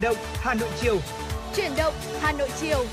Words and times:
Động 0.00 0.16
Hà 0.34 0.54
Nội 0.54 0.68
chiều. 0.80 0.98
Chuyển 1.56 1.70
động 1.76 1.94
Hà 2.20 2.32
Nội 2.32 2.48
chiều. 2.60 2.84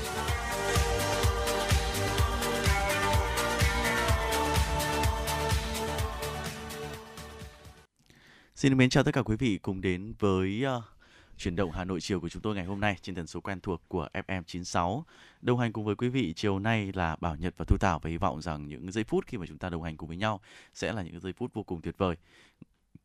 Xin 8.54 8.76
mến 8.76 8.90
chào 8.90 9.04
tất 9.04 9.14
cả 9.14 9.22
quý 9.22 9.36
vị 9.36 9.58
cùng 9.62 9.80
đến 9.80 10.14
với 10.18 10.64
uh, 10.78 10.84
chuyển 11.36 11.56
động 11.56 11.70
Hà 11.72 11.84
Nội 11.84 12.00
chiều 12.00 12.20
của 12.20 12.28
chúng 12.28 12.42
tôi 12.42 12.54
ngày 12.54 12.64
hôm 12.64 12.80
nay 12.80 12.96
trên 13.02 13.14
tần 13.14 13.26
số 13.26 13.40
quen 13.40 13.60
thuộc 13.60 13.82
của 13.88 14.08
FM 14.12 14.42
96. 14.46 15.04
Đồng 15.42 15.58
hành 15.58 15.72
cùng 15.72 15.84
với 15.84 15.96
quý 15.96 16.08
vị 16.08 16.32
chiều 16.36 16.58
nay 16.58 16.90
là 16.94 17.16
Bảo 17.20 17.36
Nhật 17.36 17.54
và 17.58 17.64
Thu 17.68 17.76
Thảo 17.80 17.98
và 18.02 18.10
hy 18.10 18.16
vọng 18.16 18.42
rằng 18.42 18.68
những 18.68 18.92
giây 18.92 19.04
phút 19.04 19.26
khi 19.26 19.38
mà 19.38 19.46
chúng 19.46 19.58
ta 19.58 19.68
đồng 19.68 19.82
hành 19.82 19.96
cùng 19.96 20.08
với 20.08 20.16
nhau 20.16 20.40
sẽ 20.74 20.92
là 20.92 21.02
những 21.02 21.20
giây 21.20 21.32
phút 21.32 21.54
vô 21.54 21.62
cùng 21.62 21.80
tuyệt 21.82 21.98
vời. 21.98 22.16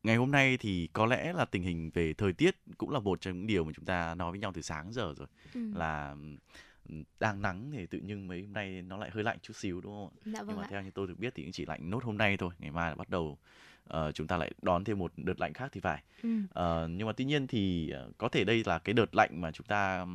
Ngày 0.04 0.16
hôm 0.16 0.30
nay 0.30 0.56
thì 0.56 0.88
có 0.92 1.06
lẽ 1.06 1.32
là 1.32 1.44
tình 1.44 1.62
hình 1.62 1.90
về 1.94 2.14
thời 2.14 2.32
tiết 2.32 2.56
cũng 2.78 2.90
là 2.90 2.98
một 2.98 3.20
trong 3.20 3.34
những 3.34 3.46
điều 3.46 3.64
mà 3.64 3.72
chúng 3.76 3.84
ta 3.84 4.14
nói 4.14 4.30
với 4.30 4.40
nhau 4.40 4.52
từ 4.54 4.62
sáng 4.62 4.92
giờ 4.92 5.14
rồi. 5.16 5.26
Ừ. 5.54 5.60
Là 5.74 6.16
đang 7.20 7.42
nắng 7.42 7.70
thì 7.72 7.86
tự 7.86 7.98
nhiên 7.98 8.28
mấy 8.28 8.42
hôm 8.42 8.52
nay 8.52 8.82
nó 8.82 8.96
lại 8.96 9.10
hơi 9.12 9.24
lạnh 9.24 9.38
chút 9.42 9.56
xíu 9.56 9.80
đúng 9.80 9.92
không 9.92 10.08
ạ? 10.08 10.20
Dạ 10.24 10.38
vâng 10.38 10.48
Nhưng 10.48 10.56
mà 10.56 10.62
ạ. 10.62 10.68
theo 10.70 10.82
như 10.82 10.90
tôi 10.90 11.06
được 11.06 11.18
biết 11.18 11.32
thì 11.34 11.42
cũng 11.42 11.52
chỉ 11.52 11.66
lạnh 11.66 11.90
nốt 11.90 12.04
hôm 12.04 12.18
nay 12.18 12.36
thôi, 12.36 12.50
ngày 12.58 12.70
mai 12.70 12.90
là 12.90 12.94
bắt 12.94 13.10
đầu 13.10 13.38
uh, 13.90 14.14
chúng 14.14 14.26
ta 14.26 14.36
lại 14.36 14.52
đón 14.62 14.84
thêm 14.84 14.98
một 14.98 15.12
đợt 15.16 15.40
lạnh 15.40 15.52
khác 15.52 15.68
thì 15.72 15.80
phải. 15.80 16.02
Ừ. 16.22 16.38
Uh, 16.38 16.90
nhưng 16.90 17.06
mà 17.06 17.12
tuy 17.12 17.24
nhiên 17.24 17.46
thì 17.46 17.92
uh, 18.08 18.18
có 18.18 18.28
thể 18.28 18.44
đây 18.44 18.62
là 18.66 18.78
cái 18.78 18.92
đợt 18.92 19.14
lạnh 19.14 19.40
mà 19.40 19.52
chúng 19.52 19.66
ta 19.66 20.06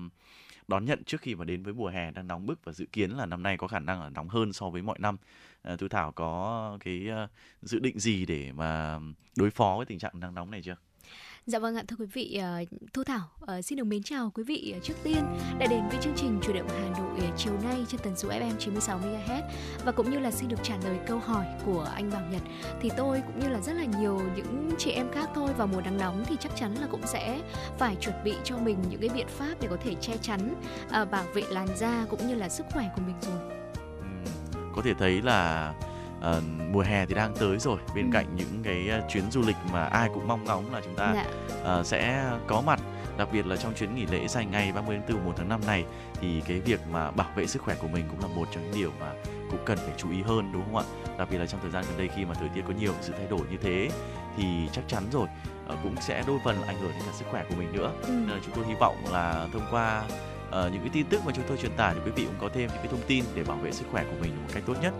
đón 0.67 0.85
nhận 0.85 1.03
trước 1.03 1.21
khi 1.21 1.35
mà 1.35 1.45
đến 1.45 1.63
với 1.63 1.73
mùa 1.73 1.87
hè 1.87 2.11
đang 2.11 2.27
nóng 2.27 2.45
bức 2.45 2.65
và 2.65 2.73
dự 2.73 2.85
kiến 2.85 3.11
là 3.11 3.25
năm 3.25 3.43
nay 3.43 3.57
có 3.57 3.67
khả 3.67 3.79
năng 3.79 4.01
là 4.01 4.09
nóng 4.09 4.29
hơn 4.29 4.53
so 4.53 4.69
với 4.69 4.81
mọi 4.81 4.99
năm. 4.99 5.17
Ờ, 5.61 5.77
Thu 5.77 5.87
Thảo 5.87 6.11
có 6.11 6.77
cái 6.85 7.07
ờ, 7.09 7.27
dự 7.61 7.79
định 7.79 7.99
gì 7.99 8.25
để 8.25 8.51
mà 8.51 8.99
đối 9.35 9.49
phó 9.49 9.73
với 9.77 9.85
tình 9.85 9.99
trạng 9.99 10.19
nắng 10.19 10.35
nóng 10.35 10.51
này 10.51 10.61
chưa? 10.63 10.75
Dạ 11.45 11.59
vâng 11.59 11.75
ạ, 11.75 11.83
thưa 11.87 11.95
quý 11.99 12.05
vị, 12.13 12.35
ờ, 12.35 12.63
Thu 12.93 13.03
Thảo 13.03 13.29
xin 13.63 13.77
được 13.77 13.83
mến 13.83 14.03
chào 14.03 14.31
quý 14.33 14.43
vị 14.43 14.75
trước 14.83 14.93
tiên 15.03 15.23
đã 15.59 15.67
đến 15.69 15.89
với 15.89 15.97
chương 16.01 16.13
trình 16.15 16.39
chủ 16.43 16.53
động 16.53 16.67
Hà 16.69 16.99
Nội 16.99 17.31
chiều 17.37 17.53
nay 17.63 17.85
trên 17.87 18.01
tần 18.03 18.15
số 18.15 18.29
FM 18.29 18.57
96 18.59 18.99
MHz 18.99 19.41
và 19.85 19.91
cũng 19.91 20.11
như 20.11 20.19
là 20.19 20.31
xin 20.31 20.49
được 20.49 20.59
trả 20.63 20.77
lời 20.83 20.99
câu 21.07 21.19
hỏi 21.19 21.45
của 21.65 21.87
anh 21.93 22.11
Bảo 22.11 22.25
Nhật. 22.31 22.41
Thì 22.81 22.89
tôi 22.97 23.21
cũng 23.27 23.39
như 23.39 23.49
là 23.49 23.61
rất 23.61 23.73
là 23.73 23.85
nhiều 23.99 24.21
những 24.35 24.71
chị 24.77 24.91
em 24.91 25.11
khác 25.11 25.29
thôi 25.35 25.53
vào 25.57 25.67
mùa 25.67 25.81
nắng 25.81 25.97
nóng 25.97 26.23
thì 26.27 26.35
chắc 26.39 26.51
chắn 26.55 26.75
là 26.75 26.87
cũng 26.91 27.07
sẽ 27.07 27.41
phải 27.77 27.95
chuẩn 27.95 28.23
bị 28.23 28.33
cho 28.43 28.57
mình 28.57 28.77
những 28.89 29.01
cái 29.01 29.09
biện 29.09 29.27
pháp 29.27 29.55
để 29.61 29.67
có 29.71 29.77
thể 29.83 29.95
che 30.01 30.17
chắn 30.21 30.61
bảo 31.11 31.25
vệ 31.33 31.43
làn 31.49 31.67
da 31.77 32.05
cũng 32.09 32.27
như 32.27 32.35
là 32.35 32.49
sức 32.49 32.65
khỏe 32.71 32.89
của 32.95 33.01
mình 33.01 33.15
rồi. 33.21 33.58
Có 34.79 34.83
thể 34.85 34.93
thấy 34.93 35.21
là 35.21 35.73
uh, 36.19 36.43
mùa 36.71 36.81
hè 36.81 37.05
thì 37.05 37.15
đang 37.15 37.33
tới 37.39 37.59
rồi 37.59 37.77
bên 37.95 38.05
ừ. 38.05 38.09
cạnh 38.13 38.25
những 38.35 38.63
cái 38.63 38.89
uh, 38.97 39.11
chuyến 39.11 39.31
du 39.31 39.41
lịch 39.41 39.55
mà 39.71 39.83
ai 39.83 40.09
cũng 40.13 40.27
mong 40.27 40.43
ngóng 40.43 40.73
là 40.73 40.81
chúng 40.85 40.95
ta 40.95 41.13
dạ. 41.15 41.79
uh, 41.79 41.85
sẽ 41.85 42.31
có 42.47 42.61
mặt 42.61 42.79
đặc 43.17 43.27
biệt 43.31 43.47
là 43.47 43.57
trong 43.57 43.73
chuyến 43.73 43.95
nghỉ 43.95 44.05
lễ 44.05 44.27
dài 44.27 44.45
ngày 44.45 44.71
30 44.71 44.99
tháng 45.07 45.17
4 45.17 45.25
1 45.25 45.33
tháng 45.37 45.49
5 45.49 45.61
này 45.67 45.85
thì 46.21 46.41
cái 46.47 46.59
việc 46.59 46.79
mà 46.91 47.11
bảo 47.11 47.27
vệ 47.35 47.47
sức 47.47 47.61
khỏe 47.61 47.75
của 47.81 47.87
mình 47.87 48.05
cũng 48.09 48.19
là 48.19 48.35
một 48.35 48.47
trong 48.51 48.63
những 48.63 48.73
điều 48.75 48.91
mà 48.99 49.11
cũng 49.51 49.59
cần 49.65 49.77
phải 49.77 49.93
chú 49.97 50.11
ý 50.11 50.21
hơn 50.21 50.51
đúng 50.53 50.63
không 50.65 50.75
ạ 50.75 50.83
đặc 51.17 51.27
biệt 51.31 51.37
là 51.37 51.45
trong 51.45 51.61
thời 51.61 51.71
gian 51.71 51.83
gần 51.87 51.97
đây 51.97 52.09
khi 52.15 52.25
mà 52.25 52.33
thời 52.33 52.49
tiết 52.49 52.61
có 52.67 52.73
nhiều 52.79 52.93
sự 53.01 53.13
thay 53.17 53.27
đổi 53.29 53.41
như 53.51 53.57
thế 53.61 53.89
thì 54.37 54.43
chắc 54.71 54.83
chắn 54.87 55.03
rồi 55.11 55.27
cũng 55.83 55.95
sẽ 56.01 56.23
đôi 56.27 56.39
phần 56.43 56.61
ảnh 56.61 56.81
hưởng 56.81 56.91
đến 56.91 57.01
cả 57.05 57.11
sức 57.13 57.25
khỏe 57.31 57.45
của 57.49 57.55
mình 57.55 57.71
nữa 57.73 57.91
ừ. 58.01 58.09
nên 58.09 58.29
là 58.29 58.39
chúng 58.45 58.55
tôi 58.55 58.65
hy 58.67 58.73
vọng 58.79 58.95
là 59.11 59.47
thông 59.53 59.67
qua 59.71 60.03
uh, 60.49 60.73
những 60.73 60.81
cái 60.81 60.89
tin 60.93 61.05
tức 61.09 61.21
mà 61.25 61.31
chúng 61.35 61.45
tôi 61.47 61.57
truyền 61.57 61.71
tải 61.77 61.93
thì 61.93 61.99
quý 62.05 62.11
vị 62.11 62.25
cũng 62.25 62.39
có 62.39 62.49
thêm 62.53 62.69
những 62.69 62.77
cái 62.77 62.87
thông 62.87 63.07
tin 63.07 63.23
để 63.35 63.43
bảo 63.43 63.57
vệ 63.57 63.71
sức 63.71 63.85
khỏe 63.91 64.03
của 64.03 64.17
mình 64.21 64.31
một 64.35 64.49
cách 64.53 64.63
tốt 64.65 64.75
nhất. 64.81 64.93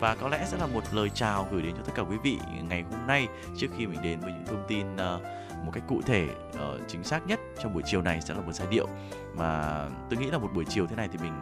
Và 0.00 0.14
có 0.14 0.28
lẽ 0.28 0.44
sẽ 0.46 0.58
là 0.58 0.66
một 0.66 0.82
lời 0.92 1.10
chào 1.14 1.48
gửi 1.52 1.62
đến 1.62 1.74
cho 1.76 1.82
tất 1.82 1.92
cả 1.94 2.02
quý 2.02 2.16
vị 2.22 2.38
ngày 2.68 2.84
hôm 2.90 3.06
nay 3.06 3.28
trước 3.56 3.68
khi 3.76 3.86
mình 3.86 4.02
đến 4.02 4.20
với 4.20 4.32
những 4.32 4.46
thông 4.46 4.64
tin 4.68 4.94
uh, 4.94 5.22
một 5.64 5.70
cách 5.72 5.82
cụ 5.88 6.00
thể 6.06 6.28
uh, 6.50 6.80
chính 6.88 7.04
xác 7.04 7.26
nhất 7.26 7.40
trong 7.62 7.74
buổi 7.74 7.82
chiều 7.86 8.02
này 8.02 8.20
sẽ 8.20 8.34
là 8.34 8.40
một 8.40 8.52
giai 8.52 8.68
điệu. 8.70 8.88
Mà 9.34 9.80
tôi 10.10 10.18
nghĩ 10.18 10.30
là 10.30 10.38
một 10.38 10.50
buổi 10.54 10.64
chiều 10.68 10.86
thế 10.86 10.96
này 10.96 11.08
thì 11.12 11.18
mình 11.22 11.32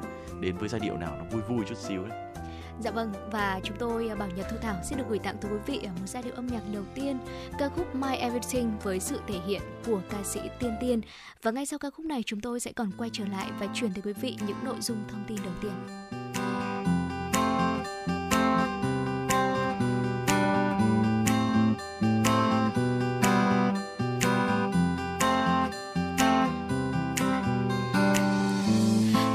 đến 0.41 0.57
với 0.57 0.69
giai 0.69 0.81
điệu 0.81 0.97
nào 0.97 1.17
nó 1.19 1.25
vui 1.25 1.43
vui 1.43 1.65
chút 1.69 1.79
xíu 1.79 2.05
đấy 2.05 2.32
Dạ 2.81 2.91
vâng, 2.91 3.13
và 3.31 3.61
chúng 3.63 3.77
tôi 3.79 4.09
à, 4.09 4.15
Bảo 4.15 4.29
Nhật 4.37 4.47
Thu 4.51 4.57
Thảo 4.63 4.77
sẽ 4.85 4.97
được 4.97 5.05
gửi 5.09 5.19
tặng 5.19 5.37
tới 5.41 5.53
quý 5.53 5.59
vị 5.67 5.81
à, 5.85 5.93
một 6.01 6.07
giai 6.07 6.23
điệu 6.23 6.35
âm 6.35 6.47
nhạc 6.47 6.61
đầu 6.73 6.83
tiên, 6.95 7.19
ca 7.59 7.69
khúc 7.69 7.95
My 7.95 8.17
Everything 8.17 8.79
với 8.83 9.01
sự 9.01 9.21
thể 9.27 9.39
hiện 9.47 9.63
của 9.87 10.01
ca 10.11 10.19
sĩ 10.25 10.41
Tiên 10.61 10.77
Tiên. 10.81 11.01
Và 11.43 11.51
ngay 11.51 11.67
sau 11.67 11.79
ca 11.79 11.91
khúc 11.91 12.07
này 12.07 12.23
chúng 12.27 12.41
tôi 12.41 12.61
sẽ 12.61 12.73
còn 12.73 12.91
quay 12.99 13.11
trở 13.13 13.25
lại 13.25 13.51
và 13.61 13.67
chuyển 13.75 13.93
tới 13.93 14.03
quý 14.03 14.13
vị 14.13 14.37
những 14.47 14.57
nội 14.65 14.77
dung 14.81 14.99
thông 15.09 15.25
tin 15.29 15.39
đầu 15.45 15.55
tiên. 15.63 15.73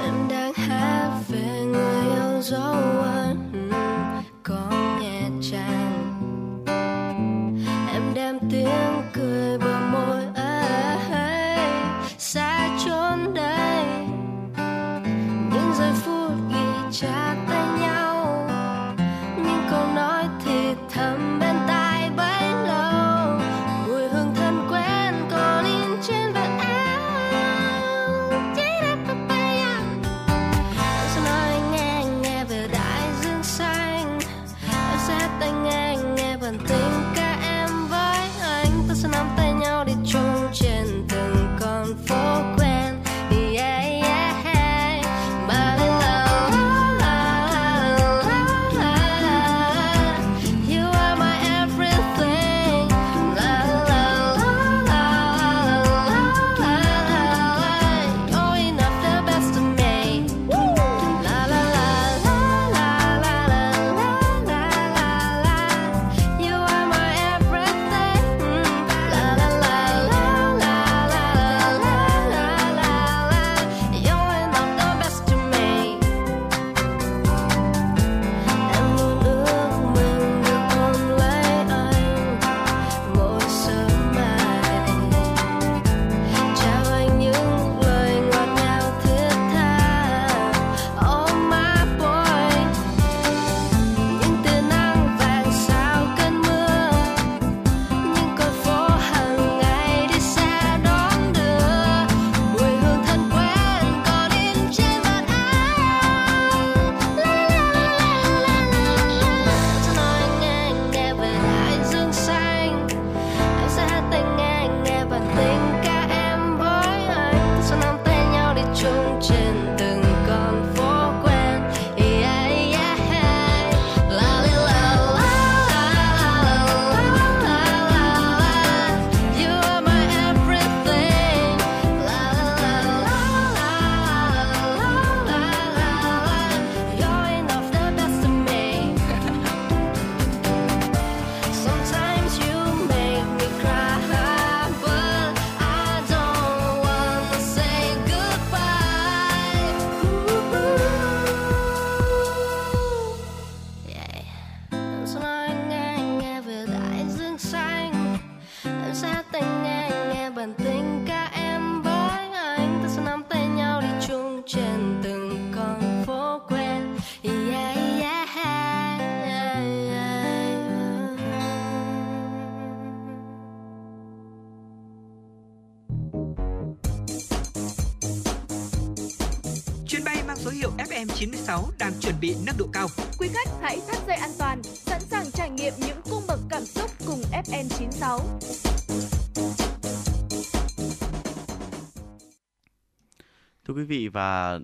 Em 0.02 0.28
đang 0.30 0.54
hát 0.54 1.22
về 1.28 1.66
người 1.66 2.02
yêu 2.04 2.42
dấu 2.42 3.07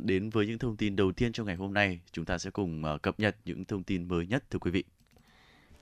đến 0.04 0.30
với 0.30 0.48
những 0.48 0.60
thông 0.60 0.78
tin 0.78 0.96
đầu 0.96 1.12
tiên 1.12 1.32
trong 1.32 1.46
ngày 1.46 1.56
hôm 1.56 1.74
nay, 1.74 2.00
chúng 2.12 2.26
ta 2.26 2.38
sẽ 2.38 2.50
cùng 2.50 2.86
ờ, 2.86 2.98
cập 2.98 3.20
nhật 3.20 3.36
những 3.46 3.66
thông 3.66 3.84
tin 3.84 4.08
mới 4.08 4.28
nhất 4.28 4.44
thưa 4.50 4.60
quý 4.60 4.72
vị. 4.72 4.84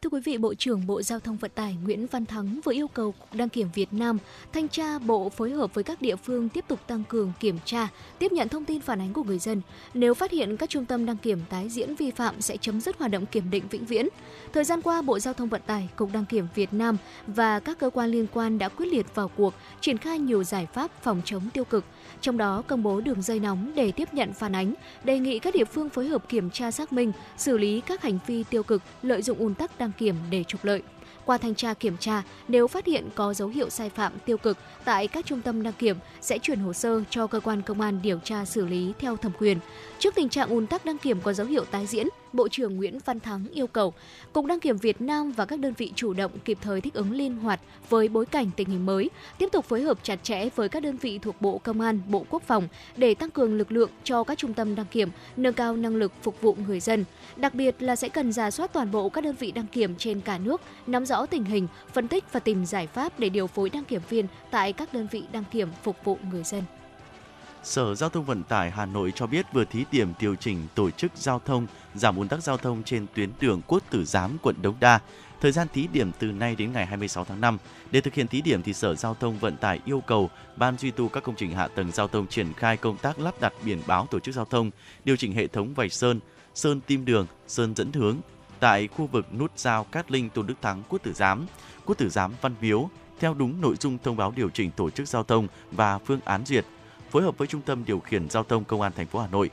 Thưa 0.02 0.10
quý 0.10 0.22
vị, 0.22 0.38
Bộ 0.38 0.54
trưởng 0.54 0.88
Bộ 0.88 1.02
Giao 1.02 1.20
thông 1.20 1.38
Vận 1.38 1.52
tải 1.56 1.78
Nguyễn 1.84 2.08
Văn 2.08 2.26
Thắng 2.26 2.60
vừa 2.64 2.74
yêu 2.74 2.88
cầu 2.88 3.12
Cục 3.12 3.34
Đăng 3.34 3.50
kiểm 3.50 3.68
Việt 3.74 3.94
Nam 3.94 4.18
thanh 4.54 4.68
tra 4.68 5.00
Bộ 5.00 5.30
phối 5.30 5.52
hợp 5.52 5.74
với 5.74 5.84
các 5.84 6.02
địa 6.02 6.16
phương 6.16 6.50
tiếp 6.50 6.66
tục 6.68 6.80
tăng 6.88 7.04
cường 7.10 7.32
kiểm 7.40 7.58
tra, 7.66 7.88
tiếp 8.20 8.32
nhận 8.32 8.50
thông 8.50 8.66
tin 8.66 8.82
phản 8.82 9.02
ánh 9.02 9.14
của 9.14 9.24
người 9.24 9.40
dân. 9.40 9.62
Nếu 9.94 10.14
phát 10.14 10.32
hiện 10.32 10.58
các 10.58 10.70
trung 10.70 10.86
tâm 10.86 11.06
đăng 11.06 11.18
kiểm 11.18 11.40
tái 11.50 11.70
diễn 11.70 11.96
vi 11.96 12.12
phạm 12.12 12.42
sẽ 12.42 12.58
chấm 12.58 12.82
dứt 12.82 12.98
hoạt 12.98 13.12
động 13.12 13.26
kiểm 13.26 13.50
định 13.50 13.64
vĩnh 13.70 13.86
viễn. 13.86 14.08
Thời 14.54 14.64
gian 14.64 14.82
qua, 14.82 15.02
Bộ 15.02 15.20
Giao 15.20 15.34
thông 15.34 15.50
Vận 15.50 15.62
tải, 15.66 15.90
Cục 15.96 16.10
Đăng 16.14 16.26
kiểm 16.26 16.48
Việt 16.56 16.74
Nam 16.74 16.98
và 17.28 17.60
các 17.60 17.80
cơ 17.80 17.90
quan 17.90 18.10
liên 18.10 18.28
quan 18.34 18.58
đã 18.58 18.70
quyết 18.70 18.88
liệt 18.88 19.16
vào 19.16 19.28
cuộc, 19.28 19.54
triển 19.82 19.98
khai 19.98 20.20
nhiều 20.20 20.44
giải 20.44 20.68
pháp 20.74 20.92
phòng 21.04 21.22
chống 21.26 21.50
tiêu 21.54 21.64
cực– 21.64 21.86
trong 22.22 22.38
đó 22.38 22.64
công 22.68 22.84
bố 22.84 23.02
đường 23.02 23.22
dây 23.22 23.40
nóng 23.40 23.72
để 23.76 23.92
tiếp 23.92 24.14
nhận 24.14 24.34
phản 24.34 24.56
ánh, 24.56 24.74
đề 25.04 25.20
nghị 25.20 25.40
các 25.40 25.54
địa 25.54 25.66
phương 25.66 25.90
phối 25.90 26.08
hợp 26.08 26.30
kiểm 26.30 26.50
tra 26.50 26.72
xác 26.72 26.94
minh, 26.94 27.12
xử 27.38 27.58
lý 27.58 27.82
các 27.82 28.02
hành 28.02 28.20
vi 28.28 28.44
tiêu 28.44 28.64
cực, 28.64 28.82
lợi 29.02 29.22
dụng 29.22 29.38
ùn 29.38 29.54
tắc 29.54 29.80
đăng 29.80 29.92
kiểm 29.98 30.16
để 30.30 30.44
trục 30.44 30.66
lợi. 30.66 30.82
Qua 31.26 31.38
thanh 31.38 31.56
tra 31.56 31.74
kiểm 31.74 31.98
tra, 31.98 32.24
nếu 32.48 32.68
phát 32.68 32.86
hiện 32.86 33.10
có 33.16 33.34
dấu 33.34 33.48
hiệu 33.48 33.70
sai 33.70 33.90
phạm 33.90 34.14
tiêu 34.26 34.38
cực 34.38 34.58
tại 34.86 35.08
các 35.08 35.26
trung 35.26 35.42
tâm 35.42 35.64
đăng 35.64 35.74
kiểm 35.74 35.98
sẽ 36.22 36.38
chuyển 36.38 36.60
hồ 36.60 36.74
sơ 36.74 37.04
cho 37.10 37.28
cơ 37.28 37.40
quan 37.40 37.62
công 37.62 37.82
an 37.82 38.00
điều 38.04 38.20
tra 38.20 38.46
xử 38.46 38.66
lý 38.66 38.94
theo 39.00 39.18
thẩm 39.18 39.32
quyền. 39.40 39.58
Trước 40.00 40.16
tình 40.16 40.30
trạng 40.30 40.50
ùn 40.50 40.68
tắc 40.68 40.86
đăng 40.86 40.98
kiểm 40.98 41.22
có 41.22 41.34
dấu 41.34 41.48
hiệu 41.48 41.66
tái 41.66 41.86
diễn, 41.86 42.08
Bộ 42.34 42.48
trưởng 42.48 42.76
Nguyễn 42.76 43.00
Văn 43.06 43.20
Thắng 43.20 43.46
yêu 43.54 43.68
cầu 43.68 43.94
Cục 44.34 44.46
Đăng 44.46 44.60
kiểm 44.60 44.78
Việt 44.78 45.02
Nam 45.02 45.32
và 45.32 45.46
các 45.46 45.60
đơn 45.60 45.74
vị 45.78 45.92
chủ 45.96 46.14
động 46.14 46.32
kịp 46.46 46.58
thời 46.62 46.82
thích 46.82 46.94
ứng 46.94 47.12
linh 47.12 47.38
hoạt 47.38 47.60
với 47.90 48.08
bối 48.08 48.26
cảnh 48.26 48.52
tình 48.56 48.70
hình 48.70 48.86
mới, 48.86 49.10
tiếp 49.38 49.50
tục 49.52 49.66
phối 49.66 49.82
hợp 49.82 50.00
chặt 50.04 50.24
chẽ 50.24 50.50
với 50.56 50.70
các 50.70 50.84
đơn 50.84 50.98
vị 50.98 51.20
thuộc 51.22 51.42
Bộ 51.42 51.58
Công 51.58 51.82
an, 51.82 52.02
Bộ 52.08 52.26
Quốc 52.30 52.44
phòng 52.44 52.68
để 52.98 53.16
tăng 53.16 53.32
cường 53.32 53.58
lực 53.58 53.72
lượng 53.72 53.90
cho 54.04 54.24
các 54.24 54.38
trung 54.38 54.54
tâm 54.54 54.76
đăng 54.76 54.86
kiểm, 54.92 55.10
nâng 55.38 55.54
cao 55.54 55.76
năng 55.76 55.96
lực 55.96 56.12
phục 56.22 56.42
vụ 56.42 56.58
người 56.68 56.80
dân. 56.80 57.06
Đặc 57.36 57.56
biệt 57.56 57.76
là 57.80 57.96
sẽ 57.96 58.10
cần 58.10 58.32
giả 58.32 58.52
soát 58.52 58.74
toàn 58.74 58.92
bộ 58.92 59.10
các 59.10 59.24
đơn 59.24 59.36
vị 59.40 59.52
đăng 59.52 59.68
kiểm 59.68 59.96
trên 59.98 60.22
cả 60.22 60.38
nước, 60.38 60.62
nắm 60.88 61.06
rõ 61.06 61.26
tình 61.26 61.44
hình, 61.44 61.68
phân 61.94 62.08
tích 62.08 62.24
và 62.32 62.40
tìm 62.40 62.66
giải 62.66 62.88
pháp 62.88 63.20
để 63.20 63.30
điều 63.30 63.48
phối 63.48 63.70
đăng 63.70 63.86
kiểm 63.86 64.02
viên 64.10 64.28
tại 64.52 64.74
các 64.74 64.94
đơn 64.94 65.08
vị 65.12 65.24
đăng 65.32 65.44
kiểm 65.52 65.70
phục 65.84 65.96
vụ 66.04 66.18
người 66.32 66.44
dân. 66.44 66.64
Sở 67.64 67.96
Giao 67.96 68.10
thông 68.10 68.26
Vận 68.26 68.44
tải 68.44 68.72
Hà 68.72 68.86
Nội 68.86 69.12
cho 69.16 69.28
biết 69.28 69.46
vừa 69.54 69.66
thí 69.66 69.86
điểm 69.92 70.14
điều 70.20 70.36
chỉnh 70.36 70.68
tổ 70.76 70.90
chức 70.90 71.12
giao 71.16 71.42
thông, 71.46 71.68
giảm 71.96 72.16
ùn 72.16 72.28
tắc 72.28 72.44
giao 72.44 72.58
thông 72.58 72.84
trên 72.84 73.06
tuyến 73.16 73.30
đường 73.40 73.62
Quốc 73.68 73.84
Tử 73.90 74.06
Giám, 74.06 74.38
quận 74.42 74.56
Đống 74.62 74.76
Đa. 74.80 75.00
Thời 75.42 75.52
gian 75.52 75.68
thí 75.74 75.88
điểm 75.88 76.12
từ 76.20 76.28
nay 76.28 76.56
đến 76.56 76.74
ngày 76.74 76.86
26 76.86 77.26
tháng 77.26 77.42
5. 77.42 77.58
Để 77.92 78.02
thực 78.02 78.14
hiện 78.14 78.28
thí 78.28 78.42
điểm 78.42 78.64
thì 78.64 78.74
Sở 78.74 78.96
Giao 78.96 79.14
thông 79.14 79.40
Vận 79.40 79.58
tải 79.58 79.80
yêu 79.86 80.02
cầu 80.08 80.30
Ban 80.56 80.78
duy 80.78 80.92
tu 80.92 81.10
các 81.10 81.24
công 81.24 81.36
trình 81.36 81.52
hạ 81.52 81.68
tầng 81.68 81.92
giao 81.92 82.08
thông 82.08 82.28
triển 82.28 82.54
khai 82.54 82.78
công 82.78 82.98
tác 82.98 83.20
lắp 83.20 83.42
đặt 83.42 83.54
biển 83.66 83.82
báo 83.88 84.08
tổ 84.12 84.20
chức 84.20 84.36
giao 84.36 84.46
thông, 84.46 84.72
điều 85.06 85.16
chỉnh 85.16 85.34
hệ 85.34 85.48
thống 85.48 85.74
vạch 85.74 85.94
sơn, 85.94 86.20
sơn 86.56 86.82
tim 86.88 87.06
đường, 87.06 87.28
sơn 87.48 87.76
dẫn 87.76 87.94
hướng 87.94 88.18
tại 88.60 88.88
khu 88.88 89.08
vực 89.08 89.34
nút 89.34 89.52
giao 89.60 89.84
Cát 89.84 90.12
Linh 90.12 90.30
Tôn 90.30 90.48
Đức 90.48 90.54
Thắng 90.62 90.84
Quốc 90.90 91.00
Tử 91.04 91.14
Giám, 91.14 91.46
Quốc 91.86 91.98
Tử 91.98 92.10
Giám 92.10 92.34
Văn 92.42 92.56
Miếu 92.62 92.90
theo 93.20 93.34
đúng 93.34 93.62
nội 93.62 93.76
dung 93.80 93.98
thông 94.04 94.18
báo 94.18 94.34
điều 94.36 94.50
chỉnh 94.50 94.72
tổ 94.72 94.90
chức 94.90 95.08
giao 95.08 95.24
thông 95.24 95.48
và 95.72 95.98
phương 95.98 96.20
án 96.26 96.46
duyệt 96.46 96.66
phối 97.12 97.24
hợp 97.24 97.38
với 97.38 97.48
Trung 97.48 97.62
tâm 97.62 97.86
Điều 97.86 98.00
khiển 98.00 98.30
Giao 98.30 98.44
thông 98.44 98.64
Công 98.64 98.82
an 98.82 98.92
thành 98.96 99.08
phố 99.08 99.20
Hà 99.20 99.28
Nội, 99.28 99.50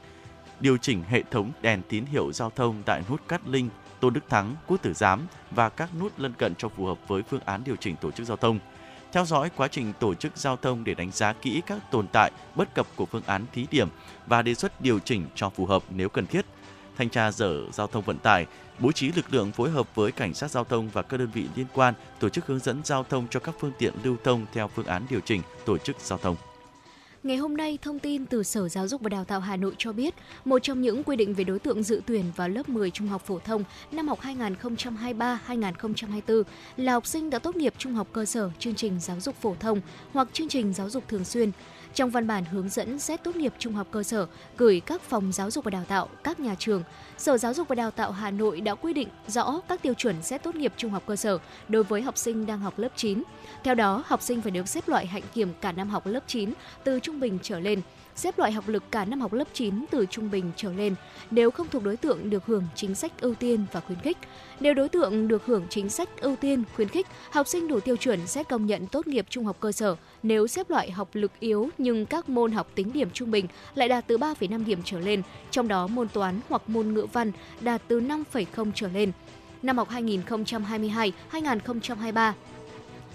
điều 0.60 0.76
chỉnh 0.76 1.02
hệ 1.08 1.22
thống 1.30 1.52
đèn 1.62 1.82
tín 1.88 2.04
hiệu 2.04 2.32
giao 2.32 2.50
thông 2.50 2.82
tại 2.86 3.02
nút 3.10 3.28
Cát 3.28 3.48
Linh, 3.48 3.68
Tôn 4.00 4.14
Đức 4.14 4.20
Thắng, 4.28 4.56
Quốc 4.66 4.82
Tử 4.82 4.94
Giám 4.94 5.26
và 5.50 5.68
các 5.68 5.90
nút 6.00 6.12
lân 6.18 6.32
cận 6.32 6.54
cho 6.54 6.68
phù 6.68 6.86
hợp 6.86 6.98
với 7.08 7.22
phương 7.22 7.40
án 7.44 7.62
điều 7.64 7.76
chỉnh 7.76 7.96
tổ 7.96 8.10
chức 8.10 8.26
giao 8.26 8.36
thông. 8.36 8.58
Theo 9.12 9.24
dõi 9.24 9.50
quá 9.56 9.68
trình 9.68 9.92
tổ 10.00 10.14
chức 10.14 10.36
giao 10.36 10.56
thông 10.56 10.84
để 10.84 10.94
đánh 10.94 11.10
giá 11.10 11.32
kỹ 11.32 11.62
các 11.66 11.90
tồn 11.90 12.06
tại, 12.12 12.30
bất 12.54 12.74
cập 12.74 12.86
của 12.96 13.06
phương 13.06 13.22
án 13.26 13.44
thí 13.52 13.66
điểm 13.70 13.88
và 14.26 14.42
đề 14.42 14.54
xuất 14.54 14.80
điều 14.80 14.98
chỉnh 14.98 15.26
cho 15.34 15.50
phù 15.50 15.66
hợp 15.66 15.82
nếu 15.90 16.08
cần 16.08 16.26
thiết. 16.26 16.46
Thanh 16.98 17.10
tra 17.10 17.30
Sở 17.30 17.70
Giao 17.72 17.86
thông 17.86 18.04
Vận 18.04 18.18
tải 18.18 18.46
bố 18.78 18.92
trí 18.92 19.12
lực 19.12 19.34
lượng 19.34 19.52
phối 19.52 19.70
hợp 19.70 19.94
với 19.94 20.12
cảnh 20.12 20.34
sát 20.34 20.50
giao 20.50 20.64
thông 20.64 20.88
và 20.88 21.02
các 21.02 21.16
đơn 21.16 21.28
vị 21.34 21.46
liên 21.56 21.66
quan 21.74 21.94
tổ 22.20 22.28
chức 22.28 22.46
hướng 22.46 22.58
dẫn 22.58 22.80
giao 22.84 23.04
thông 23.04 23.26
cho 23.30 23.40
các 23.40 23.54
phương 23.60 23.72
tiện 23.78 23.94
lưu 24.02 24.16
thông 24.24 24.46
theo 24.52 24.68
phương 24.68 24.86
án 24.86 25.06
điều 25.10 25.20
chỉnh 25.20 25.42
tổ 25.66 25.78
chức 25.78 25.96
giao 26.00 26.18
thông. 26.18 26.36
Ngày 27.22 27.36
hôm 27.36 27.56
nay, 27.56 27.78
thông 27.82 27.98
tin 27.98 28.26
từ 28.26 28.42
Sở 28.42 28.68
Giáo 28.68 28.88
dục 28.88 29.00
và 29.00 29.08
Đào 29.08 29.24
tạo 29.24 29.40
Hà 29.40 29.56
Nội 29.56 29.74
cho 29.78 29.92
biết, 29.92 30.14
một 30.44 30.58
trong 30.62 30.80
những 30.80 31.04
quy 31.04 31.16
định 31.16 31.34
về 31.34 31.44
đối 31.44 31.58
tượng 31.58 31.82
dự 31.82 32.02
tuyển 32.06 32.24
vào 32.36 32.48
lớp 32.48 32.68
10 32.68 32.90
trung 32.90 33.08
học 33.08 33.22
phổ 33.26 33.38
thông 33.38 33.64
năm 33.92 34.08
học 34.08 34.18
2023-2024 34.22 36.42
là 36.76 36.92
học 36.92 37.06
sinh 37.06 37.30
đã 37.30 37.38
tốt 37.38 37.56
nghiệp 37.56 37.74
trung 37.78 37.94
học 37.94 38.08
cơ 38.12 38.24
sở, 38.24 38.50
chương 38.58 38.74
trình 38.74 39.00
giáo 39.00 39.20
dục 39.20 39.34
phổ 39.40 39.54
thông 39.60 39.80
hoặc 40.12 40.28
chương 40.32 40.48
trình 40.48 40.72
giáo 40.72 40.90
dục 40.90 41.04
thường 41.08 41.24
xuyên 41.24 41.50
trong 41.94 42.10
văn 42.10 42.26
bản 42.26 42.44
hướng 42.44 42.68
dẫn 42.68 42.98
xét 42.98 43.24
tốt 43.24 43.36
nghiệp 43.36 43.52
trung 43.58 43.72
học 43.72 43.86
cơ 43.90 44.02
sở 44.02 44.26
gửi 44.56 44.80
các 44.86 45.02
phòng 45.02 45.32
giáo 45.32 45.50
dục 45.50 45.64
và 45.64 45.70
đào 45.70 45.84
tạo, 45.88 46.08
các 46.24 46.40
nhà 46.40 46.54
trường, 46.58 46.82
Sở 47.18 47.38
Giáo 47.38 47.54
dục 47.54 47.68
và 47.68 47.74
Đào 47.74 47.90
tạo 47.90 48.12
Hà 48.12 48.30
Nội 48.30 48.60
đã 48.60 48.74
quy 48.74 48.92
định 48.92 49.08
rõ 49.26 49.60
các 49.68 49.82
tiêu 49.82 49.94
chuẩn 49.94 50.22
xét 50.22 50.42
tốt 50.42 50.54
nghiệp 50.54 50.72
trung 50.76 50.90
học 50.90 51.02
cơ 51.06 51.16
sở 51.16 51.38
đối 51.68 51.84
với 51.84 52.02
học 52.02 52.18
sinh 52.18 52.46
đang 52.46 52.58
học 52.58 52.78
lớp 52.78 52.88
9. 52.96 53.22
Theo 53.64 53.74
đó, 53.74 54.02
học 54.06 54.22
sinh 54.22 54.42
phải 54.42 54.50
được 54.50 54.68
xếp 54.68 54.88
loại 54.88 55.06
hạnh 55.06 55.22
kiểm 55.34 55.52
cả 55.60 55.72
năm 55.72 55.88
học 55.88 56.06
lớp 56.06 56.20
9 56.26 56.52
từ 56.84 57.00
trung 57.00 57.20
bình 57.20 57.38
trở 57.42 57.60
lên 57.60 57.80
xếp 58.18 58.38
loại 58.38 58.52
học 58.52 58.68
lực 58.68 58.82
cả 58.90 59.04
năm 59.04 59.20
học 59.20 59.32
lớp 59.32 59.48
9 59.52 59.84
từ 59.90 60.06
trung 60.10 60.30
bình 60.30 60.50
trở 60.56 60.72
lên 60.72 60.94
nếu 61.30 61.50
không 61.50 61.66
thuộc 61.70 61.84
đối 61.84 61.96
tượng 61.96 62.30
được 62.30 62.46
hưởng 62.46 62.64
chính 62.74 62.94
sách 62.94 63.20
ưu 63.20 63.34
tiên 63.34 63.64
và 63.72 63.80
khuyến 63.80 64.00
khích. 64.00 64.16
Nếu 64.60 64.74
đối 64.74 64.88
tượng 64.88 65.28
được 65.28 65.46
hưởng 65.46 65.66
chính 65.70 65.88
sách 65.88 66.08
ưu 66.20 66.36
tiên, 66.36 66.62
khuyến 66.76 66.88
khích, 66.88 67.06
học 67.30 67.48
sinh 67.48 67.68
đủ 67.68 67.80
tiêu 67.80 67.96
chuẩn 67.96 68.26
sẽ 68.26 68.42
công 68.42 68.66
nhận 68.66 68.86
tốt 68.86 69.06
nghiệp 69.06 69.26
trung 69.30 69.44
học 69.44 69.56
cơ 69.60 69.72
sở 69.72 69.96
nếu 70.22 70.46
xếp 70.46 70.70
loại 70.70 70.90
học 70.90 71.08
lực 71.12 71.32
yếu 71.40 71.68
nhưng 71.78 72.06
các 72.06 72.28
môn 72.28 72.52
học 72.52 72.70
tính 72.74 72.92
điểm 72.92 73.08
trung 73.12 73.30
bình 73.30 73.46
lại 73.74 73.88
đạt 73.88 74.06
từ 74.06 74.18
3,5 74.18 74.64
điểm 74.64 74.80
trở 74.84 75.00
lên, 75.00 75.22
trong 75.50 75.68
đó 75.68 75.86
môn 75.86 76.08
toán 76.08 76.40
hoặc 76.48 76.68
môn 76.68 76.94
ngữ 76.94 77.06
văn 77.12 77.32
đạt 77.60 77.82
từ 77.88 78.00
5,0 78.00 78.70
trở 78.74 78.88
lên. 78.88 79.12
Năm 79.62 79.78
học 79.78 79.88
2022-2023, 79.90 82.32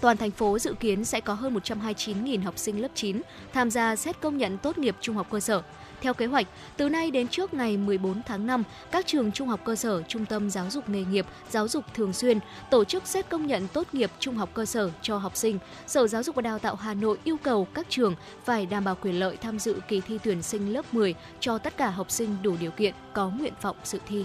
toàn 0.04 0.16
thành 0.16 0.30
phố 0.30 0.58
dự 0.58 0.74
kiến 0.80 1.04
sẽ 1.04 1.20
có 1.20 1.34
hơn 1.34 1.54
129.000 1.54 2.42
học 2.42 2.58
sinh 2.58 2.82
lớp 2.82 2.88
9 2.94 3.20
tham 3.52 3.70
gia 3.70 3.96
xét 3.96 4.20
công 4.20 4.38
nhận 4.38 4.58
tốt 4.58 4.78
nghiệp 4.78 4.96
trung 5.00 5.16
học 5.16 5.26
cơ 5.30 5.40
sở. 5.40 5.62
Theo 6.00 6.14
kế 6.14 6.26
hoạch, 6.26 6.46
từ 6.76 6.88
nay 6.88 7.10
đến 7.10 7.28
trước 7.28 7.54
ngày 7.54 7.76
14 7.76 8.22
tháng 8.26 8.46
5, 8.46 8.62
các 8.90 9.06
trường 9.06 9.32
trung 9.32 9.48
học 9.48 9.60
cơ 9.64 9.76
sở, 9.76 10.02
trung 10.02 10.26
tâm 10.26 10.50
giáo 10.50 10.70
dục 10.70 10.88
nghề 10.88 11.04
nghiệp, 11.04 11.26
giáo 11.50 11.68
dục 11.68 11.84
thường 11.94 12.12
xuyên 12.12 12.38
tổ 12.70 12.84
chức 12.84 13.06
xét 13.06 13.28
công 13.28 13.46
nhận 13.46 13.68
tốt 13.68 13.86
nghiệp 13.92 14.10
trung 14.18 14.36
học 14.36 14.50
cơ 14.54 14.64
sở 14.64 14.90
cho 15.02 15.18
học 15.18 15.36
sinh. 15.36 15.58
Sở 15.86 16.06
Giáo 16.06 16.22
dục 16.22 16.34
và 16.34 16.42
Đào 16.42 16.58
tạo 16.58 16.74
Hà 16.74 16.94
Nội 16.94 17.18
yêu 17.24 17.36
cầu 17.42 17.66
các 17.74 17.86
trường 17.88 18.14
phải 18.44 18.66
đảm 18.66 18.84
bảo 18.84 18.94
quyền 18.94 19.20
lợi 19.20 19.36
tham 19.36 19.58
dự 19.58 19.80
kỳ 19.88 20.00
thi 20.00 20.18
tuyển 20.24 20.42
sinh 20.42 20.72
lớp 20.72 20.94
10 20.94 21.14
cho 21.40 21.58
tất 21.58 21.76
cả 21.76 21.90
học 21.90 22.10
sinh 22.10 22.36
đủ 22.42 22.56
điều 22.60 22.70
kiện 22.70 22.94
có 23.12 23.30
nguyện 23.30 23.54
vọng 23.62 23.76
dự 23.84 23.98
thi. 24.06 24.24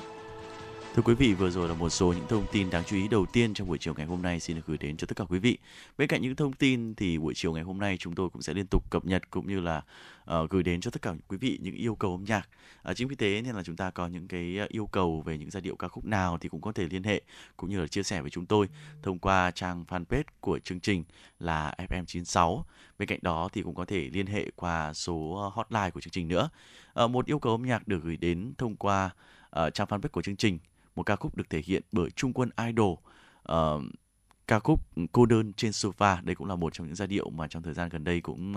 Thưa 0.96 1.01
quý 1.01 1.13
vị, 1.13 1.34
vừa 1.34 1.50
rồi 1.50 1.67
là 1.67 1.74
một 1.74 1.89
số 1.89 2.13
những 2.13 2.27
thông 2.27 2.46
tin 2.51 2.69
đáng 2.69 2.84
chú 2.84 2.96
ý 2.96 3.08
đầu 3.08 3.25
tiên 3.25 3.53
trong 3.53 3.67
buổi 3.67 3.77
chiều 3.77 3.93
ngày 3.98 4.05
hôm 4.05 4.22
nay 4.22 4.39
xin 4.39 4.55
được 4.55 4.62
gửi 4.67 4.77
đến 4.77 4.98
cho 4.98 5.08
tất 5.08 5.17
cả 5.17 5.24
quý 5.29 5.39
vị. 5.39 5.58
Bên 5.98 6.08
cạnh 6.08 6.22
những 6.22 6.36
thông 6.36 6.53
tin 6.53 6.96
thì 6.96 7.17
buổi 7.17 7.34
chiều 7.34 7.53
ngày 7.53 7.63
hôm 7.63 7.79
nay 7.79 7.98
chúng 8.00 8.15
tôi 8.15 8.29
cũng 8.29 8.41
sẽ 8.41 8.53
liên 8.53 8.65
tục 8.67 8.84
cập 8.89 9.05
nhật 9.05 9.29
cũng 9.29 9.48
như 9.48 9.60
là 9.60 9.81
uh, 10.24 10.50
gửi 10.50 10.63
đến 10.63 10.81
cho 10.81 10.91
tất 10.91 11.01
cả 11.01 11.13
quý 11.27 11.38
vị 11.38 11.60
những 11.62 11.75
yêu 11.75 11.96
cầu 11.96 12.12
âm 12.12 12.24
nhạc. 12.24 12.50
Uh, 12.89 12.96
chính 12.96 13.08
vì 13.08 13.15
thế 13.15 13.41
nên 13.41 13.55
là 13.55 13.63
chúng 13.63 13.75
ta 13.75 13.91
có 13.91 14.08
những 14.08 14.27
cái 14.27 14.58
ờ, 14.58 14.67
yêu 14.69 14.86
cầu 14.86 15.22
về 15.22 15.38
những 15.38 15.50
giai 15.50 15.62
điệu 15.62 15.75
ca 15.75 15.88
khúc 15.88 16.05
nào 16.05 16.38
thì 16.38 16.50
cũng 16.50 16.62
có 16.62 16.72
thể 16.72 16.88
liên 16.89 17.03
hệ 17.03 17.22
cũng 17.58 17.69
như 17.69 17.79
là 17.79 17.88
chia 17.88 18.03
sẻ 18.03 18.22
với 18.22 18.29
chúng 18.29 18.46
tôi 18.46 18.69
thông 19.03 19.19
qua 19.19 19.51
trang 19.51 19.86
fanpage 19.88 20.24
của 20.39 20.60
chương 20.60 20.79
trình 20.79 21.03
là 21.39 21.74
FM96. 21.77 22.62
Bên 23.00 23.08
cạnh 23.08 23.19
đó 23.22 23.50
thì 23.53 23.62
cũng 23.62 23.75
có 23.75 23.86
thể 23.86 24.10
liên 24.13 24.25
hệ 24.25 24.51
qua 24.55 24.93
số 24.93 25.36
ờ, 25.43 25.50
hotline 25.53 25.91
của 25.91 26.01
chương 26.01 26.12
trình 26.12 26.27
nữa. 26.27 26.50
Uh, 27.03 27.12
một 27.12 27.25
yêu 27.25 27.39
cầu 27.39 27.51
âm 27.51 27.63
nhạc 27.63 27.88
được 27.88 28.03
gửi 28.03 28.17
đến 28.17 28.53
thông 28.58 28.75
qua 28.75 29.10
uh, 29.65 29.74
trang 29.74 29.88
fanpage 29.88 30.10
của 30.10 30.22
chương 30.22 30.36
trình 30.36 30.60
một 31.00 31.03
ca 31.03 31.15
khúc 31.15 31.36
được 31.36 31.50
thể 31.50 31.62
hiện 31.65 31.84
bởi 31.91 32.10
Trung 32.10 32.34
Quân 32.34 32.50
Idol. 32.68 32.94
Uh, 33.51 33.84
ca 34.48 34.60
khúc 34.60 34.82
cô 35.12 35.25
đơn 35.25 35.53
trên 35.53 35.72
sofa 35.72 36.25
đây 36.25 36.36
cũng 36.36 36.48
là 36.48 36.56
một 36.56 36.74
trong 36.74 36.88
những 36.88 36.96
giai 36.96 37.08
điệu 37.08 37.29
mà 37.29 37.48
trong 37.48 37.63
thời 37.63 37.74
gian 37.74 37.89
gần 37.89 38.03
đây 38.03 38.22
cũng 38.22 38.56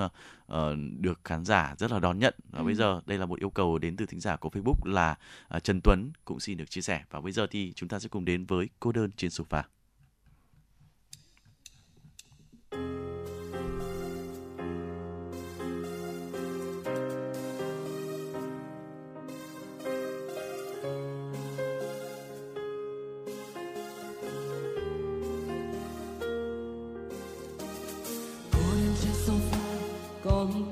uh, 0.52 0.56
được 0.98 1.20
khán 1.24 1.44
giả 1.44 1.74
rất 1.78 1.92
là 1.92 1.98
đón 1.98 2.18
nhận 2.18 2.34
và 2.50 2.58
ừ. 2.58 2.64
bây 2.64 2.74
giờ 2.74 3.00
đây 3.06 3.18
là 3.18 3.26
một 3.26 3.38
yêu 3.38 3.50
cầu 3.50 3.78
đến 3.78 3.96
từ 3.96 4.06
thính 4.06 4.20
giả 4.20 4.36
của 4.36 4.48
Facebook 4.48 4.92
là 4.92 5.18
uh, 5.56 5.64
Trần 5.64 5.80
Tuấn 5.84 6.10
cũng 6.24 6.40
xin 6.40 6.58
được 6.58 6.70
chia 6.70 6.80
sẻ 6.80 7.04
và 7.10 7.20
bây 7.20 7.32
giờ 7.32 7.46
thì 7.50 7.72
chúng 7.72 7.88
ta 7.88 7.98
sẽ 7.98 8.08
cùng 8.08 8.24
đến 8.24 8.44
với 8.44 8.68
cô 8.80 8.92
đơn 8.92 9.10
trên 9.16 9.30
sofa. 9.30 9.62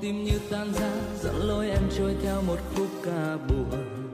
Tim 0.01 0.23
như 0.23 0.39
tan 0.49 0.73
ra 0.73 0.91
dẫn 1.23 1.35
lối 1.35 1.69
em 1.69 1.89
trôi 1.97 2.15
theo 2.23 2.41
một 2.41 2.59
khúc 2.75 2.87
ca 3.03 3.37
buồn. 3.37 4.09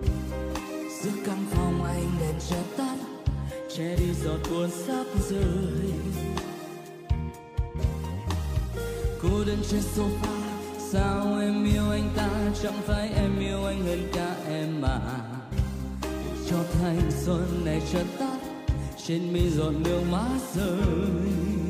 Giữa 1.01 1.11
căn 1.25 1.45
phòng 1.51 1.83
anh 1.83 2.09
đèn 2.19 2.35
chợt 2.49 2.63
tắt, 2.77 2.95
che 3.75 3.95
đi 3.95 4.13
giọt 4.23 4.37
buồn 4.51 4.69
sắp 4.71 5.05
rơi. 5.29 5.93
Cô 9.21 9.29
đơn 9.45 9.57
trên 9.69 9.81
sofa, 9.95 10.37
sao 10.91 11.39
em 11.41 11.65
yêu 11.65 11.91
anh 11.91 12.09
ta? 12.15 12.29
Chẳng 12.63 12.81
phải 12.85 13.09
em 13.15 13.39
yêu 13.39 13.65
anh 13.65 13.85
hơn 13.85 14.09
cả 14.13 14.35
em 14.49 14.81
mà. 14.81 14.99
Cho 16.49 16.57
thanh 16.81 17.11
xuân 17.25 17.61
này 17.65 17.81
chợt 17.93 18.05
tắt, 18.19 18.37
trên 19.05 19.33
mi 19.33 19.49
giọt 19.49 19.73
nước 19.85 20.01
mắt 20.11 20.39
rơi. 20.55 21.66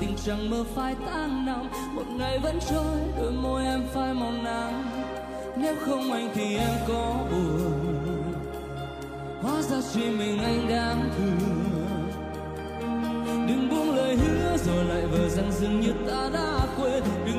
Tình 0.00 0.16
chẳng 0.24 0.50
mơ 0.50 0.64
phai 0.74 0.94
tháng 1.06 1.46
năm 1.46 1.68
một 1.94 2.06
ngày 2.16 2.38
vẫn 2.38 2.58
trôi, 2.70 2.98
đôi 3.18 3.32
môi 3.32 3.64
em 3.64 3.82
phai 3.94 4.14
màu 4.14 4.32
nắng. 4.32 4.84
Nếu 5.56 5.74
không 5.80 6.12
anh 6.12 6.30
thì 6.34 6.56
em 6.56 6.74
có 6.88 7.14
buồn. 7.30 7.94
Hóa 9.42 9.62
ra 9.62 9.76
chỉ 9.94 10.00
mình 10.00 10.38
anh 10.38 10.68
đáng 10.68 11.10
thương. 11.18 11.64
Đừng 13.48 13.68
buông 13.70 13.96
lời 13.96 14.16
hứa, 14.16 14.56
rồi 14.56 14.84
lại 14.84 15.06
vờ 15.06 15.28
rằng 15.28 15.52
dường 15.52 15.80
như 15.80 15.92
ta 16.06 16.30
đã 16.32 16.66
quên. 16.76 17.02
Đừng 17.26 17.33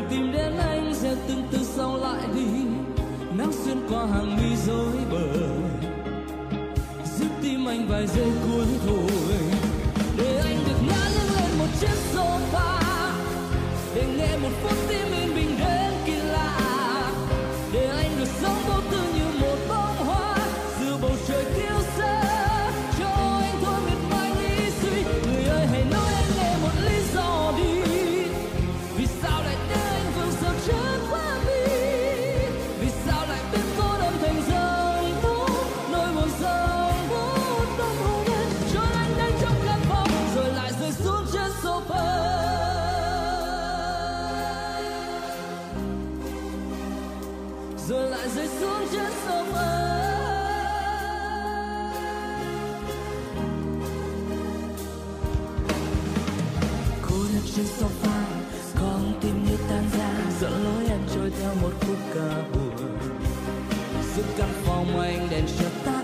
căn 64.37 64.49
phòng 64.65 64.99
anh 64.99 65.27
đèn 65.29 65.45
chợt 65.59 65.71
tắt, 65.85 66.03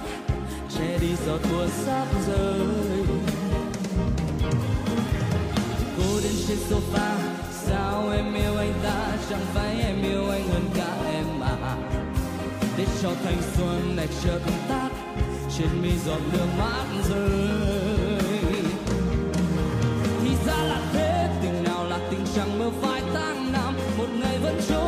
che 0.77 0.97
đi 1.01 1.07
giọt 1.25 1.39
mưa 1.51 1.67
sắp 1.85 2.07
rơi. 2.27 2.59
Cô 5.97 6.19
đến 6.23 6.33
trên 6.47 6.57
sofa, 6.69 7.15
sao 7.51 8.09
em 8.09 8.33
yêu 8.33 8.57
anh 8.57 8.73
ta? 8.83 9.17
Chẳng 9.29 9.45
phải 9.53 9.81
em 9.81 10.03
yêu 10.03 10.29
anh 10.29 10.47
hơn 10.47 10.69
cả 10.75 10.97
em 11.13 11.25
mà 11.39 11.75
để 12.77 12.85
cho 13.01 13.09
thanh 13.23 13.41
xuân 13.57 13.95
này 13.95 14.07
chợt 14.23 14.39
tắt, 14.69 14.89
trên 15.57 15.81
mi 15.81 15.91
giọt 16.05 16.19
nước 16.33 16.47
mắt 16.59 16.85
rơi. 17.09 17.49
Thì 20.23 20.29
ra 20.47 20.63
là 20.63 20.81
thế 20.93 21.29
tình 21.41 21.63
nào 21.63 21.85
là 21.85 21.99
tình 22.11 22.25
chẳng 22.35 22.59
mơ 22.59 22.69
vài 22.81 23.01
tháng 23.13 23.51
năm 23.51 23.73
một 23.97 24.07
ngày 24.21 24.37
vẫn 24.37 24.61
trôi 24.69 24.80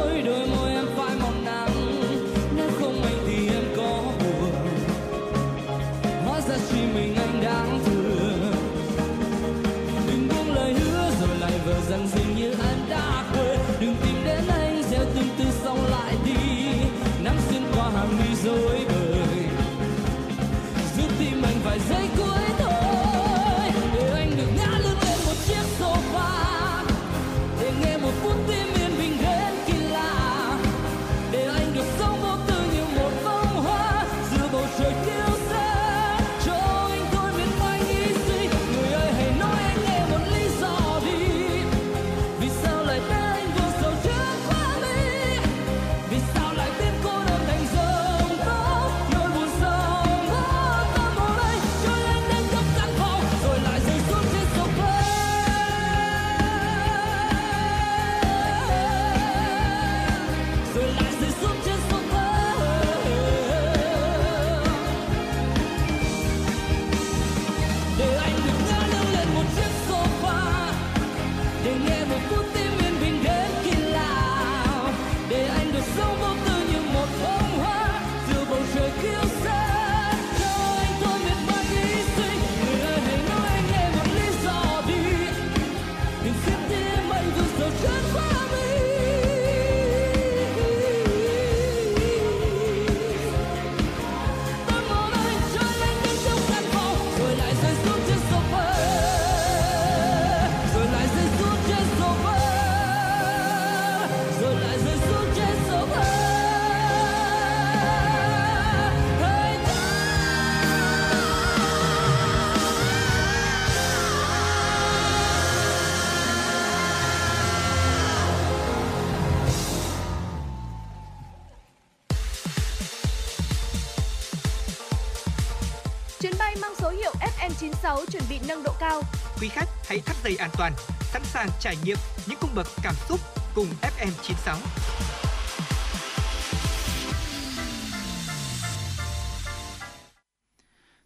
dây 130.24 130.36
an 130.36 130.50
toàn, 130.58 130.74
sẵn 131.02 131.22
sàng 131.24 131.50
trải 131.60 131.76
nghiệm 131.84 131.98
những 132.28 132.38
cung 132.42 132.50
bậc 132.56 132.68
cảm 132.84 132.94
xúc 133.10 133.20
cùng 133.56 133.68
FM96. 133.82 134.56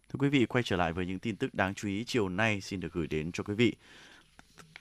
Thưa 0.08 0.18
quý 0.18 0.28
vị, 0.28 0.46
quay 0.46 0.64
trở 0.64 0.76
lại 0.76 0.92
với 0.92 1.06
những 1.06 1.18
tin 1.18 1.36
tức 1.36 1.54
đáng 1.54 1.74
chú 1.74 1.88
ý 1.88 2.04
chiều 2.04 2.28
nay 2.28 2.60
xin 2.60 2.80
được 2.80 2.92
gửi 2.92 3.06
đến 3.06 3.32
cho 3.32 3.44
quý 3.44 3.54
vị. 3.54 3.74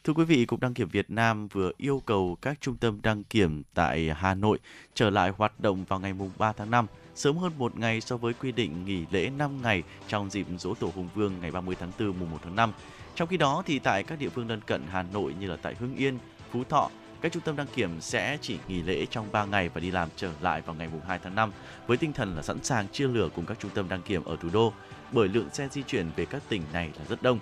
Thưa 0.03 0.13
quý 0.13 0.25
vị, 0.25 0.46
Cục 0.46 0.60
Đăng 0.60 0.74
kiểm 0.74 0.89
Việt 0.89 1.10
Nam 1.10 1.48
vừa 1.48 1.72
yêu 1.77 2.01
cầu 2.06 2.38
các 2.41 2.62
trung 2.62 2.77
tâm 2.77 3.00
đăng 3.03 3.24
kiểm 3.24 3.63
tại 3.74 4.10
Hà 4.15 4.34
Nội 4.34 4.60
trở 4.94 5.10
lại 5.10 5.32
hoạt 5.38 5.60
động 5.60 5.86
vào 5.86 6.00
ngày 6.00 6.13
3 6.38 6.53
tháng 6.53 6.72
5, 6.72 6.88
sớm 7.15 7.38
hơn 7.38 7.51
một 7.58 7.79
ngày 7.79 8.01
so 8.01 8.17
với 8.17 8.34
quy 8.34 8.51
định 8.51 8.86
nghỉ 8.86 9.06
lễ 9.12 9.29
5 9.29 9.62
ngày 9.62 9.84
trong 10.08 10.29
dịp 10.29 10.48
dỗ 10.58 10.74
tổ 10.74 10.91
Hùng 10.96 11.10
Vương 11.15 11.34
ngày 11.41 11.51
30 11.51 11.75
tháng 11.79 11.91
4 12.00 12.20
mùng 12.20 12.32
1 12.32 12.38
tháng 12.44 12.56
5. 12.56 12.74
Trong 13.18 13.28
khi 13.28 13.38
đó 13.38 13.64
thì 13.66 13.80
tại 13.80 14.04
các 14.04 14.20
địa 14.20 14.30
phương 14.30 14.50
lân 14.50 14.62
cận 14.62 14.82
Hà 14.92 15.04
Nội 15.04 15.36
như 15.40 15.48
là 15.48 15.58
tại 15.62 15.76
Hưng 15.80 15.96
Yên, 15.96 16.18
Phú 16.52 16.64
Thọ, 16.70 16.90
các 17.22 17.32
trung 17.32 17.44
tâm 17.44 17.56
đăng 17.56 17.68
kiểm 17.76 18.02
sẽ 18.02 18.38
chỉ 18.42 18.58
nghỉ 18.68 18.82
lễ 18.82 19.06
trong 19.06 19.32
3 19.32 19.46
ngày 19.46 19.70
và 19.70 19.82
đi 19.82 19.92
làm 19.92 20.10
trở 20.16 20.32
lại 20.42 20.62
vào 20.62 20.76
ngày 20.76 20.90
2 21.08 21.20
tháng 21.24 21.36
5 21.36 21.52
với 21.88 21.98
tinh 21.98 22.14
thần 22.14 22.36
là 22.36 22.42
sẵn 22.42 22.64
sàng 22.64 22.88
chia 22.88 23.08
lửa 23.08 23.30
cùng 23.36 23.46
các 23.46 23.60
trung 23.60 23.72
tâm 23.74 23.90
đăng 23.90 24.02
kiểm 24.02 24.24
ở 24.24 24.36
thủ 24.42 24.50
đô 24.54 24.74
bởi 25.12 25.28
lượng 25.28 25.50
xe 25.54 25.68
di 25.72 25.84
chuyển 25.84 26.10
về 26.16 26.26
các 26.26 26.42
tỉnh 26.50 26.62
này 26.74 26.92
là 27.00 27.06
rất 27.10 27.22
đông. 27.22 27.40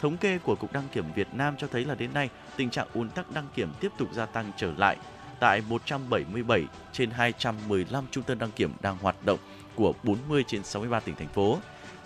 Thống 0.00 0.16
kê 0.16 0.38
của 0.38 0.54
Cục 0.54 0.72
Đăng 0.72 0.88
kiểm 0.92 1.04
Việt 1.14 1.28
Nam 1.32 1.54
cho 1.58 1.66
thấy 1.66 1.84
là 1.84 1.94
đến 1.94 2.14
nay 2.14 2.28
tình 2.56 2.70
trạng 2.70 2.88
ùn 2.94 3.10
tắc 3.10 3.30
đăng 3.30 3.46
kiểm 3.54 3.72
tiếp 3.80 3.92
tục 3.98 4.08
gia 4.12 4.26
tăng 4.26 4.52
trở 4.56 4.72
lại 4.76 4.96
tại 5.40 5.62
177 5.68 6.64
trên 6.92 7.10
215 7.10 8.04
trung 8.10 8.24
tâm 8.24 8.38
đăng 8.38 8.50
kiểm 8.50 8.72
đang 8.82 8.98
hoạt 8.98 9.16
động 9.24 9.38
của 9.74 9.92
40 10.02 10.44
trên 10.46 10.64
63 10.64 11.00
tỉnh 11.00 11.16
thành 11.16 11.28
phố. 11.28 11.58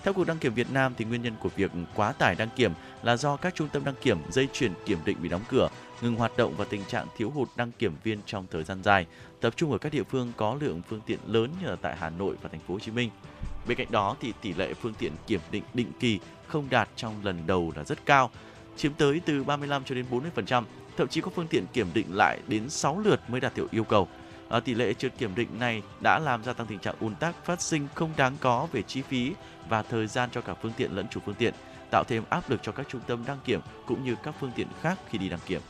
Theo 0.05 0.15
Cục 0.15 0.27
Đăng 0.27 0.39
kiểm 0.39 0.55
Việt 0.55 0.71
Nam 0.73 0.93
thì 0.97 1.05
nguyên 1.05 1.23
nhân 1.23 1.33
của 1.41 1.49
việc 1.57 1.71
quá 1.95 2.13
tải 2.13 2.35
đăng 2.35 2.49
kiểm 2.57 2.73
là 3.03 3.17
do 3.17 3.37
các 3.37 3.55
trung 3.55 3.69
tâm 3.73 3.85
đăng 3.85 3.95
kiểm 4.03 4.19
dây 4.31 4.49
chuyển 4.53 4.73
kiểm 4.87 4.99
định 5.05 5.17
bị 5.23 5.29
đóng 5.29 5.41
cửa, 5.49 5.69
ngừng 6.01 6.17
hoạt 6.17 6.37
động 6.37 6.55
và 6.57 6.65
tình 6.65 6.85
trạng 6.89 7.07
thiếu 7.17 7.31
hụt 7.31 7.49
đăng 7.57 7.73
kiểm 7.73 7.97
viên 8.05 8.19
trong 8.27 8.47
thời 8.51 8.65
gian 8.65 8.83
dài, 8.83 9.07
tập 9.41 9.55
trung 9.57 9.73
ở 9.73 9.79
các 9.79 9.93
địa 9.93 10.03
phương 10.03 10.33
có 10.37 10.57
lượng 10.61 10.83
phương 10.89 11.01
tiện 11.07 11.19
lớn 11.27 11.51
như 11.61 11.67
là 11.67 11.77
tại 11.77 11.97
Hà 11.97 12.11
Nội 12.11 12.37
và 12.43 12.49
thành 12.49 12.61
phố 12.61 12.75
Hồ 12.75 12.81
Chí 12.81 12.91
Minh. 12.91 13.11
Bên 13.69 13.79
cạnh 13.79 13.87
đó 13.91 14.17
thì 14.21 14.33
tỷ 14.43 14.53
lệ 14.53 14.75
phương 14.75 14.95
tiện 14.95 15.13
kiểm 15.27 15.41
định 15.51 15.65
định 15.75 15.93
kỳ 16.01 16.21
không 16.47 16.67
đạt 16.71 16.89
trong 16.97 17.15
lần 17.25 17.47
đầu 17.47 17.73
là 17.77 17.85
rất 17.85 18.07
cao, 18.07 18.31
chiếm 18.77 18.95
tới 18.95 19.21
từ 19.27 19.45
35 19.45 19.85
cho 19.85 19.95
đến 19.95 20.05
40%, 20.11 20.65
thậm 20.97 21.09
chí 21.09 21.21
có 21.21 21.31
phương 21.35 21.49
tiện 21.49 21.67
kiểm 21.73 21.87
định 21.95 22.07
lại 22.11 22.39
đến 22.49 22.71
6 22.71 22.99
lượt 22.99 23.21
mới 23.29 23.41
đạt 23.41 23.55
tiểu 23.55 23.67
yêu 23.71 23.85
cầu. 23.85 24.09
À, 24.49 24.61
tỷ 24.61 24.75
lệ 24.75 24.95
trượt 24.95 25.13
kiểm 25.19 25.35
định 25.35 25.49
này 25.59 25.83
đã 26.01 26.19
làm 26.19 26.45
gia 26.45 26.53
tăng 26.53 26.67
tình 26.67 26.79
trạng 26.79 26.95
ùn 27.01 27.15
tắc 27.15 27.45
phát 27.45 27.61
sinh 27.61 27.89
không 27.95 28.11
đáng 28.17 28.37
có 28.41 28.69
về 28.73 28.83
chi 28.83 29.03
phí 29.03 29.33
và 29.69 29.83
thời 29.83 30.07
gian 30.07 30.29
cho 30.33 30.41
cả 30.41 30.55
phương 30.55 30.73
tiện 30.77 30.97
lẫn 30.97 31.07
chủ 31.11 31.21
phương 31.27 31.35
tiện, 31.35 31.55
tạo 31.91 32.05
thêm 32.05 32.23
áp 32.31 32.51
lực 32.51 32.61
cho 32.63 32.73
các 32.73 32.87
trung 32.89 33.01
tâm 33.07 33.25
đăng 33.27 33.39
kiểm 33.45 33.61
cũng 33.87 34.05
như 34.05 34.15
các 34.23 34.35
phương 34.41 34.53
tiện 34.57 34.67
khác 34.81 34.99
khi 35.11 35.19
đi 35.19 35.29
đăng 35.29 35.41
kiểm. 35.47 35.61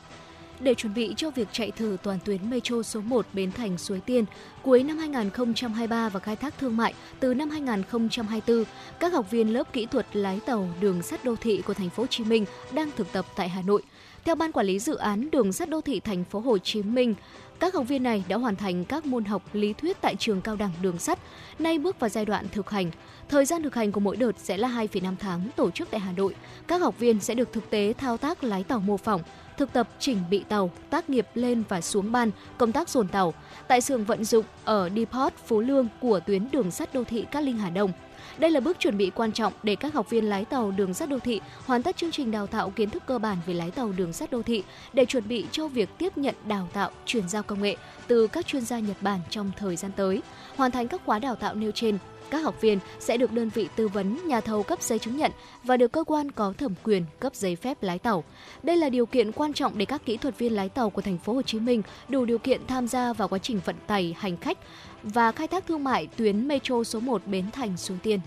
Để 0.60 0.74
chuẩn 0.74 0.94
bị 0.94 1.14
cho 1.16 1.30
việc 1.30 1.48
chạy 1.52 1.70
thử 1.70 1.96
toàn 2.02 2.18
tuyến 2.24 2.50
Metro 2.50 2.82
số 2.82 3.00
1 3.00 3.26
Bến 3.32 3.52
Thành 3.52 3.78
Suối 3.78 4.00
Tiên 4.00 4.24
cuối 4.62 4.82
năm 4.82 4.98
2023 4.98 6.08
và 6.08 6.20
khai 6.20 6.36
thác 6.36 6.58
thương 6.58 6.76
mại 6.76 6.94
từ 7.20 7.34
năm 7.34 7.50
2024, 7.50 8.64
các 9.00 9.12
học 9.12 9.30
viên 9.30 9.52
lớp 9.52 9.72
kỹ 9.72 9.86
thuật 9.86 10.06
lái 10.12 10.40
tàu 10.46 10.68
đường 10.80 11.02
sắt 11.02 11.24
đô 11.24 11.36
thị 11.36 11.62
của 11.66 11.74
thành 11.74 11.90
phố 11.90 12.02
Hồ 12.02 12.06
Chí 12.06 12.24
Minh 12.24 12.44
đang 12.72 12.90
thực 12.96 13.12
tập 13.12 13.26
tại 13.36 13.48
Hà 13.48 13.62
Nội. 13.62 13.82
Theo 14.24 14.34
ban 14.34 14.52
quản 14.52 14.66
lý 14.66 14.78
dự 14.78 14.96
án 14.96 15.30
đường 15.30 15.52
sắt 15.52 15.68
đô 15.68 15.80
thị 15.80 16.00
thành 16.00 16.24
phố 16.24 16.40
Hồ 16.40 16.58
Chí 16.58 16.82
Minh, 16.82 17.14
các 17.60 17.74
học 17.74 17.88
viên 17.88 18.02
này 18.02 18.24
đã 18.28 18.36
hoàn 18.36 18.56
thành 18.56 18.84
các 18.84 19.06
môn 19.06 19.24
học 19.24 19.42
lý 19.52 19.72
thuyết 19.72 20.00
tại 20.00 20.16
trường 20.16 20.40
cao 20.40 20.56
đẳng 20.56 20.70
đường 20.82 20.98
sắt, 20.98 21.18
nay 21.58 21.78
bước 21.78 22.00
vào 22.00 22.08
giai 22.08 22.24
đoạn 22.24 22.46
thực 22.52 22.70
hành. 22.70 22.90
Thời 23.28 23.44
gian 23.44 23.62
thực 23.62 23.74
hành 23.74 23.92
của 23.92 24.00
mỗi 24.00 24.16
đợt 24.16 24.32
sẽ 24.38 24.56
là 24.56 24.68
2,5 24.68 25.14
tháng 25.18 25.48
tổ 25.56 25.70
chức 25.70 25.90
tại 25.90 26.00
Hà 26.00 26.12
Nội. 26.12 26.34
Các 26.66 26.80
học 26.80 26.98
viên 26.98 27.20
sẽ 27.20 27.34
được 27.34 27.52
thực 27.52 27.70
tế 27.70 27.92
thao 27.98 28.16
tác 28.16 28.44
lái 28.44 28.64
tàu 28.64 28.80
mô 28.80 28.96
phỏng, 28.96 29.22
thực 29.56 29.72
tập 29.72 29.88
chỉnh 29.98 30.18
bị 30.30 30.44
tàu, 30.48 30.70
tác 30.90 31.10
nghiệp 31.10 31.26
lên 31.34 31.62
và 31.68 31.80
xuống 31.80 32.12
ban, 32.12 32.30
công 32.58 32.72
tác 32.72 32.88
dồn 32.88 33.08
tàu 33.08 33.34
tại 33.68 33.80
xưởng 33.80 34.04
vận 34.04 34.24
dụng 34.24 34.44
ở 34.64 34.90
Depot 34.96 35.32
Phú 35.46 35.60
Lương 35.60 35.88
của 36.00 36.20
tuyến 36.20 36.50
đường 36.50 36.70
sắt 36.70 36.94
đô 36.94 37.04
thị 37.04 37.24
Cát 37.30 37.42
Linh 37.42 37.58
Hà 37.58 37.70
Đông. 37.70 37.92
Đây 38.38 38.50
là 38.50 38.60
bước 38.60 38.78
chuẩn 38.78 38.96
bị 38.96 39.10
quan 39.14 39.32
trọng 39.32 39.52
để 39.62 39.76
các 39.76 39.94
học 39.94 40.10
viên 40.10 40.24
lái 40.28 40.44
tàu 40.44 40.70
đường 40.70 40.94
sắt 40.94 41.08
đô 41.08 41.18
thị 41.18 41.40
hoàn 41.66 41.82
tất 41.82 41.96
chương 41.96 42.10
trình 42.10 42.30
đào 42.30 42.46
tạo 42.46 42.70
kiến 42.70 42.90
thức 42.90 43.02
cơ 43.06 43.18
bản 43.18 43.38
về 43.46 43.54
lái 43.54 43.70
tàu 43.70 43.92
đường 43.92 44.12
sắt 44.12 44.30
đô 44.30 44.42
thị 44.42 44.62
để 44.92 45.04
chuẩn 45.04 45.28
bị 45.28 45.46
cho 45.52 45.68
việc 45.68 45.88
tiếp 45.98 46.18
nhận 46.18 46.34
đào 46.46 46.68
tạo, 46.72 46.90
chuyển 47.06 47.28
giao 47.28 47.42
công 47.42 47.62
nghệ 47.62 47.76
từ 48.06 48.26
các 48.26 48.46
chuyên 48.46 48.64
gia 48.64 48.78
Nhật 48.78 48.96
Bản 49.00 49.20
trong 49.30 49.50
thời 49.56 49.76
gian 49.76 49.90
tới. 49.96 50.22
Hoàn 50.56 50.70
thành 50.70 50.88
các 50.88 51.00
khóa 51.04 51.18
đào 51.18 51.34
tạo 51.34 51.54
nêu 51.54 51.70
trên, 51.70 51.98
các 52.30 52.38
học 52.38 52.60
viên 52.60 52.78
sẽ 53.00 53.16
được 53.16 53.32
đơn 53.32 53.50
vị 53.54 53.68
tư 53.76 53.88
vấn 53.88 54.28
nhà 54.28 54.40
thầu 54.40 54.62
cấp 54.62 54.82
giấy 54.82 54.98
chứng 54.98 55.16
nhận 55.16 55.32
và 55.64 55.76
được 55.76 55.92
cơ 55.92 56.04
quan 56.04 56.30
có 56.30 56.52
thẩm 56.58 56.74
quyền 56.82 57.04
cấp 57.20 57.34
giấy 57.34 57.56
phép 57.56 57.82
lái 57.82 57.98
tàu. 57.98 58.24
Đây 58.62 58.76
là 58.76 58.88
điều 58.88 59.06
kiện 59.06 59.32
quan 59.32 59.52
trọng 59.52 59.78
để 59.78 59.84
các 59.84 60.06
kỹ 60.06 60.16
thuật 60.16 60.38
viên 60.38 60.54
lái 60.54 60.68
tàu 60.68 60.90
của 60.90 61.02
thành 61.02 61.18
phố 61.18 61.32
Hồ 61.32 61.42
Chí 61.42 61.60
Minh 61.60 61.82
đủ 62.08 62.24
điều 62.24 62.38
kiện 62.38 62.66
tham 62.66 62.88
gia 62.88 63.12
vào 63.12 63.28
quá 63.28 63.38
trình 63.38 63.60
vận 63.64 63.76
tải 63.86 64.14
hành 64.18 64.36
khách 64.36 64.58
và 65.04 65.32
khai 65.32 65.48
thác 65.48 65.66
thương 65.66 65.84
mại 65.84 66.06
tuyến 66.06 66.48
Metro 66.48 66.84
số 66.84 67.00
1 67.00 67.22
Bến 67.26 67.44
Thành 67.52 67.76
Suối 67.76 67.98
Tiên. 68.02 68.20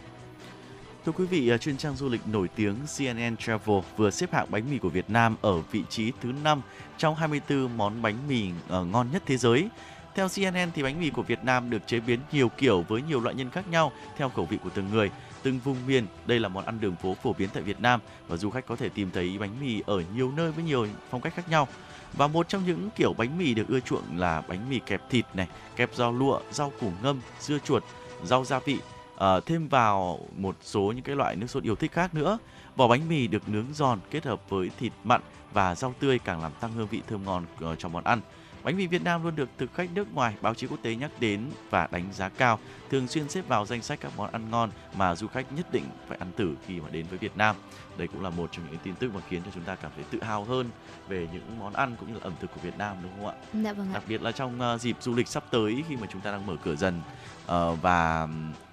Thưa 1.05 1.11
quý 1.11 1.25
vị, 1.25 1.49
à, 1.49 1.57
chuyên 1.57 1.77
trang 1.77 1.95
du 1.95 2.09
lịch 2.09 2.27
nổi 2.27 2.47
tiếng 2.55 2.75
CNN 2.97 3.37
Travel 3.37 3.77
vừa 3.97 4.11
xếp 4.11 4.33
hạng 4.33 4.47
bánh 4.49 4.71
mì 4.71 4.77
của 4.77 4.89
Việt 4.89 5.09
Nam 5.09 5.35
ở 5.41 5.61
vị 5.71 5.83
trí 5.89 6.11
thứ 6.21 6.31
5 6.43 6.61
trong 6.97 7.15
24 7.15 7.77
món 7.77 8.01
bánh 8.01 8.15
mì 8.27 8.49
à, 8.69 8.79
ngon 8.79 9.07
nhất 9.11 9.23
thế 9.25 9.37
giới. 9.37 9.69
Theo 10.15 10.27
CNN 10.27 10.71
thì 10.75 10.83
bánh 10.83 10.99
mì 10.99 11.09
của 11.09 11.23
Việt 11.23 11.43
Nam 11.43 11.69
được 11.69 11.87
chế 11.87 11.99
biến 11.99 12.19
nhiều 12.31 12.49
kiểu 12.49 12.85
với 12.87 13.01
nhiều 13.01 13.19
loại 13.19 13.35
nhân 13.35 13.49
khác 13.49 13.65
nhau 13.71 13.91
theo 14.17 14.29
khẩu 14.29 14.45
vị 14.45 14.57
của 14.63 14.69
từng 14.69 14.89
người, 14.91 15.11
từng 15.43 15.59
vùng 15.59 15.77
miền. 15.87 16.05
Đây 16.25 16.39
là 16.39 16.49
món 16.49 16.65
ăn 16.65 16.79
đường 16.81 16.95
phố 16.95 17.15
phổ 17.23 17.33
biến 17.33 17.49
tại 17.53 17.63
Việt 17.63 17.81
Nam 17.81 17.99
và 18.27 18.37
du 18.37 18.49
khách 18.49 18.67
có 18.67 18.75
thể 18.75 18.89
tìm 18.89 19.09
thấy 19.13 19.37
bánh 19.39 19.59
mì 19.61 19.81
ở 19.85 20.03
nhiều 20.15 20.31
nơi 20.31 20.51
với 20.51 20.63
nhiều 20.63 20.87
phong 21.09 21.21
cách 21.21 21.33
khác 21.35 21.49
nhau. 21.49 21.67
Và 22.13 22.27
một 22.27 22.49
trong 22.49 22.65
những 22.65 22.89
kiểu 22.95 23.13
bánh 23.13 23.37
mì 23.37 23.53
được 23.53 23.67
ưa 23.67 23.79
chuộng 23.79 24.17
là 24.17 24.41
bánh 24.41 24.69
mì 24.69 24.79
kẹp 24.79 25.09
thịt 25.09 25.25
này, 25.33 25.47
kẹp 25.75 25.95
rau 25.95 26.11
lụa, 26.11 26.39
rau 26.51 26.71
củ 26.79 26.91
ngâm, 27.03 27.21
dưa 27.39 27.57
chuột, 27.59 27.83
rau 28.23 28.45
gia 28.45 28.59
vị, 28.59 28.79
uh, 29.15 29.45
thêm 29.45 29.67
vào 29.67 30.19
một 30.37 30.55
số 30.61 30.81
những 30.81 31.03
cái 31.03 31.15
loại 31.15 31.35
nước 31.35 31.47
sốt 31.47 31.63
yêu 31.63 31.75
thích 31.75 31.91
khác 31.91 32.13
nữa. 32.13 32.37
Vỏ 32.75 32.87
bánh 32.87 33.09
mì 33.09 33.27
được 33.27 33.49
nướng 33.49 33.65
giòn 33.73 33.99
kết 34.11 34.25
hợp 34.25 34.49
với 34.49 34.69
thịt 34.79 34.91
mặn 35.03 35.21
và 35.53 35.75
rau 35.75 35.93
tươi 35.99 36.19
càng 36.19 36.41
làm 36.41 36.51
tăng 36.59 36.73
hương 36.73 36.87
vị 36.87 37.01
thơm 37.07 37.25
ngon 37.25 37.45
uh, 37.71 37.79
cho 37.79 37.89
món 37.89 38.03
ăn. 38.03 38.21
Bánh 38.67 38.77
mì 38.77 38.87
Việt 38.87 39.03
Nam 39.03 39.23
luôn 39.23 39.35
được 39.35 39.49
thực 39.57 39.73
khách 39.73 39.89
nước 39.93 40.13
ngoài, 40.13 40.35
báo 40.41 40.53
chí 40.53 40.67
quốc 40.67 40.79
tế 40.81 40.95
nhắc 40.95 41.11
đến 41.19 41.41
và 41.69 41.87
đánh 41.91 42.05
giá 42.13 42.29
cao, 42.29 42.59
thường 42.89 43.07
xuyên 43.07 43.29
xếp 43.29 43.47
vào 43.47 43.65
danh 43.65 43.81
sách 43.81 43.99
các 44.01 44.11
món 44.17 44.31
ăn 44.31 44.49
ngon 44.51 44.69
mà 44.95 45.15
du 45.15 45.27
khách 45.27 45.53
nhất 45.53 45.71
định 45.71 45.83
phải 46.07 46.17
ăn 46.17 46.31
thử 46.37 46.55
khi 46.65 46.79
mà 46.79 46.89
đến 46.89 47.05
với 47.09 47.17
Việt 47.17 47.37
Nam. 47.37 47.55
Đây 47.97 48.07
cũng 48.07 48.23
là 48.23 48.29
một 48.29 48.49
trong 48.51 48.65
những 48.71 48.79
tin 48.83 48.95
tức 48.95 49.13
mà 49.15 49.21
khiến 49.29 49.41
cho 49.45 49.51
chúng 49.53 49.63
ta 49.63 49.75
cảm 49.75 49.91
thấy 49.95 50.05
tự 50.11 50.23
hào 50.23 50.43
hơn 50.43 50.69
về 51.07 51.27
những 51.33 51.59
món 51.59 51.73
ăn 51.73 51.95
cũng 51.99 52.07
như 52.09 52.13
là 52.13 52.19
ẩm 52.23 52.33
thực 52.39 52.51
của 52.53 52.61
Việt 52.63 52.77
Nam 52.77 52.97
đúng 53.03 53.11
không 53.17 53.27
ạ? 53.27 53.33
Dạ 53.63 53.73
vâng 53.73 53.87
ạ. 53.89 53.93
Đặc 53.93 54.03
biệt 54.07 54.21
là 54.21 54.31
trong 54.31 54.59
uh, 54.75 54.81
dịp 54.81 54.95
du 55.01 55.15
lịch 55.15 55.27
sắp 55.27 55.43
tới 55.51 55.83
khi 55.89 55.95
mà 55.95 56.07
chúng 56.11 56.21
ta 56.21 56.31
đang 56.31 56.45
mở 56.45 56.55
cửa 56.63 56.75
dần 56.75 57.01
uh, 57.45 57.81
và 57.81 58.27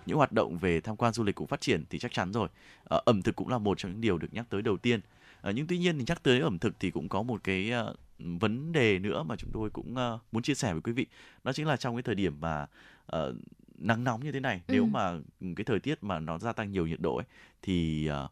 những 0.06 0.16
hoạt 0.16 0.32
động 0.32 0.58
về 0.58 0.80
tham 0.80 0.96
quan 0.96 1.12
du 1.12 1.24
lịch 1.24 1.34
cũng 1.34 1.46
phát 1.46 1.60
triển 1.60 1.84
thì 1.90 1.98
chắc 1.98 2.12
chắn 2.12 2.32
rồi. 2.32 2.48
Uh, 2.94 3.04
ẩm 3.04 3.22
thực 3.22 3.36
cũng 3.36 3.48
là 3.48 3.58
một 3.58 3.78
trong 3.78 3.92
những 3.92 4.00
điều 4.00 4.18
được 4.18 4.28
nhắc 4.32 4.46
tới 4.50 4.62
đầu 4.62 4.76
tiên. 4.76 5.00
Nhưng 5.54 5.66
tuy 5.66 5.78
nhiên 5.78 5.98
thì 5.98 6.04
nhắc 6.06 6.22
tới 6.22 6.40
ẩm 6.40 6.58
thực 6.58 6.74
thì 6.80 6.90
cũng 6.90 7.08
có 7.08 7.22
một 7.22 7.40
cái 7.44 7.72
vấn 8.18 8.72
đề 8.72 8.98
nữa 8.98 9.22
mà 9.22 9.36
chúng 9.36 9.50
tôi 9.52 9.70
cũng 9.70 9.94
uh, 10.14 10.20
muốn 10.32 10.42
chia 10.42 10.54
sẻ 10.54 10.72
với 10.72 10.82
quý 10.82 10.92
vị 10.92 11.06
đó 11.44 11.52
chính 11.52 11.66
là 11.66 11.76
trong 11.76 11.96
cái 11.96 12.02
thời 12.02 12.14
điểm 12.14 12.40
mà 12.40 12.66
uh, 13.16 13.36
nắng 13.78 14.04
nóng 14.04 14.24
như 14.24 14.32
thế 14.32 14.40
này 14.40 14.60
ừ. 14.66 14.72
nếu 14.72 14.86
mà 14.86 15.12
cái 15.56 15.64
thời 15.64 15.80
tiết 15.80 16.04
mà 16.04 16.18
nó 16.18 16.38
gia 16.38 16.52
tăng 16.52 16.72
nhiều 16.72 16.86
nhiệt 16.86 17.00
độ 17.00 17.16
ấy 17.16 17.26
thì 17.62 18.08
uh, 18.24 18.30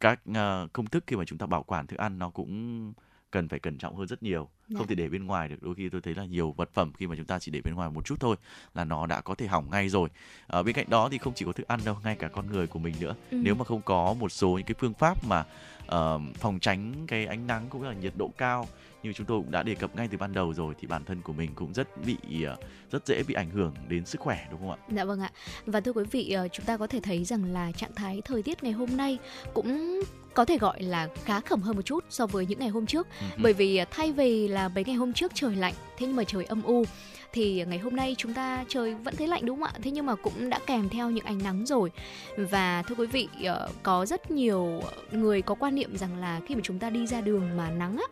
các 0.00 0.20
uh, 0.30 0.72
công 0.72 0.86
thức 0.86 1.04
khi 1.06 1.16
mà 1.16 1.24
chúng 1.24 1.38
ta 1.38 1.46
bảo 1.46 1.62
quản 1.62 1.86
thức 1.86 1.96
ăn 1.96 2.18
nó 2.18 2.30
cũng 2.30 2.92
cần 3.32 3.48
phải 3.48 3.58
cẩn 3.58 3.78
trọng 3.78 3.96
hơn 3.96 4.06
rất 4.06 4.22
nhiều 4.22 4.48
dạ. 4.68 4.78
không 4.78 4.86
thể 4.86 4.94
để 4.94 5.08
bên 5.08 5.26
ngoài 5.26 5.48
được 5.48 5.62
đôi 5.62 5.74
khi 5.74 5.88
tôi 5.88 6.00
thấy 6.00 6.14
là 6.14 6.24
nhiều 6.24 6.52
vật 6.52 6.70
phẩm 6.74 6.92
khi 6.98 7.06
mà 7.06 7.16
chúng 7.16 7.24
ta 7.24 7.38
chỉ 7.38 7.50
để 7.50 7.60
bên 7.60 7.74
ngoài 7.74 7.90
một 7.90 8.04
chút 8.04 8.16
thôi 8.20 8.36
là 8.74 8.84
nó 8.84 9.06
đã 9.06 9.20
có 9.20 9.34
thể 9.34 9.46
hỏng 9.46 9.70
ngay 9.70 9.88
rồi 9.88 10.08
ở 10.46 10.62
bên 10.62 10.74
cạnh 10.74 10.90
đó 10.90 11.08
thì 11.12 11.18
không 11.18 11.34
chỉ 11.34 11.44
có 11.44 11.52
thức 11.52 11.68
ăn 11.68 11.80
đâu 11.84 11.96
ngay 12.04 12.16
cả 12.16 12.28
con 12.28 12.46
người 12.52 12.66
của 12.66 12.78
mình 12.78 12.94
nữa 13.00 13.14
ừ. 13.30 13.36
nếu 13.42 13.54
mà 13.54 13.64
không 13.64 13.82
có 13.82 14.14
một 14.14 14.32
số 14.32 14.48
những 14.48 14.66
cái 14.66 14.74
phương 14.78 14.94
pháp 14.94 15.24
mà 15.24 15.44
uh, 15.84 16.36
phòng 16.36 16.58
tránh 16.60 16.94
cái 17.06 17.26
ánh 17.26 17.46
nắng 17.46 17.66
cũng 17.70 17.82
như 17.82 17.88
là 17.88 17.94
nhiệt 17.94 18.12
độ 18.16 18.30
cao 18.38 18.68
như 19.02 19.12
chúng 19.12 19.26
tôi 19.26 19.40
cũng 19.40 19.50
đã 19.50 19.62
đề 19.62 19.74
cập 19.74 19.96
ngay 19.96 20.08
từ 20.08 20.18
ban 20.18 20.32
đầu 20.32 20.54
rồi 20.54 20.74
thì 20.80 20.86
bản 20.86 21.04
thân 21.04 21.22
của 21.22 21.32
mình 21.32 21.50
cũng 21.54 21.74
rất 21.74 21.88
bị 22.06 22.42
ờ, 22.42 22.56
rất 22.90 23.06
dễ 23.06 23.22
bị 23.22 23.34
ảnh 23.34 23.50
hưởng 23.50 23.74
đến 23.88 24.06
sức 24.06 24.20
khỏe 24.20 24.46
đúng 24.50 24.60
không 24.60 24.70
ạ? 24.70 24.76
Dạ 24.90 25.04
vâng 25.04 25.20
ạ. 25.20 25.30
Và 25.66 25.80
thưa 25.80 25.92
quý 25.92 26.04
vị, 26.10 26.36
chúng 26.52 26.66
ta 26.66 26.76
có 26.76 26.86
thể 26.86 27.00
thấy 27.02 27.24
rằng 27.24 27.44
là 27.44 27.72
trạng 27.72 27.94
thái 27.94 28.22
thời 28.24 28.42
tiết 28.42 28.62
ngày 28.62 28.72
hôm 28.72 28.96
nay 28.96 29.18
cũng 29.54 30.00
có 30.34 30.44
thể 30.44 30.58
gọi 30.58 30.82
là 30.82 31.08
khá 31.24 31.40
khẩm 31.40 31.62
hơn 31.62 31.76
một 31.76 31.82
chút 31.82 32.04
so 32.10 32.26
với 32.26 32.46
những 32.46 32.58
ngày 32.58 32.68
hôm 32.68 32.86
trước 32.86 33.06
ừ. 33.20 33.26
bởi 33.42 33.52
vì 33.52 33.76
ờ, 33.76 33.84
thay 33.90 34.12
vì 34.12 34.48
là 34.48 34.68
mấy 34.68 34.84
ngày 34.84 34.96
hôm 34.96 35.12
trước 35.12 35.32
trời 35.34 35.56
lạnh 35.56 35.74
thế 35.98 36.06
nhưng 36.06 36.16
mà 36.16 36.24
trời 36.24 36.44
âm 36.44 36.62
u 36.62 36.84
thì 37.32 37.64
ngày 37.68 37.78
hôm 37.78 37.96
nay 37.96 38.14
chúng 38.18 38.34
ta 38.34 38.64
trời 38.68 38.94
vẫn 38.94 39.16
thấy 39.16 39.26
lạnh 39.26 39.46
đúng 39.46 39.60
không 39.60 39.68
ạ 39.74 39.78
thế 39.82 39.90
nhưng 39.90 40.06
mà 40.06 40.14
cũng 40.14 40.50
đã 40.50 40.58
kèm 40.66 40.88
theo 40.88 41.10
những 41.10 41.24
ánh 41.24 41.38
nắng 41.42 41.66
rồi 41.66 41.90
và 42.36 42.82
thưa 42.82 42.94
quý 42.94 43.06
vị 43.06 43.28
ờ, 43.44 43.68
có 43.82 44.06
rất 44.06 44.30
nhiều 44.30 44.82
người 45.12 45.42
có 45.42 45.54
quan 45.54 45.74
niệm 45.74 45.96
rằng 45.96 46.16
là 46.16 46.40
khi 46.46 46.54
mà 46.54 46.60
chúng 46.64 46.78
ta 46.78 46.90
đi 46.90 47.06
ra 47.06 47.20
đường 47.20 47.56
mà 47.56 47.70
nắng 47.70 47.96
á 47.96 48.04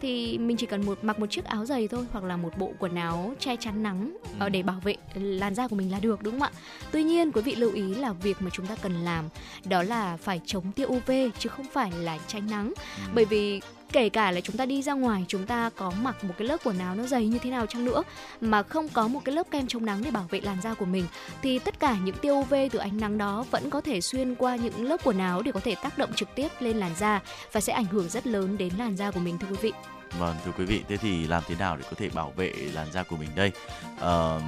thì 0.00 0.38
mình 0.38 0.56
chỉ 0.56 0.66
cần 0.66 0.86
một 0.86 0.98
mặc 1.02 1.18
một 1.18 1.30
chiếc 1.30 1.44
áo 1.44 1.64
dày 1.64 1.88
thôi 1.88 2.06
hoặc 2.12 2.24
là 2.24 2.36
một 2.36 2.58
bộ 2.58 2.72
quần 2.78 2.94
áo 2.94 3.34
che 3.38 3.56
chắn 3.56 3.82
nắng 3.82 4.16
ừ. 4.40 4.48
để 4.48 4.62
bảo 4.62 4.80
vệ 4.84 4.94
làn 5.14 5.54
da 5.54 5.68
của 5.68 5.76
mình 5.76 5.92
là 5.92 6.00
được 6.00 6.22
đúng 6.22 6.40
không 6.40 6.42
ạ 6.42 6.60
tuy 6.92 7.02
nhiên 7.02 7.32
quý 7.32 7.42
vị 7.42 7.54
lưu 7.54 7.72
ý 7.72 7.94
là 7.94 8.12
việc 8.12 8.36
mà 8.40 8.50
chúng 8.52 8.66
ta 8.66 8.76
cần 8.82 8.92
làm 8.92 9.24
đó 9.64 9.82
là 9.82 10.16
phải 10.16 10.40
chống 10.46 10.72
tia 10.72 10.86
UV 10.86 11.10
chứ 11.38 11.48
không 11.48 11.66
phải 11.72 11.92
là 11.98 12.18
tránh 12.26 12.50
nắng 12.50 12.72
ừ. 12.76 13.02
bởi 13.14 13.24
vì 13.24 13.60
kể 13.92 14.08
cả 14.08 14.30
là 14.30 14.40
chúng 14.40 14.56
ta 14.56 14.66
đi 14.66 14.82
ra 14.82 14.92
ngoài 14.92 15.24
chúng 15.28 15.46
ta 15.46 15.70
có 15.76 15.92
mặc 16.02 16.24
một 16.24 16.34
cái 16.38 16.48
lớp 16.48 16.56
quần 16.64 16.78
áo 16.78 16.94
nó 16.94 17.06
dày 17.06 17.26
như 17.26 17.38
thế 17.38 17.50
nào 17.50 17.66
chăng 17.66 17.84
nữa 17.84 18.02
mà 18.40 18.62
không 18.62 18.88
có 18.88 19.08
một 19.08 19.20
cái 19.24 19.34
lớp 19.34 19.50
kem 19.50 19.66
chống 19.66 19.86
nắng 19.86 20.02
để 20.02 20.10
bảo 20.10 20.26
vệ 20.30 20.40
làn 20.40 20.60
da 20.62 20.74
của 20.74 20.84
mình 20.84 21.06
thì 21.42 21.58
tất 21.58 21.80
cả 21.80 21.96
những 22.04 22.16
tia 22.16 22.30
UV 22.30 22.54
từ 22.72 22.78
ánh 22.78 23.00
nắng 23.00 23.18
đó 23.18 23.44
vẫn 23.50 23.70
có 23.70 23.80
thể 23.80 24.00
xuyên 24.00 24.34
qua 24.34 24.56
những 24.56 24.84
lớp 24.84 24.96
quần 25.04 25.18
áo 25.18 25.42
để 25.42 25.52
có 25.52 25.60
thể 25.60 25.74
tác 25.82 25.98
động 25.98 26.12
trực 26.14 26.34
tiếp 26.34 26.48
lên 26.60 26.76
làn 26.76 26.94
da 26.98 27.20
và 27.52 27.60
sẽ 27.60 27.72
ảnh 27.72 27.84
hưởng 27.84 28.08
rất 28.08 28.26
lớn 28.26 28.58
đến 28.58 28.72
làn 28.78 28.96
da 28.96 29.10
của 29.10 29.20
mình 29.20 29.38
thưa 29.38 29.46
quý 29.50 29.56
vị. 29.60 29.72
Vâng 30.18 30.36
thưa 30.44 30.52
quý 30.58 30.64
vị, 30.64 30.82
thế 30.88 30.96
thì 30.96 31.26
làm 31.26 31.42
thế 31.46 31.54
nào 31.54 31.76
để 31.76 31.82
có 31.82 31.96
thể 31.96 32.08
bảo 32.08 32.32
vệ 32.36 32.52
làn 32.72 32.92
da 32.92 33.02
của 33.02 33.16
mình 33.16 33.28
đây? 33.36 33.52
Uh, 33.94 34.42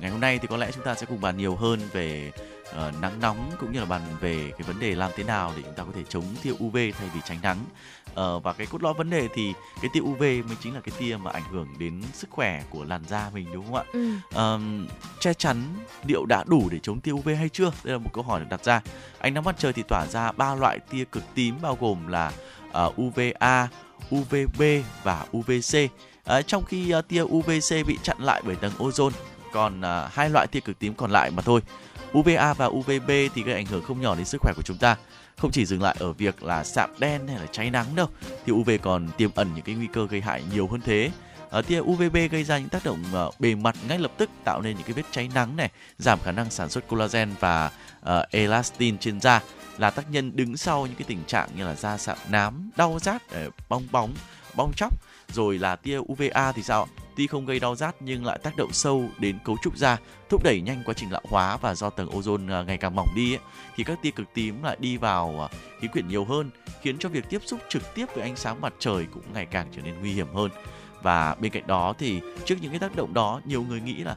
ngày 0.00 0.10
hôm 0.10 0.20
nay 0.20 0.38
thì 0.38 0.48
có 0.48 0.56
lẽ 0.56 0.70
chúng 0.74 0.84
ta 0.84 0.94
sẽ 0.94 1.06
cùng 1.06 1.20
bàn 1.20 1.36
nhiều 1.36 1.56
hơn 1.56 1.80
về 1.92 2.32
uh, 2.70 3.02
nắng 3.02 3.20
nóng 3.20 3.50
cũng 3.60 3.72
như 3.72 3.78
là 3.78 3.84
bàn 3.84 4.02
về 4.20 4.50
cái 4.50 4.62
vấn 4.66 4.80
đề 4.80 4.94
làm 4.94 5.10
thế 5.16 5.24
nào 5.24 5.52
để 5.56 5.62
chúng 5.62 5.74
ta 5.74 5.84
có 5.84 5.90
thể 5.94 6.02
chống 6.08 6.24
tia 6.42 6.50
UV 6.50 6.76
thay 6.98 7.08
vì 7.14 7.20
tránh 7.24 7.38
nắng 7.42 7.58
uh, 8.20 8.42
và 8.42 8.52
cái 8.52 8.66
cốt 8.66 8.82
lõi 8.82 8.94
vấn 8.94 9.10
đề 9.10 9.28
thì 9.34 9.54
cái 9.82 9.90
tia 9.92 10.00
UV 10.00 10.20
mới 10.20 10.56
chính 10.62 10.74
là 10.74 10.80
cái 10.80 10.94
tia 10.98 11.16
mà 11.16 11.30
ảnh 11.30 11.42
hưởng 11.50 11.68
đến 11.78 12.02
sức 12.12 12.30
khỏe 12.30 12.62
của 12.70 12.84
làn 12.84 13.04
da 13.08 13.30
mình 13.34 13.46
đúng 13.52 13.64
không 13.66 13.74
ạ? 13.74 13.84
Ừ. 13.92 14.14
Uh, 14.28 14.90
che 15.20 15.34
chắn 15.34 15.56
liệu 16.06 16.24
đã 16.26 16.44
đủ 16.46 16.68
để 16.70 16.78
chống 16.82 17.00
tia 17.00 17.12
UV 17.12 17.28
hay 17.38 17.48
chưa? 17.48 17.72
Đây 17.84 17.92
là 17.92 17.98
một 17.98 18.10
câu 18.12 18.24
hỏi 18.24 18.40
được 18.40 18.46
đặt 18.50 18.64
ra. 18.64 18.80
Ánh 19.18 19.34
nắng 19.34 19.44
mặt 19.44 19.56
trời 19.58 19.72
thì 19.72 19.82
tỏa 19.88 20.06
ra 20.06 20.32
ba 20.32 20.54
loại 20.54 20.78
tia 20.78 21.04
cực 21.04 21.24
tím 21.34 21.54
bao 21.62 21.78
gồm 21.80 22.08
là 22.08 22.32
uh, 22.86 23.00
UVA, 23.00 23.68
UVB 24.14 24.62
và 25.02 25.24
UVC. 25.36 25.90
Uh, 26.38 26.46
trong 26.46 26.64
khi 26.64 26.94
uh, 26.94 27.08
tia 27.08 27.22
UVC 27.22 27.86
bị 27.86 27.98
chặn 28.02 28.16
lại 28.20 28.42
bởi 28.46 28.56
tầng 28.56 28.72
ozone, 28.78 29.10
còn 29.52 29.80
uh, 29.80 30.12
hai 30.12 30.30
loại 30.30 30.46
tia 30.46 30.60
cực 30.60 30.78
tím 30.78 30.94
còn 30.94 31.10
lại 31.10 31.30
mà 31.30 31.42
thôi. 31.42 31.60
UVA 32.18 32.54
và 32.54 32.66
UVB 32.66 33.10
thì 33.34 33.42
gây 33.44 33.54
ảnh 33.54 33.66
hưởng 33.66 33.82
không 33.82 34.00
nhỏ 34.00 34.14
đến 34.14 34.24
sức 34.24 34.40
khỏe 34.40 34.52
của 34.56 34.62
chúng 34.62 34.78
ta. 34.78 34.96
Không 35.36 35.50
chỉ 35.50 35.66
dừng 35.66 35.82
lại 35.82 35.96
ở 35.98 36.12
việc 36.12 36.42
là 36.42 36.64
sạm 36.64 36.90
đen 36.98 37.28
hay 37.28 37.36
là 37.36 37.46
cháy 37.52 37.70
nắng 37.70 37.96
đâu, 37.96 38.08
thì 38.46 38.52
UV 38.52 38.70
còn 38.82 39.08
tiềm 39.16 39.30
ẩn 39.34 39.54
những 39.54 39.64
cái 39.64 39.74
nguy 39.74 39.86
cơ 39.92 40.06
gây 40.10 40.20
hại 40.20 40.42
nhiều 40.52 40.68
hơn 40.68 40.80
thế. 40.80 41.10
Ở 41.50 41.62
tia 41.62 41.80
UVB 41.80 42.16
gây 42.30 42.44
ra 42.44 42.58
những 42.58 42.68
tác 42.68 42.84
động 42.84 43.04
ờ, 43.12 43.30
bề 43.38 43.54
mặt 43.54 43.76
ngay 43.88 43.98
lập 43.98 44.12
tức 44.18 44.30
tạo 44.44 44.62
nên 44.62 44.76
những 44.76 44.86
cái 44.86 44.92
vết 44.92 45.02
cháy 45.10 45.30
nắng 45.34 45.56
này, 45.56 45.70
giảm 45.98 46.18
khả 46.24 46.32
năng 46.32 46.50
sản 46.50 46.68
xuất 46.68 46.88
collagen 46.88 47.30
và 47.40 47.70
uh, 48.00 48.30
elastin 48.30 48.98
trên 48.98 49.20
da 49.20 49.40
là 49.78 49.90
tác 49.90 50.10
nhân 50.10 50.36
đứng 50.36 50.56
sau 50.56 50.86
những 50.86 50.94
cái 50.94 51.04
tình 51.08 51.24
trạng 51.26 51.48
như 51.56 51.64
là 51.64 51.74
da 51.74 51.98
sạm 51.98 52.16
nám, 52.28 52.70
đau 52.76 52.98
rát, 53.02 53.30
ờ, 53.30 53.50
bong 53.68 53.86
bóng, 53.90 54.14
bong 54.54 54.72
chóc. 54.76 54.92
Rồi 55.32 55.58
là 55.58 55.76
tia 55.76 55.98
UVA 55.98 56.52
thì 56.52 56.62
sao? 56.62 56.88
Tuy 57.16 57.26
không 57.26 57.46
gây 57.46 57.60
đau 57.60 57.76
rát 57.76 57.94
nhưng 58.00 58.24
lại 58.24 58.38
tác 58.42 58.56
động 58.56 58.72
sâu 58.72 59.08
đến 59.18 59.38
cấu 59.44 59.56
trúc 59.62 59.76
da, 59.76 59.98
thúc 60.28 60.42
đẩy 60.44 60.60
nhanh 60.60 60.82
quá 60.84 60.94
trình 60.94 61.12
lão 61.12 61.22
hóa 61.28 61.56
và 61.56 61.74
do 61.74 61.90
tầng 61.90 62.08
ozone 62.08 62.52
à, 62.52 62.62
ngày 62.62 62.78
càng 62.78 62.94
mỏng 62.96 63.08
đi 63.16 63.34
ấy, 63.34 63.40
thì 63.76 63.84
các 63.84 63.98
tia 64.02 64.10
cực 64.10 64.34
tím 64.34 64.62
lại 64.62 64.76
đi 64.80 64.96
vào 64.96 65.48
à, 65.50 65.58
khí 65.80 65.88
quyển 65.88 66.08
nhiều 66.08 66.24
hơn, 66.24 66.50
khiến 66.82 66.98
cho 66.98 67.08
việc 67.08 67.24
tiếp 67.30 67.40
xúc 67.46 67.60
trực 67.68 67.94
tiếp 67.94 68.06
với 68.14 68.22
ánh 68.22 68.36
sáng 68.36 68.60
mặt 68.60 68.74
trời 68.78 69.06
cũng 69.14 69.22
ngày 69.34 69.46
càng 69.46 69.68
trở 69.76 69.82
nên 69.82 70.00
nguy 70.00 70.12
hiểm 70.12 70.34
hơn. 70.34 70.50
Và 71.02 71.34
bên 71.34 71.52
cạnh 71.52 71.66
đó 71.66 71.94
thì 71.98 72.20
trước 72.44 72.54
những 72.60 72.70
cái 72.70 72.80
tác 72.80 72.96
động 72.96 73.14
đó, 73.14 73.40
nhiều 73.44 73.62
người 73.62 73.80
nghĩ 73.80 73.94
là 73.94 74.16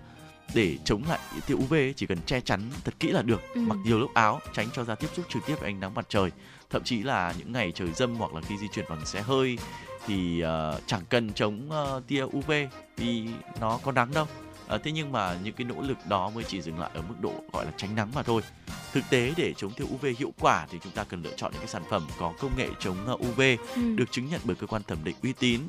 để 0.53 0.77
chống 0.85 1.03
lại 1.09 1.19
tia 1.47 1.55
UV 1.55 1.73
chỉ 1.95 2.05
cần 2.05 2.17
che 2.25 2.41
chắn 2.41 2.61
thật 2.83 2.93
kỹ 2.99 3.07
là 3.07 3.21
được, 3.21 3.41
ừ. 3.53 3.61
mặc 3.61 3.77
nhiều 3.85 3.99
lớp 3.99 4.07
áo 4.13 4.39
tránh 4.53 4.67
cho 4.73 4.83
da 4.83 4.95
tiếp 4.95 5.07
xúc 5.13 5.25
trực 5.29 5.45
tiếp 5.47 5.55
với 5.59 5.69
ánh 5.69 5.79
nắng 5.79 5.93
mặt 5.93 6.05
trời. 6.09 6.31
Thậm 6.69 6.83
chí 6.83 7.03
là 7.03 7.33
những 7.37 7.51
ngày 7.51 7.71
trời 7.75 7.87
dâm 7.95 8.15
hoặc 8.15 8.33
là 8.33 8.41
khi 8.41 8.57
di 8.57 8.67
chuyển 8.73 8.85
bằng 8.89 9.05
xe 9.05 9.21
hơi 9.21 9.57
thì 10.07 10.43
uh, 10.43 10.81
chẳng 10.87 11.01
cần 11.09 11.33
chống 11.33 11.69
uh, 11.69 12.07
tia 12.07 12.23
UV 12.23 12.51
vì 12.97 13.27
nó 13.61 13.79
có 13.83 13.91
nắng 13.91 14.13
đâu. 14.13 14.25
À, 14.67 14.77
thế 14.83 14.91
nhưng 14.91 15.11
mà 15.11 15.37
những 15.43 15.53
cái 15.53 15.67
nỗ 15.67 15.81
lực 15.81 15.97
đó 16.09 16.29
mới 16.29 16.43
chỉ 16.43 16.61
dừng 16.61 16.79
lại 16.79 16.89
ở 16.93 17.01
mức 17.01 17.15
độ 17.21 17.33
gọi 17.53 17.65
là 17.65 17.71
tránh 17.77 17.95
nắng 17.95 18.11
mà 18.15 18.23
thôi. 18.23 18.41
Thực 18.93 19.03
tế 19.09 19.33
để 19.37 19.53
chống 19.57 19.71
tia 19.71 19.83
UV 19.83 20.05
hiệu 20.17 20.33
quả 20.39 20.67
thì 20.69 20.79
chúng 20.83 20.91
ta 20.91 21.03
cần 21.03 21.23
lựa 21.23 21.33
chọn 21.35 21.51
những 21.51 21.61
cái 21.61 21.67
sản 21.67 21.83
phẩm 21.89 22.07
có 22.19 22.33
công 22.39 22.57
nghệ 22.57 22.67
chống 22.79 23.15
UV 23.29 23.41
ừ. 23.75 23.95
được 23.95 24.11
chứng 24.11 24.29
nhận 24.29 24.41
bởi 24.43 24.55
cơ 24.55 24.67
quan 24.67 24.83
thẩm 24.83 24.97
định 25.03 25.15
uy 25.23 25.33
tín, 25.33 25.61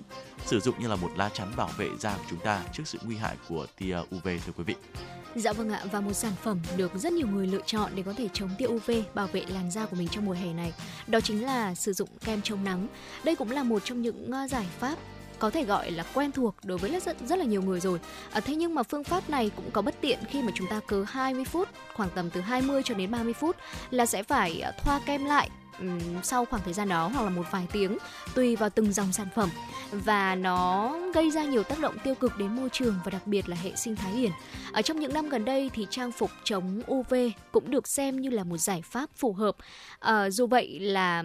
sử 0.46 0.61
dụng 0.61 0.74
như 0.81 0.88
là 0.88 0.96
một 0.96 1.11
lá 1.16 1.29
chắn 1.29 1.48
bảo 1.57 1.70
vệ 1.77 1.88
da 1.98 2.16
của 2.16 2.24
chúng 2.31 2.40
ta 2.40 2.62
trước 2.72 2.83
sự 2.87 2.98
nguy 3.05 3.16
hại 3.16 3.37
của 3.48 3.66
tia 3.79 3.98
UV 3.98 4.24
thưa 4.24 4.53
quý 4.57 4.64
vị. 4.64 4.74
Dạ 5.35 5.53
vâng 5.53 5.71
ạ 5.71 5.83
và 5.93 6.01
một 6.01 6.12
sản 6.12 6.33
phẩm 6.43 6.61
được 6.77 6.93
rất 6.95 7.12
nhiều 7.12 7.27
người 7.27 7.47
lựa 7.47 7.61
chọn 7.67 7.93
để 7.95 8.03
có 8.03 8.12
thể 8.12 8.29
chống 8.33 8.51
tia 8.59 8.67
UV 8.67 8.91
bảo 9.14 9.27
vệ 9.27 9.45
làn 9.49 9.71
da 9.71 9.87
của 9.87 9.97
mình 9.97 10.09
trong 10.09 10.27
mùa 10.27 10.33
hè 10.33 10.53
này. 10.53 10.73
Đó 11.07 11.21
chính 11.21 11.45
là 11.45 11.75
sử 11.75 11.93
dụng 11.93 12.09
kem 12.25 12.43
chống 12.43 12.64
nắng. 12.64 12.87
Đây 13.25 13.37
cũng 13.37 13.51
là 13.51 13.62
một 13.62 13.83
trong 13.85 14.03
những 14.03 14.31
ờ, 14.33 14.49
giải 14.49 14.67
pháp 14.79 14.97
có 15.38 15.51
thể 15.51 15.64
gọi 15.64 15.91
là 15.91 16.05
quen 16.14 16.33
thuộc 16.33 16.55
đối 16.64 16.79
với 16.79 17.01
rất 17.01 17.17
rất 17.27 17.38
là 17.38 17.45
nhiều 17.45 17.62
người 17.62 17.81
rồi. 17.81 18.01
À, 18.31 18.41
thế 18.41 18.55
nhưng 18.55 18.75
mà 18.75 18.83
phương 18.83 19.05
pháp 19.05 19.31
này 19.31 19.51
cũng 19.57 19.71
có 19.71 19.83
bất 19.83 19.95
tiện 20.01 20.19
khi 20.29 20.43
mà 20.43 20.53
chúng 20.55 20.67
ta 20.67 20.81
cứ 20.88 21.05
20 21.05 21.45
phút, 21.45 21.69
khoảng 21.95 22.11
tầm 22.14 22.31
từ 22.31 22.41
20 22.41 22.83
cho 22.85 22.95
đến 22.95 23.11
30 23.11 23.33
phút 23.33 23.57
là 23.91 24.07
sẽ 24.07 24.23
phải 24.23 24.61
ờ, 24.61 24.73
thoa 24.79 25.01
kem 25.07 25.25
lại 25.25 25.51
sau 26.23 26.45
khoảng 26.45 26.62
thời 26.64 26.75
gian 26.75 26.88
đó 26.88 27.11
hoặc 27.14 27.23
là 27.23 27.31
một 27.31 27.47
vài 27.51 27.67
tiếng 27.73 27.99
tùy 28.35 28.57
vào 28.57 28.71
từng 28.71 28.93
dòng 28.93 29.12
sản 29.12 29.27
phẩm 29.35 29.49
và 29.93 30.35
nó 30.35 30.95
gây 31.14 31.31
ra 31.31 31.45
nhiều 31.45 31.62
tác 31.62 31.79
động 31.79 31.95
tiêu 32.05 32.14
cực 32.14 32.38
đến 32.38 32.57
môi 32.57 32.69
trường 32.73 32.95
và 33.05 33.11
đặc 33.11 33.27
biệt 33.27 33.49
là 33.49 33.57
hệ 33.62 33.73
sinh 33.77 33.97
thái 33.97 34.12
biển. 34.14 34.31
Ở 34.73 34.83
trong 34.83 35.01
những 35.01 35.12
năm 35.14 35.29
gần 35.29 35.45
đây 35.45 35.71
thì 35.75 35.87
trang 35.91 36.12
phục 36.12 36.31
chống 36.45 36.81
UV 36.91 37.14
cũng 37.53 37.71
được 37.71 37.88
xem 37.88 38.21
như 38.21 38.31
là 38.31 38.45
một 38.45 38.57
giải 38.57 38.83
pháp 38.83 39.11
phù 39.17 39.33
hợp. 39.33 39.57
À, 39.99 40.31
dù 40.31 40.47
vậy 40.47 40.81
là 40.81 41.25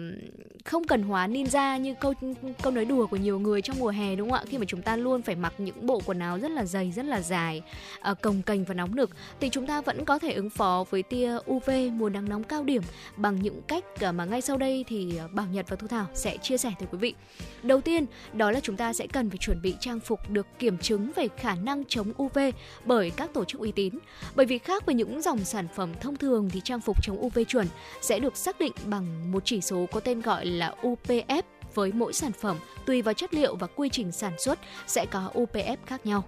không 0.64 0.84
cần 0.84 1.02
hóa 1.02 1.28
ninja 1.28 1.78
như 1.78 1.94
câu 2.00 2.14
câu 2.62 2.72
nói 2.72 2.84
đùa 2.84 3.06
của 3.06 3.16
nhiều 3.16 3.38
người 3.38 3.62
trong 3.62 3.78
mùa 3.78 3.88
hè 3.88 4.16
đúng 4.16 4.30
không 4.30 4.38
ạ? 4.38 4.44
Khi 4.48 4.58
mà 4.58 4.64
chúng 4.68 4.82
ta 4.82 4.96
luôn 4.96 5.22
phải 5.22 5.34
mặc 5.34 5.54
những 5.58 5.86
bộ 5.86 6.00
quần 6.06 6.18
áo 6.18 6.38
rất 6.38 6.50
là 6.50 6.64
dày, 6.64 6.92
rất 6.92 7.04
là 7.04 7.20
dài, 7.20 7.62
à, 8.00 8.14
cồng 8.14 8.42
kềnh 8.42 8.64
và 8.64 8.74
nóng 8.74 8.96
nực 8.96 9.10
thì 9.40 9.48
chúng 9.48 9.66
ta 9.66 9.80
vẫn 9.80 10.04
có 10.04 10.18
thể 10.18 10.32
ứng 10.32 10.50
phó 10.50 10.84
với 10.90 11.02
tia 11.02 11.36
UV 11.50 11.70
mùa 11.92 12.08
nắng 12.08 12.28
nóng 12.28 12.44
cao 12.44 12.62
điểm 12.62 12.82
bằng 13.16 13.42
những 13.42 13.62
cách 13.62 13.84
ờ, 14.00 14.12
mà 14.12 14.24
ngay 14.24 14.40
sau 14.44 14.56
đây 14.56 14.84
thì 14.88 15.16
ờ, 15.16 15.28
Bảo 15.32 15.46
Nhật 15.46 15.66
và 15.68 15.76
Thu 15.76 15.86
Thảo 15.86 16.06
sẽ 16.14 16.36
chia 16.36 16.56
sẻ 16.56 16.72
tới 16.78 16.88
quý 16.92 16.98
vị. 16.98 17.14
Đầu 17.62 17.80
tiên, 17.80 18.06
đó 18.32 18.50
là 18.50 18.60
chúng 18.60 18.76
ta 18.76 18.92
sẽ 18.92 19.06
cần 19.06 19.30
phải 19.30 19.38
chuẩn 19.38 19.62
bị 19.62 19.74
trang 19.80 20.00
phục 20.00 20.30
được 20.30 20.46
kiểm 20.58 20.78
chứng 20.78 21.12
về 21.16 21.28
khả 21.36 21.54
năng 21.54 21.84
chống 21.88 22.12
UV 22.22 22.38
bởi 22.84 23.10
các 23.10 23.34
tổ 23.34 23.44
chức 23.44 23.60
uy 23.60 23.72
tín. 23.72 23.94
Bởi 24.34 24.46
vì 24.46 24.58
khác 24.58 24.86
với 24.86 24.94
những 24.94 25.22
dòng 25.22 25.44
sản 25.44 25.68
phẩm 25.74 25.92
thông 26.00 26.16
thường 26.16 26.50
thì 26.50 26.60
trang 26.64 26.80
phục 26.80 27.02
chống 27.02 27.20
UV 27.26 27.38
chuẩn 27.48 27.66
sẽ 28.02 28.18
được 28.18 28.36
xác 28.36 28.58
định 28.58 28.72
bằng 28.86 29.32
một 29.32 29.42
chỉ 29.44 29.60
số 29.60 29.86
có 29.92 30.00
tên 30.00 30.20
gọi 30.20 30.46
là 30.46 30.74
UPF 30.82 31.42
với 31.74 31.92
mỗi 31.92 32.12
sản 32.12 32.32
phẩm 32.32 32.56
tùy 32.86 33.02
vào 33.02 33.14
chất 33.14 33.34
liệu 33.34 33.56
và 33.56 33.66
quy 33.66 33.88
trình 33.88 34.12
sản 34.12 34.32
xuất 34.38 34.58
sẽ 34.86 35.06
có 35.06 35.30
UPF 35.34 35.76
khác 35.86 36.06
nhau. 36.06 36.24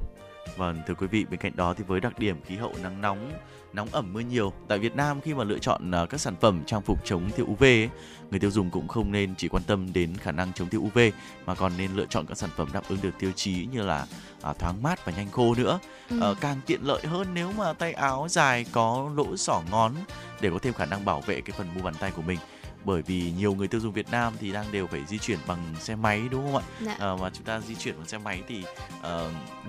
Vâng, 0.56 0.82
thưa 0.86 0.94
quý 0.94 1.06
vị, 1.06 1.24
bên 1.30 1.40
cạnh 1.40 1.52
đó 1.56 1.74
thì 1.74 1.84
với 1.84 2.00
đặc 2.00 2.18
điểm 2.18 2.36
khí 2.46 2.56
hậu 2.56 2.74
nắng 2.82 3.00
nóng, 3.00 3.32
nóng 3.72 3.88
ẩm 3.92 4.12
mưa 4.12 4.20
nhiều, 4.20 4.52
tại 4.68 4.78
Việt 4.78 4.96
Nam 4.96 5.20
khi 5.20 5.34
mà 5.34 5.44
lựa 5.44 5.58
chọn 5.58 5.90
à, 5.94 6.06
các 6.06 6.20
sản 6.20 6.34
phẩm 6.40 6.62
trang 6.66 6.82
phục 6.82 7.04
chống 7.04 7.30
tiêu 7.36 7.46
UV 7.50 7.62
ấy, 7.62 7.90
người 8.30 8.40
tiêu 8.40 8.50
dùng 8.50 8.70
cũng 8.70 8.88
không 8.88 9.12
nên 9.12 9.34
chỉ 9.34 9.48
quan 9.48 9.62
tâm 9.62 9.92
đến 9.92 10.16
khả 10.16 10.32
năng 10.32 10.52
chống 10.52 10.68
tiêu 10.68 10.80
UV 10.80 10.98
mà 11.46 11.54
còn 11.54 11.72
nên 11.78 11.90
lựa 11.96 12.06
chọn 12.06 12.26
các 12.26 12.38
sản 12.38 12.50
phẩm 12.56 12.68
đáp 12.72 12.82
ứng 12.88 12.98
được 13.02 13.18
tiêu 13.18 13.32
chí 13.36 13.66
như 13.72 13.82
là 13.82 14.06
à, 14.42 14.52
thoáng 14.52 14.82
mát 14.82 15.04
và 15.04 15.12
nhanh 15.16 15.30
khô 15.30 15.54
nữa. 15.54 15.78
Ừ. 16.10 16.20
À, 16.22 16.28
càng 16.40 16.60
tiện 16.66 16.80
lợi 16.82 17.02
hơn 17.06 17.26
nếu 17.34 17.52
mà 17.52 17.72
tay 17.72 17.92
áo 17.92 18.26
dài 18.30 18.66
có 18.72 19.10
lỗ 19.16 19.36
xỏ 19.36 19.62
ngón 19.70 19.92
để 20.40 20.50
có 20.50 20.58
thêm 20.58 20.74
khả 20.74 20.86
năng 20.86 21.04
bảo 21.04 21.20
vệ 21.20 21.40
cái 21.40 21.56
phần 21.58 21.68
mu 21.74 21.82
bàn 21.82 21.94
tay 22.00 22.10
của 22.10 22.22
mình 22.22 22.38
bởi 22.86 23.02
vì 23.02 23.32
nhiều 23.38 23.54
người 23.54 23.68
tiêu 23.68 23.80
dùng 23.80 23.92
Việt 23.92 24.10
Nam 24.10 24.32
thì 24.40 24.52
đang 24.52 24.72
đều 24.72 24.86
phải 24.86 25.04
di 25.08 25.18
chuyển 25.18 25.38
bằng 25.46 25.74
xe 25.80 25.96
máy 25.96 26.22
đúng 26.30 26.44
không 26.44 26.56
ạ? 26.56 26.62
Dạ. 26.80 26.96
À, 26.98 27.16
mà 27.20 27.30
chúng 27.30 27.44
ta 27.44 27.60
di 27.60 27.74
chuyển 27.74 27.96
bằng 27.96 28.08
xe 28.08 28.18
máy 28.18 28.42
thì 28.48 28.64
uh, 29.00 29.06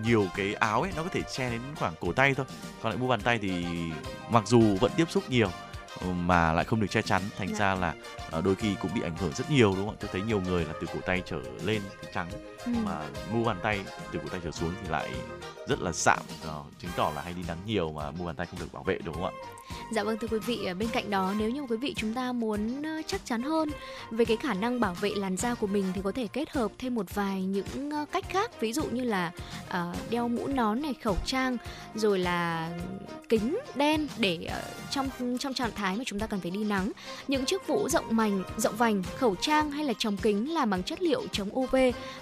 nhiều 0.03 0.27
cái 0.35 0.53
áo 0.53 0.81
ấy 0.81 0.91
nó 0.95 1.03
có 1.03 1.09
thể 1.09 1.21
che 1.21 1.49
đến 1.49 1.61
khoảng 1.75 1.93
cổ 1.99 2.11
tay 2.11 2.33
thôi, 2.33 2.45
còn 2.81 2.91
lại 2.91 3.01
mu 3.01 3.07
bàn 3.07 3.21
tay 3.21 3.39
thì 3.41 3.65
mặc 4.29 4.43
dù 4.47 4.61
vẫn 4.79 4.91
tiếp 4.97 5.11
xúc 5.11 5.23
nhiều 5.29 5.49
mà 6.05 6.53
lại 6.53 6.65
không 6.65 6.79
được 6.79 6.87
che 6.89 7.01
chắn 7.01 7.21
thành 7.37 7.47
dạ. 7.47 7.55
ra 7.59 7.75
là 7.75 7.93
uh, 8.37 8.43
đôi 8.43 8.55
khi 8.55 8.75
cũng 8.81 8.91
bị 8.93 9.01
ảnh 9.01 9.17
hưởng 9.17 9.31
rất 9.35 9.51
nhiều 9.51 9.73
đúng 9.77 9.85
không 9.85 9.95
ạ? 9.95 9.99
Tôi 9.99 10.09
thấy 10.13 10.21
nhiều 10.21 10.41
người 10.41 10.65
là 10.65 10.73
từ 10.81 10.87
cổ 10.93 10.99
tay 11.05 11.21
trở 11.25 11.39
lên 11.63 11.81
thì 12.01 12.07
trắng 12.13 12.29
ừ. 12.65 12.71
mà 12.83 13.09
mu 13.31 13.43
bàn 13.43 13.57
tay 13.63 13.79
từ 14.11 14.19
cổ 14.19 14.29
tay 14.29 14.39
trở 14.43 14.51
xuống 14.51 14.71
thì 14.83 14.89
lại 14.89 15.09
rất 15.67 15.81
là 15.81 15.91
sạm, 15.91 16.19
uh, 16.43 16.65
chứng 16.79 16.91
tỏ 16.95 17.11
là 17.15 17.21
hay 17.21 17.33
đi 17.33 17.41
nắng 17.47 17.57
nhiều 17.65 17.91
mà 17.91 18.11
mu 18.11 18.25
bàn 18.25 18.35
tay 18.35 18.47
không 18.47 18.59
được 18.59 18.73
bảo 18.73 18.83
vệ 18.83 18.99
đúng 19.03 19.15
không 19.15 19.25
ạ? 19.25 19.31
Dạ 19.91 20.03
vâng 20.03 20.17
thưa 20.17 20.27
quý 20.27 20.39
vị, 20.39 20.59
bên 20.79 20.89
cạnh 20.89 21.09
đó 21.09 21.33
nếu 21.39 21.49
như 21.49 21.61
quý 21.61 21.77
vị 21.77 21.93
chúng 21.97 22.13
ta 22.13 22.31
muốn 22.31 22.83
ờ, 22.83 23.01
chắc 23.07 23.21
chắn 23.25 23.41
hơn 23.41 23.69
về 24.11 24.25
cái 24.25 24.37
khả 24.37 24.53
năng 24.53 24.79
bảo 24.79 24.93
vệ 24.93 25.11
làn 25.15 25.37
da 25.37 25.55
của 25.55 25.67
mình 25.67 25.85
thì 25.95 26.01
có 26.03 26.11
thể 26.11 26.27
kết 26.27 26.49
hợp 26.49 26.71
thêm 26.77 26.95
một 26.95 27.15
vài 27.15 27.41
những 27.41 27.91
ờ, 27.91 28.05
cách 28.11 28.25
khác, 28.29 28.61
ví 28.61 28.73
dụ 28.73 28.83
như 28.83 29.03
là 29.03 29.31
uh, 29.67 29.73
đeo 30.09 30.27
mũ 30.27 30.47
nón 30.47 30.81
này, 30.81 30.93
khẩu 31.03 31.17
trang, 31.25 31.57
rồi 31.95 32.19
là 32.19 32.69
kính 33.29 33.57
đen 33.75 34.07
để 34.17 34.39
uh, 34.47 34.91
trong 34.91 35.09
trong 35.39 35.53
trạng 35.53 35.71
thái 35.75 35.97
mà 35.97 36.03
chúng 36.05 36.19
ta 36.19 36.27
cần 36.27 36.39
phải 36.39 36.51
đi 36.51 36.63
nắng. 36.63 36.91
Những 37.27 37.45
chiếc 37.45 37.69
mũ 37.69 37.89
rộng 37.89 38.05
mảnh, 38.09 38.43
rộng 38.57 38.75
vành, 38.75 39.03
khẩu 39.17 39.35
trang 39.35 39.71
hay 39.71 39.85
là 39.85 39.93
chống 39.97 40.17
kính 40.17 40.53
làm 40.53 40.69
bằng 40.69 40.83
chất 40.83 41.01
liệu 41.01 41.27
chống 41.31 41.59
UV 41.59 41.75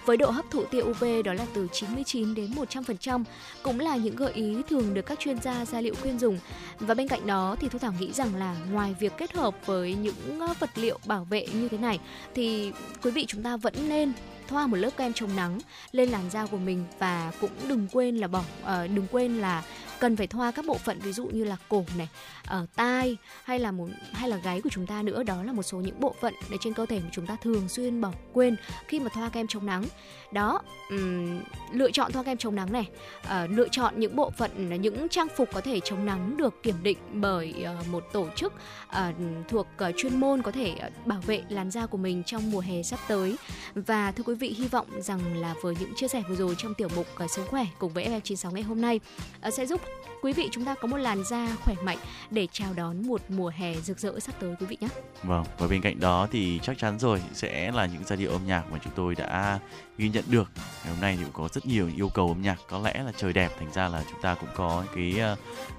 với 0.05 0.17
độ 0.17 0.29
hấp 0.29 0.45
thụ 0.51 0.63
tia 0.63 0.81
UV 0.81 1.05
đó 1.25 1.33
là 1.33 1.45
từ 1.53 1.67
99 1.73 2.35
đến 2.35 2.51
100% 2.69 3.23
cũng 3.63 3.79
là 3.79 3.95
những 3.95 4.15
gợi 4.15 4.33
ý 4.33 4.55
thường 4.69 4.93
được 4.93 5.05
các 5.05 5.19
chuyên 5.19 5.41
gia 5.41 5.65
da 5.65 5.81
liệu 5.81 5.95
khuyên 6.01 6.19
dùng. 6.19 6.39
Và 6.79 6.93
bên 6.93 7.07
cạnh 7.07 7.27
đó 7.27 7.34
đó 7.35 7.55
thì 7.59 7.69
thu 7.69 7.79
thảo 7.79 7.93
nghĩ 7.99 8.13
rằng 8.13 8.35
là 8.35 8.55
ngoài 8.71 8.95
việc 8.99 9.13
kết 9.17 9.33
hợp 9.33 9.55
với 9.65 9.95
những 9.95 10.39
ờ, 10.39 10.53
vật 10.59 10.69
liệu 10.75 10.99
bảo 11.05 11.23
vệ 11.23 11.47
như 11.53 11.69
thế 11.69 11.77
này 11.77 11.99
thì 12.35 12.71
quý 13.03 13.11
vị 13.11 13.25
chúng 13.27 13.43
ta 13.43 13.57
vẫn 13.57 13.73
nên 13.89 14.13
thoa 14.47 14.67
một 14.67 14.77
lớp 14.77 14.89
kem 14.97 15.13
chống 15.13 15.35
nắng 15.35 15.59
lên 15.91 16.09
làn 16.09 16.29
da 16.29 16.45
của 16.45 16.57
mình 16.57 16.83
và 16.99 17.31
cũng 17.41 17.49
đừng 17.67 17.87
quên 17.91 18.17
là 18.17 18.27
bỏ 18.27 18.39
uh, 18.39 18.67
đừng 18.95 19.07
quên 19.11 19.37
là 19.37 19.63
cần 19.99 20.15
phải 20.15 20.27
thoa 20.27 20.51
các 20.51 20.65
bộ 20.65 20.77
phận 20.77 20.99
ví 20.99 21.13
dụ 21.13 21.25
như 21.25 21.43
là 21.43 21.57
cổ 21.69 21.85
này 21.97 22.09
ở 22.47 22.65
tai 22.75 23.17
hay 23.43 23.59
là 23.59 23.71
một 23.71 23.87
hay 24.13 24.29
là 24.29 24.37
gáy 24.37 24.61
của 24.61 24.69
chúng 24.69 24.87
ta 24.87 25.01
nữa 25.01 25.23
đó 25.23 25.43
là 25.43 25.53
một 25.53 25.63
số 25.63 25.77
những 25.77 25.99
bộ 25.99 26.15
phận 26.21 26.33
để 26.49 26.57
trên 26.61 26.73
cơ 26.73 26.85
thể 26.85 26.99
mà 26.99 27.09
chúng 27.11 27.27
ta 27.27 27.35
thường 27.41 27.69
xuyên 27.69 28.01
bỏ 28.01 28.11
quên 28.33 28.55
khi 28.87 28.99
mà 28.99 29.09
thoa 29.09 29.29
kem 29.29 29.47
chống 29.47 29.65
nắng. 29.65 29.83
Đó 30.31 30.61
um, 30.89 31.41
lựa 31.71 31.91
chọn 31.91 32.11
thoa 32.11 32.23
kem 32.23 32.37
chống 32.37 32.55
nắng 32.55 32.73
này 32.73 32.89
uh, 33.23 33.49
lựa 33.49 33.67
chọn 33.71 33.93
những 33.99 34.15
bộ 34.15 34.29
phận 34.29 34.81
những 34.81 35.09
trang 35.09 35.27
phục 35.35 35.49
có 35.53 35.61
thể 35.61 35.79
chống 35.79 36.05
nắng 36.05 36.37
được 36.37 36.63
kiểm 36.63 36.75
định 36.83 36.97
bởi 37.13 37.53
uh, 37.79 37.87
một 37.87 38.03
tổ 38.13 38.27
chức 38.35 38.53
uh, 38.89 39.15
thuộc 39.47 39.67
uh, 39.89 39.95
chuyên 39.97 40.19
môn 40.19 40.41
có 40.41 40.51
thể 40.51 40.73
uh, 40.87 41.07
bảo 41.07 41.21
vệ 41.25 41.43
làn 41.49 41.71
da 41.71 41.85
của 41.85 41.97
mình 41.97 42.23
trong 42.23 42.51
mùa 42.51 42.59
hè 42.59 42.83
sắp 42.83 42.99
tới. 43.07 43.35
Và 43.75 44.11
thưa 44.11 44.23
quý 44.23 44.35
vị 44.35 44.49
hy 44.49 44.67
vọng 44.67 44.87
rằng 45.01 45.37
là 45.41 45.55
với 45.61 45.75
những 45.79 45.93
chia 45.95 46.07
sẻ 46.07 46.23
vừa 46.29 46.35
rồi 46.35 46.55
trong 46.57 46.73
tiểu 46.73 46.89
mục 46.95 47.07
uh, 47.23 47.31
sống 47.31 47.47
khỏe 47.47 47.65
cùng 47.79 47.93
với 47.93 48.05
FM96 48.09 48.51
ngày 48.51 48.63
hôm 48.63 48.81
nay 48.81 48.99
uh, 49.47 49.53
sẽ 49.53 49.65
giúp 49.65 49.81
quý 50.21 50.33
vị 50.33 50.49
chúng 50.51 50.65
ta 50.65 50.75
có 50.75 50.87
một 50.87 50.97
làn 50.97 51.23
da 51.23 51.47
khỏe 51.63 51.75
mạnh 51.83 51.97
để 52.35 52.47
chào 52.51 52.73
đón 52.73 53.07
một 53.07 53.21
mùa 53.29 53.51
hè 53.55 53.75
rực 53.75 53.99
rỡ 53.99 54.19
sắp 54.19 54.35
tới 54.39 54.55
quý 54.59 54.65
vị 54.65 54.77
nhé. 54.81 54.87
Vâng, 55.23 55.45
và 55.57 55.67
bên 55.67 55.81
cạnh 55.81 55.99
đó 55.99 56.27
thì 56.31 56.59
chắc 56.63 56.77
chắn 56.77 56.99
rồi 56.99 57.21
sẽ 57.33 57.71
là 57.71 57.85
những 57.85 58.03
giai 58.05 58.17
điệu 58.17 58.31
âm 58.31 58.47
nhạc 58.47 58.71
mà 58.71 58.79
chúng 58.83 58.93
tôi 58.95 59.15
đã 59.15 59.59
ghi 59.97 60.09
nhận 60.09 60.23
được. 60.27 60.51
Ngày 60.83 60.93
hôm 60.93 61.01
nay 61.01 61.15
thì 61.17 61.23
cũng 61.23 61.33
có 61.33 61.49
rất 61.53 61.65
nhiều 61.65 61.89
yêu 61.95 62.09
cầu 62.09 62.27
âm 62.27 62.41
nhạc, 62.41 62.59
có 62.69 62.79
lẽ 62.79 63.03
là 63.03 63.11
trời 63.17 63.33
đẹp 63.33 63.51
thành 63.59 63.73
ra 63.73 63.87
là 63.87 64.03
chúng 64.11 64.21
ta 64.21 64.35
cũng 64.35 64.49
có 64.55 64.85
cái 64.95 65.15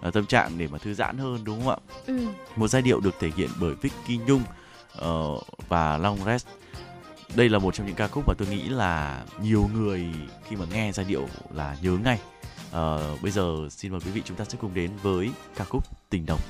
uh, 0.07 0.15
tâm 0.15 0.27
trạng 0.27 0.59
để 0.59 0.69
mà 0.69 0.79
thư 0.79 0.95
giãn 0.95 1.19
hơn 1.19 1.45
đúng 1.45 1.65
không 1.65 1.69
ạ? 1.69 1.77
Ừ. 2.07 2.27
Một 2.57 2.69
giai 2.69 2.83
điệu 2.83 3.01
được 3.01 3.15
thể 3.21 3.31
hiện 3.37 3.51
bởi 3.61 3.75
Vicky 3.75 4.19
Nhung 4.27 4.43
uh, 4.99 5.45
và 5.69 5.99
Long 5.99 6.19
Rest 6.25 6.47
đây 7.35 7.49
là 7.49 7.59
một 7.59 7.75
trong 7.75 7.87
những 7.87 7.97
ca 7.97 8.09
khúc 8.09 8.25
mà 8.29 8.35
tôi 8.39 8.49
nghĩ 8.49 8.69
là 8.69 9.25
nhiều 9.43 9.71
người 9.75 10.07
khi 10.49 10.57
mà 10.57 10.65
nghe 10.73 10.93
giai 10.93 11.07
điệu 11.07 11.29
là 11.55 11.77
nhớ 11.83 11.91
ngay 12.05 12.19
uh, 12.77 13.23
bây 13.23 13.31
giờ 13.31 13.57
xin 13.71 13.93
mời 13.93 14.01
quý 14.05 14.11
vị 14.11 14.23
chúng 14.25 14.37
ta 14.37 14.45
sẽ 14.45 14.59
cùng 14.61 14.75
đến 14.75 14.91
với 15.03 15.31
ca 15.57 15.65
khúc 15.65 15.85
tình 16.11 16.27
đồng. 16.27 16.41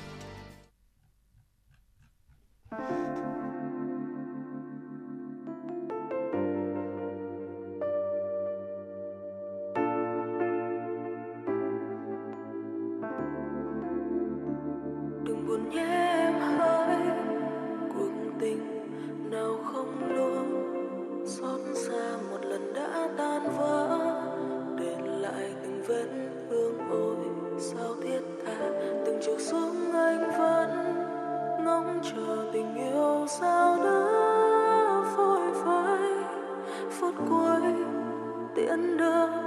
wonder. 38.77 39.46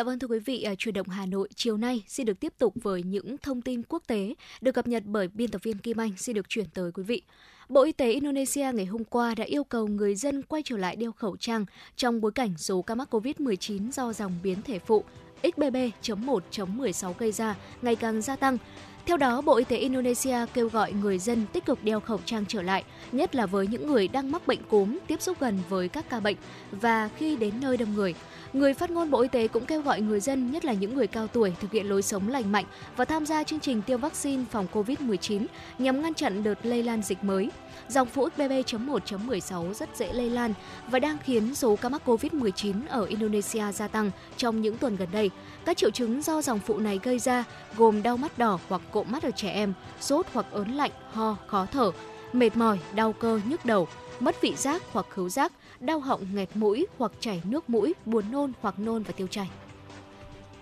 Dạ 0.00 0.04
vâng 0.04 0.18
thưa 0.18 0.26
quý 0.26 0.38
vị, 0.38 0.62
à, 0.62 0.74
chuyển 0.78 0.94
động 0.94 1.08
Hà 1.08 1.26
Nội 1.26 1.48
chiều 1.54 1.76
nay 1.76 2.04
xin 2.06 2.26
được 2.26 2.40
tiếp 2.40 2.52
tục 2.58 2.74
với 2.82 3.02
những 3.02 3.38
thông 3.38 3.62
tin 3.62 3.82
quốc 3.88 4.02
tế 4.06 4.34
được 4.60 4.72
cập 4.72 4.86
nhật 4.86 5.02
bởi 5.06 5.28
biên 5.28 5.50
tập 5.50 5.62
viên 5.62 5.78
Kim 5.78 5.96
Anh 6.00 6.16
xin 6.16 6.34
được 6.36 6.48
chuyển 6.48 6.66
tới 6.74 6.92
quý 6.92 7.02
vị. 7.02 7.22
Bộ 7.68 7.82
Y 7.82 7.92
tế 7.92 8.10
Indonesia 8.12 8.72
ngày 8.74 8.86
hôm 8.86 9.04
qua 9.04 9.34
đã 9.34 9.44
yêu 9.44 9.64
cầu 9.64 9.86
người 9.86 10.14
dân 10.14 10.42
quay 10.42 10.62
trở 10.64 10.76
lại 10.76 10.96
đeo 10.96 11.12
khẩu 11.12 11.36
trang 11.36 11.64
trong 11.96 12.20
bối 12.20 12.32
cảnh 12.32 12.54
số 12.56 12.82
ca 12.82 12.94
mắc 12.94 13.14
COVID-19 13.14 13.90
do 13.90 14.12
dòng 14.12 14.38
biến 14.42 14.62
thể 14.62 14.78
phụ 14.78 15.04
XBB.1.16 15.42 17.12
gây 17.18 17.32
ra 17.32 17.56
ngày 17.82 17.96
càng 17.96 18.22
gia 18.22 18.36
tăng. 18.36 18.58
Theo 19.06 19.16
đó, 19.16 19.40
Bộ 19.40 19.56
Y 19.56 19.64
tế 19.64 19.76
Indonesia 19.76 20.36
kêu 20.54 20.68
gọi 20.68 20.92
người 20.92 21.18
dân 21.18 21.46
tích 21.52 21.64
cực 21.64 21.84
đeo 21.84 22.00
khẩu 22.00 22.20
trang 22.24 22.44
trở 22.48 22.62
lại, 22.62 22.84
nhất 23.12 23.34
là 23.34 23.46
với 23.46 23.66
những 23.66 23.86
người 23.86 24.08
đang 24.08 24.32
mắc 24.32 24.46
bệnh 24.46 24.62
cúm, 24.68 24.98
tiếp 25.06 25.22
xúc 25.22 25.40
gần 25.40 25.58
với 25.68 25.88
các 25.88 26.10
ca 26.10 26.20
bệnh 26.20 26.36
và 26.70 27.08
khi 27.16 27.36
đến 27.36 27.54
nơi 27.60 27.76
đông 27.76 27.94
người. 27.94 28.14
Người 28.52 28.74
phát 28.74 28.90
ngôn 28.90 29.10
Bộ 29.10 29.20
Y 29.20 29.28
tế 29.28 29.48
cũng 29.48 29.66
kêu 29.66 29.82
gọi 29.82 30.00
người 30.00 30.20
dân, 30.20 30.50
nhất 30.50 30.64
là 30.64 30.72
những 30.72 30.94
người 30.94 31.06
cao 31.06 31.26
tuổi, 31.26 31.52
thực 31.60 31.72
hiện 31.72 31.88
lối 31.88 32.02
sống 32.02 32.28
lành 32.28 32.52
mạnh 32.52 32.64
và 32.96 33.04
tham 33.04 33.26
gia 33.26 33.44
chương 33.44 33.60
trình 33.60 33.82
tiêm 33.82 34.00
vaccine 34.00 34.44
phòng 34.50 34.66
COVID-19 34.72 35.46
nhằm 35.78 36.02
ngăn 36.02 36.14
chặn 36.14 36.42
đợt 36.42 36.54
lây 36.62 36.82
lan 36.82 37.02
dịch 37.02 37.24
mới. 37.24 37.50
Dòng 37.88 38.08
phụ 38.08 38.28
XBB.1.16 38.36 39.72
rất 39.72 39.96
dễ 39.96 40.12
lây 40.12 40.30
lan 40.30 40.54
và 40.90 40.98
đang 40.98 41.18
khiến 41.24 41.54
số 41.54 41.76
ca 41.76 41.88
mắc 41.88 42.02
COVID-19 42.08 42.74
ở 42.88 43.04
Indonesia 43.04 43.72
gia 43.72 43.88
tăng 43.88 44.10
trong 44.36 44.62
những 44.62 44.78
tuần 44.78 44.96
gần 44.96 45.08
đây. 45.12 45.30
Các 45.64 45.76
triệu 45.76 45.90
chứng 45.90 46.22
do 46.22 46.42
dòng 46.42 46.58
phụ 46.58 46.78
này 46.78 47.00
gây 47.02 47.18
ra 47.18 47.44
gồm 47.76 48.02
đau 48.02 48.16
mắt 48.16 48.38
đỏ 48.38 48.58
hoặc 48.68 48.82
cộm 48.90 49.06
mắt 49.10 49.22
ở 49.22 49.30
trẻ 49.30 49.50
em, 49.50 49.72
sốt 50.00 50.26
hoặc 50.32 50.46
ớn 50.50 50.72
lạnh, 50.72 50.92
ho, 51.12 51.36
khó 51.46 51.66
thở, 51.72 51.90
mệt 52.32 52.56
mỏi, 52.56 52.78
đau 52.94 53.12
cơ, 53.12 53.40
nhức 53.44 53.64
đầu, 53.64 53.88
mất 54.20 54.40
vị 54.40 54.54
giác 54.56 54.82
hoặc 54.92 55.06
khứu 55.10 55.28
giác, 55.28 55.52
đau 55.80 56.00
họng 56.00 56.34
nghẹt 56.34 56.48
mũi 56.54 56.86
hoặc 56.98 57.12
chảy 57.20 57.42
nước 57.44 57.70
mũi, 57.70 57.94
buồn 58.06 58.24
nôn 58.30 58.52
hoặc 58.60 58.78
nôn 58.78 59.02
và 59.02 59.12
tiêu 59.12 59.26
chảy. 59.26 59.50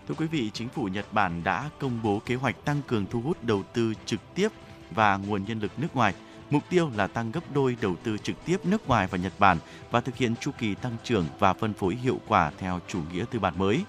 Thưa 0.08 0.14
quý 0.14 0.26
vị, 0.26 0.50
chính 0.54 0.68
phủ 0.68 0.84
Nhật 0.84 1.12
Bản 1.12 1.44
đã 1.44 1.70
công 1.78 1.98
bố 2.02 2.20
kế 2.26 2.34
hoạch 2.34 2.64
tăng 2.64 2.82
cường 2.86 3.06
thu 3.10 3.20
hút 3.20 3.44
đầu 3.44 3.62
tư 3.74 3.94
trực 4.06 4.20
tiếp 4.34 4.48
và 4.90 5.16
nguồn 5.16 5.44
nhân 5.44 5.60
lực 5.60 5.78
nước 5.78 5.96
ngoài. 5.96 6.14
Mục 6.50 6.62
tiêu 6.70 6.90
là 6.96 7.06
tăng 7.06 7.32
gấp 7.32 7.40
đôi 7.54 7.76
đầu 7.80 7.96
tư 8.02 8.18
trực 8.18 8.44
tiếp 8.44 8.66
nước 8.66 8.88
ngoài 8.88 9.06
vào 9.06 9.20
Nhật 9.20 9.32
Bản 9.38 9.58
và 9.90 10.00
thực 10.00 10.16
hiện 10.16 10.34
chu 10.40 10.50
kỳ 10.58 10.74
tăng 10.74 10.96
trưởng 11.04 11.26
và 11.38 11.52
phân 11.52 11.74
phối 11.74 11.94
hiệu 11.94 12.20
quả 12.28 12.50
theo 12.58 12.80
chủ 12.88 12.98
nghĩa 13.12 13.24
tư 13.30 13.38
bản 13.38 13.54
mới. 13.56 13.84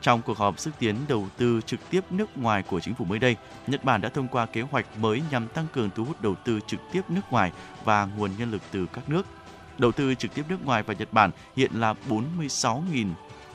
Trong 0.00 0.22
cuộc 0.22 0.38
họp 0.38 0.58
xúc 0.58 0.74
tiến 0.78 0.96
đầu 1.08 1.28
tư 1.36 1.60
trực 1.66 1.80
tiếp 1.90 2.00
nước 2.10 2.38
ngoài 2.38 2.62
của 2.62 2.80
chính 2.80 2.94
phủ 2.94 3.04
mới 3.04 3.18
đây, 3.18 3.36
Nhật 3.66 3.84
Bản 3.84 4.00
đã 4.00 4.08
thông 4.08 4.28
qua 4.28 4.46
kế 4.46 4.60
hoạch 4.60 4.98
mới 4.98 5.22
nhằm 5.30 5.48
tăng 5.48 5.66
cường 5.72 5.90
thu 5.94 6.04
hút 6.04 6.22
đầu 6.22 6.34
tư 6.34 6.60
trực 6.66 6.80
tiếp 6.92 7.02
nước 7.08 7.20
ngoài 7.30 7.52
và 7.84 8.04
nguồn 8.04 8.30
nhân 8.38 8.50
lực 8.50 8.62
từ 8.70 8.86
các 8.86 9.08
nước. 9.08 9.26
Đầu 9.78 9.92
tư 9.92 10.14
trực 10.14 10.34
tiếp 10.34 10.44
nước 10.48 10.64
ngoài 10.64 10.82
vào 10.82 10.96
Nhật 10.98 11.12
Bản 11.12 11.30
hiện 11.56 11.70
là 11.74 11.94
46.000 12.08 13.12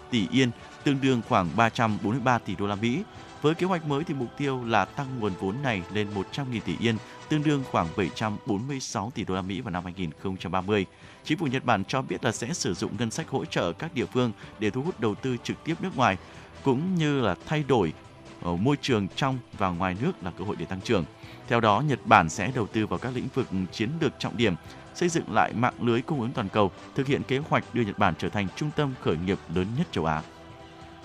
tỷ 0.10 0.28
yên, 0.32 0.52
tương 0.84 1.02
đương 1.02 1.22
khoảng 1.30 1.50
343 1.56 2.38
tỷ 2.38 2.56
đô 2.56 2.68
la 2.68 2.76
Mỹ. 2.76 3.04
Với 3.42 3.56
kế 3.56 3.66
hoạch 3.66 3.86
mới 3.88 4.04
thì 4.04 4.14
mục 4.14 4.30
tiêu 4.38 4.66
là 4.66 4.86
tăng 4.86 5.20
nguồn 5.20 5.34
vốn 5.40 5.56
này 5.64 5.82
lên 5.94 6.08
100.000 6.34 6.60
tỷ 6.66 6.76
yên, 6.80 6.98
tương 7.30 7.44
đương 7.44 7.64
khoảng 7.72 7.88
746 7.98 9.12
tỷ 9.16 9.24
đô 9.24 9.36
la 9.36 9.42
Mỹ 9.42 9.62
vào 9.62 9.72
năm 9.72 9.84
2030. 9.84 10.86
Chính 11.24 11.38
phủ 11.38 11.48
Nhật 11.48 11.66
Bản 11.66 11.84
cho 11.86 12.02
biết 12.02 12.24
là 12.26 12.32
sẽ 12.32 12.54
sử 12.54 12.74
dụng 12.74 12.92
ngân 13.00 13.12
sách 13.12 13.30
hỗ 13.30 13.46
trợ 13.46 13.74
các 13.74 13.94
địa 13.94 14.06
phương 14.06 14.32
để 14.60 14.70
thu 14.70 14.82
hút 14.82 15.00
đầu 15.00 15.16
tư 15.16 15.38
trực 15.44 15.64
tiếp 15.64 15.76
nước 15.82 15.98
ngoài 15.98 16.18
cũng 16.64 16.96
như 16.96 17.22
là 17.22 17.36
thay 17.46 17.64
đổi 17.68 17.94
ở 18.42 18.56
môi 18.56 18.78
trường 18.82 19.08
trong 19.16 19.38
và 19.58 19.70
ngoài 19.70 19.96
nước 20.02 20.12
là 20.24 20.32
cơ 20.32 20.46
hội 20.46 20.56
để 20.56 20.66
tăng 20.66 20.82
trưởng. 20.82 21.06
Theo 21.48 21.60
đó, 21.60 21.84
Nhật 21.88 22.00
Bản 22.06 22.30
sẽ 22.30 22.52
đầu 22.56 22.68
tư 22.68 22.88
vào 22.88 23.00
các 23.00 23.16
lĩnh 23.16 23.28
vực 23.34 23.48
chiến 23.72 23.90
lược 24.02 24.20
trọng 24.20 24.38
điểm, 24.38 24.56
xây 24.96 25.10
dựng 25.10 25.34
lại 25.34 25.54
mạng 25.54 25.74
lưới 25.82 26.02
cung 26.02 26.22
ứng 26.22 26.32
toàn 26.32 26.50
cầu, 26.50 26.72
thực 26.96 27.08
hiện 27.08 27.24
kế 27.24 27.38
hoạch 27.38 27.64
đưa 27.74 27.82
Nhật 27.82 28.00
Bản 28.00 28.14
trở 28.18 28.30
thành 28.30 28.48
trung 28.56 28.72
tâm 28.76 28.94
khởi 29.02 29.18
nghiệp 29.26 29.38
lớn 29.56 29.68
nhất 29.78 29.88
châu 29.92 30.06
Á. 30.06 30.22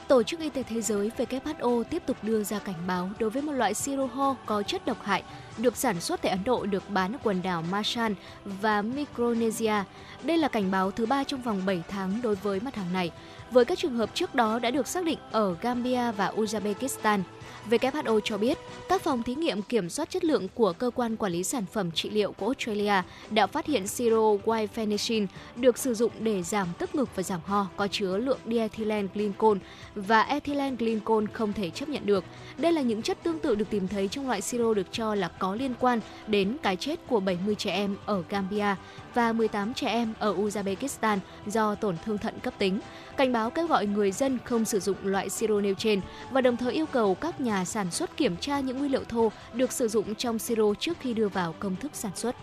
Tổ 0.09 0.23
chức 0.23 0.41
Y 0.41 0.51
tế 0.51 0.63
Thế 0.63 0.81
giới 0.81 1.11
WHO 1.19 1.83
tiếp 1.85 2.03
tục 2.07 2.17
đưa 2.23 2.45
ra 2.45 2.59
cảnh 2.59 2.75
báo 2.87 3.11
đối 3.19 3.31
với 3.31 3.43
một 3.43 3.53
loại 3.53 3.75
siro 3.75 4.07
ho 4.07 4.37
có 4.47 4.63
chất 4.63 4.87
độc 4.87 5.03
hại 5.03 5.23
được 5.59 5.77
sản 5.77 6.01
xuất 6.01 6.23
tại 6.23 6.31
Ấn 6.31 6.45
Độ 6.45 6.67
được 6.67 6.91
bán 6.91 7.13
ở 7.13 7.19
quần 7.23 7.43
đảo 7.43 7.65
Marshall 7.71 8.13
và 8.45 8.83
Micronesia. 8.83 9.75
Đây 10.23 10.39
là 10.39 10.49
cảnh 10.49 10.71
báo 10.71 10.91
thứ 10.91 11.07
ba 11.07 11.25
trong 11.25 11.43
vòng 11.43 11.67
7 11.67 11.83
tháng 11.89 12.23
đối 12.23 12.35
với 12.35 12.61
mặt 12.61 12.75
hàng 12.75 12.93
này, 12.93 13.11
với 13.51 13.65
các 13.65 13.79
trường 13.79 13.97
hợp 13.97 14.11
trước 14.15 14.35
đó 14.35 14.59
đã 14.59 14.71
được 14.71 14.89
xác 14.89 15.05
định 15.05 15.19
ở 15.31 15.55
Gambia 15.61 16.13
và 16.13 16.33
Uzbekistan. 16.37 17.23
WHO 17.71 18.21
cho 18.25 18.39
biết, 18.39 18.59
các 18.89 19.03
phòng 19.03 19.23
thí 19.23 19.35
nghiệm 19.35 19.63
kiểm 19.63 19.89
soát 19.91 20.11
chất 20.11 20.25
lượng 20.25 20.49
của 20.55 20.73
cơ 20.73 20.91
quan 20.95 21.17
quản 21.17 21.33
lý 21.33 21.45
sản 21.45 21.65
phẩm 21.73 21.91
trị 21.91 22.11
liệu 22.11 22.33
của 22.33 22.47
Australia 22.47 23.03
đã 23.31 23.47
phát 23.47 23.67
hiện 23.67 23.87
siro 23.87 24.35
guaifenesin 24.45 25.27
được 25.57 25.79
sử 25.79 25.95
dụng 25.95 26.13
để 26.21 26.43
giảm 26.43 26.69
tức 26.79 26.95
ngực 26.95 27.09
và 27.17 27.23
giảm 27.23 27.41
ho 27.45 27.67
có 27.77 27.89
chứa 27.89 28.19
lượng 28.19 28.39
diethylene 28.47 29.09
glycol 29.15 29.59
và 29.95 30.23
ethylene 30.23 30.77
glycol 30.77 31.25
không 31.33 31.53
thể 31.53 31.71
chấp 31.71 31.89
nhận 31.89 32.07
được. 32.07 32.25
Đây 32.59 32.73
là 32.73 32.83
những 32.83 33.03
chất 33.03 33.19
tương 33.23 33.39
tự 33.39 33.55
được 33.55 33.71
tìm 33.71 33.89
thấy 33.89 34.09
trong 34.09 34.27
loại 34.27 34.41
siro 34.41 34.75
được 34.75 34.87
cho 34.93 35.15
là 35.15 35.29
có 35.29 35.55
liên 35.55 35.75
quan 35.81 36.01
đến 36.27 36.57
cái 36.63 36.77
chết 36.77 37.01
của 37.07 37.21
70 37.21 37.55
trẻ 37.55 37.71
em 37.71 37.97
ở 38.07 38.23
Gambia 38.29 38.75
và 39.19 39.33
18 39.33 39.75
trẻ 39.75 39.89
em 39.89 40.15
ở 40.19 40.35
Uzbekistan 40.35 41.19
do 41.47 41.75
tổn 41.75 41.97
thương 42.05 42.19
thận 42.19 42.35
cấp 42.43 42.55
tính. 42.59 42.81
Cảnh 43.17 43.33
báo 43.33 43.51
kêu 43.51 43.67
gọi 43.67 43.87
người 43.87 44.13
dân 44.13 44.39
không 44.45 44.65
sử 44.65 44.81
dụng 44.81 44.97
loại 45.03 45.31
siro 45.31 45.61
nêu 45.61 45.75
trên 45.75 46.01
và 46.31 46.41
đồng 46.41 46.57
thời 46.57 46.73
yêu 46.73 46.87
cầu 46.87 47.15
các 47.15 47.41
nhà 47.41 47.65
sản 47.65 47.91
xuất 47.91 48.17
kiểm 48.17 48.37
tra 48.37 48.61
những 48.61 48.79
nguyên 48.79 48.93
liệu 48.93 49.05
thô 49.05 49.33
được 49.55 49.73
sử 49.73 49.89
dụng 49.89 50.15
trong 50.15 50.39
siro 50.39 50.75
trước 50.81 50.97
khi 51.01 51.15
đưa 51.15 51.29
vào 51.29 51.55
công 51.59 51.77
thức 51.77 51.91
sản 51.95 52.13
xuất. 52.15 52.37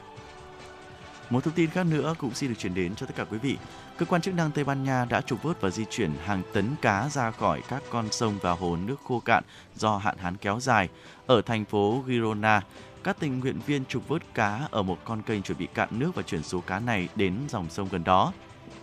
Một 1.30 1.44
thông 1.44 1.54
tin 1.54 1.70
khác 1.70 1.84
nữa 1.84 2.16
cũng 2.18 2.34
xin 2.34 2.50
được 2.50 2.56
chuyển 2.60 2.74
đến 2.74 2.96
cho 2.96 3.06
tất 3.06 3.16
cả 3.16 3.26
quý 3.32 3.38
vị. 3.38 3.58
Cơ 3.98 4.06
quan 4.06 4.22
chức 4.22 4.34
năng 4.34 4.52
Tây 4.52 4.64
Ban 4.64 4.84
Nha 4.84 5.06
đã 5.10 5.22
trục 5.22 5.44
vớt 5.44 5.62
và 5.62 5.70
di 5.70 5.86
chuyển 5.90 6.12
hàng 6.26 6.42
tấn 6.54 6.66
cá 6.82 7.10
ra 7.10 7.32
khỏi 7.32 7.62
các 7.70 7.84
con 7.90 8.12
sông 8.12 8.38
và 8.42 8.52
hồ 8.52 8.76
nước 8.76 8.96
khô 9.08 9.20
cạn 9.20 9.44
do 9.76 9.98
hạn 9.98 10.18
hán 10.18 10.38
kéo 10.38 10.60
dài. 10.60 10.90
Ở 11.28 11.42
thành 11.42 11.66
phố 11.66 12.04
Girona, 12.08 12.62
các 13.06 13.18
tình 13.20 13.40
nguyện 13.40 13.60
viên 13.66 13.86
trục 13.86 14.08
vớt 14.08 14.34
cá 14.34 14.68
ở 14.72 14.84
một 14.84 14.98
con 15.04 15.22
kênh 15.22 15.42
chuẩn 15.42 15.58
bị 15.58 15.68
cạn 15.74 15.90
nước 15.92 16.16
và 16.16 16.22
chuyển 16.22 16.44
số 16.44 16.62
cá 16.62 16.80
này 16.80 17.10
đến 17.16 17.34
dòng 17.50 17.70
sông 17.70 17.88
gần 17.92 18.04
đó. 18.04 18.34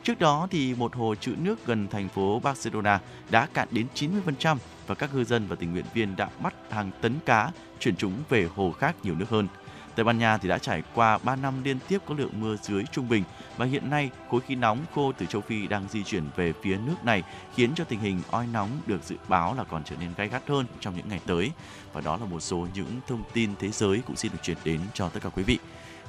Trước 0.03 0.19
đó 0.19 0.49
thì 0.51 0.75
một 0.75 0.95
hồ 0.97 1.15
trữ 1.15 1.35
nước 1.43 1.67
gần 1.67 1.89
thành 1.89 2.09
phố 2.09 2.41
Barcelona 2.41 3.01
đã 3.31 3.49
cạn 3.55 3.69
đến 3.71 3.87
90% 3.95 4.57
và 4.87 4.95
các 4.95 5.15
ngư 5.15 5.25
dân 5.25 5.47
và 5.49 5.57
tình 5.57 5.73
nguyện 5.73 5.85
viên 5.95 6.17
đã 6.17 6.29
bắt 6.43 6.55
hàng 6.71 6.91
tấn 7.01 7.19
cá 7.27 7.51
chuyển 7.81 7.97
chúng 7.97 8.13
về 8.29 8.49
hồ 8.55 8.73
khác 8.73 8.97
nhiều 9.03 9.15
nước 9.15 9.29
hơn. 9.29 9.49
Tây 9.95 10.05
Ban 10.05 10.19
Nha 10.19 10.39
thì 10.39 10.49
đã 10.49 10.59
trải 10.59 10.83
qua 10.95 11.19
3 11.19 11.37
năm 11.37 11.65
liên 11.65 11.79
tiếp 11.89 11.99
có 12.07 12.15
lượng 12.19 12.41
mưa 12.41 12.57
dưới 12.63 12.85
trung 12.93 13.09
bình 13.09 13.23
và 13.57 13.67
hiện 13.67 13.91
nay 13.91 14.11
khối 14.31 14.41
khí 14.41 14.55
nóng 14.55 14.85
khô 14.95 15.13
từ 15.19 15.27
châu 15.27 15.41
Phi 15.41 15.67
đang 15.67 15.89
di 15.91 16.05
chuyển 16.05 16.25
về 16.37 16.53
phía 16.63 16.77
nước 16.77 17.05
này 17.05 17.23
khiến 17.55 17.71
cho 17.75 17.85
tình 17.85 18.01
hình 18.01 18.21
oi 18.31 18.47
nóng 18.47 18.69
được 18.87 19.05
dự 19.05 19.17
báo 19.29 19.55
là 19.55 19.65
còn 19.65 19.85
trở 19.85 19.97
nên 20.01 20.11
gay 20.17 20.29
gắt 20.29 20.43
hơn 20.49 20.67
trong 20.81 20.97
những 20.97 21.09
ngày 21.09 21.21
tới. 21.27 21.51
Và 21.93 22.01
đó 22.01 22.17
là 22.17 22.25
một 22.25 22.41
số 22.41 22.67
những 22.75 23.01
thông 23.07 23.23
tin 23.33 23.51
thế 23.59 23.71
giới 23.71 24.03
cũng 24.07 24.17
xin 24.17 24.33
được 24.33 24.39
chuyển 24.43 24.57
đến 24.65 24.81
cho 24.95 25.09
tất 25.09 25.21
cả 25.23 25.29
quý 25.29 25.43
vị. 25.43 25.59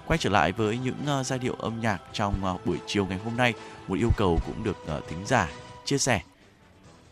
Quay 0.06 0.18
trở 0.18 0.30
lại 0.30 0.52
với 0.52 0.78
những 0.78 1.20
uh, 1.20 1.26
giai 1.26 1.40
điệu 1.40 1.54
âm 1.54 1.82
nhạc 1.82 2.02
trong 2.14 2.34
uh, 2.54 2.66
buổi 2.66 2.78
chiều 2.88 3.06
ngày 3.06 3.18
hôm 3.18 3.38
nay, 3.38 3.54
một 3.88 3.96
yêu 3.96 4.10
cầu 4.18 4.40
cũng 4.46 4.64
được 4.64 4.78
uh, 4.98 5.08
thính 5.10 5.26
giả 5.26 5.50
chia 5.86 5.98
sẻ. 5.98 6.22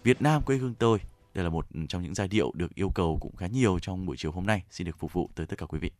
Việt 0.04 0.22
Nam 0.22 0.42
quê 0.42 0.58
hương 0.58 0.74
tôi, 0.74 1.00
đây 1.34 1.44
là 1.44 1.50
một 1.50 1.66
ừ, 1.74 1.80
trong 1.90 2.04
những 2.04 2.16
giai 2.16 2.28
điệu 2.28 2.52
được 2.56 2.76
yêu 2.76 2.92
cầu 2.96 3.18
cũng 3.22 3.36
khá 3.36 3.48
nhiều 3.48 3.80
trong 3.80 4.06
buổi 4.06 4.18
chiều 4.18 4.32
hôm 4.32 4.46
nay, 4.46 4.64
xin 4.72 4.88
được 4.88 5.00
phục 5.00 5.14
vụ 5.14 5.30
tới 5.36 5.46
tất 5.46 5.58
cả 5.58 5.66
quý 5.66 5.80
vị. 5.80 5.92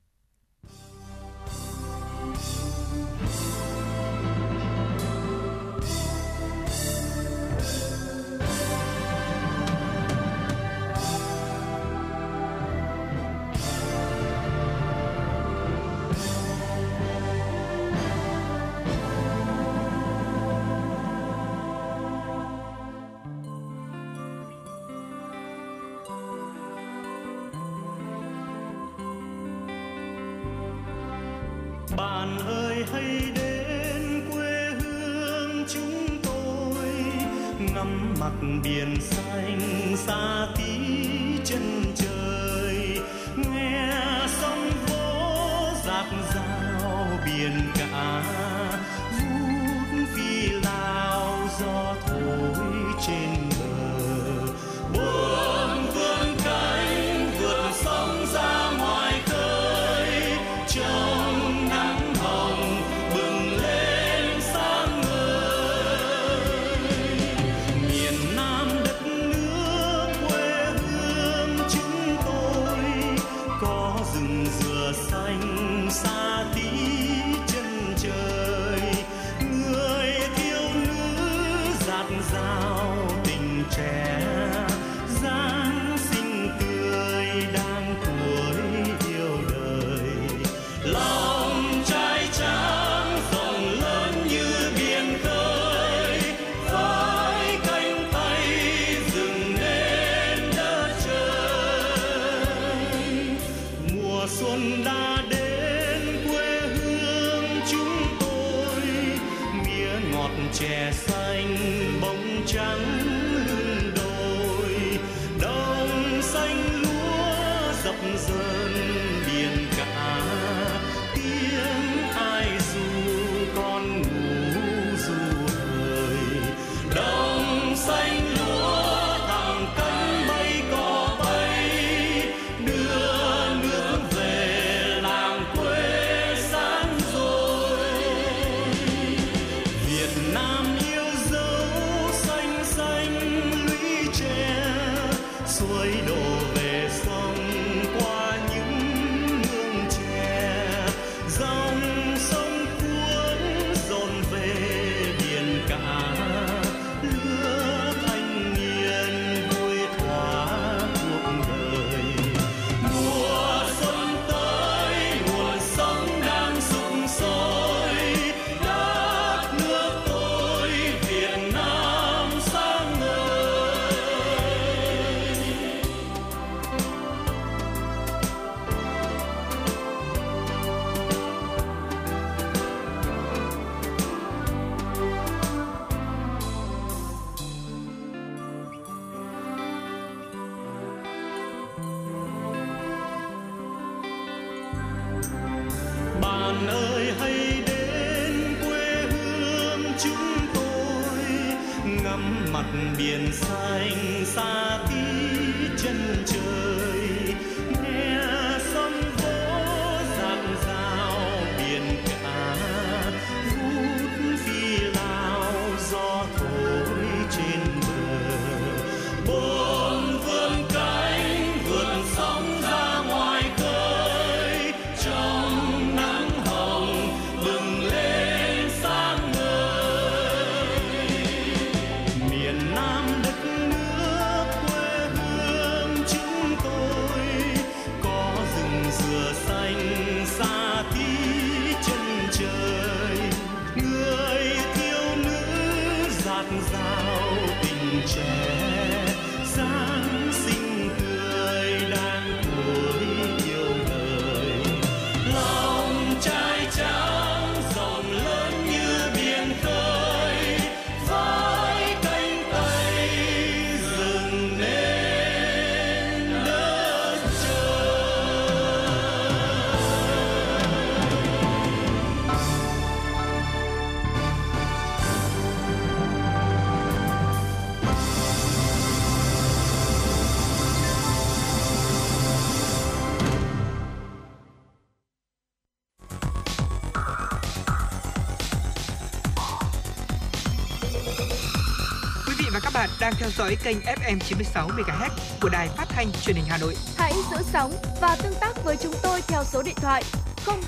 Đang 293.02 293.14
theo 293.18 293.30
dõi 293.38 293.58
kênh 293.64 293.78
FM 293.80 294.20
96 294.20 294.68
MHz 294.68 295.10
của 295.42 295.50
đài 295.50 295.68
phát 295.68 295.86
thanh 295.90 296.12
truyền 296.12 296.36
hình 296.36 296.46
Hà 296.48 296.58
Nội. 296.58 296.76
Hãy 296.98 297.14
giữ 297.32 297.38
sóng 297.54 297.74
và 298.02 298.16
tương 298.24 298.34
tác 298.42 298.64
với 298.64 298.78
chúng 298.78 298.94
tôi 299.04 299.22
theo 299.28 299.44
số 299.44 299.64
điện 299.64 299.76
thoại 299.76 300.04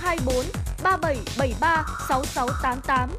024 0.01 0.36
3773 0.84 1.86
6688. 2.09 3.09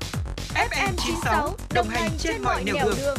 FM 0.54 0.92
96 0.96 1.54
đồng 1.74 1.88
hành 1.88 2.10
trên 2.18 2.42
mọi 2.42 2.64
nẻo 2.64 2.74
đường. 2.84 2.94
đường. 2.96 3.18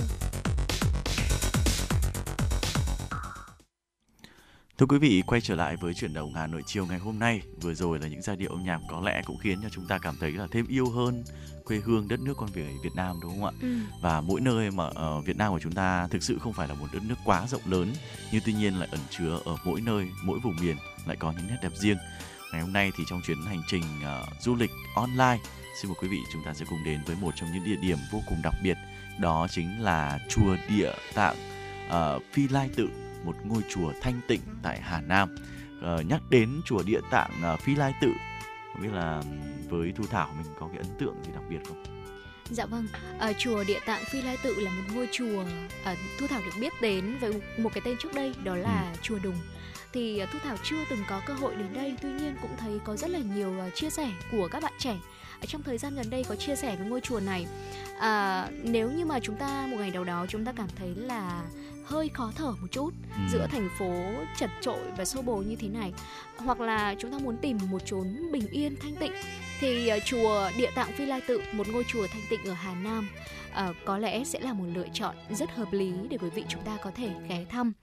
Thưa 4.78 4.86
quý 4.86 4.97
vị, 4.97 5.23
quay 5.28 5.41
trở 5.41 5.55
lại 5.55 5.76
với 5.82 5.93
chuyển 5.93 6.13
động 6.13 6.34
Hà 6.34 6.47
Nội 6.47 6.61
chiều 6.65 6.86
ngày 6.86 6.99
hôm 6.99 7.19
nay. 7.19 7.41
Vừa 7.61 7.73
rồi 7.73 7.99
là 7.99 8.07
những 8.07 8.21
giai 8.21 8.36
điệu 8.36 8.49
âm 8.49 8.63
nhạc 8.63 8.80
có 8.89 9.01
lẽ 9.05 9.21
cũng 9.26 9.38
khiến 9.38 9.59
cho 9.63 9.69
chúng 9.71 9.88
ta 9.88 9.97
cảm 9.97 10.15
thấy 10.19 10.32
là 10.32 10.47
thêm 10.51 10.67
yêu 10.67 10.89
hơn 10.89 11.23
quê 11.66 11.82
hương 11.86 12.07
đất 12.07 12.20
nước 12.20 12.34
con 12.38 12.49
người 12.53 12.78
Việt 12.84 12.95
Nam 12.95 13.16
đúng 13.22 13.32
không 13.32 13.45
ạ? 13.45 13.51
Ừ. 13.61 13.78
Và 14.01 14.22
mỗi 14.22 14.41
nơi 14.41 14.72
mà 14.72 14.86
ở 14.95 15.22
Việt 15.22 15.38
Nam 15.38 15.51
của 15.51 15.59
chúng 15.59 15.72
ta 15.72 16.07
thực 16.07 16.24
sự 16.24 16.39
không 16.39 16.53
phải 16.53 16.68
là 16.68 16.74
một 16.74 16.88
đất 16.93 17.03
nước 17.03 17.16
quá 17.26 17.47
rộng 17.47 17.61
lớn, 17.66 17.93
nhưng 18.32 18.41
tuy 18.45 18.53
nhiên 18.53 18.80
lại 18.80 18.89
ẩn 18.91 19.01
chứa 19.09 19.39
ở 19.45 19.55
mỗi 19.66 19.82
nơi, 19.82 20.07
mỗi 20.24 20.39
vùng 20.39 20.55
miền 20.61 20.78
lại 21.05 21.18
có 21.20 21.32
những 21.32 21.47
nét 21.47 21.57
đẹp 21.61 21.72
riêng. 21.76 21.97
Ngày 22.51 22.61
hôm 22.61 22.74
nay 22.74 22.91
thì 22.97 23.03
trong 23.09 23.22
chuyến 23.28 23.45
hành 23.45 23.61
trình 23.68 23.84
uh, 24.01 24.41
du 24.41 24.55
lịch 24.55 24.72
online, 24.95 25.39
xin 25.82 25.89
mời 25.89 25.95
quý 26.01 26.07
vị 26.07 26.20
chúng 26.34 26.43
ta 26.45 26.53
sẽ 26.53 26.66
cùng 26.70 26.84
đến 26.84 27.01
với 27.05 27.16
một 27.22 27.32
trong 27.36 27.53
những 27.53 27.63
địa 27.63 27.76
điểm 27.82 27.97
vô 28.11 28.22
cùng 28.30 28.41
đặc 28.43 28.53
biệt, 28.63 28.78
đó 29.20 29.47
chính 29.49 29.82
là 29.82 30.20
chùa 30.30 30.55
Địa 30.70 30.91
Tạng 31.13 31.36
uh, 31.88 32.24
Phi 32.34 32.47
Lai 32.47 32.70
Tự, 32.76 32.89
một 33.26 33.36
ngôi 33.43 33.61
chùa 33.70 33.91
thanh 34.01 34.22
tịnh 34.28 34.41
tại 34.63 34.82
Hà 34.82 35.01
Nam. 35.01 35.36
Uh, 35.80 36.05
nhắc 36.05 36.22
đến 36.30 36.61
chùa 36.66 36.84
Địa 36.84 37.01
Tạng 37.11 37.32
uh, 37.53 37.59
Phi 37.59 37.76
Lai 37.76 37.93
Tự 38.01 38.11
không 38.76 38.84
biết 38.84 38.93
là 38.93 39.21
với 39.69 39.93
thu 39.95 40.03
thảo 40.11 40.30
mình 40.38 40.53
có 40.59 40.67
cái 40.67 40.78
ấn 40.78 40.97
tượng 40.99 41.15
gì 41.26 41.32
đặc 41.34 41.43
biệt 41.49 41.59
không? 41.67 41.84
Dạ 42.49 42.65
vâng, 42.65 42.88
à, 43.19 43.34
chùa 43.34 43.63
Địa 43.63 43.80
Tạng 43.86 44.03
Phi 44.05 44.21
Lai 44.21 44.38
Tự 44.43 44.55
là 44.59 44.71
một 44.71 44.84
ngôi 44.95 45.07
chùa 45.11 45.43
à, 45.84 45.95
Thu 46.19 46.28
Thảo 46.28 46.41
được 46.45 46.51
biết 46.61 46.73
đến 46.82 47.17
với 47.21 47.41
một 47.57 47.73
cái 47.73 47.82
tên 47.86 47.97
trước 47.99 48.13
đây 48.13 48.34
đó 48.43 48.55
là 48.55 48.91
ừ. 48.93 48.99
chùa 49.01 49.19
Đùng. 49.23 49.36
Thì 49.93 50.21
Thu 50.34 50.39
Thảo 50.43 50.57
chưa 50.63 50.84
từng 50.89 50.99
có 51.09 51.21
cơ 51.26 51.34
hội 51.34 51.55
đến 51.55 51.73
đây 51.73 51.95
tuy 52.01 52.09
nhiên 52.09 52.36
cũng 52.41 52.51
thấy 52.57 52.80
có 52.86 52.95
rất 52.95 53.09
là 53.09 53.19
nhiều 53.19 53.53
chia 53.76 53.89
sẻ 53.89 54.11
của 54.32 54.47
các 54.51 54.63
bạn 54.63 54.73
trẻ. 54.78 54.97
Trong 55.47 55.63
thời 55.63 55.78
gian 55.78 55.95
gần 55.95 56.09
đây 56.09 56.23
có 56.30 56.36
chia 56.36 56.55
sẻ 56.55 56.76
với 56.76 56.88
ngôi 56.88 57.01
chùa 57.01 57.19
này. 57.19 57.47
À, 57.99 58.47
nếu 58.63 58.91
như 58.91 59.05
mà 59.05 59.19
chúng 59.19 59.36
ta 59.36 59.67
một 59.71 59.78
ngày 59.80 59.91
nào 59.91 60.03
đó 60.03 60.26
chúng 60.30 60.45
ta 60.45 60.53
cảm 60.55 60.67
thấy 60.76 60.95
là 60.95 61.43
hơi 61.86 62.09
khó 62.09 62.31
thở 62.36 62.51
một 62.51 62.67
chút 62.71 62.89
ừ. 63.15 63.21
giữa 63.31 63.47
thành 63.47 63.69
phố 63.79 63.93
chật 64.38 64.49
trội 64.61 64.79
và 64.97 65.05
xô 65.05 65.21
bồ 65.21 65.38
như 65.38 65.55
thế 65.55 65.67
này. 65.67 65.93
Hoặc 66.38 66.59
là 66.59 66.95
chúng 66.99 67.11
ta 67.11 67.17
muốn 67.17 67.38
tìm 67.41 67.57
một 67.69 67.86
chốn 67.86 68.31
bình 68.31 68.47
yên 68.47 68.75
thanh 68.81 68.95
tịnh 68.95 69.11
thì 69.59 69.91
uh, 69.97 70.03
chùa 70.05 70.49
Địa 70.57 70.71
Tạng 70.75 70.91
Phi 70.91 71.05
Lai 71.05 71.21
Tự 71.27 71.41
một 71.51 71.67
ngôi 71.67 71.83
chùa 71.88 72.07
thanh 72.07 72.23
tịnh 72.29 72.45
ở 72.45 72.53
Hà 72.53 72.75
Nam 72.75 73.09
uh, 73.51 73.75
có 73.86 73.97
lẽ 73.97 74.23
sẽ 74.23 74.39
là 74.39 74.53
một 74.53 74.65
lựa 74.73 74.88
chọn 74.93 75.15
rất 75.29 75.51
hợp 75.51 75.73
lý 75.73 75.93
để 76.09 76.17
quý 76.17 76.29
vị 76.29 76.43
chúng 76.49 76.61
ta 76.63 76.77
có 76.83 76.91
thể 76.95 77.09
ghé 77.29 77.45
thăm. 77.49 77.73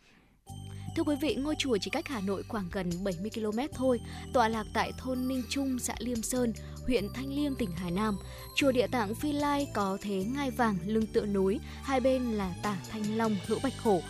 Thưa 0.96 1.03
quý 1.03 1.16
vị, 1.20 1.34
ngôi 1.34 1.55
chùa 1.59 1.78
chỉ 1.80 1.90
cách 1.90 2.09
Hà 2.09 2.20
Nội 2.20 2.42
khoảng 2.48 2.68
gần 2.72 2.90
70 3.05 3.30
km 3.34 3.59
thôi, 3.74 4.00
tọa 4.32 4.48
lạc 4.48 4.66
tại 4.74 4.92
thôn 4.98 5.28
Ninh 5.28 5.42
Trung, 5.48 5.78
xã 5.78 5.94
Liêm 5.98 6.22
Sơn, 6.22 6.53
huyện 6.87 7.09
Thanh 7.14 7.33
Liêm, 7.33 7.55
tỉnh 7.55 7.70
Hà 7.76 7.91
Nam. 7.91 8.16
Chùa 8.55 8.72
Địa 8.72 8.87
Tạng 8.87 9.14
Phi 9.14 9.33
Lai 9.33 9.68
có 9.74 9.99
thế 10.03 10.24
ngai 10.24 10.51
vàng 10.51 10.76
lưng 10.87 11.07
tựa 11.07 11.26
núi, 11.26 11.61
hai 11.83 12.01
bên 12.01 12.33
là 12.33 12.55
tả 12.62 12.76
Thanh 12.91 13.16
Long, 13.16 13.37
hữu 13.47 13.59
Bạch 13.62 13.78
Hổ. 13.83 14.03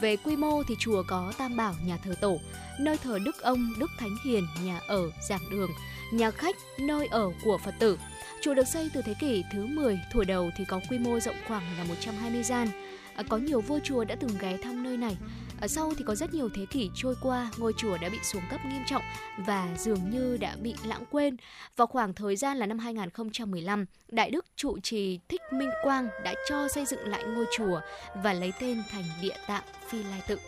Về 0.00 0.16
quy 0.16 0.36
mô 0.36 0.62
thì 0.68 0.74
chùa 0.78 1.02
có 1.08 1.32
tam 1.38 1.56
bảo 1.56 1.74
nhà 1.84 1.96
thờ 1.96 2.14
tổ, 2.20 2.38
nơi 2.80 2.98
thờ 2.98 3.18
Đức 3.24 3.42
Ông, 3.42 3.72
Đức 3.78 3.90
Thánh 3.98 4.16
Hiền, 4.24 4.46
nhà 4.64 4.80
ở, 4.88 5.10
giảng 5.28 5.50
đường, 5.50 5.70
nhà 6.12 6.30
khách, 6.30 6.56
nơi 6.78 7.06
ở 7.06 7.30
của 7.44 7.58
Phật 7.64 7.74
tử. 7.78 7.98
Chùa 8.42 8.54
được 8.54 8.68
xây 8.68 8.90
từ 8.94 9.02
thế 9.02 9.14
kỷ 9.20 9.44
thứ 9.52 9.66
10, 9.66 10.00
thủa 10.12 10.24
đầu 10.24 10.50
thì 10.56 10.64
có 10.64 10.80
quy 10.90 10.98
mô 10.98 11.20
rộng 11.20 11.36
khoảng 11.48 11.78
là 11.78 11.84
120 11.84 12.42
gian. 12.42 12.68
À, 13.16 13.22
có 13.28 13.36
nhiều 13.36 13.60
vua 13.60 13.78
chùa 13.84 14.04
đã 14.04 14.14
từng 14.14 14.30
ghé 14.40 14.56
thăm 14.62 14.82
nơi 14.82 14.96
này. 14.96 15.16
Ở 15.60 15.68
sau 15.68 15.92
thì 15.96 16.04
có 16.04 16.14
rất 16.14 16.34
nhiều 16.34 16.48
thế 16.54 16.66
kỷ 16.70 16.90
trôi 16.94 17.14
qua, 17.22 17.50
ngôi 17.58 17.72
chùa 17.76 17.98
đã 17.98 18.08
bị 18.08 18.18
xuống 18.22 18.42
cấp 18.50 18.60
nghiêm 18.66 18.82
trọng 18.86 19.02
và 19.38 19.68
dường 19.78 20.10
như 20.10 20.36
đã 20.40 20.56
bị 20.62 20.74
lãng 20.84 21.04
quên. 21.10 21.36
Vào 21.76 21.86
khoảng 21.86 22.14
thời 22.14 22.36
gian 22.36 22.56
là 22.56 22.66
năm 22.66 22.78
2015, 22.78 23.84
Đại 24.08 24.30
Đức 24.30 24.44
trụ 24.56 24.78
trì 24.82 25.20
Thích 25.28 25.40
Minh 25.52 25.70
Quang 25.82 26.08
đã 26.24 26.34
cho 26.48 26.68
xây 26.68 26.84
dựng 26.84 27.08
lại 27.08 27.24
ngôi 27.24 27.44
chùa 27.56 27.80
và 28.22 28.32
lấy 28.32 28.52
tên 28.60 28.82
thành 28.90 29.04
Địa 29.22 29.36
Tạng 29.46 29.64
Phi 29.88 30.02
Lai 30.02 30.20
Tự. 30.26 30.38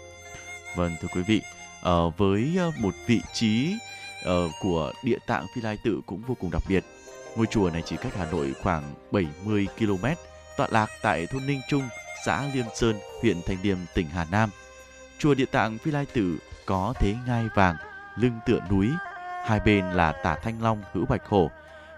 Vâng 0.77 0.97
thưa 1.01 1.09
quý 1.15 1.23
vị, 1.23 1.41
ờ, 1.83 2.11
với 2.11 2.55
ờ, 2.59 2.73
một 2.79 2.95
vị 3.07 3.21
trí 3.33 3.75
ờ, 4.25 4.49
của 4.61 4.93
Địa 5.05 5.19
Tạng 5.27 5.47
Phi 5.55 5.61
Lai 5.61 5.79
Tự 5.85 6.01
cũng 6.07 6.23
vô 6.27 6.35
cùng 6.41 6.51
đặc 6.51 6.63
biệt. 6.69 6.85
Ngôi 7.37 7.47
chùa 7.47 7.71
này 7.71 7.83
chỉ 7.87 7.97
cách 7.97 8.13
Hà 8.17 8.31
Nội 8.31 8.55
khoảng 8.63 8.95
70 9.11 9.67
km, 9.79 10.07
tọa 10.57 10.69
lạc 10.71 10.91
tại 11.03 11.27
thôn 11.27 11.47
Ninh 11.47 11.61
Trung, 11.69 11.83
xã 12.27 12.49
Liêm 12.55 12.67
Sơn, 12.75 12.97
huyện 13.23 13.43
Thanh 13.47 13.57
Liêm, 13.63 13.79
tỉnh 13.95 14.07
Hà 14.07 14.27
Nam. 14.31 14.51
Chùa 15.19 15.35
Địa 15.35 15.47
Tạng 15.47 15.79
Phi 15.79 15.91
Lai 15.91 16.07
Tử 16.13 16.39
có 16.67 16.95
thế 16.97 17.15
ngai 17.27 17.49
vàng, 17.55 17.77
lưng 18.17 18.39
tựa 18.47 18.61
núi, 18.71 18.91
hai 19.45 19.61
bên 19.61 19.85
là 19.85 20.13
tả 20.13 20.37
thanh 20.43 20.63
long 20.63 20.83
hữu 20.93 21.07
bạch 21.07 21.27
hổ 21.27 21.51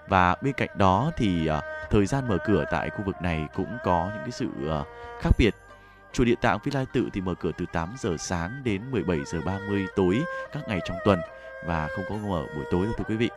và 0.08 0.36
bên 0.42 0.52
cạnh 0.52 0.68
đó 0.74 1.10
thì 1.16 1.50
uh, 1.50 1.64
thời 1.90 2.06
gian 2.06 2.28
mở 2.28 2.38
cửa 2.44 2.64
tại 2.70 2.90
khu 2.90 3.04
vực 3.04 3.16
này 3.22 3.48
cũng 3.54 3.76
có 3.84 4.10
những 4.14 4.22
cái 4.22 4.30
sự 4.30 4.46
uh, 4.46 4.86
khác 5.20 5.30
biệt. 5.38 5.54
Chùa 6.12 6.24
Địa 6.24 6.34
Tạng 6.34 6.58
Phi 6.58 6.70
Lai 6.70 6.86
Tự 6.92 7.08
thì 7.12 7.20
mở 7.20 7.34
cửa 7.34 7.52
từ 7.58 7.64
8 7.72 7.94
giờ 7.98 8.16
sáng 8.18 8.60
đến 8.64 8.82
17 8.90 9.18
giờ 9.26 9.40
30 9.44 9.86
tối 9.96 10.22
các 10.52 10.68
ngày 10.68 10.80
trong 10.84 10.96
tuần 11.04 11.20
và 11.66 11.88
không 11.96 12.04
có 12.08 12.14
mở 12.14 12.46
buổi 12.54 12.64
tối 12.70 12.84
đâu 12.84 12.94
thưa 12.98 13.04
quý 13.08 13.16
vị. 13.16 13.30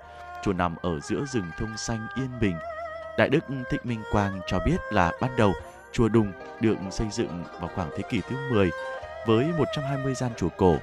Chùa 0.43 0.53
nằm 0.53 0.75
ở 0.81 0.99
giữa 0.99 1.25
rừng 1.25 1.51
thông 1.57 1.77
xanh 1.77 2.07
yên 2.15 2.29
bình. 2.41 2.55
Đại 3.17 3.29
đức 3.29 3.43
Thích 3.69 3.85
Minh 3.85 4.03
Quang 4.11 4.41
cho 4.47 4.59
biết 4.65 4.77
là 4.91 5.11
ban 5.21 5.35
đầu 5.37 5.53
chùa 5.91 6.09
Đùng 6.09 6.31
được 6.61 6.75
xây 6.91 7.07
dựng 7.11 7.43
vào 7.59 7.69
khoảng 7.75 7.89
thế 7.97 8.03
kỷ 8.09 8.21
thứ 8.29 8.35
10 8.51 8.71
với 9.25 9.45
120 9.57 10.13
gian 10.13 10.31
chùa 10.37 10.49
cổ. 10.57 10.77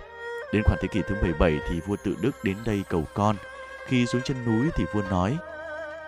Đến 0.53 0.63
khoảng 0.67 0.79
thế 0.83 0.89
kỷ 0.89 1.03
thứ 1.09 1.15
17 1.23 1.59
thì 1.69 1.81
vua 1.81 1.97
tự 2.05 2.17
Đức 2.21 2.45
đến 2.45 2.57
đây 2.65 2.85
cầu 2.89 3.05
con. 3.15 3.37
Khi 3.87 4.07
xuống 4.07 4.23
chân 4.23 4.37
núi 4.47 4.71
thì 4.75 4.85
vua 4.93 5.03
nói, 5.11 5.37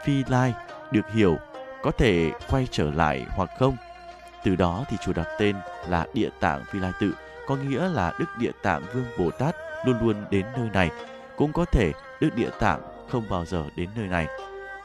Phi 0.04 0.24
Lai 0.28 0.54
được 0.90 1.10
hiểu 1.12 1.38
có 1.82 1.90
thể 1.90 2.30
quay 2.50 2.68
trở 2.70 2.90
lại 2.90 3.26
hoặc 3.30 3.50
không. 3.58 3.76
Từ 4.44 4.56
đó 4.56 4.84
thì 4.90 4.96
chùa 5.04 5.12
đặt 5.12 5.26
tên 5.38 5.56
là 5.88 6.06
Địa 6.14 6.28
Tạng 6.40 6.64
Phi 6.64 6.78
Lai 6.78 6.92
Tự, 7.00 7.14
có 7.46 7.56
nghĩa 7.56 7.88
là 7.88 8.12
Đức 8.18 8.26
Địa 8.38 8.52
Tạng 8.62 8.82
Vương 8.94 9.06
Bồ 9.18 9.30
Tát 9.30 9.54
luôn 9.84 9.96
luôn 10.02 10.24
đến 10.30 10.46
nơi 10.56 10.68
này. 10.72 10.90
Cũng 11.36 11.52
có 11.52 11.64
thể 11.64 11.92
Đức 12.20 12.30
Địa 12.34 12.50
Tạng 12.60 12.80
không 13.10 13.24
bao 13.30 13.44
giờ 13.44 13.64
đến 13.76 13.88
nơi 13.96 14.06
này, 14.06 14.26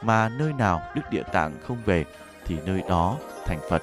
mà 0.02 0.28
nơi 0.28 0.52
nào 0.52 0.82
Đức 0.94 1.02
Địa 1.10 1.22
Tạng 1.32 1.52
không 1.66 1.76
về 1.84 2.04
thì 2.44 2.56
nơi 2.66 2.82
đó 2.88 3.16
thành 3.46 3.58
Phật. 3.70 3.82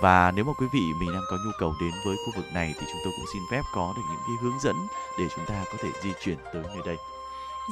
Và 0.00 0.30
nếu 0.30 0.44
mà 0.44 0.52
quý 0.52 0.66
vị, 0.72 0.92
mình 1.00 1.12
đang 1.12 1.22
có 1.30 1.36
nhu 1.44 1.50
cầu 1.58 1.74
đến 1.80 1.90
với 2.04 2.16
khu 2.16 2.32
vực 2.36 2.44
này 2.54 2.74
thì 2.80 2.86
chúng 2.92 3.00
tôi 3.04 3.12
cũng 3.16 3.26
xin 3.32 3.42
phép 3.50 3.62
có 3.74 3.94
được 3.96 4.02
những 4.10 4.20
cái 4.26 4.36
hướng 4.42 4.60
dẫn 4.60 4.76
để 5.18 5.24
chúng 5.36 5.46
ta 5.46 5.64
có 5.72 5.78
thể 5.82 5.88
di 6.02 6.12
chuyển 6.20 6.36
tới 6.52 6.62
nơi 6.62 6.82
đây. 6.84 6.96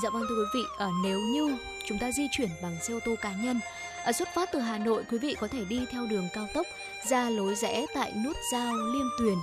Dạ 0.03 0.11
vâng 0.11 0.23
thưa 0.29 0.35
quý 0.35 0.61
vị, 0.61 0.67
ở 0.77 0.91
nếu 1.03 1.19
như 1.21 1.57
chúng 1.85 1.99
ta 1.99 2.11
di 2.13 2.29
chuyển 2.33 2.49
bằng 2.63 2.77
xe 2.83 2.95
ô 2.95 2.99
tô 3.05 3.15
cá 3.23 3.33
nhân, 3.33 3.61
ở 4.05 4.13
xuất 4.13 4.29
phát 4.35 4.49
từ 4.53 4.59
Hà 4.59 4.79
Nội 4.79 5.05
quý 5.11 5.19
vị 5.19 5.37
có 5.41 5.49
thể 5.49 5.65
đi 5.65 5.81
theo 5.93 6.07
đường 6.11 6.29
cao 6.35 6.47
tốc 6.55 6.67
ra 7.09 7.31
lối 7.31 7.55
rẽ 7.55 7.87
tại 7.95 8.13
nút 8.25 8.37
giao 8.53 8.77
Liêm 8.77 9.07
Tuyền 9.19 9.39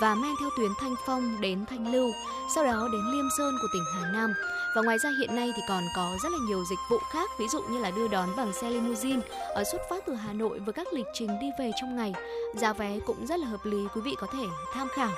và 0.00 0.14
men 0.14 0.34
theo 0.40 0.50
tuyến 0.56 0.70
Thanh 0.80 0.94
Phong 1.06 1.40
đến 1.40 1.66
Thanh 1.66 1.92
Lưu, 1.92 2.12
sau 2.54 2.64
đó 2.64 2.88
đến 2.92 3.02
Liêm 3.12 3.24
Sơn 3.38 3.54
của 3.62 3.68
tỉnh 3.72 3.84
Hà 3.94 4.10
Nam. 4.12 4.34
Và 4.76 4.82
ngoài 4.82 4.98
ra 4.98 5.10
hiện 5.18 5.36
nay 5.36 5.52
thì 5.56 5.62
còn 5.68 5.84
có 5.96 6.16
rất 6.22 6.32
là 6.32 6.38
nhiều 6.46 6.64
dịch 6.70 6.78
vụ 6.90 6.98
khác, 7.12 7.30
ví 7.38 7.48
dụ 7.48 7.62
như 7.62 7.78
là 7.78 7.90
đưa 7.90 8.08
đón 8.08 8.28
bằng 8.36 8.52
xe 8.52 8.70
limousine 8.70 9.20
ở 9.54 9.64
xuất 9.64 9.80
phát 9.90 10.06
từ 10.06 10.14
Hà 10.14 10.32
Nội 10.32 10.58
với 10.58 10.72
các 10.72 10.92
lịch 10.92 11.06
trình 11.14 11.38
đi 11.40 11.46
về 11.58 11.70
trong 11.80 11.96
ngày. 11.96 12.14
Giá 12.54 12.72
vé 12.72 12.98
cũng 13.06 13.26
rất 13.26 13.40
là 13.40 13.46
hợp 13.46 13.64
lý, 13.64 13.78
quý 13.94 14.00
vị 14.00 14.14
có 14.18 14.26
thể 14.32 14.44
tham 14.72 14.88
khảo 14.94 15.10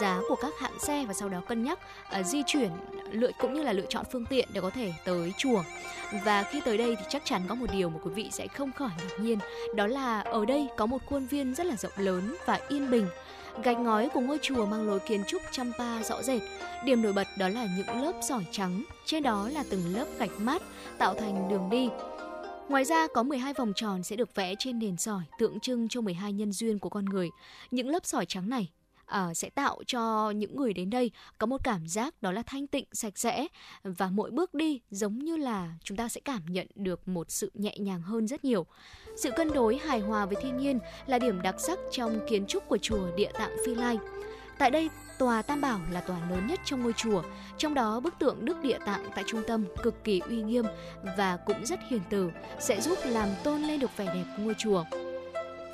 giá 0.00 0.20
của 0.28 0.36
các 0.36 0.58
hãng 0.58 0.78
xe 0.78 1.04
và 1.08 1.14
sau 1.14 1.28
đó 1.28 1.40
cân 1.48 1.64
nhắc 1.64 1.78
uh, 2.20 2.26
di 2.26 2.42
chuyển 2.46 2.70
lựa 3.12 3.30
cũng 3.38 3.54
như 3.54 3.62
là 3.62 3.72
lựa 3.72 3.86
chọn 3.88 4.04
phương 4.12 4.24
tiện 4.24 4.48
để 4.52 4.60
có 4.60 4.70
thể 4.70 4.92
tới 5.04 5.32
chùa. 5.38 5.62
Và 6.24 6.42
khi 6.42 6.60
tới 6.60 6.78
đây 6.78 6.96
thì 6.96 7.04
chắc 7.08 7.22
chắn 7.24 7.42
có 7.48 7.54
một 7.54 7.66
điều 7.72 7.90
mà 7.90 7.98
quý 8.04 8.10
vị 8.14 8.28
sẽ 8.32 8.46
không 8.46 8.72
khỏi 8.72 8.90
ngạc 8.98 9.20
nhiên, 9.20 9.38
đó 9.74 9.86
là 9.86 10.20
ở 10.20 10.44
đây 10.44 10.68
có 10.76 10.86
một 10.86 10.98
khuôn 11.06 11.26
viên 11.26 11.54
rất 11.54 11.66
là 11.66 11.76
rộng 11.76 11.92
lớn 11.96 12.36
và 12.46 12.60
yên 12.68 12.90
bình. 12.90 13.06
Gạch 13.62 13.78
ngói 13.78 14.08
của 14.08 14.20
ngôi 14.20 14.38
chùa 14.42 14.66
mang 14.66 14.86
lối 14.86 15.00
kiến 15.00 15.24
trúc 15.26 15.42
Champa 15.50 16.02
rõ 16.02 16.22
rệt. 16.22 16.42
Điểm 16.84 17.02
nổi 17.02 17.12
bật 17.12 17.26
đó 17.38 17.48
là 17.48 17.66
những 17.76 18.02
lớp 18.02 18.12
sỏi 18.28 18.46
trắng, 18.50 18.82
trên 19.04 19.22
đó 19.22 19.48
là 19.52 19.64
từng 19.70 19.94
lớp 19.94 20.06
gạch 20.18 20.40
mát 20.40 20.62
tạo 20.98 21.14
thành 21.14 21.48
đường 21.50 21.70
đi. 21.70 21.88
Ngoài 22.68 22.84
ra 22.84 23.06
có 23.14 23.22
12 23.22 23.54
vòng 23.54 23.72
tròn 23.76 24.02
sẽ 24.02 24.16
được 24.16 24.34
vẽ 24.34 24.54
trên 24.58 24.78
nền 24.78 24.96
sỏi 24.96 25.22
tượng 25.38 25.60
trưng 25.60 25.88
cho 25.88 26.00
12 26.00 26.32
nhân 26.32 26.52
duyên 26.52 26.78
của 26.78 26.88
con 26.88 27.04
người. 27.04 27.30
Những 27.70 27.88
lớp 27.88 28.06
sỏi 28.06 28.26
trắng 28.26 28.48
này 28.48 28.68
uh, 29.16 29.36
sẽ 29.36 29.50
tạo 29.50 29.78
cho 29.86 30.30
những 30.30 30.56
người 30.56 30.72
đến 30.72 30.90
đây 30.90 31.10
có 31.38 31.46
một 31.46 31.64
cảm 31.64 31.88
giác 31.88 32.22
đó 32.22 32.32
là 32.32 32.42
thanh 32.46 32.66
tịnh 32.66 32.84
sạch 32.92 33.18
sẽ 33.18 33.46
và 33.84 34.10
mỗi 34.12 34.30
bước 34.30 34.54
đi 34.54 34.80
giống 34.90 35.18
như 35.18 35.36
là 35.36 35.74
chúng 35.84 35.96
ta 35.96 36.08
sẽ 36.08 36.20
cảm 36.24 36.42
nhận 36.48 36.66
được 36.74 37.08
một 37.08 37.30
sự 37.30 37.50
nhẹ 37.54 37.76
nhàng 37.78 38.02
hơn 38.02 38.26
rất 38.26 38.44
nhiều 38.44 38.66
sự 39.16 39.30
cân 39.36 39.52
đối 39.52 39.76
hài 39.76 40.00
hòa 40.00 40.26
với 40.26 40.36
thiên 40.42 40.56
nhiên 40.56 40.78
là 41.06 41.18
điểm 41.18 41.42
đặc 41.42 41.54
sắc 41.58 41.78
trong 41.90 42.20
kiến 42.28 42.46
trúc 42.46 42.68
của 42.68 42.78
chùa 42.78 43.16
Địa 43.16 43.30
Tạng 43.38 43.56
Phi 43.66 43.74
Lai. 43.74 43.98
Tại 44.58 44.70
đây, 44.70 44.90
tòa 45.18 45.42
Tam 45.42 45.60
Bảo 45.60 45.80
là 45.90 46.00
tòa 46.00 46.30
lớn 46.30 46.46
nhất 46.46 46.60
trong 46.64 46.82
ngôi 46.82 46.92
chùa, 46.92 47.22
trong 47.58 47.74
đó 47.74 48.00
bức 48.00 48.14
tượng 48.18 48.44
Đức 48.44 48.62
Địa 48.62 48.78
Tạng 48.86 49.10
tại 49.14 49.24
trung 49.26 49.42
tâm 49.46 49.64
cực 49.82 50.04
kỳ 50.04 50.20
uy 50.28 50.42
nghiêm 50.42 50.64
và 51.16 51.36
cũng 51.36 51.66
rất 51.66 51.80
hiền 51.88 52.00
từ, 52.10 52.30
sẽ 52.60 52.80
giúp 52.80 52.98
làm 53.04 53.28
tôn 53.44 53.62
lên 53.62 53.80
được 53.80 53.96
vẻ 53.96 54.06
đẹp 54.06 54.24
ngôi 54.38 54.54
chùa. 54.58 54.84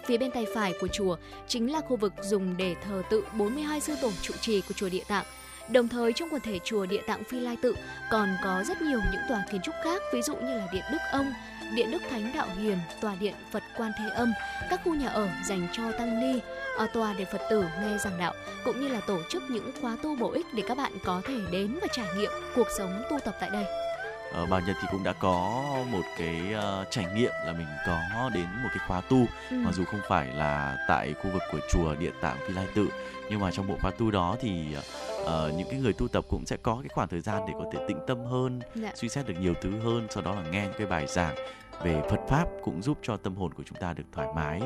Phía 0.09 0.19
bên 0.19 0.31
tay 0.31 0.47
phải 0.55 0.75
của 0.81 0.89
chùa 0.89 1.17
chính 1.49 1.73
là 1.73 1.81
khu 1.81 1.97
vực 1.97 2.13
dùng 2.23 2.57
để 2.57 2.75
thờ 2.85 3.03
tự 3.11 3.25
42 3.39 3.81
sư 3.81 3.95
tổ 4.03 4.11
trụ 4.23 4.35
trì 4.41 4.61
của 4.61 4.75
chùa 4.75 4.89
Địa 4.89 5.05
Tạng. 5.09 5.25
Đồng 5.71 5.89
thời 5.89 6.13
trong 6.13 6.29
quần 6.31 6.41
thể 6.41 6.59
chùa 6.65 6.87
Địa 6.87 7.03
Tạng 7.07 7.25
Phi 7.25 7.41
Lai 7.41 7.57
Tự 7.63 7.75
còn 8.11 8.29
có 8.45 8.65
rất 8.69 8.83
nhiều 8.83 8.99
những 9.13 9.21
tòa 9.29 9.45
kiến 9.51 9.61
trúc 9.65 9.75
khác, 9.85 10.03
ví 10.13 10.23
dụ 10.23 10.37
như 10.37 10.59
là 10.59 10.69
Điện 10.73 10.85
Đức 10.93 10.99
Ông, 11.13 11.33
Điện 11.75 11.91
Đức 11.91 12.03
Thánh 12.11 12.33
Đạo 12.35 12.49
Hiền, 12.59 12.79
Tòa 13.01 13.15
Điện 13.21 13.35
Phật 13.51 13.63
Quan 13.77 13.93
Thế 13.99 14.09
Âm, 14.09 14.33
các 14.71 14.81
khu 14.85 14.95
nhà 14.95 15.09
ở 15.09 15.29
dành 15.47 15.69
cho 15.73 15.93
tăng 15.93 16.21
ni, 16.21 16.41
ở 16.77 16.87
tòa 16.87 17.15
để 17.19 17.25
Phật 17.25 17.41
tử 17.51 17.65
nghe 17.81 17.99
giảng 17.99 18.19
đạo, 18.19 18.35
cũng 18.65 18.81
như 18.81 18.89
là 18.89 19.01
tổ 19.01 19.19
chức 19.31 19.43
những 19.51 19.71
khóa 19.81 19.97
tu 20.03 20.17
bổ 20.17 20.31
ích 20.31 20.47
để 20.55 20.63
các 20.69 20.77
bạn 20.77 20.93
có 21.05 21.23
thể 21.25 21.39
đến 21.53 21.79
và 21.81 21.87
trải 21.93 22.09
nghiệm 22.17 22.31
cuộc 22.55 22.69
sống 22.79 23.03
tu 23.11 23.19
tập 23.25 23.37
tại 23.41 23.51
đây 23.51 23.88
ở 24.33 24.47
Bảo 24.47 24.61
Nhật 24.61 24.77
thì 24.81 24.89
cũng 24.91 25.05
đã 25.05 25.13
có 25.13 25.65
một 25.91 26.03
cái 26.19 26.41
uh, 26.55 26.91
trải 26.91 27.07
nghiệm 27.15 27.33
là 27.47 27.53
mình 27.53 27.67
có 27.87 28.31
đến 28.35 28.47
một 28.63 28.69
cái 28.69 28.89
khóa 28.89 29.01
tu 29.01 29.27
ừ. 29.51 29.57
mặc 29.57 29.75
dù 29.75 29.85
không 29.85 30.01
phải 30.09 30.27
là 30.35 30.77
tại 30.89 31.15
khu 31.15 31.31
vực 31.31 31.43
của 31.53 31.61
chùa 31.73 31.95
Địa 31.95 32.13
Tạng 32.21 32.37
Phi 32.47 32.55
Lai 32.55 32.67
Tự 32.75 32.89
nhưng 33.31 33.41
mà 33.41 33.51
trong 33.51 33.67
bộ 33.67 33.77
khóa 33.81 33.91
tu 33.91 34.11
đó 34.11 34.37
thì 34.41 34.77
uh, 35.23 35.29
những 35.57 35.69
cái 35.71 35.81
người 35.81 35.93
tu 35.93 36.09
tập 36.09 36.25
cũng 36.29 36.47
sẽ 36.47 36.57
có 36.63 36.79
cái 36.83 36.89
khoảng 36.89 37.09
thời 37.09 37.21
gian 37.21 37.43
để 37.47 37.53
có 37.59 37.65
thể 37.73 37.79
tĩnh 37.89 37.99
tâm 38.07 38.25
hơn, 38.25 38.61
dạ. 38.75 38.93
suy 38.95 39.09
xét 39.09 39.29
được 39.29 39.35
nhiều 39.41 39.55
thứ 39.61 39.79
hơn, 39.79 40.07
sau 40.11 40.23
đó 40.23 40.35
là 40.35 40.43
nghe 40.51 40.65
những 40.65 40.79
cái 40.79 40.87
bài 40.87 41.07
giảng 41.07 41.35
về 41.83 42.03
Phật 42.11 42.21
pháp 42.29 42.49
cũng 42.63 42.83
giúp 42.83 42.99
cho 43.03 43.17
tâm 43.17 43.37
hồn 43.37 43.55
của 43.55 43.63
chúng 43.67 43.79
ta 43.81 43.93
được 43.93 44.05
thoải 44.13 44.29
mái, 44.35 44.63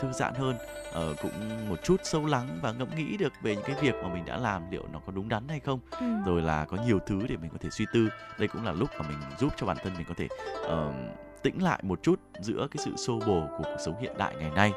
thư 0.00 0.12
giãn 0.12 0.34
hơn, 0.34 0.56
uh, 0.88 1.16
cũng 1.22 1.68
một 1.68 1.76
chút 1.84 2.00
sâu 2.04 2.26
lắng 2.26 2.58
và 2.62 2.72
ngẫm 2.72 2.88
nghĩ 2.96 3.16
được 3.16 3.32
về 3.42 3.54
những 3.54 3.64
cái 3.64 3.76
việc 3.80 3.94
mà 4.02 4.14
mình 4.14 4.24
đã 4.24 4.36
làm 4.36 4.70
liệu 4.70 4.84
nó 4.92 5.00
có 5.06 5.12
đúng 5.12 5.28
đắn 5.28 5.48
hay 5.48 5.60
không. 5.60 5.80
Ừ. 6.00 6.06
Rồi 6.26 6.42
là 6.42 6.64
có 6.64 6.76
nhiều 6.86 6.98
thứ 7.06 7.26
để 7.28 7.36
mình 7.36 7.50
có 7.50 7.58
thể 7.60 7.70
suy 7.70 7.84
tư. 7.92 8.08
Đây 8.38 8.48
cũng 8.48 8.64
là 8.64 8.72
lúc 8.72 8.90
mà 8.98 9.08
mình 9.08 9.18
giúp 9.38 9.52
cho 9.56 9.66
bản 9.66 9.76
thân 9.82 9.94
mình 9.96 10.06
có 10.08 10.14
thể 10.16 10.28
uh, 10.64 10.94
tĩnh 11.42 11.62
lại 11.62 11.80
một 11.82 12.02
chút 12.02 12.20
giữa 12.40 12.66
cái 12.70 12.84
sự 12.84 12.96
xô 12.96 13.20
bồ 13.26 13.46
của 13.58 13.64
cuộc 13.64 13.76
sống 13.84 14.00
hiện 14.00 14.12
đại 14.18 14.34
ngày 14.38 14.50
nay. 14.50 14.72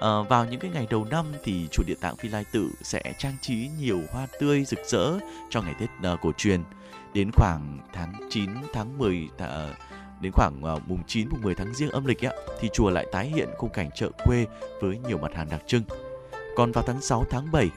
À, 0.00 0.08
vào 0.28 0.44
những 0.44 0.60
cái 0.60 0.70
ngày 0.74 0.86
đầu 0.90 1.04
năm 1.04 1.26
thì 1.44 1.68
chùa 1.72 1.82
Địa 1.86 1.94
Tạng 2.00 2.16
Phi 2.16 2.28
Lai 2.28 2.44
Tự 2.52 2.70
sẽ 2.82 3.14
trang 3.18 3.36
trí 3.40 3.70
nhiều 3.80 4.00
hoa 4.10 4.26
tươi 4.40 4.64
rực 4.64 4.78
rỡ 4.86 5.18
cho 5.50 5.62
ngày 5.62 5.74
Tết 5.80 5.88
uh, 6.12 6.20
cổ 6.20 6.32
truyền. 6.36 6.62
Đến 7.14 7.30
khoảng 7.32 7.78
tháng 7.92 8.12
9, 8.30 8.50
tháng 8.72 8.98
10 8.98 9.28
uh, 9.34 9.46
đến 10.20 10.32
khoảng 10.32 10.62
ờ, 10.62 10.78
mùng 10.86 11.02
9, 11.06 11.28
mùng 11.28 11.42
10 11.42 11.54
tháng 11.54 11.74
riêng 11.74 11.90
âm 11.90 12.04
lịch 12.04 12.24
ấy, 12.24 12.36
thì 12.60 12.68
chùa 12.72 12.90
lại 12.90 13.06
tái 13.12 13.26
hiện 13.26 13.48
khung 13.58 13.70
cảnh 13.70 13.90
chợ 13.94 14.10
quê 14.24 14.46
với 14.80 14.98
nhiều 15.08 15.18
mặt 15.18 15.34
hàng 15.34 15.48
đặc 15.50 15.62
trưng. 15.66 15.82
Còn 16.56 16.72
vào 16.72 16.84
tháng 16.86 17.00
6, 17.00 17.24
tháng 17.30 17.52
7, 17.52 17.70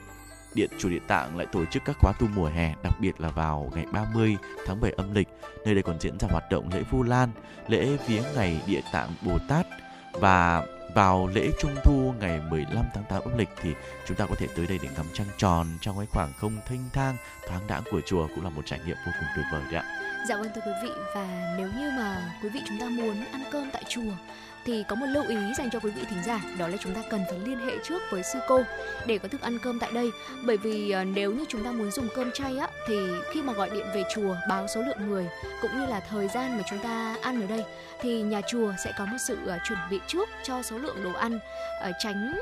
Điện 0.54 0.70
Chùa 0.78 0.88
Địa 0.88 0.98
Tạng 1.08 1.36
lại 1.36 1.46
tổ 1.52 1.64
chức 1.64 1.82
các 1.84 1.96
khóa 1.98 2.12
tu 2.20 2.26
mùa 2.34 2.46
hè, 2.46 2.74
đặc 2.82 2.94
biệt 3.00 3.20
là 3.20 3.28
vào 3.28 3.70
ngày 3.74 3.86
30 3.92 4.36
tháng 4.66 4.80
7 4.80 4.92
âm 4.92 5.14
lịch. 5.14 5.28
Nơi 5.64 5.74
đây 5.74 5.82
còn 5.82 6.00
diễn 6.00 6.18
ra 6.18 6.28
hoạt 6.30 6.44
động 6.50 6.68
lễ 6.74 6.82
Vu 6.90 7.02
Lan, 7.02 7.30
lễ 7.68 7.96
viếng 8.06 8.22
ngày 8.36 8.62
Địa 8.66 8.82
Tạng 8.92 9.14
Bồ 9.26 9.38
Tát 9.48 9.66
và 10.12 10.66
vào 10.94 11.26
lễ 11.34 11.50
Trung 11.60 11.76
Thu 11.84 12.14
ngày 12.20 12.40
15 12.50 12.84
tháng 12.94 13.04
8 13.08 13.22
âm 13.22 13.38
lịch 13.38 13.48
thì 13.62 13.74
chúng 14.06 14.16
ta 14.16 14.26
có 14.26 14.34
thể 14.38 14.46
tới 14.56 14.66
đây 14.66 14.78
để 14.82 14.88
ngắm 14.96 15.06
trăng 15.12 15.26
tròn 15.36 15.66
trong 15.80 15.96
cái 15.96 16.06
khoảng 16.06 16.32
không 16.32 16.56
thênh 16.66 16.80
thang, 16.92 17.16
thoáng 17.48 17.66
đãng 17.66 17.82
của 17.90 18.00
chùa 18.06 18.28
cũng 18.34 18.44
là 18.44 18.50
một 18.50 18.62
trải 18.66 18.78
nghiệm 18.86 18.96
vô 19.06 19.12
cùng 19.20 19.28
tuyệt 19.36 19.46
vời 19.52 19.62
đấy 19.70 19.74
ạ. 19.74 19.84
Dạ 20.28 20.36
vâng 20.36 20.50
thưa 20.54 20.60
quý 20.66 20.72
vị, 20.82 20.90
và 21.14 21.54
nếu 21.58 21.68
như 21.78 21.90
mà 21.90 22.38
quý 22.42 22.48
vị 22.48 22.60
chúng 22.68 22.80
ta 22.80 22.86
muốn 22.88 23.24
ăn 23.32 23.42
cơm 23.50 23.70
tại 23.72 23.84
chùa 23.88 24.12
thì 24.64 24.84
có 24.88 24.96
một 24.96 25.06
lưu 25.06 25.24
ý 25.28 25.36
dành 25.58 25.70
cho 25.70 25.80
quý 25.80 25.90
vị 25.90 26.02
thính 26.10 26.22
giả, 26.26 26.40
đó 26.58 26.68
là 26.68 26.76
chúng 26.80 26.94
ta 26.94 27.00
cần 27.10 27.24
phải 27.30 27.38
liên 27.38 27.58
hệ 27.58 27.72
trước 27.84 28.02
với 28.10 28.22
sư 28.22 28.38
cô 28.48 28.62
để 29.06 29.18
có 29.18 29.28
thức 29.28 29.40
ăn 29.40 29.58
cơm 29.62 29.78
tại 29.78 29.90
đây. 29.92 30.10
Bởi 30.44 30.56
vì 30.56 30.90
ờ, 30.90 31.04
nếu 31.04 31.32
như 31.32 31.44
chúng 31.48 31.64
ta 31.64 31.70
muốn 31.72 31.90
dùng 31.90 32.08
cơm 32.16 32.32
chay 32.32 32.58
á, 32.58 32.68
thì 32.86 32.96
khi 33.32 33.42
mà 33.42 33.52
gọi 33.52 33.70
điện 33.70 33.86
về 33.94 34.04
chùa 34.14 34.36
báo 34.48 34.66
số 34.68 34.82
lượng 34.82 35.08
người 35.08 35.28
cũng 35.62 35.70
như 35.80 35.86
là 35.86 36.00
thời 36.00 36.28
gian 36.28 36.56
mà 36.56 36.64
chúng 36.70 36.78
ta 36.78 37.16
ăn 37.22 37.40
ở 37.40 37.46
đây, 37.46 37.64
thì 38.00 38.22
nhà 38.22 38.40
chùa 38.40 38.72
sẽ 38.84 38.92
có 38.98 39.06
một 39.06 39.18
sự 39.28 39.38
ờ, 39.46 39.58
chuẩn 39.68 39.78
bị 39.90 40.00
trước 40.06 40.28
cho 40.42 40.62
số 40.62 40.78
lượng 40.78 41.04
đồ 41.04 41.12
ăn 41.12 41.38
ờ, 41.80 41.92
tránh 41.98 42.38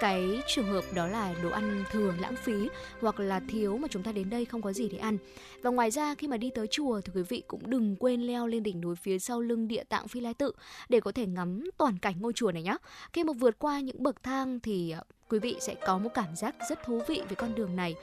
cái 0.00 0.42
trường 0.46 0.66
hợp 0.66 0.84
đó 0.94 1.06
là 1.06 1.34
đồ 1.42 1.50
ăn 1.50 1.84
thừa 1.92 2.12
lãng 2.20 2.36
phí 2.36 2.68
hoặc 3.00 3.20
là 3.20 3.40
thiếu 3.48 3.78
mà 3.78 3.88
chúng 3.90 4.02
ta 4.02 4.12
đến 4.12 4.30
đây 4.30 4.44
không 4.44 4.62
có 4.62 4.72
gì 4.72 4.88
để 4.88 4.98
ăn. 4.98 5.18
Và 5.62 5.70
ngoài 5.70 5.90
ra 5.90 6.14
khi 6.14 6.28
mà 6.28 6.36
đi 6.36 6.50
tới 6.50 6.66
chùa 6.66 7.00
thì 7.00 7.12
quý 7.14 7.22
vị 7.22 7.42
cũng 7.46 7.70
đừng 7.70 7.96
quên 7.96 8.22
leo 8.22 8.46
lên 8.46 8.62
đỉnh 8.62 8.80
núi 8.80 8.96
phía 8.96 9.18
sau 9.18 9.40
lưng 9.40 9.68
địa 9.68 9.84
tạng 9.84 10.08
Phi 10.08 10.20
Lai 10.20 10.34
Tự 10.34 10.52
để 10.88 11.00
có 11.00 11.12
thể 11.12 11.26
ngắm 11.26 11.70
toàn 11.78 11.98
cảnh 11.98 12.14
ngôi 12.20 12.32
chùa 12.32 12.52
này 12.52 12.62
nhé. 12.62 12.76
Khi 13.12 13.24
mà 13.24 13.32
vượt 13.32 13.58
qua 13.58 13.80
những 13.80 14.02
bậc 14.02 14.22
thang 14.22 14.60
thì 14.60 14.90
à, 14.90 15.00
quý 15.28 15.38
vị 15.38 15.56
sẽ 15.60 15.74
có 15.74 15.98
một 15.98 16.10
cảm 16.14 16.36
giác 16.36 16.54
rất 16.68 16.82
thú 16.84 17.00
vị 17.08 17.22
về 17.28 17.34
con 17.34 17.54
đường 17.54 17.76
này 17.76 17.94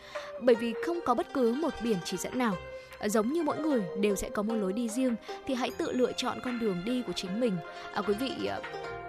bởi 0.42 0.56
vì 0.56 0.74
không 0.86 1.00
có 1.06 1.14
bất 1.14 1.34
cứ 1.34 1.54
một 1.54 1.74
biển 1.84 1.98
chỉ 2.06 2.18
dẫn 2.18 2.38
nào 2.38 2.56
à, 3.00 3.10
giống 3.10 3.34
như 3.34 3.44
mỗi 3.44 3.58
người 3.58 3.84
đều 4.00 4.16
sẽ 4.16 4.30
có 4.30 4.44
một 4.44 4.54
lối 4.54 4.74
đi 4.74 4.90
riêng 4.90 5.16
thì 5.46 5.54
hãy 5.54 5.72
tự 5.78 5.92
lựa 5.92 6.12
chọn 6.12 6.40
con 6.44 6.60
đường 6.60 6.78
đi 6.86 7.02
của 7.08 7.14
chính 7.14 7.40
mình 7.40 7.58
à, 7.94 8.02
quý 8.02 8.14
vị 8.14 8.46
à, 8.48 8.60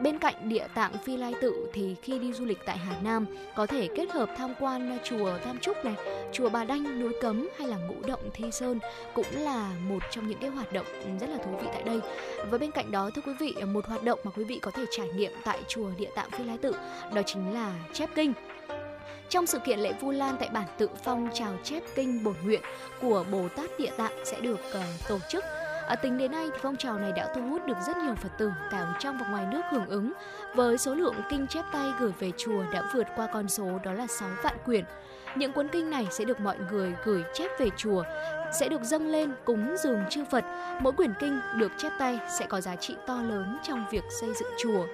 Bên 0.01 0.19
cạnh 0.19 0.35
địa 0.49 0.67
tạng 0.75 0.93
Phi 1.05 1.17
Lai 1.17 1.35
Tự 1.41 1.71
thì 1.73 1.97
khi 2.03 2.19
đi 2.19 2.33
du 2.33 2.45
lịch 2.45 2.59
tại 2.67 2.79
Hà 2.79 2.97
Nam 3.03 3.27
có 3.57 3.67
thể 3.67 3.89
kết 3.97 4.11
hợp 4.11 4.31
tham 4.37 4.55
quan 4.61 4.99
chùa 5.05 5.39
Tam 5.45 5.59
Trúc 5.59 5.85
này, 5.85 5.95
chùa 6.33 6.49
Bà 6.49 6.65
Đanh, 6.65 7.01
núi 7.01 7.13
Cấm 7.21 7.49
hay 7.59 7.69
là 7.69 7.77
Ngũ 7.77 7.95
Động 8.07 8.31
Thi 8.35 8.51
Sơn 8.51 8.79
cũng 9.15 9.27
là 9.33 9.71
một 9.89 10.03
trong 10.11 10.29
những 10.29 10.39
cái 10.39 10.51
hoạt 10.51 10.73
động 10.73 10.87
rất 11.21 11.31
là 11.31 11.39
thú 11.39 11.51
vị 11.63 11.69
tại 11.73 11.83
đây. 11.83 12.01
Và 12.51 12.59
bên 12.59 12.71
cạnh 12.71 12.91
đó 12.91 13.11
thưa 13.15 13.23
quý 13.27 13.33
vị, 13.41 13.55
một 13.73 13.87
hoạt 13.87 14.03
động 14.03 14.21
mà 14.25 14.31
quý 14.37 14.45
vị 14.45 14.59
có 14.63 14.71
thể 14.71 14.85
trải 14.91 15.09
nghiệm 15.09 15.33
tại 15.45 15.59
chùa 15.69 15.91
Địa 15.99 16.11
Tạng 16.15 16.31
Phi 16.31 16.45
Lai 16.45 16.59
Tự 16.59 16.73
đó 17.15 17.23
chính 17.27 17.55
là 17.55 17.75
chép 17.93 18.11
kinh. 18.15 18.33
Trong 19.29 19.47
sự 19.47 19.59
kiện 19.59 19.79
lễ 19.79 19.93
Vu 20.01 20.11
Lan 20.11 20.37
tại 20.41 20.49
bản 20.53 20.67
Tự 20.79 20.89
Phong 21.05 21.29
chào 21.35 21.53
chép 21.65 21.83
kinh 21.95 22.25
bổn 22.25 22.35
nguyện 22.45 22.61
của 23.01 23.25
Bồ 23.33 23.49
Tát 23.57 23.79
Địa 23.79 23.91
Tạng 23.97 24.13
sẽ 24.25 24.41
được 24.41 24.61
uh, 24.71 25.09
tổ 25.09 25.19
chức 25.31 25.45
À, 25.87 25.97
tính 25.97 26.19
đến 26.19 26.33
nay 26.33 26.49
thì 26.53 26.59
phong 26.63 26.77
trào 26.77 26.99
này 26.99 27.13
đã 27.13 27.29
thu 27.35 27.43
hút 27.43 27.67
được 27.67 27.77
rất 27.87 27.97
nhiều 27.97 28.15
Phật 28.15 28.39
tử 28.39 28.53
cả 28.71 28.97
trong 29.01 29.19
và 29.19 29.27
ngoài 29.31 29.47
nước 29.53 29.63
hưởng 29.71 29.87
ứng 29.87 30.13
với 30.55 30.79
số 30.79 30.95
lượng 30.95 31.15
kinh 31.31 31.47
chép 31.47 31.65
tay 31.73 31.93
gửi 32.01 32.13
về 32.19 32.33
chùa 32.37 32.63
đã 32.73 32.83
vượt 32.95 33.07
qua 33.17 33.29
con 33.33 33.49
số 33.49 33.79
đó 33.85 33.93
là 33.93 34.07
6 34.07 34.29
vạn 34.43 34.57
quyển. 34.65 34.85
Những 35.37 35.53
cuốn 35.53 35.69
kinh 35.69 35.91
này 35.91 36.07
sẽ 36.11 36.25
được 36.25 36.41
mọi 36.41 36.57
người 36.71 36.95
gửi 37.05 37.25
chép 37.35 37.51
về 37.59 37.71
chùa, 37.77 38.03
sẽ 38.61 38.69
được 38.69 38.83
dâng 38.83 39.09
lên 39.09 39.33
cúng 39.45 39.75
dường 39.85 40.01
chư 40.11 40.25
Phật. 40.31 40.45
Mỗi 40.81 40.93
quyển 40.93 41.13
kinh 41.21 41.41
được 41.57 41.73
chép 41.79 41.93
tay 41.99 42.19
sẽ 42.39 42.47
có 42.47 42.61
giá 42.61 42.77
trị 42.77 42.97
to 43.07 43.23
lớn 43.23 43.59
trong 43.63 43.85
việc 43.91 44.05
xây 44.21 44.35
dựng 44.35 44.49
chùa. 44.59 44.87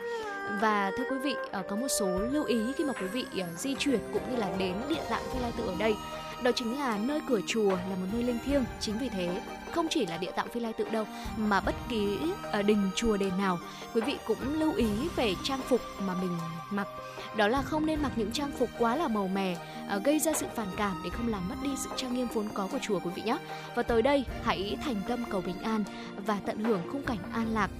Và 0.60 0.90
thưa 0.96 1.04
quý 1.10 1.18
vị, 1.18 1.34
à, 1.50 1.62
có 1.68 1.76
một 1.76 1.88
số 1.88 2.18
lưu 2.18 2.44
ý 2.44 2.72
khi 2.76 2.84
mà 2.84 2.92
quý 2.92 3.06
vị 3.06 3.26
à, 3.38 3.46
di 3.56 3.74
chuyển 3.74 4.00
cũng 4.12 4.22
như 4.30 4.36
là 4.36 4.48
đến 4.58 4.74
địa 4.88 5.02
tạng 5.10 5.22
Phi 5.32 5.38
Lai 5.42 5.52
Tự 5.58 5.66
ở 5.66 5.74
đây. 5.78 5.94
Đó 6.42 6.50
chính 6.54 6.78
là 6.78 6.98
nơi 6.98 7.20
cửa 7.28 7.40
chùa 7.46 7.70
là 7.70 7.96
một 8.00 8.06
nơi 8.12 8.22
linh 8.22 8.38
thiêng, 8.44 8.64
chính 8.80 8.98
vì 8.98 9.08
thế 9.08 9.40
không 9.70 9.86
chỉ 9.90 10.06
là 10.06 10.16
địa 10.16 10.30
tạng 10.36 10.48
phi 10.48 10.60
lai 10.60 10.72
tự 10.72 10.88
đâu 10.90 11.06
mà 11.36 11.60
bất 11.60 11.74
kỳ 11.88 12.18
ờ, 12.52 12.62
đình 12.62 12.90
chùa 12.94 13.16
đền 13.16 13.38
nào 13.38 13.58
quý 13.94 14.00
vị 14.00 14.16
cũng 14.26 14.60
lưu 14.60 14.74
ý 14.74 14.86
về 15.16 15.34
trang 15.44 15.60
phục 15.68 15.80
mà 16.06 16.14
mình 16.14 16.38
mặc. 16.70 16.88
Đó 17.36 17.48
là 17.48 17.62
không 17.62 17.86
nên 17.86 18.02
mặc 18.02 18.12
những 18.16 18.32
trang 18.32 18.50
phục 18.58 18.68
quá 18.78 18.96
là 18.96 19.08
màu 19.08 19.28
mè 19.28 19.56
ờ, 19.88 20.00
gây 20.04 20.18
ra 20.18 20.32
sự 20.32 20.46
phản 20.54 20.68
cảm 20.76 21.00
để 21.04 21.10
không 21.10 21.28
làm 21.28 21.48
mất 21.48 21.54
đi 21.62 21.70
sự 21.76 21.90
trang 21.96 22.14
nghiêm 22.14 22.26
vốn 22.34 22.48
có 22.54 22.68
của 22.72 22.78
chùa 22.82 23.00
quý 23.00 23.10
vị 23.14 23.22
nhé. 23.22 23.38
Và 23.74 23.82
tới 23.82 24.02
đây 24.02 24.24
hãy 24.42 24.76
thành 24.84 24.96
tâm 25.08 25.24
cầu 25.30 25.40
bình 25.40 25.62
an 25.62 25.84
và 26.26 26.38
tận 26.46 26.64
hưởng 26.64 26.80
khung 26.92 27.02
cảnh 27.02 27.18
an 27.32 27.54
lạc. 27.54 27.70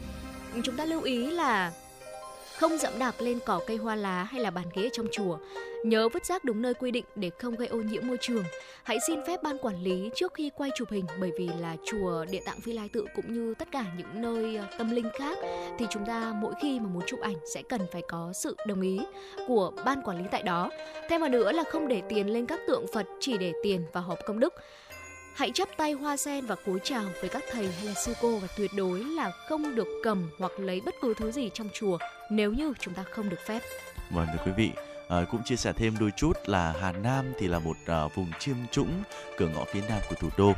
Chúng 0.65 0.77
ta 0.77 0.85
lưu 0.85 1.03
ý 1.03 1.31
là 1.31 1.73
không 2.63 2.79
dẫm 2.79 2.93
đạp 2.99 3.15
lên 3.19 3.39
cỏ 3.47 3.61
cây 3.67 3.77
hoa 3.77 3.97
lá 3.97 4.25
hay 4.25 4.41
là 4.41 4.51
bàn 4.51 4.67
ghế 4.75 4.91
trong 4.93 5.07
chùa. 5.13 5.39
Nhớ 5.85 6.09
vứt 6.09 6.27
rác 6.27 6.45
đúng 6.45 6.63
nơi 6.63 6.75
quy 6.75 6.91
định 6.91 7.05
để 7.15 7.31
không 7.39 7.57
gây 7.57 7.69
ô 7.69 7.79
nhiễm 7.79 8.07
môi 8.07 8.17
trường. 8.21 8.45
Hãy 8.83 8.99
xin 9.07 9.21
phép 9.27 9.43
ban 9.43 9.59
quản 9.59 9.83
lý 9.83 10.11
trước 10.15 10.35
khi 10.35 10.51
quay 10.57 10.71
chụp 10.77 10.91
hình, 10.91 11.05
bởi 11.21 11.33
vì 11.39 11.49
là 11.61 11.77
chùa 11.85 12.25
Địa 12.25 12.41
Tạng 12.45 12.61
Phi 12.61 12.73
Lai 12.73 12.89
Tự 12.93 13.07
cũng 13.17 13.35
như 13.35 13.55
tất 13.55 13.69
cả 13.73 13.85
những 13.99 14.23
nơi 14.23 14.57
ờ, 14.57 14.65
tâm 14.79 14.91
linh 14.91 15.11
khác 15.19 15.39
thì 15.79 15.87
chúng 15.91 16.07
ta 16.07 16.35
mỗi 16.41 16.55
khi 16.63 16.81
mà 16.81 16.87
muốn 16.87 17.03
chụp 17.07 17.21
ảnh 17.21 17.37
sẽ 17.55 17.63
cần 17.63 17.81
phải 17.93 18.03
có 18.09 18.33
sự 18.35 18.57
đồng 18.67 18.81
ý 18.81 19.01
của 19.49 19.73
ban 19.85 20.03
quản 20.03 20.19
lý 20.19 20.25
tại 20.31 20.43
đó. 20.43 20.71
Thêm 21.09 21.21
vào 21.21 21.31
nữa 21.31 21.53
là 21.53 21.65
không 21.71 21.89
để 21.89 22.03
tiền 22.09 22.33
lên 22.33 22.47
các 22.47 22.61
tượng 22.67 22.87
Phật 22.93 23.07
chỉ 23.21 23.39
để 23.39 23.53
tiền 23.63 23.85
và 23.93 24.01
hộp 24.01 24.19
công 24.27 24.41
đức. 24.41 24.55
Hãy 25.35 25.51
chắp 25.55 25.69
tay 25.77 25.93
hoa 25.93 26.17
sen 26.17 26.47
và 26.47 26.55
cúi 26.55 26.79
chào 26.85 27.05
với 27.21 27.31
các 27.31 27.43
thầy 27.53 27.73
hay 27.73 27.85
là 27.85 27.95
sư 27.95 28.15
cô 28.21 28.37
và 28.37 28.49
tuyệt 28.57 28.71
đối 28.77 29.05
là 29.05 29.31
không 29.49 29.75
được 29.75 29.89
cầm 30.03 30.31
hoặc 30.39 30.53
lấy 30.59 30.81
bất 30.81 30.95
cứ 31.03 31.15
thứ 31.15 31.33
gì 31.33 31.51
trong 31.55 31.69
chùa 31.73 31.99
nếu 32.31 32.53
như 32.53 32.73
chúng 32.81 32.95
ta 32.95 33.03
không 33.03 33.29
được 33.29 33.41
phép. 33.47 33.61
Vâng 34.11 34.27
thưa 34.33 34.45
quý 34.47 34.53
vị, 34.57 34.71
à, 35.09 35.25
cũng 35.31 35.43
chia 35.45 35.57
sẻ 35.57 35.73
thêm 35.73 35.95
đôi 36.01 36.11
chút 36.17 36.33
là 36.47 36.75
Hà 36.81 36.93
Nam 36.93 37.25
thì 37.39 37.49
là 37.49 37.59
một 37.59 37.77
à, 37.87 38.07
vùng 38.15 38.31
chiêm 38.39 38.57
trũng 38.71 39.03
cửa 39.37 39.49
ngõ 39.49 39.65
phía 39.73 39.81
nam 39.89 40.01
của 40.09 40.17
thủ 40.21 40.29
đô 40.37 40.53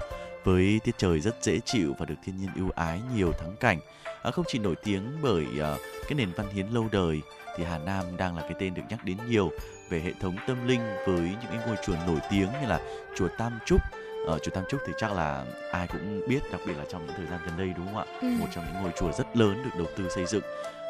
với 0.45 0.81
tiết 0.85 0.99
trời 0.99 1.21
rất 1.21 1.37
dễ 1.43 1.61
chịu 1.65 1.95
và 1.99 2.07
được 2.07 2.15
thiên 2.25 2.37
nhiên 2.37 2.51
ưu 2.57 2.71
ái 2.75 3.01
nhiều 3.17 3.33
thắng 3.33 3.57
cảnh. 3.61 3.79
À, 4.23 4.31
không 4.31 4.45
chỉ 4.49 4.59
nổi 4.59 4.75
tiếng 4.85 5.19
bởi 5.23 5.45
à, 5.61 5.77
cái 6.03 6.15
nền 6.15 6.29
văn 6.37 6.47
hiến 6.55 6.67
lâu 6.67 6.89
đời 6.93 7.21
thì 7.57 7.65
Hà 7.65 7.79
Nam 7.79 8.17
đang 8.17 8.37
là 8.37 8.43
cái 8.43 8.55
tên 8.59 8.75
được 8.75 8.83
nhắc 8.89 9.05
đến 9.05 9.17
nhiều 9.29 9.51
về 9.91 10.01
hệ 10.01 10.13
thống 10.21 10.37
tâm 10.47 10.69
linh 10.69 10.81
với 11.07 11.21
những 11.21 11.51
cái 11.51 11.59
ngôi 11.67 11.77
chùa 11.87 11.97
nổi 12.07 12.19
tiếng 12.31 12.49
như 12.61 12.69
là 12.69 12.81
chùa 13.17 13.29
Tam 13.39 13.53
Trúc, 13.67 13.81
ở 14.27 14.39
chùa 14.39 14.51
Tam 14.51 14.65
Trúc 14.69 14.81
thì 14.87 14.93
chắc 14.97 15.13
là 15.13 15.45
ai 15.71 15.87
cũng 15.87 16.21
biết 16.29 16.41
đặc 16.53 16.61
biệt 16.67 16.75
là 16.79 16.85
trong 16.89 17.07
những 17.07 17.17
thời 17.17 17.27
gian 17.27 17.41
gần 17.47 17.57
đây 17.59 17.73
đúng 17.77 17.87
không 17.87 17.97
ạ? 17.97 18.05
Ừ. 18.21 18.29
một 18.41 18.47
trong 18.55 18.65
những 18.65 18.83
ngôi 18.83 18.93
chùa 18.97 19.13
rất 19.13 19.37
lớn 19.37 19.63
được 19.65 19.71
đầu 19.79 19.87
tư 19.97 20.09
xây 20.09 20.27
dựng. 20.27 20.43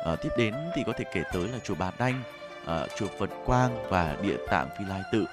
À, 0.05 0.16
tiếp 0.16 0.28
đến 0.37 0.55
thì 0.74 0.82
có 0.87 0.93
thể 0.93 1.05
kể 1.12 1.22
tới 1.32 1.49
là 1.49 1.59
chùa 1.64 1.74
Bà 1.78 1.93
Đanh 1.99 2.22
à, 2.66 2.87
chùa 2.97 3.07
Phật 3.18 3.30
Quang 3.45 3.91
và 3.91 4.16
địa 4.22 4.37
tạng 4.51 4.68
Phi 4.78 4.85
Lai 4.89 5.03
Tự. 5.12 5.26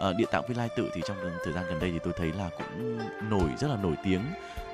À, 0.00 0.12
địa 0.12 0.26
tạng 0.30 0.42
Phi 0.48 0.54
Lai 0.54 0.68
Tự 0.76 0.90
thì 0.94 1.00
trong 1.04 1.16
thời 1.44 1.52
gian 1.52 1.64
gần 1.68 1.78
đây 1.78 1.90
thì 1.90 1.98
tôi 1.98 2.12
thấy 2.16 2.32
là 2.32 2.50
cũng 2.58 2.98
nổi 3.30 3.50
rất 3.58 3.68
là 3.68 3.76
nổi 3.76 3.94
tiếng. 4.04 4.24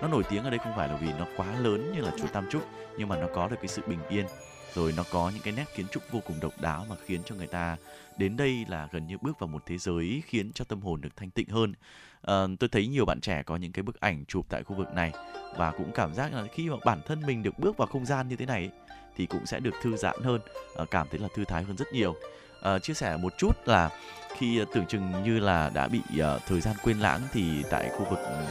Nó 0.02 0.08
nổi 0.08 0.22
tiếng 0.30 0.44
ở 0.44 0.50
đây 0.50 0.58
không 0.58 0.72
phải 0.76 0.88
là 0.88 0.96
vì 0.96 1.08
nó 1.18 1.26
quá 1.36 1.46
lớn 1.60 1.92
như 1.94 2.00
là 2.00 2.10
chùa 2.18 2.28
Tam 2.32 2.50
Trúc 2.50 2.62
nhưng 2.96 3.08
mà 3.08 3.16
nó 3.16 3.26
có 3.34 3.48
được 3.48 3.56
cái 3.60 3.68
sự 3.68 3.82
bình 3.86 4.00
yên 4.08 4.26
rồi 4.74 4.94
nó 4.96 5.04
có 5.10 5.30
những 5.34 5.42
cái 5.42 5.54
nét 5.56 5.64
kiến 5.76 5.86
trúc 5.92 6.02
vô 6.12 6.20
cùng 6.26 6.40
độc 6.40 6.60
đáo 6.60 6.86
mà 6.90 6.96
khiến 7.06 7.20
cho 7.24 7.34
người 7.34 7.46
ta 7.46 7.76
đến 8.16 8.36
đây 8.36 8.64
là 8.68 8.88
gần 8.92 9.06
như 9.06 9.18
bước 9.18 9.38
vào 9.38 9.48
một 9.48 9.62
thế 9.66 9.78
giới 9.78 10.22
khiến 10.26 10.52
cho 10.52 10.64
tâm 10.64 10.80
hồn 10.80 11.00
được 11.00 11.16
thanh 11.16 11.30
tịnh 11.30 11.48
hơn. 11.48 11.74
À, 12.22 12.34
tôi 12.60 12.68
thấy 12.68 12.86
nhiều 12.86 13.04
bạn 13.04 13.20
trẻ 13.20 13.42
có 13.42 13.56
những 13.56 13.72
cái 13.72 13.82
bức 13.82 14.00
ảnh 14.00 14.24
chụp 14.24 14.46
tại 14.48 14.62
khu 14.62 14.76
vực 14.76 14.94
này 14.94 15.12
và 15.56 15.70
cũng 15.70 15.90
cảm 15.94 16.14
giác 16.14 16.32
là 16.32 16.44
khi 16.52 16.68
mà 16.68 16.76
bản 16.84 17.00
thân 17.06 17.26
mình 17.26 17.42
được 17.42 17.58
bước 17.58 17.76
vào 17.76 17.88
không 17.88 18.06
gian 18.06 18.28
như 18.28 18.36
thế 18.36 18.46
này 18.46 18.70
thì 19.16 19.26
cũng 19.26 19.46
sẽ 19.46 19.60
được 19.60 19.74
thư 19.82 19.96
giãn 19.96 20.16
hơn 20.22 20.40
à, 20.76 20.84
cảm 20.90 21.06
thấy 21.10 21.20
là 21.20 21.28
thư 21.34 21.44
thái 21.44 21.62
hơn 21.62 21.76
rất 21.76 21.92
nhiều. 21.92 22.14
À, 22.62 22.78
chia 22.78 22.94
sẻ 22.94 23.16
một 23.16 23.32
chút 23.38 23.52
là 23.64 23.90
khi 24.36 24.60
tưởng 24.74 24.86
chừng 24.86 25.22
như 25.24 25.38
là 25.38 25.70
đã 25.74 25.88
bị 25.88 26.00
uh, 26.00 26.42
thời 26.46 26.60
gian 26.60 26.76
quên 26.82 27.00
lãng 27.00 27.20
thì 27.32 27.62
tại 27.70 27.88
khu 27.88 28.06
vực 28.10 28.18
ừ, 28.18 28.46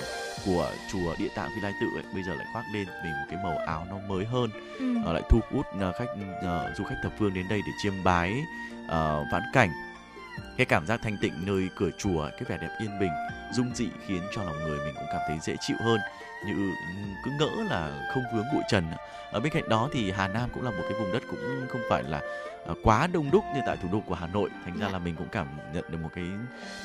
của 0.45 0.71
chùa 0.91 1.15
Địa 1.19 1.29
Tạng 1.35 1.49
Vi 1.55 1.61
Lai 1.61 1.73
Tự 1.81 1.87
ấy, 1.95 2.03
bây 2.13 2.23
giờ 2.23 2.33
lại 2.35 2.47
khoác 2.53 2.63
lên 2.73 2.87
mình 3.03 3.11
một 3.11 3.25
cái 3.29 3.39
màu 3.43 3.57
áo 3.57 3.87
nó 3.89 3.95
mới 4.07 4.25
hơn, 4.25 4.49
ừ. 4.79 4.95
uh, 5.09 5.13
lại 5.13 5.23
thu 5.29 5.39
hút 5.51 5.65
uh, 5.75 5.95
khách 5.95 6.11
uh, 6.13 6.77
du 6.77 6.83
khách 6.83 6.99
thập 7.03 7.11
phương 7.19 7.33
đến 7.33 7.45
đây 7.49 7.61
để 7.65 7.71
chiêm 7.83 7.93
bái 8.03 8.33
uh, 8.85 9.25
vãn 9.31 9.43
cảnh. 9.53 9.69
Cái 10.57 10.65
cảm 10.65 10.87
giác 10.87 10.99
thanh 11.03 11.17
tịnh 11.21 11.33
nơi 11.45 11.69
cửa 11.75 11.89
chùa 11.97 12.29
cái 12.31 12.43
vẻ 12.49 12.57
đẹp 12.61 12.69
yên 12.79 12.99
bình 12.99 13.11
dung 13.53 13.71
dị 13.75 13.87
khiến 14.07 14.21
cho 14.35 14.43
lòng 14.43 14.57
người 14.63 14.79
mình 14.85 14.93
cũng 14.95 15.07
cảm 15.11 15.21
thấy 15.27 15.37
dễ 15.41 15.55
chịu 15.59 15.77
hơn. 15.79 15.99
Như 16.45 16.71
cứ 17.25 17.31
ngỡ 17.39 17.63
là 17.69 18.09
không 18.13 18.23
vướng 18.33 18.45
bụi 18.53 18.63
trần. 18.69 18.85
Ở 19.31 19.39
bên 19.39 19.53
cạnh 19.53 19.69
đó 19.69 19.89
thì 19.93 20.11
Hà 20.11 20.27
Nam 20.27 20.49
cũng 20.53 20.63
là 20.63 20.71
một 20.71 20.83
cái 20.89 20.99
vùng 20.99 21.13
đất 21.13 21.23
cũng 21.29 21.67
không 21.69 21.81
phải 21.89 22.03
là 22.03 22.21
quá 22.83 23.07
đông 23.07 23.31
đúc 23.31 23.43
như 23.55 23.61
tại 23.65 23.77
thủ 23.81 23.89
đô 23.91 23.99
của 23.99 24.15
Hà 24.15 24.27
Nội. 24.27 24.49
Thành 24.65 24.79
ra 24.79 24.85
dạ. 24.85 24.91
là 24.91 24.99
mình 24.99 25.15
cũng 25.15 25.27
cảm 25.31 25.47
nhận 25.73 25.83
được 25.91 25.97
một 25.97 26.09
cái 26.15 26.25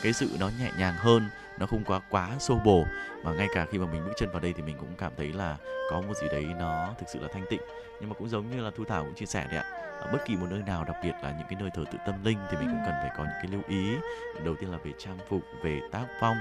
cái 0.02 0.12
sự 0.12 0.36
nó 0.40 0.50
nhẹ 0.60 0.70
nhàng 0.78 0.94
hơn 0.94 1.28
nó 1.58 1.66
không 1.66 1.84
quá 1.84 2.00
quá 2.10 2.30
xô 2.38 2.58
bồ. 2.64 2.84
Mà 3.24 3.32
ngay 3.32 3.48
cả 3.54 3.66
khi 3.70 3.78
mà 3.78 3.86
mình 3.92 4.04
bước 4.04 4.12
chân 4.16 4.30
vào 4.30 4.40
đây 4.40 4.52
thì 4.56 4.62
mình 4.62 4.76
cũng 4.80 4.94
cảm 4.98 5.12
thấy 5.16 5.32
là 5.32 5.56
có 5.90 6.00
một 6.00 6.16
gì 6.16 6.26
đấy 6.32 6.44
nó 6.58 6.94
thực 6.98 7.08
sự 7.08 7.18
là 7.20 7.28
thanh 7.32 7.44
tịnh. 7.50 7.60
Nhưng 8.00 8.08
mà 8.08 8.14
cũng 8.18 8.28
giống 8.28 8.50
như 8.50 8.62
là 8.62 8.70
thu 8.76 8.84
thảo 8.84 9.04
cũng 9.04 9.14
chia 9.14 9.26
sẻ 9.26 9.46
đấy 9.50 9.58
ạ 9.58 9.82
ở 10.02 10.08
bất 10.12 10.24
kỳ 10.26 10.36
một 10.36 10.46
nơi 10.50 10.62
nào 10.66 10.84
đặc 10.84 10.96
biệt 11.02 11.12
là 11.22 11.34
những 11.38 11.46
cái 11.50 11.58
nơi 11.60 11.70
thờ 11.74 11.84
tự 11.92 11.98
tâm 12.06 12.24
linh 12.24 12.38
thì 12.50 12.56
mình 12.56 12.68
cũng 12.68 12.82
cần 12.86 12.94
phải 13.00 13.10
có 13.16 13.24
những 13.24 13.34
cái 13.42 13.46
lưu 13.52 13.62
ý. 13.68 13.96
Đầu 14.44 14.54
tiên 14.54 14.72
là 14.72 14.78
về 14.84 14.92
trang 14.98 15.18
phục 15.28 15.42
về 15.62 15.80
tác 15.92 16.06
phong 16.20 16.36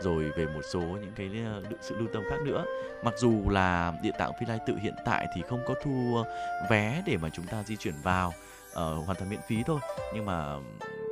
rồi 0.00 0.30
về 0.36 0.46
một 0.46 0.60
số 0.72 0.80
những 0.80 1.12
cái 1.16 1.30
ờ, 1.44 1.62
sự 1.80 1.98
lưu 1.98 2.08
tâm 2.12 2.22
khác 2.30 2.36
nữa. 2.44 2.64
Mặc 3.04 3.14
dù 3.16 3.48
là 3.48 3.92
địa 4.02 4.10
tạng 4.18 4.32
phi 4.40 4.46
lai 4.46 4.58
tự 4.66 4.76
hiện 4.76 4.94
tại 5.04 5.26
thì 5.34 5.42
không 5.48 5.60
có 5.66 5.74
thu 5.84 6.22
vé 6.70 7.02
để 7.06 7.16
mà 7.16 7.28
chúng 7.32 7.46
ta 7.46 7.62
di 7.62 7.76
chuyển 7.76 7.94
vào 8.02 8.32
uh, 8.74 9.06
hoàn 9.06 9.16
toàn 9.18 9.30
miễn 9.30 9.40
phí 9.48 9.62
thôi. 9.66 9.80
Nhưng 10.14 10.24
mà 10.24 10.56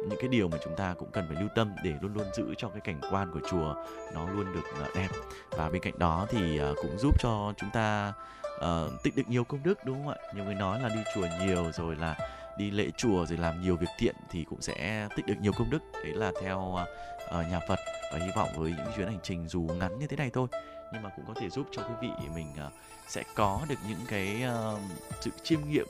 những 0.08 0.18
cái 0.20 0.28
điều 0.28 0.48
mà 0.48 0.58
chúng 0.64 0.76
ta 0.76 0.94
cũng 0.98 1.10
cần 1.10 1.24
phải 1.28 1.36
lưu 1.40 1.48
tâm 1.54 1.74
để 1.82 1.92
luôn 2.00 2.14
luôn 2.14 2.26
giữ 2.34 2.54
cho 2.58 2.68
cái 2.68 2.80
cảnh 2.80 3.00
quan 3.10 3.30
của 3.32 3.40
chùa 3.50 3.74
nó 4.14 4.30
luôn 4.30 4.52
được 4.52 4.64
ờ, 4.80 4.86
đẹp. 4.94 5.08
Và 5.50 5.68
bên 5.68 5.82
cạnh 5.82 5.98
đó 5.98 6.26
thì 6.30 6.58
ờ, 6.58 6.74
cũng 6.82 6.98
giúp 6.98 7.20
cho 7.20 7.52
chúng 7.56 7.70
ta 7.70 8.12
uh, 8.56 9.02
tích 9.02 9.16
được 9.16 9.28
nhiều 9.28 9.44
công 9.44 9.62
đức 9.62 9.78
đúng 9.84 10.04
không 10.04 10.14
ạ? 10.14 10.32
Nhiều 10.34 10.44
người 10.44 10.54
nói 10.54 10.80
là 10.82 10.88
đi 10.88 11.00
chùa 11.14 11.26
nhiều 11.40 11.72
rồi 11.72 11.96
là 11.96 12.16
đi 12.58 12.70
lễ 12.70 12.90
chùa 12.96 13.26
rồi 13.26 13.38
làm 13.38 13.62
nhiều 13.62 13.76
việc 13.76 13.90
thiện 13.98 14.16
thì 14.30 14.44
cũng 14.44 14.60
sẽ 14.60 15.08
tích 15.16 15.26
được 15.26 15.34
nhiều 15.40 15.52
công 15.52 15.70
đức. 15.70 15.82
Đấy 15.92 16.12
là 16.14 16.32
theo 16.42 16.58
uh, 16.58 17.50
nhà 17.50 17.60
Phật 17.68 17.78
và 18.12 18.18
hy 18.18 18.30
vọng 18.36 18.48
với 18.56 18.70
những 18.70 18.92
chuyến 18.96 19.06
hành 19.06 19.20
trình 19.22 19.48
dù 19.48 19.60
ngắn 19.60 19.98
như 19.98 20.06
thế 20.06 20.16
này 20.16 20.30
thôi. 20.32 20.48
Nhưng 20.92 21.02
mà 21.02 21.10
cũng 21.16 21.24
có 21.28 21.34
thể 21.40 21.50
giúp 21.50 21.66
cho 21.72 21.82
quý 21.82 21.94
vị 22.08 22.26
mình 22.34 22.52
uh, 22.66 22.72
sẽ 23.08 23.22
có 23.34 23.60
được 23.68 23.78
những 23.88 24.00
cái 24.08 24.44
uh, 24.74 24.80
sự 25.20 25.30
chiêm 25.42 25.60
nghiệm 25.68 25.86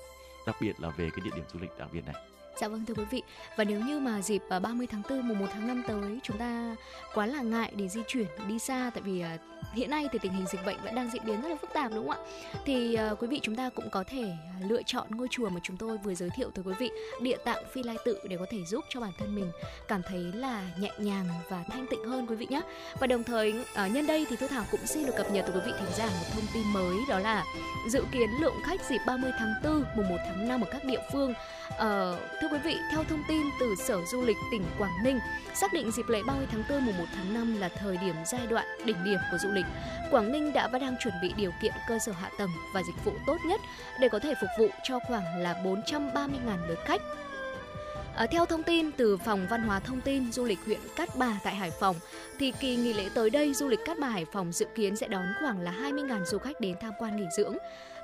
đặc 0.46 0.56
biệt 0.60 0.80
là 0.80 0.90
về 0.90 1.10
cái 1.10 1.20
địa 1.24 1.30
điểm 1.36 1.44
du 1.52 1.60
lịch 1.60 1.70
đặc 1.78 1.88
biệt 1.92 2.04
này. 2.06 2.31
Dạ 2.62 2.68
vâng 2.68 2.84
thưa 2.86 2.94
quý 2.94 3.04
vị 3.10 3.22
Và 3.56 3.64
nếu 3.64 3.80
như 3.80 3.98
mà 3.98 4.22
dịp 4.22 4.42
à, 4.48 4.58
30 4.58 4.86
tháng 4.90 5.02
4 5.10 5.28
mùng 5.28 5.38
1 5.38 5.46
tháng 5.52 5.68
5 5.68 5.82
tới 5.88 6.18
Chúng 6.22 6.38
ta 6.38 6.76
quá 7.14 7.26
là 7.26 7.42
ngại 7.42 7.72
để 7.76 7.88
di 7.88 8.00
chuyển 8.06 8.26
đi 8.48 8.58
xa 8.58 8.90
Tại 8.94 9.02
vì 9.02 9.20
à, 9.20 9.38
hiện 9.72 9.90
nay 9.90 10.08
thì 10.12 10.18
tình 10.18 10.32
hình 10.32 10.46
dịch 10.46 10.64
bệnh 10.66 10.76
vẫn 10.84 10.94
đang 10.94 11.10
diễn 11.10 11.24
biến 11.24 11.42
rất 11.42 11.48
là 11.48 11.56
phức 11.60 11.72
tạp 11.72 11.92
đúng 11.94 12.08
không 12.08 12.24
ạ? 12.24 12.26
Thì 12.64 12.94
à, 12.94 13.10
quý 13.18 13.26
vị 13.26 13.40
chúng 13.42 13.56
ta 13.56 13.70
cũng 13.74 13.90
có 13.90 14.04
thể 14.04 14.32
lựa 14.68 14.82
chọn 14.82 15.06
ngôi 15.10 15.28
chùa 15.30 15.48
mà 15.48 15.60
chúng 15.62 15.76
tôi 15.76 15.98
vừa 15.98 16.14
giới 16.14 16.30
thiệu 16.36 16.50
tới 16.54 16.64
quý 16.64 16.72
vị, 16.78 16.90
Địa 17.20 17.36
Tạng 17.44 17.64
Phi 17.72 17.82
Lai 17.82 17.96
Tự 18.04 18.18
để 18.28 18.36
có 18.36 18.46
thể 18.50 18.58
giúp 18.64 18.84
cho 18.88 19.00
bản 19.00 19.12
thân 19.18 19.34
mình 19.34 19.50
cảm 19.88 20.02
thấy 20.02 20.20
là 20.34 20.62
nhẹ 20.78 20.90
nhàng 20.98 21.26
và 21.48 21.64
thanh 21.70 21.86
tịnh 21.90 22.04
hơn 22.04 22.26
quý 22.26 22.36
vị 22.36 22.46
nhé. 22.50 22.60
Và 23.00 23.06
đồng 23.06 23.24
thời 23.24 23.54
nhân 23.76 24.06
đây 24.06 24.26
thì 24.30 24.36
Thu 24.36 24.46
Thảo 24.46 24.64
cũng 24.70 24.86
xin 24.86 25.06
được 25.06 25.16
cập 25.16 25.30
nhật 25.30 25.46
tới 25.46 25.54
quý 25.54 25.60
vị 25.66 25.72
thính 25.78 25.92
giả 25.96 26.06
một 26.06 26.26
thông 26.32 26.46
tin 26.54 26.72
mới 26.72 26.96
đó 27.08 27.18
là 27.18 27.44
dự 27.88 28.04
kiến 28.12 28.28
lượng 28.40 28.56
khách 28.64 28.80
dịp 28.90 29.00
30 29.06 29.30
tháng 29.38 29.54
4 29.64 29.84
mùng 29.96 30.08
1 30.08 30.16
tháng 30.26 30.48
5 30.48 30.60
ở 30.60 30.66
các 30.72 30.84
địa 30.84 31.00
phương 31.12 31.34
Uh, 31.72 32.18
thưa 32.40 32.48
quý 32.52 32.58
vị, 32.58 32.78
theo 32.90 33.04
thông 33.04 33.24
tin 33.28 33.42
từ 33.60 33.74
Sở 33.74 34.04
Du 34.04 34.22
lịch 34.22 34.36
tỉnh 34.50 34.64
Quảng 34.78 35.02
Ninh, 35.04 35.18
xác 35.54 35.72
định 35.72 35.90
dịp 35.90 36.08
lễ 36.08 36.22
30 36.26 36.46
tháng 36.50 36.62
4 36.70 36.86
mùng 36.86 36.98
1 36.98 37.04
tháng 37.16 37.34
5 37.34 37.60
là 37.60 37.68
thời 37.68 37.96
điểm 37.96 38.14
giai 38.26 38.46
đoạn 38.46 38.66
đỉnh 38.84 39.04
điểm 39.04 39.18
của 39.30 39.38
du 39.38 39.48
lịch. 39.48 39.64
Quảng 40.10 40.32
Ninh 40.32 40.52
đã 40.52 40.68
và 40.68 40.78
đang 40.78 40.96
chuẩn 41.02 41.14
bị 41.22 41.32
điều 41.36 41.50
kiện 41.62 41.72
cơ 41.88 41.98
sở 41.98 42.12
hạ 42.12 42.30
tầng 42.38 42.50
và 42.74 42.82
dịch 42.82 43.04
vụ 43.04 43.12
tốt 43.26 43.36
nhất 43.46 43.60
để 44.00 44.08
có 44.08 44.18
thể 44.18 44.34
phục 44.40 44.50
vụ 44.58 44.68
cho 44.84 44.98
khoảng 44.98 45.36
là 45.36 45.62
430.000 45.64 46.68
lượt 46.68 46.78
khách. 46.84 47.02
À, 48.16 48.26
theo 48.26 48.46
thông 48.46 48.62
tin 48.62 48.92
từ 48.92 49.16
Phòng 49.16 49.46
Văn 49.50 49.62
hóa 49.62 49.80
Thông 49.80 50.00
tin 50.00 50.32
Du 50.32 50.44
lịch 50.44 50.58
huyện 50.66 50.80
Cát 50.96 51.16
Bà 51.16 51.40
tại 51.44 51.54
Hải 51.54 51.70
Phòng, 51.70 51.96
thì 52.38 52.52
kỳ 52.60 52.76
nghỉ 52.76 52.92
lễ 52.92 53.08
tới 53.14 53.30
đây 53.30 53.54
du 53.54 53.68
lịch 53.68 53.80
Cát 53.84 53.98
Bà 53.98 54.08
Hải 54.08 54.24
Phòng 54.24 54.52
dự 54.52 54.66
kiến 54.74 54.96
sẽ 54.96 55.08
đón 55.08 55.24
khoảng 55.40 55.60
là 55.60 55.72
20.000 55.72 56.24
du 56.24 56.38
khách 56.38 56.60
đến 56.60 56.76
tham 56.80 56.92
quan 56.98 57.16
nghỉ 57.16 57.26
dưỡng. 57.36 57.56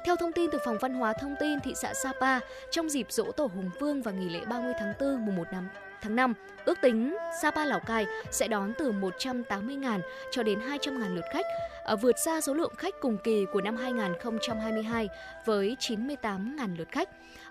Theo 0.05 0.17
thông 0.17 0.33
tin 0.33 0.51
từ 0.53 0.59
Phòng 0.65 0.79
Văn 0.81 0.95
hóa 0.95 1.13
Thông 1.13 1.35
tin 1.41 1.61
thị 1.61 1.73
xã 1.75 1.95
Sapa, 1.95 2.41
trong 2.71 2.89
dịp 2.89 3.07
dỗ 3.11 3.33
tổ 3.33 3.51
Hùng 3.55 3.71
Vương 3.81 4.03
và 4.03 4.13
nghỉ 4.13 4.29
lễ 4.29 4.41
30 4.49 4.73
tháng 4.79 4.93
4 5.01 5.27
mùng 5.27 5.37
1 5.37 5.45
năm 5.53 5.69
tháng 6.03 6.17
5, 6.17 6.35
ước 6.65 6.79
tính 6.83 7.17
Sapa 7.43 7.65
Lào 7.65 7.81
Cai 7.81 8.07
sẽ 8.31 8.49
đón 8.49 8.73
từ 8.79 8.93
180.000 8.93 10.01
cho 10.31 10.43
đến 10.43 10.59
200.000 10.59 11.15
lượt 11.15 11.25
khách, 11.33 11.47
à, 11.85 11.95
vượt 11.95 12.19
xa 12.19 12.41
số 12.41 12.55
lượng 12.55 12.75
khách 12.79 12.95
cùng 13.01 13.19
kỳ 13.25 13.47
của 13.53 13.61
năm 13.61 13.77
2022 13.77 15.09
với 15.45 15.77
98.000 15.81 16.77
lượt 16.79 16.89
khách. 16.91 17.09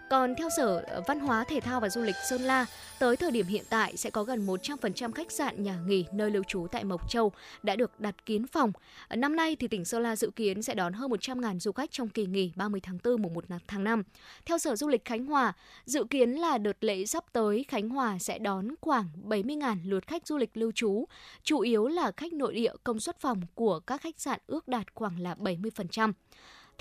Còn 0.09 0.35
theo 0.35 0.49
Sở 0.49 0.83
ờ, 0.87 1.01
Văn 1.07 1.19
hóa 1.19 1.43
Thể 1.43 1.59
thao 1.59 1.79
và 1.79 1.89
Du 1.89 2.01
lịch 2.01 2.15
Sơn 2.29 2.41
La, 2.41 2.65
tới 2.99 3.15
thời 3.15 3.31
điểm 3.31 3.45
hiện 3.45 3.63
tại 3.69 3.97
sẽ 3.97 4.09
có 4.09 4.23
gần 4.23 4.45
100% 4.47 5.11
khách 5.11 5.31
sạn 5.31 5.63
nhà 5.63 5.79
nghỉ 5.87 6.05
nơi 6.11 6.31
lưu 6.31 6.43
trú 6.43 6.67
tại 6.71 6.83
Mộc 6.83 7.09
Châu 7.09 7.31
đã 7.63 7.75
được 7.75 7.99
đặt 7.99 8.25
kín 8.25 8.47
phòng. 8.47 8.71
Ờ, 9.07 9.15
năm 9.15 9.35
nay 9.35 9.55
thì 9.55 9.67
tỉnh 9.67 9.85
Sơn 9.85 10.03
La 10.03 10.15
dự 10.15 10.31
kiến 10.35 10.61
sẽ 10.61 10.75
đón 10.75 10.93
hơn 10.93 11.11
100.000 11.11 11.59
du 11.59 11.71
khách 11.71 11.91
trong 11.91 12.09
kỳ 12.09 12.25
nghỉ 12.25 12.51
30 12.55 12.81
tháng 12.83 12.97
4 13.03 13.21
mùng 13.21 13.33
1 13.33 13.43
tháng 13.67 13.83
5. 13.83 14.03
Theo 14.45 14.57
Sở 14.57 14.75
Du 14.75 14.87
lịch 14.87 15.05
Khánh 15.05 15.25
Hòa, 15.25 15.53
dự 15.85 16.03
kiến 16.09 16.31
là 16.31 16.57
đợt 16.57 16.83
lễ 16.83 17.05
sắp 17.05 17.23
tới 17.33 17.65
Khánh 17.67 17.89
Hòa 17.89 18.19
sẽ 18.19 18.39
đón 18.39 18.67
khoảng 18.81 19.09
70.000 19.23 19.77
lượt 19.85 20.07
khách 20.07 20.27
du 20.27 20.37
lịch 20.37 20.57
lưu 20.57 20.71
trú, 20.71 21.05
chủ 21.43 21.59
yếu 21.59 21.87
là 21.87 22.11
khách 22.17 22.33
nội 22.33 22.53
địa 22.53 22.73
công 22.83 22.99
suất 22.99 23.19
phòng 23.19 23.41
của 23.55 23.79
các 23.79 24.01
khách 24.01 24.19
sạn 24.19 24.39
ước 24.47 24.67
đạt 24.67 24.85
khoảng 24.93 25.19
là 25.19 25.35
70%. 25.35 26.13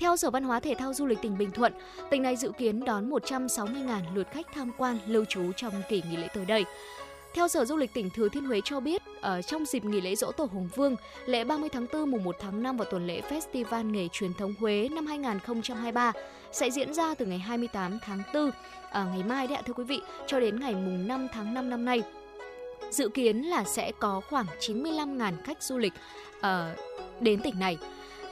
Theo 0.01 0.17
Sở 0.17 0.29
Văn 0.29 0.43
hóa 0.43 0.59
Thể 0.59 0.75
thao 0.75 0.93
Du 0.93 1.05
lịch 1.05 1.21
tỉnh 1.21 1.37
Bình 1.37 1.51
Thuận, 1.51 1.73
tỉnh 2.09 2.21
này 2.21 2.35
dự 2.35 2.51
kiến 2.57 2.85
đón 2.85 3.09
160.000 3.09 4.01
lượt 4.15 4.27
khách 4.31 4.45
tham 4.53 4.71
quan 4.77 4.99
lưu 5.07 5.25
trú 5.25 5.51
trong 5.55 5.73
kỳ 5.89 6.01
nghỉ 6.09 6.17
lễ 6.17 6.27
tới 6.33 6.45
đây. 6.45 6.65
Theo 7.33 7.47
Sở 7.47 7.65
Du 7.65 7.77
lịch 7.77 7.93
tỉnh 7.93 8.09
Thừa 8.09 8.29
Thiên 8.29 8.45
Huế 8.45 8.61
cho 8.63 8.79
biết, 8.79 9.01
ở 9.21 9.41
trong 9.41 9.65
dịp 9.65 9.85
nghỉ 9.85 10.01
lễ 10.01 10.15
Dỗ 10.15 10.31
Tổ 10.31 10.47
Hùng 10.51 10.69
Vương, 10.75 10.95
lễ 11.25 11.43
30 11.43 11.69
tháng 11.69 11.85
4 11.93 12.11
mùng 12.11 12.23
1 12.23 12.35
tháng 12.39 12.63
5 12.63 12.77
và 12.77 12.85
tuần 12.85 13.07
lễ 13.07 13.21
Festival 13.21 13.91
nghề 13.91 14.07
truyền 14.11 14.33
thống 14.33 14.53
Huế 14.59 14.89
năm 14.91 15.05
2023 15.05 16.13
sẽ 16.51 16.69
diễn 16.71 16.93
ra 16.93 17.15
từ 17.15 17.25
ngày 17.25 17.39
28 17.39 17.99
tháng 18.01 18.21
4 18.33 18.51
à, 18.91 19.03
ngày 19.03 19.23
mai 19.23 19.47
đấy 19.47 19.55
ạ 19.55 19.61
thưa 19.65 19.73
quý 19.73 19.83
vị 19.83 20.01
cho 20.27 20.39
đến 20.39 20.59
ngày 20.59 20.73
mùng 20.73 21.07
5 21.07 21.27
tháng 21.33 21.53
5 21.53 21.69
năm 21.69 21.85
nay. 21.85 22.03
Dự 22.91 23.09
kiến 23.09 23.41
là 23.41 23.63
sẽ 23.63 23.91
có 23.99 24.21
khoảng 24.29 24.45
95.000 24.59 25.33
khách 25.43 25.63
du 25.63 25.77
lịch 25.77 25.93
uh, 26.39 26.43
đến 27.21 27.41
tỉnh 27.41 27.59
này. 27.59 27.77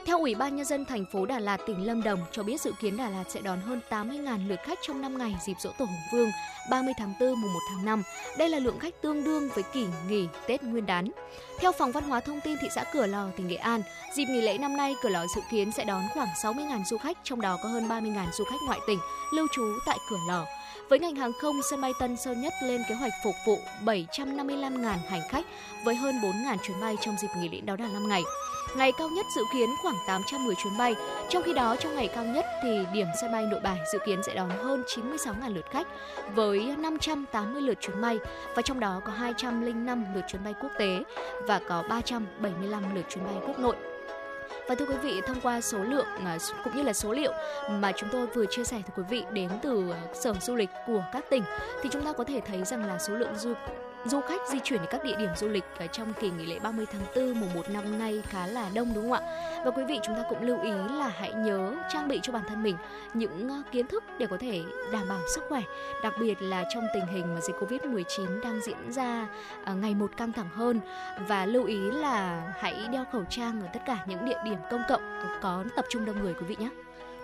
Theo 0.06 0.18
Ủy 0.18 0.34
ban 0.34 0.56
Nhân 0.56 0.66
dân 0.66 0.84
thành 0.84 1.04
phố 1.04 1.26
Đà 1.26 1.38
Lạt, 1.38 1.60
tỉnh 1.66 1.86
Lâm 1.86 2.02
Đồng 2.02 2.20
cho 2.32 2.42
biết 2.42 2.60
dự 2.60 2.72
kiến 2.80 2.96
Đà 2.96 3.08
Lạt 3.08 3.24
sẽ 3.28 3.40
đón 3.40 3.60
hơn 3.60 3.80
80.000 3.90 4.48
lượt 4.48 4.60
khách 4.64 4.78
trong 4.82 5.00
5 5.00 5.18
ngày 5.18 5.34
dịp 5.46 5.54
dỗ 5.60 5.70
Tổ 5.78 5.84
Hùng 5.84 6.00
Vương 6.12 6.30
30 6.70 6.94
tháng 6.98 7.14
4 7.20 7.28
mùng 7.40 7.52
1 7.52 7.60
tháng 7.70 7.84
5. 7.84 8.02
Đây 8.38 8.48
là 8.48 8.58
lượng 8.58 8.78
khách 8.78 9.02
tương 9.02 9.24
đương 9.24 9.48
với 9.54 9.64
kỳ 9.72 9.86
nghỉ 10.08 10.26
Tết 10.46 10.62
Nguyên 10.62 10.86
đán. 10.86 11.10
Theo 11.60 11.72
Phòng 11.72 11.92
Văn 11.92 12.04
hóa 12.04 12.20
Thông 12.20 12.40
tin 12.40 12.58
thị 12.60 12.68
xã 12.74 12.84
Cửa 12.92 13.06
Lò, 13.06 13.26
tỉnh 13.36 13.48
Nghệ 13.48 13.56
An, 13.56 13.82
dịp 14.16 14.24
nghỉ 14.24 14.40
lễ 14.40 14.58
năm 14.58 14.76
nay 14.76 14.94
Cửa 15.02 15.08
Lò 15.08 15.26
dự 15.34 15.40
kiến 15.50 15.72
sẽ 15.72 15.84
đón 15.84 16.02
khoảng 16.14 16.28
60.000 16.42 16.84
du 16.84 16.98
khách, 16.98 17.18
trong 17.22 17.40
đó 17.40 17.58
có 17.62 17.68
hơn 17.68 17.88
30.000 17.88 18.26
du 18.32 18.44
khách 18.44 18.60
ngoại 18.66 18.80
tỉnh 18.86 18.98
lưu 19.32 19.46
trú 19.52 19.64
tại 19.86 19.98
Cửa 20.10 20.18
Lò. 20.28 20.46
Với 20.88 20.98
ngành 20.98 21.16
hàng 21.16 21.32
không, 21.32 21.62
sân 21.70 21.80
bay 21.80 21.92
Tân 21.98 22.16
Sơn 22.16 22.40
Nhất 22.40 22.52
lên 22.62 22.82
kế 22.88 22.94
hoạch 22.94 23.12
phục 23.24 23.34
vụ 23.46 23.58
755.000 23.84 24.96
hành 25.08 25.20
khách 25.30 25.44
với 25.84 25.94
hơn 25.94 26.14
4.000 26.22 26.56
chuyến 26.62 26.80
bay 26.80 26.96
trong 27.00 27.16
dịp 27.22 27.28
nghỉ 27.38 27.48
lễ 27.48 27.60
đó 27.60 27.76
là 27.78 27.88
5 27.88 28.08
ngày. 28.08 28.22
Ngày 28.76 28.92
cao 28.98 29.08
nhất 29.08 29.26
dự 29.36 29.42
kiến 29.52 29.68
khoảng 29.82 29.94
810 30.06 30.54
chuyến 30.54 30.78
bay, 30.78 30.94
trong 31.28 31.42
khi 31.42 31.52
đó 31.52 31.76
trong 31.76 31.94
ngày 31.94 32.08
cao 32.08 32.24
nhất 32.24 32.46
thì 32.62 32.78
điểm 32.92 33.06
sân 33.20 33.32
bay 33.32 33.46
Nội 33.46 33.60
Bài 33.60 33.78
dự 33.92 33.98
kiến 34.06 34.22
sẽ 34.22 34.34
đón 34.34 34.50
hơn 34.50 34.82
96.000 34.86 35.54
lượt 35.54 35.64
khách 35.70 35.86
với 36.34 36.74
580 36.78 37.62
lượt 37.62 37.78
chuyến 37.80 38.00
bay 38.00 38.18
và 38.56 38.62
trong 38.62 38.80
đó 38.80 39.00
có 39.04 39.12
205 39.12 40.04
lượt 40.14 40.24
chuyến 40.28 40.44
bay 40.44 40.54
quốc 40.60 40.70
tế 40.78 41.02
và 41.46 41.60
có 41.68 41.82
375 41.88 42.94
lượt 42.94 43.04
chuyến 43.08 43.24
bay 43.24 43.34
quốc 43.46 43.58
nội. 43.58 43.76
Và 44.68 44.74
thưa 44.74 44.86
quý 44.86 44.96
vị, 45.02 45.20
thông 45.26 45.40
qua 45.40 45.60
số 45.60 45.78
lượng 45.78 46.06
à, 46.24 46.38
cũng 46.64 46.76
như 46.76 46.82
là 46.82 46.92
số 46.92 47.12
liệu 47.12 47.32
mà 47.68 47.92
chúng 47.96 48.08
tôi 48.12 48.26
vừa 48.26 48.46
chia 48.46 48.64
sẻ 48.64 48.76
với 48.76 48.92
quý 48.96 49.02
vị 49.10 49.24
đến 49.32 49.50
từ 49.62 49.90
à, 49.90 50.00
Sở 50.14 50.34
Du 50.40 50.54
lịch 50.54 50.70
của 50.86 51.04
các 51.12 51.24
tỉnh 51.30 51.42
thì 51.82 51.88
chúng 51.92 52.04
ta 52.04 52.12
có 52.12 52.24
thể 52.24 52.40
thấy 52.40 52.64
rằng 52.64 52.84
là 52.84 52.98
số 52.98 53.14
lượng 53.14 53.38
du 53.38 53.54
du 54.08 54.20
khách 54.20 54.40
di 54.48 54.58
chuyển 54.64 54.80
đến 54.80 54.88
các 54.90 55.04
địa 55.04 55.16
điểm 55.18 55.30
du 55.36 55.48
lịch 55.48 55.64
ở 55.78 55.86
trong 55.86 56.12
kỳ 56.20 56.30
nghỉ 56.30 56.46
lễ 56.46 56.58
30 56.58 56.86
tháng 56.92 57.02
4 57.16 57.40
mùng 57.40 57.54
1 57.54 57.70
năm 57.70 57.98
nay 57.98 58.22
khá 58.28 58.46
là 58.46 58.70
đông 58.74 58.94
đúng 58.94 59.10
không 59.10 59.12
ạ? 59.12 59.20
Và 59.64 59.70
quý 59.70 59.84
vị 59.88 60.00
chúng 60.02 60.14
ta 60.14 60.22
cũng 60.28 60.42
lưu 60.42 60.62
ý 60.62 60.70
là 60.70 61.08
hãy 61.08 61.32
nhớ 61.32 61.74
trang 61.92 62.08
bị 62.08 62.20
cho 62.22 62.32
bản 62.32 62.42
thân 62.48 62.62
mình 62.62 62.76
những 63.14 63.48
ờ, 63.48 63.62
kiến 63.72 63.86
thức 63.86 64.04
để 64.18 64.26
có 64.26 64.36
thể 64.40 64.62
đảm 64.92 65.08
bảo 65.08 65.20
sức 65.34 65.44
khỏe, 65.48 65.62
đặc 66.02 66.14
biệt 66.20 66.42
là 66.42 66.64
trong 66.74 66.86
tình 66.94 67.06
hình 67.06 67.34
mà 67.34 67.40
dịch 67.40 67.56
Covid-19 67.56 68.40
đang 68.40 68.60
diễn 68.60 68.92
ra 68.92 69.26
ờ, 69.64 69.74
ngày 69.74 69.94
một 69.94 70.10
căng 70.16 70.32
thẳng 70.32 70.48
hơn 70.54 70.80
và 71.28 71.46
lưu 71.46 71.64
ý 71.64 71.78
là 71.78 72.42
hãy 72.58 72.86
đeo 72.92 73.04
khẩu 73.12 73.24
trang 73.30 73.60
ở 73.60 73.68
tất 73.72 73.80
cả 73.86 73.98
những 74.06 74.24
địa 74.24 74.38
điểm 74.44 74.58
công 74.70 74.82
cộng 74.88 75.02
có 75.40 75.64
tập 75.76 75.84
trung 75.88 76.04
đông 76.04 76.22
người 76.22 76.34
quý 76.34 76.46
vị 76.46 76.56
nhé. 76.58 76.68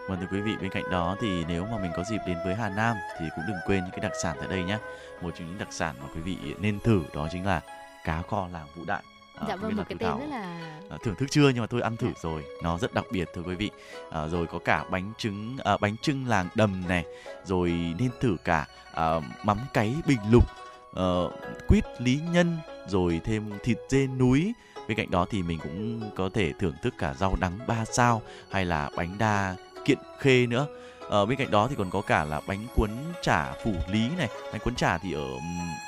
Vâng 0.09 0.20
thưa 0.20 0.26
quý 0.36 0.40
vị, 0.40 0.57
bên 0.61 0.70
cạnh 0.70 0.90
đó 0.90 1.16
thì 1.20 1.44
nếu 1.48 1.66
mà 1.66 1.78
mình 1.78 1.90
có 1.96 2.05
dịp 2.05 2.18
đến 2.26 2.36
với 2.44 2.55
Hà 2.55 2.68
Nam 2.68 2.96
thì 3.18 3.26
cũng 3.36 3.44
đừng 3.48 3.57
quên 3.66 3.80
những 3.80 3.90
cái 3.90 4.00
đặc 4.00 4.12
sản 4.22 4.36
tại 4.38 4.48
đây 4.48 4.64
nhé. 4.64 4.78
Một 5.20 5.30
trong 5.38 5.48
những 5.48 5.59
đặc 5.59 5.68
sản 5.70 5.94
mà 6.00 6.09
quý 6.14 6.20
vị 6.20 6.36
nên 6.59 6.80
thử 6.80 7.03
đó 7.14 7.28
chính 7.32 7.46
là 7.46 7.61
cá 8.05 8.22
kho 8.22 8.48
làng 8.53 8.66
Vũ 8.76 8.84
Đại. 8.86 9.03
À, 9.34 9.44
dạ 9.48 9.57
vâng, 9.57 9.76
một 9.76 9.82
cái 9.88 9.98
tên 10.00 10.18
rất 10.18 10.26
là 10.30 10.61
à, 10.90 10.96
thưởng 11.05 11.14
thức 11.14 11.26
chưa 11.30 11.48
nhưng 11.48 11.61
mà 11.61 11.66
tôi 11.66 11.80
ăn 11.82 11.96
thử 11.96 12.07
dạ. 12.07 12.20
rồi, 12.22 12.44
nó 12.62 12.78
rất 12.78 12.94
đặc 12.94 13.05
biệt 13.12 13.28
thưa 13.34 13.42
quý 13.42 13.55
vị. 13.55 13.70
À, 14.11 14.28
rồi 14.28 14.46
có 14.46 14.59
cả 14.59 14.84
bánh 14.90 15.12
trứng 15.18 15.57
à, 15.64 15.76
bánh 15.76 15.96
trưng 16.03 16.28
làng 16.28 16.48
đầm 16.55 16.82
này, 16.88 17.05
rồi 17.44 17.70
nên 17.98 18.11
thử 18.20 18.36
cả 18.44 18.66
à, 18.94 19.20
mắm 19.44 19.59
cáy 19.72 19.94
bình 20.07 20.20
lục, 20.30 20.44
uh, 20.90 21.32
quýt 21.68 21.84
lý 21.98 22.20
nhân, 22.32 22.59
rồi 22.88 23.20
thêm 23.24 23.53
thịt 23.62 23.78
dê 23.88 24.07
núi 24.07 24.53
bên 24.88 24.96
cạnh 24.96 25.11
đó 25.11 25.26
thì 25.30 25.42
mình 25.42 25.59
cũng 25.62 26.11
có 26.16 26.28
thể 26.34 26.53
thưởng 26.59 26.74
thức 26.82 26.94
cả 26.98 27.14
rau 27.14 27.36
đắng 27.40 27.59
ba 27.66 27.84
sao 27.84 28.22
hay 28.50 28.64
là 28.64 28.90
bánh 28.96 29.18
đa 29.18 29.55
kiện 29.84 29.98
khê 30.18 30.46
nữa. 30.46 30.66
Ở 31.08 31.26
bên 31.26 31.38
cạnh 31.38 31.50
đó 31.50 31.66
thì 31.68 31.76
còn 31.78 31.90
có 31.90 32.00
cả 32.00 32.24
là 32.24 32.40
bánh 32.46 32.66
cuốn 32.76 32.90
chả 33.22 33.52
phủ 33.64 33.72
lý 33.88 34.08
này. 34.18 34.28
Bánh 34.52 34.60
cuốn 34.60 34.74
chả 34.74 34.98
thì 34.98 35.12
ở 35.12 35.24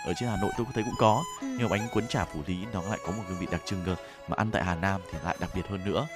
ở 0.06 0.12
trên 0.16 0.28
hà 0.28 0.36
nội 0.36 0.50
tôi 0.56 0.66
thấy 0.74 0.84
cũng 0.84 0.94
có. 0.98 1.22
Ừ. 1.40 1.46
nhưng 1.50 1.62
mà 1.62 1.68
bánh 1.68 1.88
cuốn 1.92 2.06
chả 2.08 2.24
phủ 2.24 2.40
lý 2.46 2.56
nó 2.72 2.82
lại 2.82 2.98
có 3.06 3.12
một 3.12 3.22
hương 3.28 3.38
vị 3.38 3.46
đặc 3.50 3.60
trưng 3.64 3.82
cơ 3.86 3.96
mà 4.28 4.34
ăn 4.36 4.50
tại 4.50 4.64
hà 4.64 4.74
nam 4.74 5.00
thì 5.12 5.18
lại 5.24 5.36
đặc 5.40 5.50
biệt 5.54 5.68
hơn 5.68 5.80
nữa. 5.84 6.06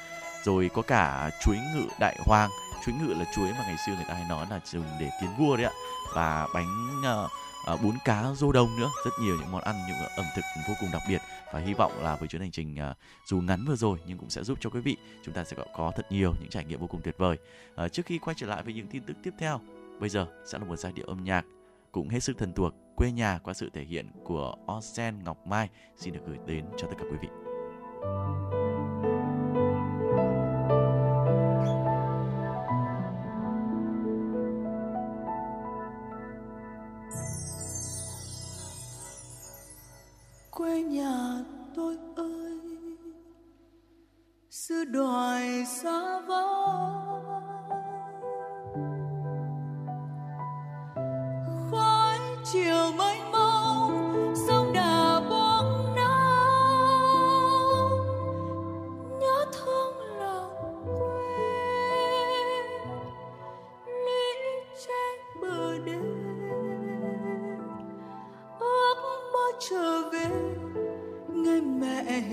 Rồi 0.44 0.70
có 0.74 0.82
cả 0.82 1.30
chuối 1.44 1.56
ngự 1.56 1.84
đại 2.00 2.16
hoang 2.26 2.50
chuối 2.86 2.94
ngự 2.94 3.14
là 3.14 3.24
chuối 3.36 3.48
mà 3.48 3.64
ngày 3.66 3.76
xưa 3.86 3.92
người 3.94 4.04
ta 4.08 4.14
hay 4.14 4.24
nói 4.28 4.46
là 4.50 4.60
dùng 4.64 4.84
để 5.00 5.10
tiến 5.20 5.30
vua 5.38 5.56
đấy 5.56 5.66
ạ. 5.66 5.72
Và 6.14 6.46
bánh 6.54 7.00
uh, 7.00 7.30
à, 7.68 7.76
bún 7.82 7.94
cá 8.04 8.32
rô 8.34 8.52
đông 8.52 8.76
nữa. 8.78 8.90
Rất 9.04 9.10
nhiều 9.20 9.36
những 9.40 9.52
món 9.52 9.62
ăn 9.62 9.76
những 9.88 9.96
ẩm 10.16 10.26
thực 10.36 10.44
vô 10.68 10.74
cùng 10.80 10.88
đặc 10.92 11.02
biệt. 11.08 11.20
Và 11.52 11.60
hy 11.60 11.74
vọng 11.74 11.92
là 12.02 12.16
với 12.16 12.28
chuyến 12.28 12.42
hành 12.42 12.50
trình 12.50 12.76
à, 12.76 12.94
dù 13.26 13.40
ngắn 13.40 13.64
vừa 13.64 13.76
rồi 13.76 13.98
nhưng 14.06 14.18
cũng 14.18 14.30
sẽ 14.30 14.44
giúp 14.44 14.58
cho 14.60 14.70
quý 14.70 14.80
vị 14.80 14.96
chúng 15.24 15.34
ta 15.34 15.44
sẽ 15.44 15.56
có 15.76 15.92
thật 15.96 16.12
nhiều 16.12 16.34
những 16.40 16.50
trải 16.50 16.64
nghiệm 16.64 16.80
vô 16.80 16.86
cùng 16.86 17.00
tuyệt 17.04 17.18
vời. 17.18 17.36
À, 17.76 17.88
trước 17.88 18.06
khi 18.06 18.18
quay 18.18 18.34
trở 18.38 18.46
lại 18.46 18.62
với 18.62 18.74
những 18.74 18.86
tin 18.86 19.02
tức 19.02 19.16
tiếp 19.22 19.34
theo 19.38 19.60
bây 20.00 20.08
giờ 20.08 20.26
sẽ 20.46 20.58
là 20.58 20.64
một 20.64 20.76
giai 20.76 20.92
điệu 20.92 21.06
âm 21.06 21.24
nhạc 21.24 21.44
cũng 21.92 22.08
hết 22.08 22.20
sức 22.20 22.38
thần 22.38 22.52
thuộc 22.52 22.74
quê 22.96 23.10
nhà 23.10 23.38
qua 23.44 23.54
sự 23.54 23.70
thể 23.74 23.84
hiện 23.84 24.10
của 24.24 24.54
Osen 24.72 25.24
Ngọc 25.24 25.46
Mai. 25.46 25.68
Xin 25.96 26.14
được 26.14 26.20
gửi 26.26 26.38
đến 26.46 26.64
cho 26.76 26.86
tất 26.86 26.94
cả 26.98 27.04
quý 27.10 27.16
vị. 27.22 27.28
Quê 40.68 40.82
nhà 40.82 41.44
tôi 41.74 41.96
ơi 42.16 42.60
xưa 44.50 44.84
đòi 44.84 45.64
xa 45.66 46.20
vắng 46.20 47.07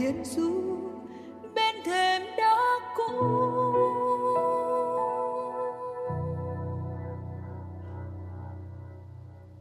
mẹ 0.05 0.23
du 0.23 0.51
bên 1.55 1.75
thềm 1.85 2.21
đá 2.37 2.55
cũ. 2.95 3.03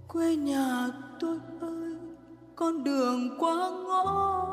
Quê 0.08 0.36
nhà 0.36 0.88
tôi 1.20 1.38
ơi 1.60 1.96
con 2.56 2.84
đường 2.84 3.36
qua 3.38 3.70
ngõ. 3.86 4.43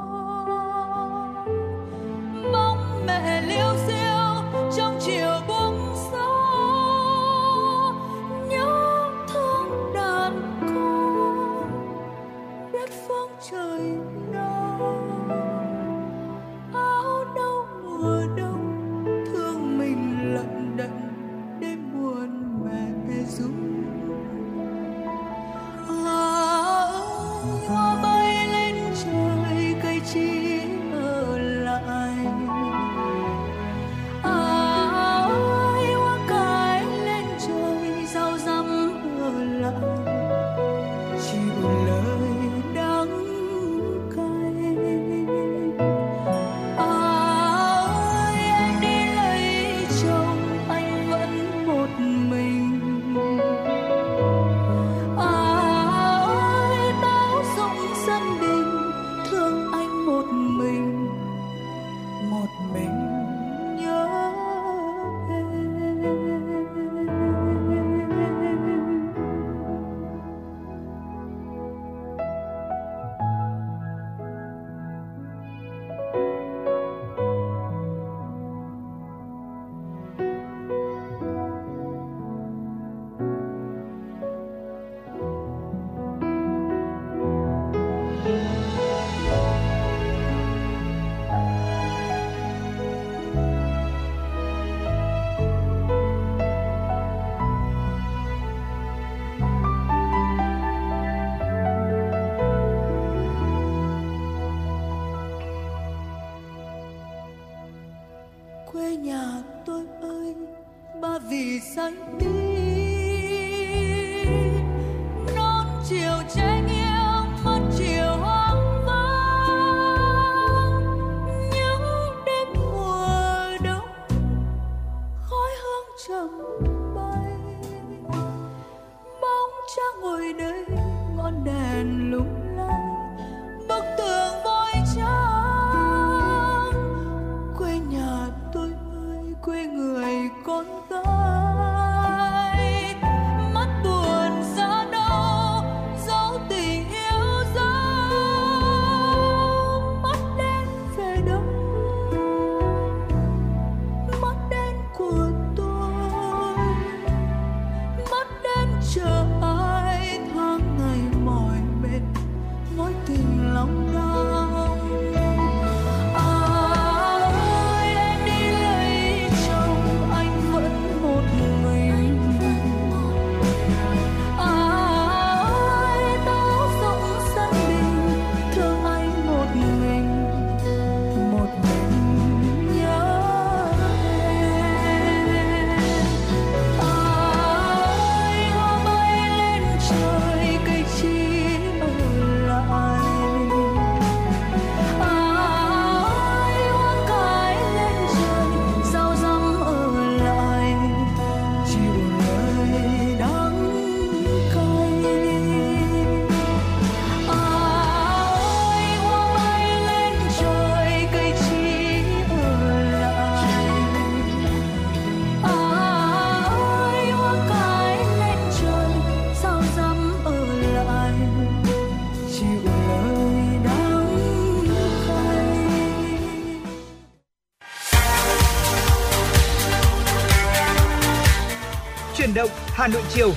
Hà 232.81 232.87
Nội 232.87 233.03
chiều. 233.09 233.33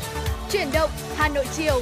Chuyển 0.51 0.69
động 0.73 0.91
Hà 1.17 1.29
Nội 1.29 1.45
chiều. 1.53 1.81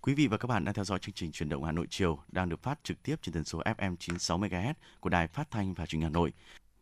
Quý 0.00 0.14
vị 0.14 0.26
và 0.26 0.36
các 0.36 0.46
bạn 0.46 0.64
đang 0.64 0.74
theo 0.74 0.84
dõi 0.84 0.98
chương 0.98 1.14
trình 1.14 1.32
Chuyển 1.32 1.48
động 1.48 1.64
Hà 1.64 1.72
Nội 1.72 1.86
chiều 1.90 2.18
đang 2.28 2.48
được 2.48 2.62
phát 2.62 2.78
trực 2.82 3.02
tiếp 3.02 3.16
trên 3.22 3.32
tần 3.32 3.44
số 3.44 3.62
FM 3.62 3.96
96 3.96 4.38
MHz 4.38 4.74
của 5.00 5.08
Đài 5.08 5.28
Phát 5.28 5.50
thanh 5.50 5.74
và 5.74 5.86
Truyền 5.86 6.00
hình 6.00 6.10
Hà 6.10 6.12
Nội. 6.12 6.32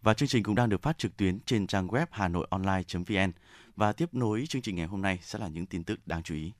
Và 0.02 0.14
chương 0.14 0.28
trình 0.28 0.42
cũng 0.42 0.54
đang 0.54 0.68
được 0.68 0.82
phát 0.82 0.98
trực 0.98 1.16
tuyến 1.16 1.40
trên 1.40 1.66
trang 1.66 1.88
web 1.88 2.06
hanoionline.vn. 2.10 3.32
Và 3.76 3.92
tiếp 3.92 4.14
nối 4.14 4.44
chương 4.48 4.62
trình 4.62 4.76
ngày 4.76 4.86
hôm 4.86 5.02
nay 5.02 5.18
sẽ 5.22 5.38
là 5.38 5.48
những 5.48 5.66
tin 5.66 5.84
tức 5.84 6.06
đáng 6.06 6.22
chú 6.22 6.34
ý. 6.34 6.52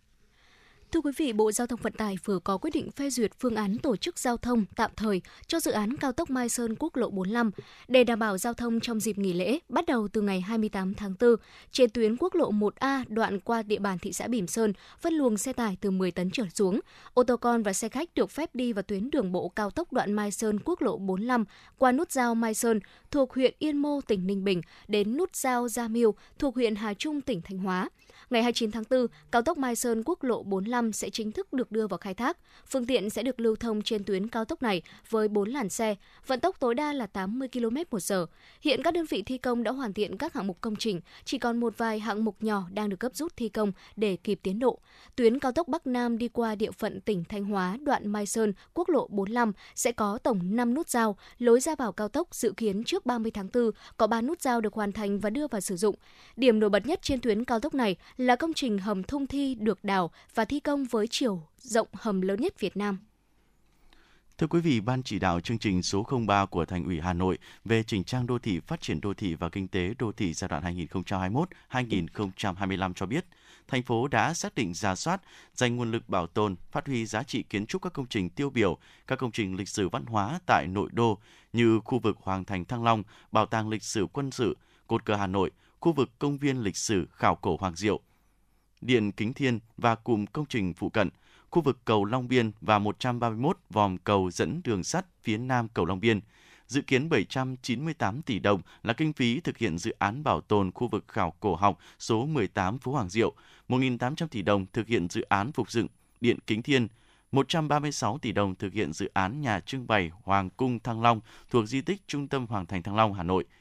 Thưa 0.93 1.01
quý 1.01 1.13
vị, 1.17 1.33
Bộ 1.33 1.53
Giao 1.53 1.67
thông 1.67 1.81
Vận 1.83 1.93
tải 1.93 2.17
vừa 2.25 2.39
có 2.39 2.59
quyết 2.59 2.71
định 2.75 2.91
phê 2.91 3.11
duyệt 3.11 3.31
phương 3.39 3.55
án 3.55 3.79
tổ 3.79 3.97
chức 3.97 4.19
giao 4.19 4.37
thông 4.37 4.65
tạm 4.77 4.91
thời 4.97 5.23
cho 5.47 5.61
dự 5.61 5.71
án 5.71 5.97
cao 5.97 6.13
tốc 6.13 6.31
Mai 6.31 6.49
Sơn 6.49 6.75
quốc 6.79 6.97
lộ 6.97 7.11
45 7.11 7.51
để 7.89 8.05
đảm 8.05 8.19
bảo 8.19 8.39
giao 8.39 8.55
thông 8.55 8.81
trong 8.81 9.01
dịp 9.01 9.19
nghỉ 9.19 9.33
lễ 9.33 9.59
bắt 9.69 9.87
đầu 9.87 10.09
từ 10.09 10.21
ngày 10.21 10.41
28 10.41 10.95
tháng 10.95 11.15
4 11.21 11.37
trên 11.73 11.91
tuyến 11.91 12.17
quốc 12.17 12.35
lộ 12.35 12.51
1A 12.53 13.05
đoạn 13.09 13.41
qua 13.41 13.63
địa 13.63 13.79
bàn 13.79 13.99
thị 13.99 14.13
xã 14.13 14.29
Bỉm 14.29 14.47
Sơn 14.47 14.73
phân 15.01 15.15
luồng 15.15 15.39
xe 15.39 15.53
tải 15.53 15.77
từ 15.81 15.91
10 15.91 16.11
tấn 16.11 16.31
trở 16.31 16.45
xuống. 16.55 16.81
Ô 17.15 17.23
tô 17.23 17.37
con 17.37 17.63
và 17.63 17.73
xe 17.73 17.89
khách 17.89 18.15
được 18.15 18.31
phép 18.31 18.55
đi 18.55 18.73
vào 18.73 18.83
tuyến 18.83 19.11
đường 19.11 19.33
bộ 19.33 19.49
cao 19.49 19.71
tốc 19.71 19.93
đoạn 19.93 20.13
Mai 20.13 20.31
Sơn 20.31 20.59
quốc 20.65 20.83
lộ 20.83 20.99
45 20.99 21.45
qua 21.79 21.93
nút 21.93 22.13
giao 22.13 22.35
Mai 22.35 22.55
Sơn 22.55 22.81
thuộc 23.11 23.35
huyện 23.35 23.55
Yên 23.59 23.77
Mô 23.77 24.01
tỉnh 24.01 24.27
Ninh 24.27 24.45
Bình 24.45 24.61
đến 24.89 25.17
nút 25.17 25.37
giao 25.37 25.69
Gia 25.69 25.89
Miêu 25.89 26.15
thuộc 26.39 26.55
huyện 26.55 26.75
Hà 26.75 26.95
Trung 26.95 27.21
tỉnh 27.21 27.41
Thanh 27.43 27.59
Hóa. 27.59 27.89
Ngày 28.31 28.43
29 28.43 28.71
tháng 28.71 28.85
4, 28.91 29.07
cao 29.31 29.43
tốc 29.43 29.59
Mai 29.59 29.77
Sơn 29.77 30.03
quốc 30.05 30.25
lộ 30.25 30.43
45 30.43 30.80
sẽ 30.93 31.11
chính 31.11 31.33
thức 31.33 31.53
được 31.53 31.73
đưa 31.73 31.87
vào 31.87 31.99
khai 31.99 32.15
thác. 32.15 32.39
Phương 32.67 32.87
tiện 32.87 33.11
sẽ 33.11 33.23
được 33.23 33.41
lưu 33.41 33.57
thông 33.57 33.83
trên 33.83 34.05
tuyến 34.05 34.29
cao 34.29 34.45
tốc 34.45 34.63
này 34.63 34.83
với 35.11 35.29
4 35.29 35.49
làn 35.49 35.69
xe, 35.69 35.95
vận 36.27 36.41
tốc 36.41 36.57
tối 36.61 36.75
đa 36.75 36.93
là 36.93 37.07
80 37.07 37.49
km/h. 37.53 38.27
Hiện 38.61 38.83
các 38.83 38.95
đơn 38.95 39.07
vị 39.11 39.23
thi 39.23 39.39
công 39.39 39.63
đã 39.63 39.71
hoàn 39.71 39.93
thiện 39.93 40.17
các 40.17 40.35
hạng 40.35 40.47
mục 40.47 40.61
công 40.61 40.77
trình, 40.77 41.01
chỉ 41.25 41.39
còn 41.39 41.61
một 41.61 41.79
vài 41.79 42.01
hạng 42.01 42.25
mục 42.25 42.37
nhỏ 42.41 42.65
đang 42.73 42.89
được 42.89 43.01
gấp 43.01 43.15
rút 43.15 43.37
thi 43.37 43.49
công 43.49 43.73
để 43.97 44.17
kịp 44.17 44.41
tiến 44.43 44.59
độ. 44.59 44.79
Tuyến 45.17 45.39
cao 45.39 45.53
tốc 45.53 45.69
Bắc 45.69 45.87
Nam 45.87 46.19
đi 46.19 46.29
qua 46.29 46.55
địa 46.55 46.71
phận 46.71 47.01
tỉnh 47.01 47.25
Thanh 47.25 47.45
Hóa, 47.45 47.77
đoạn 47.81 48.09
Mai 48.09 48.27
Sơn, 48.27 48.53
quốc 48.75 48.89
lộ 48.89 49.09
45 49.09 49.53
sẽ 49.75 49.93
có 49.93 50.19
tổng 50.19 50.41
5 50.43 50.75
nút 50.75 50.89
giao, 50.89 51.17
lối 51.39 51.61
ra 51.61 51.75
vào 51.75 51.93
cao 51.93 52.09
tốc 52.09 52.35
dự 52.35 52.53
kiến 52.57 52.85
trước 52.85 53.07
30 53.07 53.31
tháng 53.31 53.49
4 53.55 53.71
có 53.97 54.07
3 54.07 54.23
nút 54.23 54.43
giao 54.43 54.61
được 54.61 54.75
hoàn 54.75 54.93
thành 54.93 55.21
và 55.21 55.31
đưa 55.31 55.47
vào 55.47 55.61
sử 55.61 55.77
dụng. 55.77 55.97
Điểm 56.37 56.61
nổi 56.61 56.71
bật 56.71 56.87
nhất 56.87 57.03
trên 57.03 57.21
tuyến 57.21 57.45
cao 57.45 57.61
tốc 57.61 57.75
này 57.75 57.97
là 58.17 58.37
công 58.37 58.55
trình 58.55 58.79
hầm 58.79 59.03
thông 59.03 59.27
thi 59.27 59.55
được 59.55 59.85
đào 59.85 60.11
và 60.35 60.45
thi 60.45 60.61
công 60.61 60.70
với 60.77 61.07
chiều 61.11 61.43
rộng 61.57 61.89
hầm 61.93 62.21
lớn 62.21 62.41
nhất 62.41 62.61
Việt 62.61 62.77
Nam. 62.77 62.99
Thưa 64.39 64.47
quý 64.47 64.61
vị, 64.61 64.81
Ban 64.81 65.03
chỉ 65.03 65.19
đạo 65.19 65.41
chương 65.41 65.59
trình 65.59 65.83
số 65.83 66.07
03 66.27 66.47
của 66.47 66.65
Thành 66.65 66.85
ủy 66.85 67.01
Hà 67.01 67.13
Nội 67.13 67.39
về 67.65 67.83
chỉnh 67.83 68.05
trang 68.05 68.27
đô 68.27 68.39
thị, 68.39 68.61
phát 68.61 68.81
triển 68.81 69.01
đô 69.01 69.15
thị 69.15 69.35
và 69.35 69.49
kinh 69.49 69.69
tế 69.69 69.95
đô 69.99 70.13
thị 70.13 70.33
giai 70.33 70.49
đoạn 70.49 70.77
2021-2025 71.71 72.93
cho 72.95 73.07
biết, 73.07 73.25
thành 73.69 73.83
phố 73.83 74.09
đã 74.09 74.35
xác 74.35 74.55
định 74.55 74.75
ra 74.75 74.95
soát, 74.95 75.21
dành 75.55 75.77
nguồn 75.77 75.91
lực 75.91 76.09
bảo 76.09 76.27
tồn, 76.27 76.57
phát 76.71 76.87
huy 76.87 77.07
giá 77.07 77.23
trị 77.23 77.43
kiến 77.43 77.67
trúc 77.67 77.83
các 77.83 77.93
công 77.93 78.07
trình 78.07 78.31
tiêu 78.31 78.51
biểu, 78.51 78.79
các 79.07 79.19
công 79.19 79.33
trình 79.33 79.57
lịch 79.57 79.69
sử 79.69 79.89
văn 79.89 80.07
hóa 80.07 80.41
tại 80.47 80.67
nội 80.67 80.89
đô 80.93 81.19
như 81.53 81.81
khu 81.85 81.99
vực 81.99 82.17
Hoàng 82.21 82.45
thành 82.45 82.65
Thăng 82.65 82.85
Long, 82.85 83.03
Bảo 83.33 83.47
tàng 83.47 83.69
lịch 83.69 83.83
sử 83.83 84.07
quân 84.13 84.31
sự, 84.31 84.57
Cột 84.87 85.05
cờ 85.05 85.17
Hà 85.17 85.27
Nội, 85.27 85.51
khu 85.81 85.93
vực 85.93 86.11
công 86.19 86.39
viên 86.39 86.63
lịch 86.63 86.77
sử 86.77 87.07
khảo 87.13 87.35
cổ 87.35 87.57
Hoàng 87.61 87.77
Diệu, 87.77 88.01
Điện 88.81 89.13
Kính 89.13 89.35
Thiên 89.35 89.59
và 89.77 89.95
cụm 89.95 90.27
công 90.27 90.47
trình 90.49 90.75
phụ 90.75 90.89
cận, 90.89 91.09
khu 91.51 91.63
vực 91.63 91.79
cầu 91.85 92.05
Long 92.05 92.29
Biên 92.29 92.51
và 92.61 92.79
131 92.79 93.59
vòm 93.71 93.99
cầu 93.99 94.31
dẫn 94.31 94.61
đường 94.65 94.85
sắt 94.85 95.07
phía 95.23 95.39
nam 95.39 95.69
cầu 95.75 95.85
Long 95.85 96.01
Biên. 96.01 96.21
Dự 96.67 96.81
kiến 96.81 97.09
798 97.09 98.23
tỷ 98.23 98.39
đồng 98.39 98.61
là 98.83 98.93
kinh 98.93 99.13
phí 99.13 99.41
thực 99.41 99.59
hiện 99.59 99.79
dự 99.79 99.95
án 99.99 100.25
bảo 100.25 100.41
tồn 100.41 100.71
khu 100.73 100.89
vực 100.89 101.05
khảo 101.09 101.35
cổ 101.41 101.55
học 101.55 101.79
số 101.99 102.27
18 102.27 102.79
Phố 102.79 102.93
Hoàng 102.93 103.09
Diệu, 103.09 103.33
1.800 103.69 104.29
tỷ 104.29 104.43
đồng 104.43 104.67
thực 104.73 104.87
hiện 104.87 105.09
dự 105.09 105.23
án 105.23 105.53
phục 105.53 105.71
dựng 105.71 105.87
Điện 106.21 106.39
Kính 106.47 106.63
Thiên, 106.63 106.89
136 107.33 108.19
tỷ 108.19 108.33
đồng 108.33 108.55
thực 108.55 108.73
hiện 108.73 108.93
dự 108.93 109.11
án 109.15 109.41
nhà 109.41 109.61
trưng 109.61 109.87
bày 109.87 110.11
Hoàng 110.23 110.51
cung 110.51 110.79
Thăng 110.79 111.03
Long 111.03 111.21
thuộc 111.51 111.67
di 111.67 111.81
tích 111.81 112.03
Trung 112.07 112.29
tâm 112.29 112.47
Hoàng 112.47 112.67
thành 112.67 112.83
Thăng 112.83 112.97
Long, 112.97 113.15
Hà 113.15 113.23
Nội– 113.23 113.45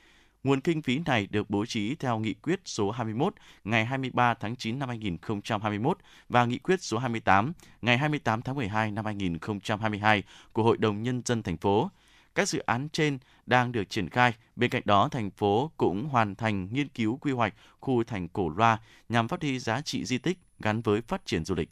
Nguồn 0.43 0.61
kinh 0.61 0.81
phí 0.81 0.99
này 1.05 1.27
được 1.31 1.49
bố 1.49 1.65
trí 1.65 1.95
theo 1.95 2.19
nghị 2.19 2.33
quyết 2.33 2.59
số 2.65 2.91
21 2.91 3.33
ngày 3.63 3.85
23 3.85 4.33
tháng 4.33 4.55
9 4.55 4.79
năm 4.79 4.89
2021 4.89 5.97
và 6.29 6.45
nghị 6.45 6.57
quyết 6.57 6.81
số 6.81 6.97
28 6.97 7.53
ngày 7.81 7.97
28 7.97 8.41
tháng 8.41 8.55
12 8.55 8.91
năm 8.91 9.05
2022 9.05 10.23
của 10.53 10.63
Hội 10.63 10.77
đồng 10.77 11.03
Nhân 11.03 11.21
dân 11.25 11.43
thành 11.43 11.57
phố. 11.57 11.91
Các 12.35 12.49
dự 12.49 12.59
án 12.59 12.89
trên 12.89 13.17
đang 13.45 13.71
được 13.71 13.89
triển 13.89 14.09
khai. 14.09 14.33
Bên 14.55 14.69
cạnh 14.69 14.81
đó, 14.85 15.09
thành 15.09 15.31
phố 15.31 15.71
cũng 15.77 16.05
hoàn 16.05 16.35
thành 16.35 16.67
nghiên 16.71 16.87
cứu 16.87 17.17
quy 17.17 17.31
hoạch 17.31 17.53
khu 17.79 18.03
thành 18.03 18.27
cổ 18.27 18.49
loa 18.49 18.79
nhằm 19.09 19.27
phát 19.27 19.41
huy 19.41 19.59
giá 19.59 19.81
trị 19.81 20.05
di 20.05 20.17
tích 20.17 20.37
gắn 20.59 20.81
với 20.81 21.01
phát 21.01 21.25
triển 21.25 21.45
du 21.45 21.55
lịch. 21.55 21.69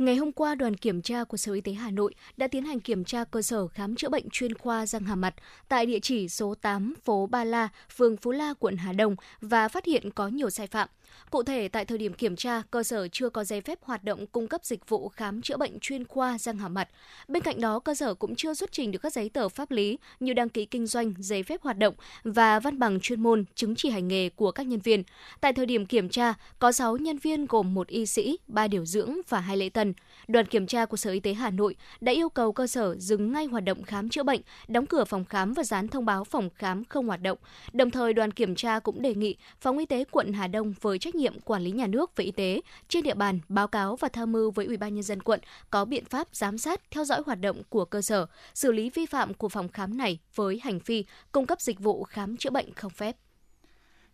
Ngày 0.00 0.16
hôm 0.16 0.32
qua, 0.32 0.54
đoàn 0.54 0.76
kiểm 0.76 1.02
tra 1.02 1.24
của 1.24 1.36
Sở 1.36 1.52
Y 1.52 1.60
tế 1.60 1.72
Hà 1.72 1.90
Nội 1.90 2.14
đã 2.36 2.48
tiến 2.48 2.64
hành 2.64 2.80
kiểm 2.80 3.04
tra 3.04 3.24
cơ 3.24 3.42
sở 3.42 3.68
khám 3.68 3.96
chữa 3.96 4.08
bệnh 4.08 4.30
chuyên 4.32 4.54
khoa 4.54 4.86
răng 4.86 5.02
hàm 5.02 5.20
mặt 5.20 5.34
tại 5.68 5.86
địa 5.86 5.98
chỉ 6.02 6.28
số 6.28 6.54
8 6.54 6.94
phố 7.04 7.26
Ba 7.26 7.44
La, 7.44 7.68
phường 7.96 8.16
Phú 8.16 8.30
La, 8.30 8.54
quận 8.58 8.76
Hà 8.76 8.92
Đông 8.92 9.16
và 9.40 9.68
phát 9.68 9.84
hiện 9.84 10.10
có 10.10 10.28
nhiều 10.28 10.50
sai 10.50 10.66
phạm. 10.66 10.88
Cụ 11.30 11.42
thể, 11.42 11.68
tại 11.68 11.84
thời 11.84 11.98
điểm 11.98 12.14
kiểm 12.14 12.36
tra, 12.36 12.62
cơ 12.70 12.82
sở 12.82 13.08
chưa 13.08 13.28
có 13.28 13.44
giấy 13.44 13.60
phép 13.60 13.78
hoạt 13.82 14.04
động 14.04 14.26
cung 14.26 14.48
cấp 14.48 14.64
dịch 14.64 14.88
vụ 14.88 15.08
khám 15.08 15.42
chữa 15.42 15.56
bệnh 15.56 15.80
chuyên 15.80 16.04
khoa 16.04 16.38
răng 16.38 16.58
hàm 16.58 16.74
mặt. 16.74 16.88
Bên 17.28 17.42
cạnh 17.42 17.60
đó, 17.60 17.78
cơ 17.78 17.94
sở 17.94 18.14
cũng 18.14 18.36
chưa 18.36 18.54
xuất 18.54 18.72
trình 18.72 18.90
được 18.90 18.98
các 19.02 19.12
giấy 19.12 19.28
tờ 19.28 19.48
pháp 19.48 19.70
lý 19.70 19.98
như 20.20 20.32
đăng 20.32 20.48
ký 20.48 20.64
kinh 20.64 20.86
doanh, 20.86 21.14
giấy 21.18 21.42
phép 21.42 21.62
hoạt 21.62 21.78
động 21.78 21.94
và 22.24 22.60
văn 22.60 22.78
bằng 22.78 23.00
chuyên 23.00 23.22
môn, 23.22 23.44
chứng 23.54 23.74
chỉ 23.74 23.90
hành 23.90 24.08
nghề 24.08 24.28
của 24.28 24.52
các 24.52 24.66
nhân 24.66 24.80
viên. 24.80 25.02
Tại 25.40 25.52
thời 25.52 25.66
điểm 25.66 25.86
kiểm 25.86 26.08
tra, 26.08 26.34
có 26.58 26.72
6 26.72 26.96
nhân 26.96 27.18
viên 27.18 27.46
gồm 27.46 27.74
một 27.74 27.88
y 27.88 28.06
sĩ, 28.06 28.38
ba 28.46 28.68
điều 28.68 28.84
dưỡng 28.84 29.16
và 29.28 29.40
hai 29.40 29.56
lễ 29.56 29.68
tân. 29.68 29.94
Đoàn 30.28 30.46
kiểm 30.46 30.66
tra 30.66 30.86
của 30.86 30.96
Sở 30.96 31.10
Y 31.10 31.20
tế 31.20 31.34
Hà 31.34 31.50
Nội 31.50 31.76
đã 32.00 32.12
yêu 32.12 32.28
cầu 32.28 32.52
cơ 32.52 32.66
sở 32.66 32.96
dừng 32.98 33.32
ngay 33.32 33.46
hoạt 33.46 33.64
động 33.64 33.82
khám 33.82 34.08
chữa 34.08 34.22
bệnh, 34.22 34.40
đóng 34.68 34.86
cửa 34.86 35.04
phòng 35.04 35.24
khám 35.24 35.52
và 35.52 35.62
dán 35.64 35.88
thông 35.88 36.04
báo 36.04 36.24
phòng 36.24 36.50
khám 36.54 36.84
không 36.84 37.06
hoạt 37.06 37.22
động. 37.22 37.38
Đồng 37.72 37.90
thời, 37.90 38.12
đoàn 38.12 38.30
kiểm 38.30 38.54
tra 38.54 38.78
cũng 38.78 39.02
đề 39.02 39.14
nghị 39.14 39.36
Phòng 39.60 39.78
Y 39.78 39.86
tế 39.86 40.04
quận 40.10 40.32
Hà 40.32 40.46
Đông 40.46 40.74
với 40.80 40.98
trách 41.00 41.14
nhiệm 41.14 41.40
quản 41.40 41.62
lý 41.62 41.70
nhà 41.70 41.86
nước 41.86 42.16
về 42.16 42.24
y 42.24 42.30
tế 42.30 42.60
trên 42.88 43.02
địa 43.02 43.14
bàn 43.14 43.40
báo 43.48 43.68
cáo 43.68 43.96
và 43.96 44.08
tham 44.08 44.32
mưu 44.32 44.50
với 44.50 44.66
Ủy 44.66 44.76
ban 44.76 44.94
nhân 44.94 45.02
dân 45.02 45.22
quận 45.22 45.40
có 45.70 45.84
biện 45.84 46.04
pháp 46.04 46.28
giám 46.32 46.58
sát, 46.58 46.80
theo 46.90 47.04
dõi 47.04 47.22
hoạt 47.26 47.40
động 47.40 47.62
của 47.68 47.84
cơ 47.84 48.02
sở, 48.02 48.26
xử 48.54 48.72
lý 48.72 48.90
vi 48.90 49.06
phạm 49.06 49.34
của 49.34 49.48
phòng 49.48 49.68
khám 49.68 49.96
này 49.96 50.18
với 50.34 50.60
hành 50.62 50.78
vi 50.86 51.04
cung 51.32 51.46
cấp 51.46 51.60
dịch 51.60 51.80
vụ 51.80 52.04
khám 52.04 52.36
chữa 52.36 52.50
bệnh 52.50 52.74
không 52.74 52.92
phép. 52.92 53.16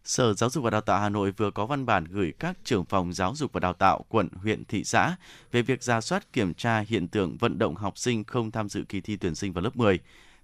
Sở 0.05 0.35
Giáo 0.35 0.51
dục 0.51 0.65
và 0.65 0.71
Đào 0.71 0.81
tạo 0.81 1.01
Hà 1.01 1.09
Nội 1.09 1.31
vừa 1.31 1.51
có 1.51 1.67
văn 1.67 1.87
bản 1.87 2.05
gửi 2.05 2.33
các 2.39 2.57
trưởng 2.65 2.85
phòng 2.85 3.13
giáo 3.13 3.35
dục 3.35 3.53
và 3.53 3.61
đào 3.61 3.73
tạo 3.73 4.05
quận, 4.09 4.29
huyện, 4.43 4.65
thị 4.65 4.85
xã 4.85 5.17
về 5.53 5.63
việc 5.63 5.83
ra 5.83 6.01
soát 6.01 6.33
kiểm 6.33 6.55
tra 6.55 6.79
hiện 6.79 7.09
tượng 7.09 7.37
vận 7.37 7.59
động 7.59 7.75
học 7.75 7.99
sinh 7.99 8.25
không 8.25 8.51
tham 8.51 8.69
dự 8.69 8.85
kỳ 8.89 9.01
thi 9.01 9.17
tuyển 9.17 9.35
sinh 9.35 9.53
vào 9.53 9.65
lớp 9.65 9.77
10. 9.77 9.99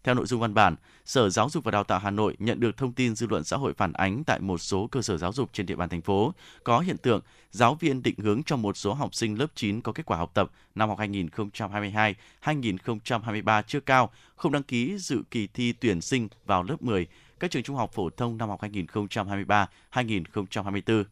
Theo 0.05 0.15
nội 0.15 0.27
dung 0.27 0.41
văn 0.41 0.55
bản, 0.55 0.77
Sở 1.05 1.29
Giáo 1.29 1.51
dục 1.51 1.65
và 1.65 1.71
Đào 1.71 1.85
tạo 1.85 1.99
Hà 1.99 2.11
Nội 2.11 2.37
nhận 2.39 2.61
được 2.61 2.77
thông 2.77 2.93
tin 2.93 3.15
dư 3.15 3.27
luận 3.27 3.45
xã 3.45 3.57
hội 3.57 3.75
phản 3.75 3.93
ánh 3.93 4.25
tại 4.25 4.41
một 4.41 4.59
số 4.59 4.87
cơ 4.87 5.03
sở 5.03 5.17
giáo 5.17 5.33
dục 5.33 5.51
trên 5.53 5.67
địa 5.67 5.77
bàn 5.77 5.89
thành 5.89 6.03
phố 6.03 6.35
có 6.65 6.81
hiện 6.81 6.97
tượng 6.97 7.21
giáo 7.51 7.75
viên 7.75 8.03
định 8.03 8.15
hướng 8.19 8.43
cho 8.43 8.57
một 8.57 8.77
số 8.77 8.95
học 8.95 9.15
sinh 9.15 9.39
lớp 9.39 9.47
9 9.55 9.81
có 9.81 9.93
kết 9.93 10.07
quả 10.07 10.17
học 10.17 10.31
tập 10.35 10.51
năm 10.75 10.89
học 10.89 10.99
2022-2023 10.99 13.63
chưa 13.67 13.81
cao, 13.81 14.11
không 14.37 14.53
đăng 14.53 14.63
ký 14.63 14.99
dự 14.99 15.23
kỳ 15.31 15.47
thi 15.47 15.73
tuyển 15.73 16.01
sinh 16.01 16.29
vào 16.47 16.63
lớp 16.63 16.83
10 16.83 17.07
các 17.41 17.51
trường 17.51 17.63
trung 17.63 17.77
học 17.77 17.93
phổ 17.93 18.11
thông 18.11 18.39
năm 18.39 18.49
học 18.49 18.61
2023-2024. 19.93 21.05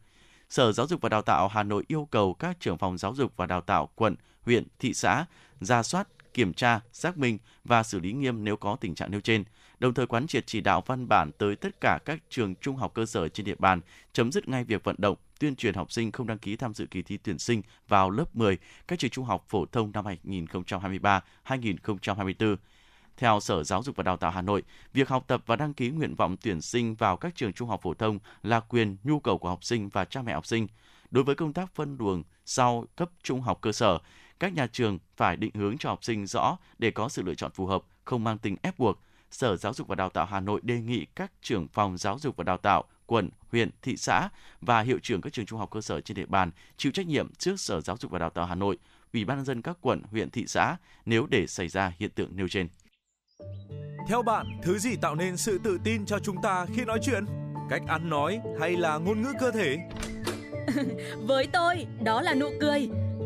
Sở 0.49 0.71
Giáo 0.71 0.87
dục 0.87 1.01
và 1.01 1.09
Đào 1.09 1.21
tạo 1.21 1.47
Hà 1.47 1.63
Nội 1.63 1.83
yêu 1.87 2.07
cầu 2.11 2.33
các 2.33 2.59
trưởng 2.59 2.77
phòng 2.77 2.97
giáo 2.97 3.15
dục 3.15 3.33
và 3.37 3.45
đào 3.45 3.61
tạo 3.61 3.89
quận, 3.95 4.15
huyện, 4.45 4.67
thị 4.79 4.93
xã 4.93 5.25
ra 5.61 5.83
soát, 5.83 6.07
kiểm 6.33 6.53
tra, 6.53 6.79
xác 6.91 7.17
minh 7.17 7.37
và 7.63 7.83
xử 7.83 7.99
lý 7.99 8.11
nghiêm 8.11 8.43
nếu 8.43 8.57
có 8.57 8.75
tình 8.75 8.95
trạng 8.95 9.11
nêu 9.11 9.21
trên, 9.21 9.43
đồng 9.79 9.93
thời 9.93 10.07
quán 10.07 10.27
triệt 10.27 10.43
chỉ 10.47 10.61
đạo 10.61 10.83
văn 10.85 11.07
bản 11.07 11.31
tới 11.37 11.55
tất 11.55 11.81
cả 11.81 11.99
các 12.05 12.23
trường 12.29 12.55
trung 12.55 12.75
học 12.75 12.91
cơ 12.93 13.05
sở 13.05 13.29
trên 13.29 13.45
địa 13.45 13.55
bàn 13.59 13.81
chấm 14.13 14.31
dứt 14.31 14.49
ngay 14.49 14.63
việc 14.63 14.83
vận 14.83 14.95
động, 14.99 15.17
tuyên 15.39 15.55
truyền 15.55 15.73
học 15.73 15.91
sinh 15.91 16.11
không 16.11 16.27
đăng 16.27 16.37
ký 16.37 16.55
tham 16.55 16.73
dự 16.73 16.85
kỳ 16.85 17.01
thi 17.01 17.17
tuyển 17.17 17.39
sinh 17.39 17.61
vào 17.87 18.09
lớp 18.09 18.35
10 18.35 18.57
các 18.87 18.99
trường 18.99 19.11
trung 19.11 19.25
học 19.25 19.45
phổ 19.49 19.65
thông 19.65 19.91
năm 19.91 20.05
2023-2024 21.45 22.55
theo 23.17 23.39
Sở 23.39 23.63
Giáo 23.63 23.83
dục 23.83 23.95
và 23.95 24.03
Đào 24.03 24.17
tạo 24.17 24.31
Hà 24.31 24.41
Nội, 24.41 24.63
việc 24.93 25.09
học 25.09 25.23
tập 25.27 25.43
và 25.45 25.55
đăng 25.55 25.73
ký 25.73 25.89
nguyện 25.89 26.15
vọng 26.15 26.35
tuyển 26.43 26.61
sinh 26.61 26.95
vào 26.95 27.17
các 27.17 27.35
trường 27.35 27.53
trung 27.53 27.69
học 27.69 27.81
phổ 27.83 27.93
thông 27.93 28.19
là 28.43 28.59
quyền 28.59 28.97
nhu 29.03 29.19
cầu 29.19 29.37
của 29.37 29.49
học 29.49 29.63
sinh 29.63 29.89
và 29.89 30.05
cha 30.05 30.21
mẹ 30.21 30.33
học 30.33 30.45
sinh. 30.45 30.67
Đối 31.11 31.23
với 31.23 31.35
công 31.35 31.53
tác 31.53 31.75
phân 31.75 31.97
luồng 31.99 32.23
sau 32.45 32.85
cấp 32.95 33.09
trung 33.23 33.41
học 33.41 33.57
cơ 33.61 33.71
sở, 33.71 33.99
các 34.41 34.53
nhà 34.53 34.67
trường 34.67 34.99
phải 35.17 35.35
định 35.35 35.51
hướng 35.53 35.77
cho 35.77 35.89
học 35.89 36.03
sinh 36.03 36.25
rõ 36.25 36.57
để 36.79 36.91
có 36.91 37.09
sự 37.09 37.21
lựa 37.21 37.33
chọn 37.33 37.51
phù 37.51 37.65
hợp, 37.65 37.81
không 38.03 38.23
mang 38.23 38.37
tính 38.37 38.55
ép 38.61 38.79
buộc. 38.79 38.99
Sở 39.31 39.57
Giáo 39.57 39.73
dục 39.73 39.87
và 39.87 39.95
Đào 39.95 40.09
tạo 40.09 40.25
Hà 40.25 40.39
Nội 40.39 40.61
đề 40.63 40.81
nghị 40.81 41.05
các 41.15 41.31
trưởng 41.41 41.67
phòng 41.67 41.97
giáo 41.97 42.19
dục 42.19 42.35
và 42.37 42.43
đào 42.43 42.57
tạo 42.57 42.83
quận, 43.05 43.29
huyện, 43.51 43.69
thị 43.81 43.97
xã 43.97 44.29
và 44.61 44.81
hiệu 44.81 44.99
trưởng 45.03 45.21
các 45.21 45.33
trường 45.33 45.45
trung 45.45 45.59
học 45.59 45.69
cơ 45.71 45.81
sở 45.81 46.01
trên 46.01 46.15
địa 46.15 46.25
bàn 46.25 46.51
chịu 46.77 46.91
trách 46.91 47.07
nhiệm 47.07 47.33
trước 47.33 47.59
Sở 47.59 47.81
Giáo 47.81 47.97
dục 47.97 48.11
và 48.11 48.19
Đào 48.19 48.29
tạo 48.29 48.45
Hà 48.45 48.55
Nội, 48.55 48.77
Ủy 49.13 49.25
ban 49.25 49.37
nhân 49.37 49.45
dân 49.45 49.61
các 49.61 49.77
quận, 49.81 50.01
huyện, 50.11 50.29
thị 50.29 50.45
xã 50.47 50.77
nếu 51.05 51.27
để 51.29 51.47
xảy 51.47 51.67
ra 51.67 51.93
hiện 51.99 52.09
tượng 52.09 52.35
nêu 52.35 52.47
trên. 52.47 52.67
Theo 54.07 54.21
bạn, 54.21 54.45
thứ 54.63 54.77
gì 54.77 54.95
tạo 55.01 55.15
nên 55.15 55.37
sự 55.37 55.59
tự 55.63 55.77
tin 55.83 56.05
cho 56.05 56.19
chúng 56.19 56.41
ta 56.43 56.65
khi 56.75 56.85
nói 56.85 56.99
chuyện? 57.03 57.25
Cách 57.69 57.81
ăn 57.87 58.09
nói 58.09 58.39
hay 58.59 58.77
là 58.77 58.97
ngôn 58.97 59.21
ngữ 59.21 59.33
cơ 59.39 59.51
thể? 59.51 59.77
Với 61.27 61.47
tôi, 61.53 61.85
đó 62.03 62.21
là 62.21 62.33
nụ 62.33 62.49
cười. 62.61 62.89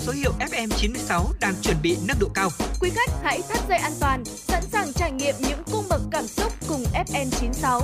Số 0.00 0.12
hiệu 0.12 0.32
FM96 0.38 1.24
đang 1.40 1.54
chuẩn 1.62 1.76
bị 1.82 1.96
nâng 2.06 2.18
độ 2.20 2.28
cao. 2.34 2.48
Quý 2.80 2.90
khách 2.94 3.10
hãy 3.22 3.40
thắt 3.48 3.58
dây 3.68 3.78
an 3.78 3.92
toàn, 4.00 4.24
sẵn 4.24 4.62
sàng 4.72 4.92
trải 4.92 5.12
nghiệm 5.12 5.34
những 5.38 5.62
cung 5.72 5.84
bậc 5.88 6.00
cảm 6.10 6.26
xúc 6.26 6.52
cùng 6.68 6.84
FN96. 6.94 7.80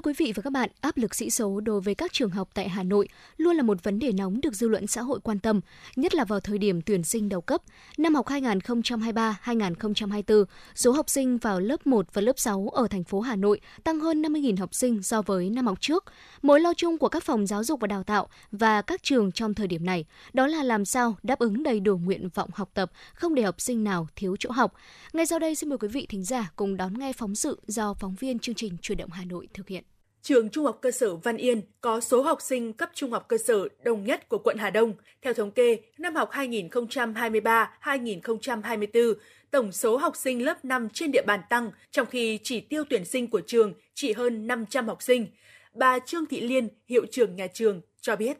Thưa 0.00 0.10
quý 0.10 0.14
vị 0.16 0.32
và 0.36 0.42
các 0.42 0.52
bạn, 0.52 0.70
áp 0.80 0.96
lực 0.96 1.14
sĩ 1.14 1.30
số 1.30 1.60
đối 1.60 1.80
với 1.80 1.94
các 1.94 2.12
trường 2.12 2.30
học 2.30 2.48
tại 2.54 2.68
Hà 2.68 2.82
Nội 2.82 3.08
luôn 3.36 3.56
là 3.56 3.62
một 3.62 3.84
vấn 3.84 3.98
đề 3.98 4.12
nóng 4.12 4.40
được 4.40 4.54
dư 4.54 4.68
luận 4.68 4.86
xã 4.86 5.02
hội 5.02 5.20
quan 5.22 5.38
tâm, 5.38 5.60
nhất 5.96 6.14
là 6.14 6.24
vào 6.24 6.40
thời 6.40 6.58
điểm 6.58 6.82
tuyển 6.82 7.02
sinh 7.02 7.28
đầu 7.28 7.40
cấp. 7.40 7.62
Năm 7.98 8.14
học 8.14 8.26
2023-2024, 8.26 10.44
số 10.74 10.92
học 10.92 11.10
sinh 11.10 11.38
vào 11.38 11.60
lớp 11.60 11.86
1 11.86 12.06
và 12.12 12.22
lớp 12.22 12.38
6 12.38 12.68
ở 12.72 12.88
thành 12.88 13.04
phố 13.04 13.20
Hà 13.20 13.36
Nội 13.36 13.60
tăng 13.84 14.00
hơn 14.00 14.22
50.000 14.22 14.56
học 14.56 14.74
sinh 14.74 15.02
so 15.02 15.22
với 15.22 15.50
năm 15.50 15.66
học 15.66 15.80
trước. 15.80 16.04
Mối 16.42 16.60
lo 16.60 16.74
chung 16.74 16.98
của 16.98 17.08
các 17.08 17.24
phòng 17.24 17.46
giáo 17.46 17.64
dục 17.64 17.80
và 17.80 17.86
đào 17.86 18.02
tạo 18.02 18.28
và 18.52 18.82
các 18.82 19.02
trường 19.02 19.32
trong 19.32 19.54
thời 19.54 19.66
điểm 19.66 19.86
này 19.86 20.04
đó 20.32 20.46
là 20.46 20.62
làm 20.62 20.84
sao 20.84 21.16
đáp 21.22 21.38
ứng 21.38 21.62
đầy 21.62 21.80
đủ 21.80 21.98
nguyện 21.98 22.28
vọng 22.34 22.50
học 22.52 22.70
tập, 22.74 22.92
không 23.14 23.34
để 23.34 23.42
học 23.42 23.60
sinh 23.60 23.84
nào 23.84 24.08
thiếu 24.16 24.36
chỗ 24.38 24.50
học. 24.50 24.74
Ngay 25.12 25.26
sau 25.26 25.38
đây 25.38 25.54
xin 25.54 25.68
mời 25.68 25.78
quý 25.78 25.88
vị 25.88 26.06
thính 26.08 26.24
giả 26.24 26.50
cùng 26.56 26.76
đón 26.76 26.98
nghe 26.98 27.12
phóng 27.12 27.34
sự 27.34 27.60
do 27.66 27.94
phóng 27.94 28.14
viên 28.14 28.38
chương 28.38 28.54
trình 28.54 28.76
Truyền 28.82 28.98
động 28.98 29.10
Hà 29.10 29.24
Nội 29.24 29.48
thực 29.54 29.68
hiện. 29.68 29.84
Trường 30.22 30.48
Trung 30.48 30.64
học 30.64 30.78
cơ 30.80 30.90
sở 30.90 31.16
Văn 31.16 31.36
Yên 31.36 31.62
có 31.80 32.00
số 32.00 32.22
học 32.22 32.42
sinh 32.42 32.72
cấp 32.72 32.90
trung 32.94 33.12
học 33.12 33.24
cơ 33.28 33.38
sở 33.38 33.68
đông 33.84 34.04
nhất 34.04 34.28
của 34.28 34.38
quận 34.38 34.56
Hà 34.58 34.70
Đông. 34.70 34.94
Theo 35.22 35.34
thống 35.34 35.50
kê, 35.50 35.78
năm 35.98 36.16
học 36.16 36.30
2023-2024, 36.32 39.14
tổng 39.50 39.72
số 39.72 39.96
học 39.96 40.16
sinh 40.16 40.44
lớp 40.44 40.64
5 40.64 40.88
trên 40.88 41.12
địa 41.12 41.22
bàn 41.26 41.40
tăng, 41.50 41.70
trong 41.90 42.06
khi 42.06 42.38
chỉ 42.42 42.60
tiêu 42.60 42.84
tuyển 42.90 43.04
sinh 43.04 43.30
của 43.30 43.40
trường 43.46 43.72
chỉ 43.94 44.12
hơn 44.12 44.46
500 44.46 44.88
học 44.88 45.02
sinh. 45.02 45.26
Bà 45.74 45.98
Trương 45.98 46.26
Thị 46.26 46.40
Liên, 46.40 46.68
hiệu 46.88 47.06
trưởng 47.10 47.36
nhà 47.36 47.46
trường, 47.46 47.80
cho 48.00 48.16
biết. 48.16 48.38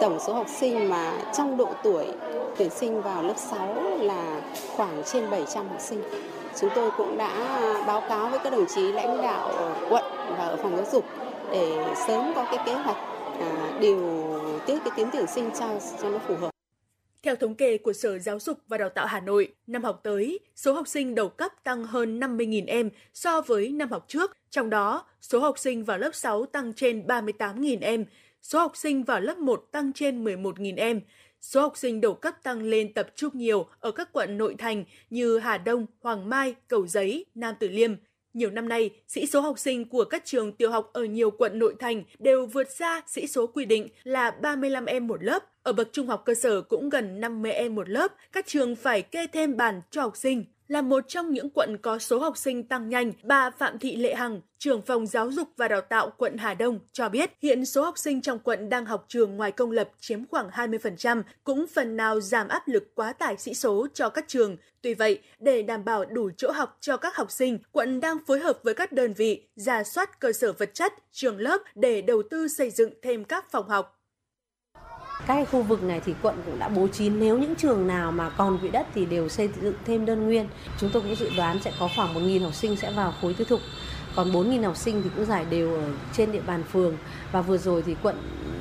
Tổng 0.00 0.18
số 0.26 0.34
học 0.34 0.46
sinh 0.60 0.88
mà 0.88 1.32
trong 1.36 1.56
độ 1.56 1.74
tuổi 1.84 2.06
tuyển 2.58 2.70
sinh 2.70 3.02
vào 3.02 3.22
lớp 3.22 3.34
6 3.50 3.98
là 4.02 4.40
khoảng 4.76 5.02
trên 5.06 5.30
700 5.30 5.68
học 5.68 5.80
sinh 5.80 6.02
chúng 6.60 6.70
tôi 6.74 6.90
cũng 6.96 7.18
đã 7.18 7.60
báo 7.86 8.00
cáo 8.08 8.28
với 8.28 8.38
các 8.44 8.50
đồng 8.52 8.66
chí 8.74 8.92
lãnh 8.92 9.22
đạo 9.22 9.50
quận 9.90 10.04
và 10.28 10.44
ở 10.44 10.56
phòng 10.56 10.76
giáo 10.76 10.86
dục 10.92 11.04
để 11.52 11.94
sớm 12.06 12.32
có 12.34 12.48
cái 12.50 12.66
kế 12.66 12.72
hoạch 12.72 12.96
à, 13.40 13.78
điều 13.80 13.98
tiết 14.66 14.78
cái 14.84 14.92
tiến 14.96 15.08
tuyển 15.12 15.26
sinh 15.26 15.50
cho 15.58 15.78
cho 16.02 16.10
nó 16.10 16.18
phù 16.18 16.36
hợp. 16.36 16.50
Theo 17.22 17.36
thống 17.36 17.54
kê 17.54 17.78
của 17.78 17.92
Sở 17.92 18.18
Giáo 18.18 18.38
dục 18.40 18.58
và 18.68 18.78
Đào 18.78 18.88
tạo 18.88 19.06
Hà 19.06 19.20
Nội, 19.20 19.54
năm 19.66 19.84
học 19.84 20.00
tới, 20.02 20.40
số 20.56 20.72
học 20.72 20.88
sinh 20.88 21.14
đầu 21.14 21.28
cấp 21.28 21.52
tăng 21.64 21.84
hơn 21.84 22.20
50.000 22.20 22.64
em 22.66 22.90
so 23.14 23.40
với 23.40 23.70
năm 23.70 23.90
học 23.90 24.04
trước. 24.08 24.36
Trong 24.50 24.70
đó, 24.70 25.06
số 25.20 25.38
học 25.38 25.58
sinh 25.58 25.84
vào 25.84 25.98
lớp 25.98 26.10
6 26.14 26.46
tăng 26.46 26.72
trên 26.72 27.06
38.000 27.06 27.78
em, 27.80 28.04
số 28.42 28.58
học 28.58 28.76
sinh 28.76 29.02
vào 29.02 29.20
lớp 29.20 29.38
1 29.38 29.64
tăng 29.72 29.92
trên 29.92 30.24
11.000 30.24 30.74
em 30.76 31.00
số 31.40 31.60
học 31.60 31.76
sinh 31.76 32.00
đầu 32.00 32.14
cấp 32.14 32.34
tăng 32.42 32.62
lên 32.62 32.92
tập 32.94 33.06
trung 33.16 33.30
nhiều 33.34 33.66
ở 33.80 33.90
các 33.90 34.12
quận 34.12 34.38
nội 34.38 34.54
thành 34.58 34.84
như 35.10 35.38
Hà 35.38 35.58
Đông, 35.58 35.86
Hoàng 36.00 36.28
Mai, 36.28 36.54
Cầu 36.68 36.86
Giấy, 36.86 37.26
Nam 37.34 37.54
Từ 37.60 37.68
Liêm. 37.68 37.94
Nhiều 38.34 38.50
năm 38.50 38.68
nay, 38.68 38.90
sĩ 39.08 39.26
số 39.26 39.40
học 39.40 39.58
sinh 39.58 39.88
của 39.88 40.04
các 40.04 40.24
trường 40.24 40.52
tiểu 40.52 40.70
học 40.70 40.90
ở 40.92 41.04
nhiều 41.04 41.30
quận 41.30 41.58
nội 41.58 41.74
thành 41.78 42.04
đều 42.18 42.46
vượt 42.46 42.70
xa 42.70 43.02
sĩ 43.06 43.26
số 43.26 43.46
quy 43.46 43.64
định 43.64 43.88
là 44.04 44.30
35 44.30 44.86
em 44.86 45.06
một 45.06 45.24
lớp. 45.24 45.42
Ở 45.62 45.72
bậc 45.72 45.88
trung 45.92 46.06
học 46.06 46.22
cơ 46.24 46.34
sở 46.34 46.60
cũng 46.62 46.88
gần 46.88 47.20
50 47.20 47.52
em 47.52 47.74
một 47.74 47.88
lớp, 47.88 48.12
các 48.32 48.46
trường 48.46 48.76
phải 48.76 49.02
kê 49.02 49.26
thêm 49.26 49.56
bàn 49.56 49.80
cho 49.90 50.02
học 50.02 50.16
sinh 50.16 50.44
là 50.68 50.82
một 50.82 51.08
trong 51.08 51.32
những 51.32 51.50
quận 51.50 51.78
có 51.78 51.98
số 51.98 52.18
học 52.18 52.36
sinh 52.36 52.64
tăng 52.64 52.88
nhanh, 52.88 53.12
bà 53.22 53.50
Phạm 53.50 53.78
Thị 53.78 53.96
Lệ 53.96 54.14
Hằng, 54.14 54.40
trưởng 54.58 54.82
phòng 54.82 55.06
giáo 55.06 55.30
dục 55.30 55.48
và 55.56 55.68
đào 55.68 55.80
tạo 55.80 56.10
quận 56.16 56.36
Hà 56.36 56.54
Đông 56.54 56.78
cho 56.92 57.08
biết 57.08 57.30
hiện 57.42 57.66
số 57.66 57.84
học 57.84 57.98
sinh 57.98 58.20
trong 58.22 58.38
quận 58.38 58.68
đang 58.68 58.86
học 58.86 59.04
trường 59.08 59.36
ngoài 59.36 59.52
công 59.52 59.70
lập 59.70 59.90
chiếm 60.00 60.26
khoảng 60.26 60.50
20%, 60.50 61.22
cũng 61.44 61.66
phần 61.74 61.96
nào 61.96 62.20
giảm 62.20 62.48
áp 62.48 62.68
lực 62.68 62.94
quá 62.94 63.12
tải 63.12 63.36
sĩ 63.38 63.54
số 63.54 63.86
cho 63.94 64.08
các 64.08 64.24
trường. 64.28 64.56
Tuy 64.82 64.94
vậy, 64.94 65.22
để 65.38 65.62
đảm 65.62 65.84
bảo 65.84 66.04
đủ 66.04 66.30
chỗ 66.36 66.50
học 66.50 66.76
cho 66.80 66.96
các 66.96 67.16
học 67.16 67.30
sinh, 67.30 67.58
quận 67.72 68.00
đang 68.00 68.18
phối 68.26 68.38
hợp 68.38 68.58
với 68.62 68.74
các 68.74 68.92
đơn 68.92 69.12
vị 69.12 69.42
giả 69.56 69.84
soát 69.84 70.20
cơ 70.20 70.32
sở 70.32 70.52
vật 70.52 70.74
chất, 70.74 70.92
trường 71.12 71.38
lớp 71.38 71.62
để 71.74 72.02
đầu 72.02 72.22
tư 72.30 72.48
xây 72.48 72.70
dựng 72.70 72.90
thêm 73.02 73.24
các 73.24 73.50
phòng 73.50 73.68
học 73.68 73.95
các 75.26 75.48
khu 75.50 75.62
vực 75.62 75.82
này 75.82 76.00
thì 76.04 76.14
quận 76.22 76.42
cũng 76.46 76.58
đã 76.58 76.68
bố 76.68 76.88
trí 76.88 77.08
nếu 77.08 77.38
những 77.38 77.54
trường 77.54 77.86
nào 77.86 78.12
mà 78.12 78.30
còn 78.30 78.58
quỹ 78.58 78.68
đất 78.68 78.86
thì 78.94 79.04
đều 79.04 79.28
xây 79.28 79.48
dựng 79.62 79.74
thêm 79.84 80.06
đơn 80.06 80.24
nguyên. 80.24 80.48
Chúng 80.78 80.90
tôi 80.92 81.02
cũng 81.02 81.16
dự 81.16 81.30
đoán 81.36 81.58
sẽ 81.62 81.72
có 81.80 81.88
khoảng 81.96 82.14
1.000 82.14 82.44
học 82.44 82.54
sinh 82.54 82.76
sẽ 82.76 82.92
vào 82.92 83.14
khối 83.20 83.34
tư 83.34 83.44
thục. 83.44 83.60
Còn 84.16 84.32
4.000 84.32 84.62
học 84.62 84.76
sinh 84.76 85.02
thì 85.02 85.10
cũng 85.16 85.24
giải 85.24 85.46
đều 85.50 85.74
ở 85.74 85.90
trên 86.12 86.32
địa 86.32 86.42
bàn 86.46 86.62
phường. 86.72 86.96
Và 87.32 87.40
vừa 87.40 87.58
rồi 87.58 87.82
thì 87.86 87.96
quận 88.02 88.16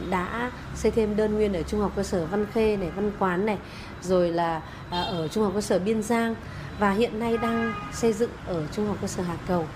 đã 0.10 0.52
xây 0.76 0.92
thêm 0.92 1.16
đơn 1.16 1.36
nguyên 1.36 1.54
ở 1.54 1.64
trung 1.64 1.80
học 1.80 1.92
cơ 1.96 2.04
sở 2.04 2.26
Văn 2.26 2.46
Khê 2.54 2.78
này, 2.78 2.92
Văn 2.96 3.12
Quán 3.20 3.46
này, 3.46 3.58
rồi 4.02 4.32
là 4.32 4.62
à, 4.90 5.02
ở 5.02 5.28
trung 5.28 5.44
học 5.44 5.54
cơ 5.56 5.62
sở 5.62 5.80
Biên 5.80 6.04
Giang 6.04 6.36
và 6.80 6.92
hiện 6.92 7.20
nay 7.20 7.38
đang 7.38 7.74
xây 7.94 8.14
dựng 8.14 8.32
ở 8.48 8.68
trung 8.72 8.88
học 8.88 8.98
cơ 9.02 9.08
sở 9.08 9.24
Hà 9.24 9.36
Cầu. 9.48 9.68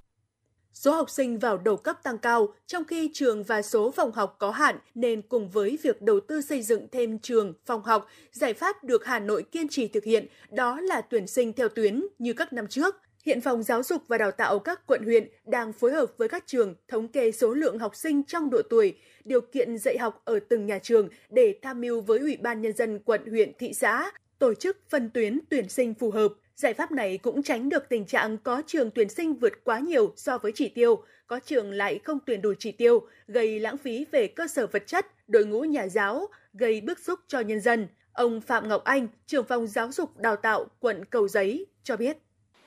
Số 0.79 0.91
học 0.91 1.09
sinh 1.09 1.39
vào 1.39 1.57
đầu 1.57 1.77
cấp 1.77 2.03
tăng 2.03 2.17
cao, 2.17 2.53
trong 2.67 2.83
khi 2.83 3.09
trường 3.13 3.43
và 3.43 3.61
số 3.61 3.91
phòng 3.91 4.11
học 4.11 4.35
có 4.39 4.51
hạn 4.51 4.77
nên 4.95 5.21
cùng 5.21 5.49
với 5.49 5.77
việc 5.83 6.01
đầu 6.01 6.19
tư 6.19 6.41
xây 6.41 6.61
dựng 6.61 6.87
thêm 6.91 7.19
trường, 7.19 7.53
phòng 7.65 7.83
học, 7.83 8.07
giải 8.31 8.53
pháp 8.53 8.83
được 8.83 9.05
Hà 9.05 9.19
Nội 9.19 9.43
kiên 9.43 9.69
trì 9.69 9.87
thực 9.87 10.03
hiện 10.03 10.27
đó 10.51 10.79
là 10.81 11.01
tuyển 11.01 11.27
sinh 11.27 11.53
theo 11.53 11.69
tuyến 11.69 12.05
như 12.19 12.33
các 12.33 12.53
năm 12.53 12.67
trước. 12.67 12.95
Hiện 13.25 13.41
Phòng 13.41 13.63
Giáo 13.63 13.83
dục 13.83 14.01
và 14.07 14.17
Đào 14.17 14.31
tạo 14.31 14.59
các 14.59 14.87
quận 14.87 15.03
huyện 15.03 15.27
đang 15.45 15.73
phối 15.73 15.91
hợp 15.91 16.11
với 16.17 16.27
các 16.27 16.43
trường 16.47 16.75
thống 16.87 17.07
kê 17.07 17.31
số 17.31 17.53
lượng 17.53 17.79
học 17.79 17.95
sinh 17.95 18.23
trong 18.23 18.49
độ 18.49 18.61
tuổi, 18.69 18.97
điều 19.25 19.41
kiện 19.41 19.77
dạy 19.77 19.97
học 19.97 20.21
ở 20.25 20.39
từng 20.49 20.65
nhà 20.65 20.79
trường 20.79 21.09
để 21.29 21.55
tham 21.61 21.81
mưu 21.81 22.01
với 22.01 22.19
Ủy 22.19 22.37
ban 22.37 22.61
Nhân 22.61 22.73
dân 22.73 22.99
quận 22.99 23.25
huyện 23.29 23.51
thị 23.59 23.73
xã, 23.73 24.11
tổ 24.39 24.53
chức 24.53 24.77
phân 24.89 25.09
tuyến 25.09 25.39
tuyển 25.49 25.69
sinh 25.69 25.93
phù 25.93 26.11
hợp. 26.11 26.33
Giải 26.59 26.73
pháp 26.73 26.91
này 26.91 27.17
cũng 27.17 27.43
tránh 27.43 27.69
được 27.69 27.89
tình 27.89 28.05
trạng 28.05 28.37
có 28.37 28.61
trường 28.67 28.91
tuyển 28.91 29.09
sinh 29.09 29.33
vượt 29.33 29.53
quá 29.63 29.79
nhiều 29.79 30.13
so 30.15 30.37
với 30.37 30.51
chỉ 30.55 30.69
tiêu, 30.69 31.03
có 31.27 31.39
trường 31.45 31.71
lại 31.71 31.99
không 32.03 32.19
tuyển 32.25 32.41
đủ 32.41 32.53
chỉ 32.59 32.71
tiêu, 32.71 33.07
gây 33.27 33.59
lãng 33.59 33.77
phí 33.77 34.05
về 34.11 34.27
cơ 34.27 34.47
sở 34.47 34.67
vật 34.67 34.83
chất, 34.87 35.05
đội 35.27 35.45
ngũ 35.45 35.61
nhà 35.61 35.87
giáo, 35.87 36.27
gây 36.53 36.81
bức 36.81 36.99
xúc 36.99 37.19
cho 37.27 37.39
nhân 37.39 37.59
dân. 37.59 37.87
Ông 38.13 38.41
Phạm 38.41 38.69
Ngọc 38.69 38.83
Anh, 38.83 39.07
trưởng 39.27 39.45
phòng 39.45 39.67
giáo 39.67 39.91
dục 39.91 40.17
đào 40.17 40.35
tạo 40.35 40.65
quận 40.79 41.05
Cầu 41.05 41.27
Giấy 41.27 41.65
cho 41.83 41.97
biết. 41.97 42.17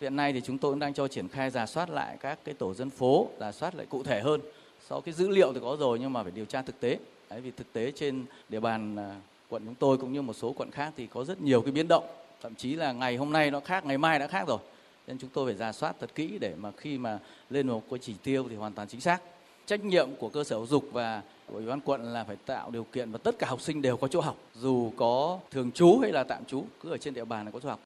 Hiện 0.01 0.17
nay 0.17 0.33
thì 0.33 0.41
chúng 0.41 0.59
tôi 0.59 0.73
cũng 0.73 0.79
đang 0.79 0.95
cho 0.95 1.09
triển 1.09 1.29
khai 1.29 1.51
giả 1.51 1.67
soát 1.67 1.91
lại 1.91 2.17
các 2.21 2.39
cái 2.45 2.55
tổ 2.55 2.75
dân 2.75 2.91
phố, 2.91 3.29
giả 3.41 3.53
soát 3.53 3.75
lại 3.75 3.87
cụ 3.91 4.03
thể 4.03 4.21
hơn. 4.21 4.41
Sau 4.89 5.01
cái 5.01 5.15
dữ 5.15 5.29
liệu 5.29 5.53
thì 5.53 5.61
có 5.63 5.77
rồi 5.81 5.99
nhưng 5.99 6.13
mà 6.13 6.23
phải 6.23 6.33
điều 6.35 6.45
tra 6.45 6.63
thực 6.63 6.81
tế. 6.81 6.99
Đấy, 7.31 7.41
vì 7.41 7.51
thực 7.51 7.73
tế 7.73 7.93
trên 7.95 8.25
địa 8.49 8.61
bàn 8.61 8.97
à, 8.97 9.21
quận 9.49 9.63
chúng 9.65 9.75
tôi 9.75 9.99
cũng 9.99 10.13
như 10.13 10.23
một 10.23 10.33
số 10.33 10.53
quận 10.53 10.71
khác 10.71 10.93
thì 10.97 11.07
có 11.07 11.25
rất 11.25 11.41
nhiều 11.41 11.63
cái 11.63 11.73
biến 11.73 11.89
động 11.89 12.05
thậm 12.43 12.55
chí 12.55 12.77
là 12.77 12.93
ngày 12.93 13.17
hôm 13.17 13.33
nay 13.33 13.51
nó 13.51 13.61
khác 13.61 13.85
ngày 13.85 13.99
mai 13.99 14.19
đã 14.19 14.27
khác 14.27 14.49
rồi. 14.49 14.59
Nên 15.07 15.19
chúng 15.19 15.31
tôi 15.31 15.47
phải 15.47 15.55
ra 15.55 15.73
soát 15.73 15.97
thật 16.01 16.15
kỹ 16.15 16.39
để 16.41 16.55
mà 16.59 16.71
khi 16.77 16.99
mà 16.99 17.19
lên 17.51 17.69
một 17.69 17.83
cái 17.91 17.99
chỉ 18.03 18.15
tiêu 18.23 18.47
thì 18.51 18.57
hoàn 18.57 18.73
toàn 18.73 18.89
chính 18.89 19.01
xác. 19.01 19.19
Trách 19.67 19.85
nhiệm 19.85 20.09
của 20.19 20.29
cơ 20.29 20.45
sở 20.45 20.57
giáo 20.57 20.67
dục 20.67 20.85
và 20.93 21.23
của 21.47 21.55
ủy 21.55 21.67
ban 21.67 21.81
quận 21.81 22.13
là 22.13 22.25
phải 22.25 22.37
tạo 22.47 22.71
điều 22.71 22.85
kiện 22.85 23.13
và 23.13 23.19
tất 23.19 23.39
cả 23.39 23.47
học 23.47 23.61
sinh 23.61 23.83
đều 23.83 23.97
có 23.97 24.09
chỗ 24.09 24.21
học 24.21 24.37
dù 24.55 24.93
có 24.97 25.41
thường 25.51 25.73
trú 25.73 25.99
hay 26.03 26.13
là 26.13 26.25
tạm 26.25 26.45
trú 26.45 26.65
cứ 26.81 26.91
ở 26.91 26.97
trên 26.99 27.15
địa 27.15 27.25
bàn 27.25 27.45
là 27.45 27.51
có 27.51 27.61
chỗ 27.61 27.69
học. 27.69 27.81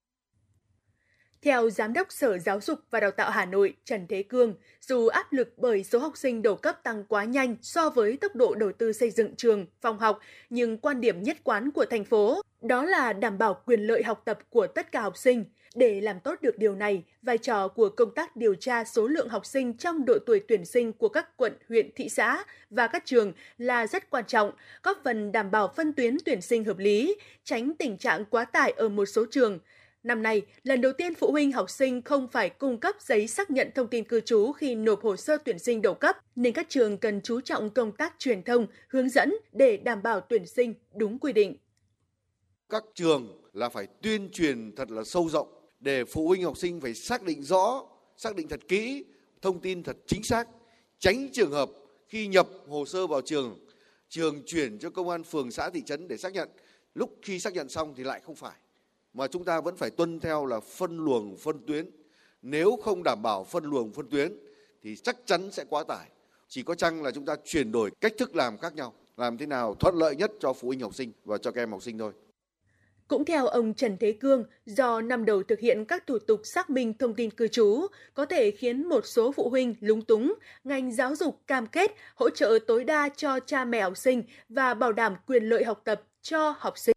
Theo 1.42 1.70
Giám 1.70 1.92
đốc 1.92 2.12
Sở 2.12 2.38
Giáo 2.38 2.60
dục 2.60 2.78
và 2.90 3.00
Đào 3.00 3.10
tạo 3.10 3.30
Hà 3.30 3.44
Nội 3.44 3.74
Trần 3.84 4.06
Thế 4.06 4.22
Cương, 4.22 4.54
dù 4.80 5.06
áp 5.06 5.32
lực 5.32 5.52
bởi 5.56 5.84
số 5.84 5.98
học 5.98 6.16
sinh 6.16 6.42
đầu 6.42 6.56
cấp 6.56 6.82
tăng 6.82 7.04
quá 7.04 7.24
nhanh 7.24 7.56
so 7.62 7.90
với 7.90 8.16
tốc 8.16 8.36
độ 8.36 8.54
đầu 8.54 8.72
tư 8.72 8.92
xây 8.92 9.10
dựng 9.10 9.36
trường, 9.36 9.66
phòng 9.80 9.98
học, 9.98 10.18
nhưng 10.50 10.78
quan 10.78 11.00
điểm 11.00 11.22
nhất 11.22 11.36
quán 11.44 11.70
của 11.70 11.84
thành 11.90 12.04
phố 12.04 12.42
đó 12.68 12.84
là 12.84 13.12
đảm 13.12 13.38
bảo 13.38 13.62
quyền 13.66 13.80
lợi 13.80 14.02
học 14.02 14.22
tập 14.24 14.38
của 14.50 14.66
tất 14.66 14.92
cả 14.92 15.00
học 15.00 15.16
sinh. 15.16 15.44
Để 15.74 16.00
làm 16.00 16.20
tốt 16.20 16.34
được 16.42 16.58
điều 16.58 16.74
này, 16.74 17.04
vai 17.22 17.38
trò 17.38 17.68
của 17.68 17.88
công 17.88 18.14
tác 18.14 18.36
điều 18.36 18.54
tra 18.54 18.84
số 18.84 19.06
lượng 19.06 19.28
học 19.28 19.46
sinh 19.46 19.76
trong 19.76 20.04
độ 20.04 20.18
tuổi 20.26 20.40
tuyển 20.48 20.64
sinh 20.64 20.92
của 20.92 21.08
các 21.08 21.36
quận, 21.36 21.52
huyện, 21.68 21.90
thị 21.94 22.08
xã 22.08 22.44
và 22.70 22.86
các 22.86 23.02
trường 23.06 23.32
là 23.58 23.86
rất 23.86 24.10
quan 24.10 24.24
trọng, 24.26 24.50
góp 24.82 24.98
phần 25.04 25.32
đảm 25.32 25.50
bảo 25.50 25.72
phân 25.76 25.92
tuyến 25.92 26.16
tuyển 26.24 26.40
sinh 26.40 26.64
hợp 26.64 26.78
lý, 26.78 27.16
tránh 27.44 27.72
tình 27.78 27.98
trạng 27.98 28.24
quá 28.24 28.44
tải 28.44 28.70
ở 28.70 28.88
một 28.88 29.06
số 29.06 29.24
trường– 29.30 29.58
Năm 30.06 30.22
nay, 30.22 30.42
lần 30.62 30.80
đầu 30.80 30.92
tiên 30.92 31.14
phụ 31.14 31.30
huynh 31.32 31.52
học 31.52 31.70
sinh 31.70 32.02
không 32.02 32.28
phải 32.28 32.50
cung 32.50 32.80
cấp 32.80 32.94
giấy 33.00 33.26
xác 33.26 33.50
nhận 33.50 33.70
thông 33.74 33.88
tin 33.88 34.04
cư 34.04 34.20
trú 34.20 34.52
khi 34.52 34.74
nộp 34.74 35.02
hồ 35.02 35.16
sơ 35.16 35.36
tuyển 35.44 35.58
sinh 35.58 35.82
đầu 35.82 35.94
cấp, 35.94 36.16
nên 36.36 36.52
các 36.52 36.66
trường 36.68 36.98
cần 36.98 37.20
chú 37.20 37.40
trọng 37.40 37.70
công 37.70 37.92
tác 37.92 38.14
truyền 38.18 38.42
thông, 38.42 38.66
hướng 38.88 39.08
dẫn 39.08 39.34
để 39.52 39.76
đảm 39.76 40.02
bảo 40.02 40.20
tuyển 40.20 40.46
sinh 40.46 40.74
đúng 40.94 41.18
quy 41.18 41.32
định. 41.32 41.56
Các 42.68 42.84
trường 42.94 43.42
là 43.52 43.68
phải 43.68 43.86
tuyên 43.86 44.30
truyền 44.32 44.72
thật 44.76 44.90
là 44.90 45.02
sâu 45.04 45.28
rộng 45.28 45.48
để 45.80 46.04
phụ 46.04 46.28
huynh 46.28 46.44
học 46.44 46.56
sinh 46.56 46.80
phải 46.80 46.94
xác 46.94 47.22
định 47.22 47.42
rõ, 47.42 47.84
xác 48.16 48.36
định 48.36 48.48
thật 48.48 48.60
kỹ, 48.68 49.04
thông 49.42 49.60
tin 49.60 49.82
thật 49.82 49.96
chính 50.06 50.24
xác, 50.24 50.48
tránh 50.98 51.28
trường 51.32 51.50
hợp 51.50 51.70
khi 52.08 52.26
nhập 52.26 52.48
hồ 52.68 52.84
sơ 52.86 53.06
vào 53.06 53.20
trường, 53.20 53.58
trường 54.08 54.42
chuyển 54.46 54.78
cho 54.78 54.90
công 54.90 55.08
an 55.08 55.22
phường 55.22 55.50
xã 55.50 55.70
thị 55.70 55.82
trấn 55.86 56.08
để 56.08 56.16
xác 56.16 56.32
nhận, 56.32 56.48
lúc 56.94 57.18
khi 57.22 57.40
xác 57.40 57.52
nhận 57.52 57.68
xong 57.68 57.94
thì 57.96 58.04
lại 58.04 58.20
không 58.24 58.34
phải 58.34 58.56
mà 59.16 59.26
chúng 59.26 59.44
ta 59.44 59.60
vẫn 59.60 59.76
phải 59.76 59.90
tuân 59.90 60.20
theo 60.20 60.46
là 60.46 60.60
phân 60.60 60.96
luồng 60.96 61.36
phân 61.36 61.66
tuyến. 61.66 61.90
Nếu 62.42 62.78
không 62.82 63.02
đảm 63.02 63.22
bảo 63.22 63.44
phân 63.44 63.64
luồng 63.64 63.92
phân 63.92 64.10
tuyến 64.10 64.38
thì 64.82 64.96
chắc 64.96 65.16
chắn 65.24 65.52
sẽ 65.52 65.64
quá 65.68 65.84
tải. 65.88 66.08
Chỉ 66.48 66.62
có 66.62 66.74
chăng 66.74 67.02
là 67.02 67.10
chúng 67.10 67.24
ta 67.24 67.36
chuyển 67.44 67.72
đổi 67.72 67.90
cách 68.00 68.12
thức 68.18 68.36
làm 68.36 68.58
khác 68.58 68.74
nhau, 68.74 68.92
làm 69.16 69.38
thế 69.38 69.46
nào 69.46 69.74
thuận 69.74 69.94
lợi 69.94 70.16
nhất 70.16 70.32
cho 70.40 70.52
phụ 70.52 70.68
huynh 70.68 70.80
học 70.80 70.94
sinh 70.94 71.12
và 71.24 71.38
cho 71.38 71.50
các 71.50 71.62
em 71.62 71.72
học 71.72 71.82
sinh 71.82 71.98
thôi. 71.98 72.12
Cũng 73.08 73.24
theo 73.24 73.46
ông 73.46 73.74
Trần 73.74 73.96
Thế 74.00 74.12
Cương, 74.12 74.44
do 74.66 75.00
năm 75.00 75.24
đầu 75.24 75.42
thực 75.42 75.60
hiện 75.60 75.84
các 75.84 76.06
thủ 76.06 76.18
tục 76.18 76.40
xác 76.44 76.70
minh 76.70 76.94
thông 76.98 77.14
tin 77.14 77.30
cư 77.30 77.48
trú 77.48 77.86
có 78.14 78.26
thể 78.26 78.50
khiến 78.50 78.88
một 78.88 79.06
số 79.06 79.32
phụ 79.32 79.48
huynh 79.48 79.74
lúng 79.80 80.04
túng, 80.04 80.34
ngành 80.64 80.92
giáo 80.92 81.14
dục 81.14 81.40
cam 81.46 81.66
kết 81.66 81.94
hỗ 82.14 82.30
trợ 82.30 82.58
tối 82.66 82.84
đa 82.84 83.08
cho 83.16 83.40
cha 83.46 83.64
mẹ 83.64 83.80
học 83.80 83.96
sinh 83.96 84.22
và 84.48 84.74
bảo 84.74 84.92
đảm 84.92 85.16
quyền 85.26 85.44
lợi 85.44 85.64
học 85.64 85.80
tập 85.84 86.02
cho 86.22 86.54
học 86.58 86.78
sinh. 86.78 86.92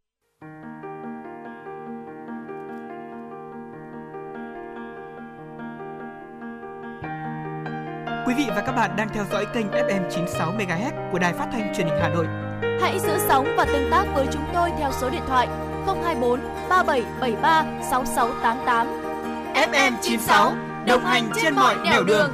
Quý 8.27 8.34
vị 8.38 8.45
và 8.48 8.64
các 8.65 8.72
bạn 8.72 8.91
đang 8.98 9.10
theo 9.14 9.23
dõi 9.31 9.45
kênh 9.53 9.68
FM 9.68 10.10
96 10.10 10.52
MHz 10.52 11.11
của 11.11 11.19
Đài 11.19 11.34
Phát 11.34 11.49
thanh 11.52 11.73
Truyền 11.76 11.88
hình 11.88 11.98
Hà 12.02 12.10
Nội. 12.10 12.26
Hãy 12.81 12.99
giữ 12.99 13.14
sóng 13.27 13.53
và 13.57 13.65
tương 13.65 13.91
tác 13.91 14.06
với 14.15 14.27
chúng 14.31 14.44
tôi 14.53 14.69
theo 14.80 14.91
số 15.02 15.10
điện 15.10 15.23
thoại 15.27 15.69
024 15.95 16.40
3773 16.70 17.66
6688. 17.91 18.88
FM 19.53 19.94
96 20.02 20.56
đồng 20.88 21.06
hành 21.06 21.32
trên 21.36 21.56
mọi 21.56 21.76
nẻo 21.84 22.03
đường. 22.03 22.07
đường. 22.07 22.32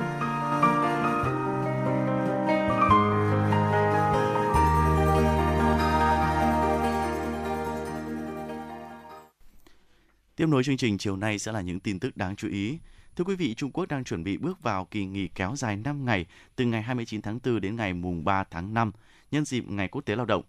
Tiếp 10.35 10.45
nối 10.45 10.63
chương 10.63 10.77
trình 10.77 10.97
chiều 10.97 11.15
nay 11.15 11.39
sẽ 11.39 11.51
là 11.51 11.61
những 11.61 11.79
tin 11.79 11.99
tức 11.99 12.17
đáng 12.17 12.35
chú 12.35 12.47
ý. 12.47 12.79
Thưa 13.15 13.23
quý 13.23 13.35
vị, 13.35 13.53
Trung 13.53 13.71
Quốc 13.71 13.85
đang 13.85 14.03
chuẩn 14.03 14.23
bị 14.23 14.37
bước 14.37 14.61
vào 14.63 14.85
kỳ 14.85 15.05
nghỉ 15.05 15.27
kéo 15.27 15.55
dài 15.55 15.77
5 15.77 16.05
ngày 16.05 16.25
từ 16.55 16.65
ngày 16.65 16.81
29 16.81 17.21
tháng 17.21 17.39
4 17.43 17.61
đến 17.61 17.75
ngày 17.75 17.93
mùng 17.93 18.25
3 18.25 18.43
tháng 18.51 18.73
5 18.73 18.91
nhân 19.31 19.45
dịp 19.45 19.63
Ngày 19.67 19.87
Quốc 19.87 20.01
tế 20.01 20.15
Lao 20.15 20.25
động. 20.25 20.43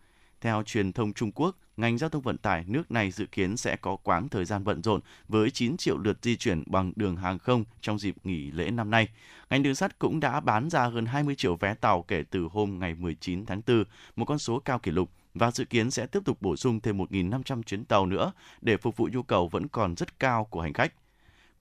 Theo 0.46 0.62
truyền 0.62 0.92
thông 0.92 1.12
Trung 1.12 1.32
Quốc, 1.32 1.56
ngành 1.76 1.98
giao 1.98 2.10
thông 2.10 2.22
vận 2.22 2.38
tải 2.38 2.64
nước 2.66 2.90
này 2.90 3.10
dự 3.10 3.26
kiến 3.26 3.56
sẽ 3.56 3.76
có 3.76 3.96
quãng 3.96 4.28
thời 4.28 4.44
gian 4.44 4.64
bận 4.64 4.82
rộn 4.82 5.00
với 5.28 5.50
9 5.50 5.76
triệu 5.76 5.98
lượt 5.98 6.18
di 6.22 6.36
chuyển 6.36 6.62
bằng 6.66 6.92
đường 6.96 7.16
hàng 7.16 7.38
không 7.38 7.64
trong 7.80 7.98
dịp 7.98 8.14
nghỉ 8.24 8.50
lễ 8.50 8.70
năm 8.70 8.90
nay. 8.90 9.08
Ngành 9.50 9.62
đường 9.62 9.74
sắt 9.74 9.98
cũng 9.98 10.20
đã 10.20 10.40
bán 10.40 10.70
ra 10.70 10.86
hơn 10.86 11.06
20 11.06 11.34
triệu 11.34 11.56
vé 11.56 11.74
tàu 11.74 12.02
kể 12.02 12.22
từ 12.30 12.48
hôm 12.52 12.78
ngày 12.78 12.94
19 12.94 13.46
tháng 13.46 13.62
4, 13.66 13.84
một 14.16 14.24
con 14.24 14.38
số 14.38 14.58
cao 14.58 14.78
kỷ 14.78 14.90
lục 14.90 15.10
và 15.34 15.50
dự 15.50 15.64
kiến 15.64 15.90
sẽ 15.90 16.06
tiếp 16.06 16.20
tục 16.24 16.42
bổ 16.42 16.56
sung 16.56 16.80
thêm 16.80 16.98
1.500 16.98 17.62
chuyến 17.62 17.84
tàu 17.84 18.06
nữa 18.06 18.32
để 18.60 18.76
phục 18.76 18.96
vụ 18.96 19.08
nhu 19.12 19.22
cầu 19.22 19.48
vẫn 19.48 19.68
còn 19.68 19.96
rất 19.96 20.20
cao 20.20 20.44
của 20.44 20.60
hành 20.60 20.72
khách. 20.72 20.92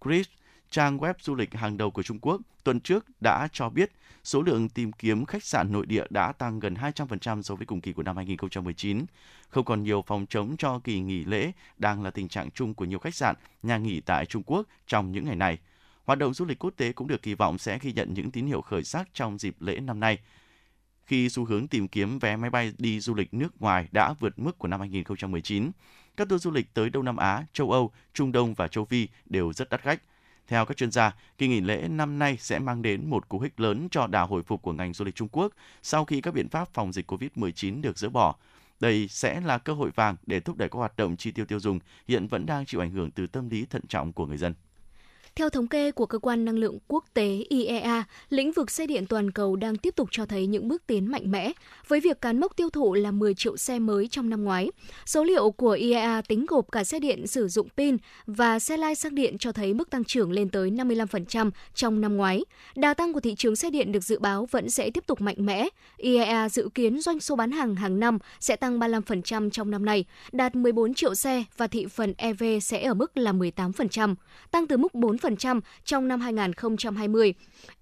Chris 0.05 0.27
trang 0.69 0.97
web 0.97 1.13
du 1.21 1.35
lịch 1.35 1.53
hàng 1.53 1.77
đầu 1.77 1.91
của 1.91 2.03
Trung 2.03 2.19
Quốc 2.19 2.41
tuần 2.63 2.79
trước 2.79 3.05
đã 3.21 3.47
cho 3.51 3.69
biết 3.69 3.91
số 4.25 4.41
lượng 4.41 4.69
tìm 4.69 4.91
kiếm 4.91 5.25
khách 5.25 5.43
sạn 5.43 5.71
nội 5.71 5.85
địa 5.85 6.03
đã 6.09 6.31
tăng 6.31 6.59
gần 6.59 6.73
200% 6.73 7.41
so 7.41 7.55
với 7.55 7.65
cùng 7.65 7.81
kỳ 7.81 7.93
của 7.93 8.03
năm 8.03 8.17
2019. 8.17 9.05
Không 9.49 9.65
còn 9.65 9.83
nhiều 9.83 10.03
phòng 10.07 10.25
trống 10.25 10.55
cho 10.57 10.79
kỳ 10.79 10.99
nghỉ 10.99 11.25
lễ 11.25 11.51
đang 11.77 12.03
là 12.03 12.11
tình 12.11 12.27
trạng 12.27 12.51
chung 12.51 12.73
của 12.73 12.85
nhiều 12.85 12.99
khách 12.99 13.15
sạn, 13.15 13.35
nhà 13.63 13.77
nghỉ 13.77 14.01
tại 14.01 14.25
Trung 14.25 14.43
Quốc 14.45 14.67
trong 14.87 15.11
những 15.11 15.25
ngày 15.25 15.35
này. 15.35 15.59
Hoạt 16.05 16.19
động 16.19 16.33
du 16.33 16.45
lịch 16.45 16.59
quốc 16.59 16.73
tế 16.77 16.93
cũng 16.93 17.07
được 17.07 17.21
kỳ 17.21 17.33
vọng 17.33 17.57
sẽ 17.57 17.79
ghi 17.81 17.93
nhận 17.93 18.13
những 18.13 18.31
tín 18.31 18.47
hiệu 18.47 18.61
khởi 18.61 18.83
sắc 18.83 19.09
trong 19.13 19.37
dịp 19.37 19.55
lễ 19.59 19.79
năm 19.79 19.99
nay 19.99 20.19
khi 21.05 21.29
xu 21.29 21.45
hướng 21.45 21.67
tìm 21.67 21.87
kiếm 21.87 22.19
vé 22.19 22.35
máy 22.35 22.49
bay 22.49 22.73
đi 22.77 22.99
du 22.99 23.13
lịch 23.13 23.33
nước 23.33 23.61
ngoài 23.61 23.87
đã 23.91 24.13
vượt 24.13 24.39
mức 24.39 24.57
của 24.57 24.67
năm 24.67 24.79
2019. 24.79 25.71
Các 26.17 26.29
tour 26.29 26.43
du 26.43 26.51
lịch 26.51 26.73
tới 26.73 26.89
Đông 26.89 27.05
Nam 27.05 27.17
Á, 27.17 27.45
châu 27.53 27.71
Âu, 27.71 27.91
Trung 28.13 28.31
Đông 28.31 28.53
và 28.53 28.67
châu 28.67 28.85
Phi 28.85 29.07
đều 29.25 29.53
rất 29.53 29.69
đắt 29.69 29.81
khách. 29.81 30.01
Theo 30.47 30.65
các 30.65 30.77
chuyên 30.77 30.91
gia, 30.91 31.15
kỳ 31.37 31.47
nghỉ 31.47 31.61
lễ 31.61 31.87
năm 31.87 32.19
nay 32.19 32.37
sẽ 32.39 32.59
mang 32.59 32.81
đến 32.81 33.09
một 33.09 33.29
cú 33.29 33.39
hích 33.39 33.59
lớn 33.59 33.87
cho 33.91 34.07
đà 34.07 34.21
hồi 34.21 34.43
phục 34.43 34.61
của 34.61 34.73
ngành 34.73 34.93
du 34.93 35.05
lịch 35.05 35.15
Trung 35.15 35.27
Quốc 35.31 35.53
sau 35.81 36.05
khi 36.05 36.21
các 36.21 36.33
biện 36.33 36.49
pháp 36.49 36.69
phòng 36.73 36.93
dịch 36.93 37.11
COVID-19 37.11 37.81
được 37.81 37.97
dỡ 37.97 38.09
bỏ. 38.09 38.35
Đây 38.79 39.07
sẽ 39.07 39.41
là 39.41 39.57
cơ 39.57 39.73
hội 39.73 39.91
vàng 39.95 40.15
để 40.25 40.39
thúc 40.39 40.57
đẩy 40.57 40.69
các 40.69 40.77
hoạt 40.77 40.97
động 40.97 41.17
chi 41.17 41.31
tiêu 41.31 41.45
tiêu 41.45 41.59
dùng 41.59 41.79
hiện 42.07 42.27
vẫn 42.27 42.45
đang 42.45 42.65
chịu 42.65 42.81
ảnh 42.81 42.91
hưởng 42.91 43.11
từ 43.11 43.27
tâm 43.27 43.49
lý 43.49 43.65
thận 43.65 43.81
trọng 43.87 44.13
của 44.13 44.25
người 44.25 44.37
dân. 44.37 44.53
Theo 45.39 45.49
thống 45.49 45.67
kê 45.67 45.91
của 45.91 46.05
cơ 46.05 46.19
quan 46.19 46.45
năng 46.45 46.57
lượng 46.57 46.77
quốc 46.87 47.05
tế 47.13 47.43
IEA, 47.49 48.03
lĩnh 48.29 48.51
vực 48.51 48.71
xe 48.71 48.87
điện 48.87 49.05
toàn 49.05 49.31
cầu 49.31 49.55
đang 49.55 49.75
tiếp 49.75 49.95
tục 49.95 50.07
cho 50.11 50.25
thấy 50.25 50.47
những 50.47 50.67
bước 50.67 50.87
tiến 50.87 51.11
mạnh 51.11 51.31
mẽ 51.31 51.51
với 51.87 51.99
việc 51.99 52.21
cán 52.21 52.39
mốc 52.39 52.55
tiêu 52.55 52.69
thụ 52.69 52.93
là 52.93 53.11
10 53.11 53.33
triệu 53.33 53.57
xe 53.57 53.79
mới 53.79 54.07
trong 54.07 54.29
năm 54.29 54.43
ngoái. 54.43 54.71
Số 55.05 55.23
liệu 55.23 55.51
của 55.51 55.71
IEA 55.71 56.21
tính 56.27 56.45
gộp 56.45 56.71
cả 56.71 56.83
xe 56.83 56.99
điện 56.99 57.27
sử 57.27 57.47
dụng 57.47 57.69
pin 57.77 57.97
và 58.25 58.59
xe 58.59 58.77
lai 58.77 58.95
xăng 58.95 59.15
điện 59.15 59.37
cho 59.37 59.51
thấy 59.51 59.73
mức 59.73 59.89
tăng 59.89 60.03
trưởng 60.03 60.31
lên 60.31 60.49
tới 60.49 60.71
55% 60.71 61.51
trong 61.73 62.01
năm 62.01 62.17
ngoái. 62.17 62.45
Đà 62.75 62.93
tăng 62.93 63.13
của 63.13 63.19
thị 63.19 63.35
trường 63.35 63.55
xe 63.55 63.69
điện 63.69 63.91
được 63.91 64.03
dự 64.03 64.19
báo 64.19 64.47
vẫn 64.51 64.69
sẽ 64.69 64.89
tiếp 64.89 65.03
tục 65.07 65.21
mạnh 65.21 65.45
mẽ. 65.45 65.67
IEA 65.97 66.49
dự 66.49 66.69
kiến 66.73 66.99
doanh 66.99 67.19
số 67.19 67.35
bán 67.35 67.51
hàng 67.51 67.75
hàng 67.75 67.99
năm 67.99 68.19
sẽ 68.39 68.55
tăng 68.55 68.79
35% 68.79 69.49
trong 69.49 69.71
năm 69.71 69.85
nay, 69.85 70.05
đạt 70.31 70.55
14 70.55 70.93
triệu 70.93 71.15
xe 71.15 71.43
và 71.57 71.67
thị 71.67 71.85
phần 71.85 72.13
EV 72.17 72.43
sẽ 72.61 72.83
ở 72.83 72.93
mức 72.93 73.17
là 73.17 73.31
18%, 73.31 74.15
tăng 74.51 74.67
từ 74.67 74.77
mức 74.77 74.93
4 74.93 75.17
4% 75.29 75.61
trong 75.85 76.07
năm 76.07 76.21
2020. 76.21 77.33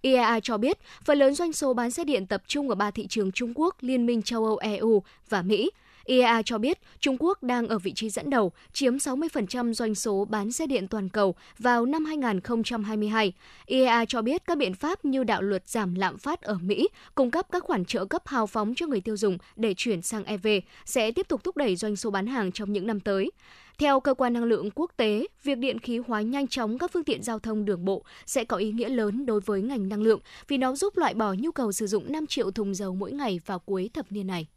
IEA 0.01 0.39
cho 0.39 0.57
biết, 0.57 0.77
phần 1.05 1.17
lớn 1.17 1.35
doanh 1.35 1.53
số 1.53 1.73
bán 1.73 1.91
xe 1.91 2.03
điện 2.03 2.27
tập 2.27 2.43
trung 2.47 2.69
ở 2.69 2.75
ba 2.75 2.91
thị 2.91 3.07
trường 3.07 3.31
Trung 3.31 3.53
Quốc, 3.55 3.75
Liên 3.81 4.05
minh 4.05 4.21
châu 4.21 4.45
Âu 4.45 4.57
EU 4.57 5.03
và 5.29 5.41
Mỹ. 5.41 5.71
IEA 6.05 6.41
cho 6.45 6.57
biết 6.57 6.79
Trung 6.99 7.17
Quốc 7.19 7.43
đang 7.43 7.67
ở 7.67 7.79
vị 7.79 7.93
trí 7.93 8.09
dẫn 8.09 8.29
đầu, 8.29 8.51
chiếm 8.73 8.95
60% 8.95 9.73
doanh 9.73 9.95
số 9.95 10.25
bán 10.25 10.51
xe 10.51 10.67
điện 10.67 10.87
toàn 10.87 11.09
cầu 11.09 11.35
vào 11.59 11.85
năm 11.85 12.05
2022. 12.05 13.33
IEA 13.65 14.05
cho 14.05 14.21
biết 14.21 14.45
các 14.45 14.57
biện 14.57 14.73
pháp 14.73 15.05
như 15.05 15.23
đạo 15.23 15.41
luật 15.41 15.67
giảm 15.67 15.95
lạm 15.95 16.17
phát 16.17 16.41
ở 16.41 16.57
Mỹ, 16.61 16.87
cung 17.15 17.31
cấp 17.31 17.47
các 17.51 17.63
khoản 17.63 17.85
trợ 17.85 18.05
cấp 18.05 18.27
hào 18.27 18.47
phóng 18.47 18.75
cho 18.75 18.87
người 18.87 19.01
tiêu 19.01 19.17
dùng 19.17 19.37
để 19.55 19.73
chuyển 19.77 20.01
sang 20.01 20.23
EV 20.23 20.47
sẽ 20.85 21.11
tiếp 21.11 21.27
tục 21.27 21.43
thúc 21.43 21.57
đẩy 21.57 21.75
doanh 21.75 21.95
số 21.95 22.11
bán 22.11 22.27
hàng 22.27 22.51
trong 22.51 22.73
những 22.73 22.87
năm 22.87 22.99
tới. 22.99 23.31
Theo 23.77 23.99
cơ 23.99 24.13
quan 24.13 24.33
năng 24.33 24.43
lượng 24.43 24.69
quốc 24.75 24.91
tế, 24.97 25.27
việc 25.43 25.57
điện 25.57 25.79
khí 25.79 25.99
hóa 26.07 26.21
nhanh 26.21 26.47
chóng 26.47 26.77
các 26.77 26.91
phương 26.91 27.03
tiện 27.03 27.23
giao 27.23 27.39
thông 27.39 27.65
đường 27.65 27.85
bộ 27.85 28.03
sẽ 28.25 28.43
có 28.43 28.57
ý 28.57 28.71
nghĩa 28.71 28.89
lớn 28.89 29.25
đối 29.25 29.39
với 29.39 29.61
ngành 29.61 29.89
năng 29.89 30.01
lượng 30.01 30.19
vì 30.47 30.57
nó 30.57 30.75
giúp 30.75 30.97
loại 30.97 31.13
bỏ 31.13 31.33
nhu 31.33 31.51
cầu 31.51 31.71
sử 31.71 31.87
dụng 31.87 32.11
5 32.11 32.27
triệu 32.27 32.51
thùng 32.51 32.75
dầu 32.75 32.95
mỗi 32.95 33.11
ngày 33.11 33.39
vào 33.45 33.59
cuối 33.59 33.89
thập 33.93 34.11
niên 34.11 34.27
này. 34.27 34.47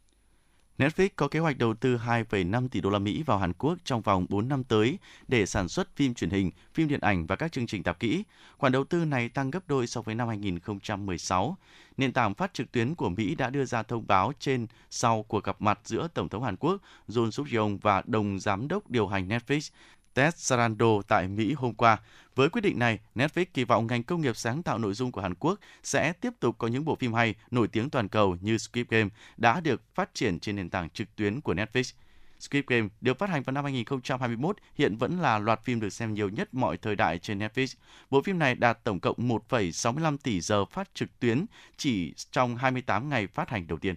Netflix 0.77 1.09
có 1.15 1.27
kế 1.27 1.39
hoạch 1.39 1.57
đầu 1.57 1.73
tư 1.73 1.97
2,5 1.97 2.67
tỷ 2.69 2.81
đô 2.81 2.89
la 2.89 2.99
Mỹ 2.99 3.23
vào 3.23 3.37
Hàn 3.37 3.53
Quốc 3.53 3.77
trong 3.83 4.01
vòng 4.01 4.25
4 4.29 4.47
năm 4.47 4.63
tới 4.63 4.99
để 5.27 5.45
sản 5.45 5.67
xuất 5.67 5.95
phim 5.95 6.13
truyền 6.13 6.29
hình, 6.29 6.51
phim 6.73 6.87
điện 6.87 6.99
ảnh 6.99 7.25
và 7.25 7.35
các 7.35 7.51
chương 7.51 7.67
trình 7.67 7.83
tạp 7.83 7.99
kỹ. 7.99 8.23
Khoản 8.57 8.73
đầu 8.73 8.83
tư 8.83 9.05
này 9.05 9.29
tăng 9.29 9.51
gấp 9.51 9.59
đôi 9.67 9.87
so 9.87 10.01
với 10.01 10.15
năm 10.15 10.27
2016. 10.27 11.57
Nền 11.97 12.11
tảng 12.11 12.33
phát 12.33 12.53
trực 12.53 12.71
tuyến 12.71 12.95
của 12.95 13.09
Mỹ 13.09 13.35
đã 13.35 13.49
đưa 13.49 13.65
ra 13.65 13.83
thông 13.83 14.07
báo 14.07 14.31
trên 14.39 14.67
sau 14.89 15.23
cuộc 15.23 15.43
gặp 15.43 15.61
mặt 15.61 15.79
giữa 15.83 16.07
Tổng 16.13 16.29
thống 16.29 16.43
Hàn 16.43 16.55
Quốc 16.55 16.81
Yoon 17.15 17.31
suk 17.31 17.47
yeol 17.51 17.71
và 17.81 18.03
đồng 18.05 18.39
giám 18.39 18.67
đốc 18.67 18.89
điều 18.89 19.07
hành 19.07 19.27
Netflix 19.27 19.69
Ted 20.13 20.33
Sarandos 20.35 21.05
tại 21.07 21.27
Mỹ 21.27 21.53
hôm 21.53 21.73
qua 21.73 21.97
với 22.37 22.49
quyết 22.49 22.61
định 22.61 22.79
này, 22.79 22.99
Netflix 23.15 23.45
kỳ 23.53 23.63
vọng 23.63 23.87
ngành 23.87 24.03
công 24.03 24.21
nghiệp 24.21 24.37
sáng 24.37 24.63
tạo 24.63 24.77
nội 24.77 24.93
dung 24.93 25.11
của 25.11 25.21
Hàn 25.21 25.33
Quốc 25.35 25.59
sẽ 25.83 26.13
tiếp 26.13 26.33
tục 26.39 26.55
có 26.57 26.67
những 26.67 26.85
bộ 26.85 26.95
phim 26.95 27.13
hay, 27.13 27.35
nổi 27.51 27.67
tiếng 27.67 27.89
toàn 27.89 28.07
cầu 28.07 28.37
như 28.41 28.57
Squid 28.57 28.85
Game 28.89 29.09
đã 29.37 29.59
được 29.59 29.95
phát 29.95 30.09
triển 30.13 30.39
trên 30.39 30.55
nền 30.55 30.69
tảng 30.69 30.89
trực 30.89 31.15
tuyến 31.15 31.41
của 31.41 31.53
Netflix. 31.53 31.93
Squid 32.39 32.63
Game 32.67 32.87
được 33.01 33.19
phát 33.19 33.29
hành 33.29 33.43
vào 33.43 33.53
năm 33.53 33.63
2021, 33.63 34.57
hiện 34.75 34.97
vẫn 34.97 35.19
là 35.19 35.39
loạt 35.39 35.63
phim 35.63 35.79
được 35.79 35.89
xem 35.89 36.13
nhiều 36.13 36.29
nhất 36.29 36.53
mọi 36.53 36.77
thời 36.77 36.95
đại 36.95 37.19
trên 37.19 37.39
Netflix. 37.39 37.75
Bộ 38.09 38.21
phim 38.21 38.39
này 38.39 38.55
đạt 38.55 38.83
tổng 38.83 38.99
cộng 38.99 39.15
1,65 39.17 40.17
tỷ 40.17 40.41
giờ 40.41 40.65
phát 40.65 40.89
trực 40.93 41.19
tuyến 41.19 41.45
chỉ 41.77 42.13
trong 42.31 42.57
28 42.57 43.09
ngày 43.09 43.27
phát 43.27 43.49
hành 43.49 43.67
đầu 43.67 43.77
tiên. 43.77 43.95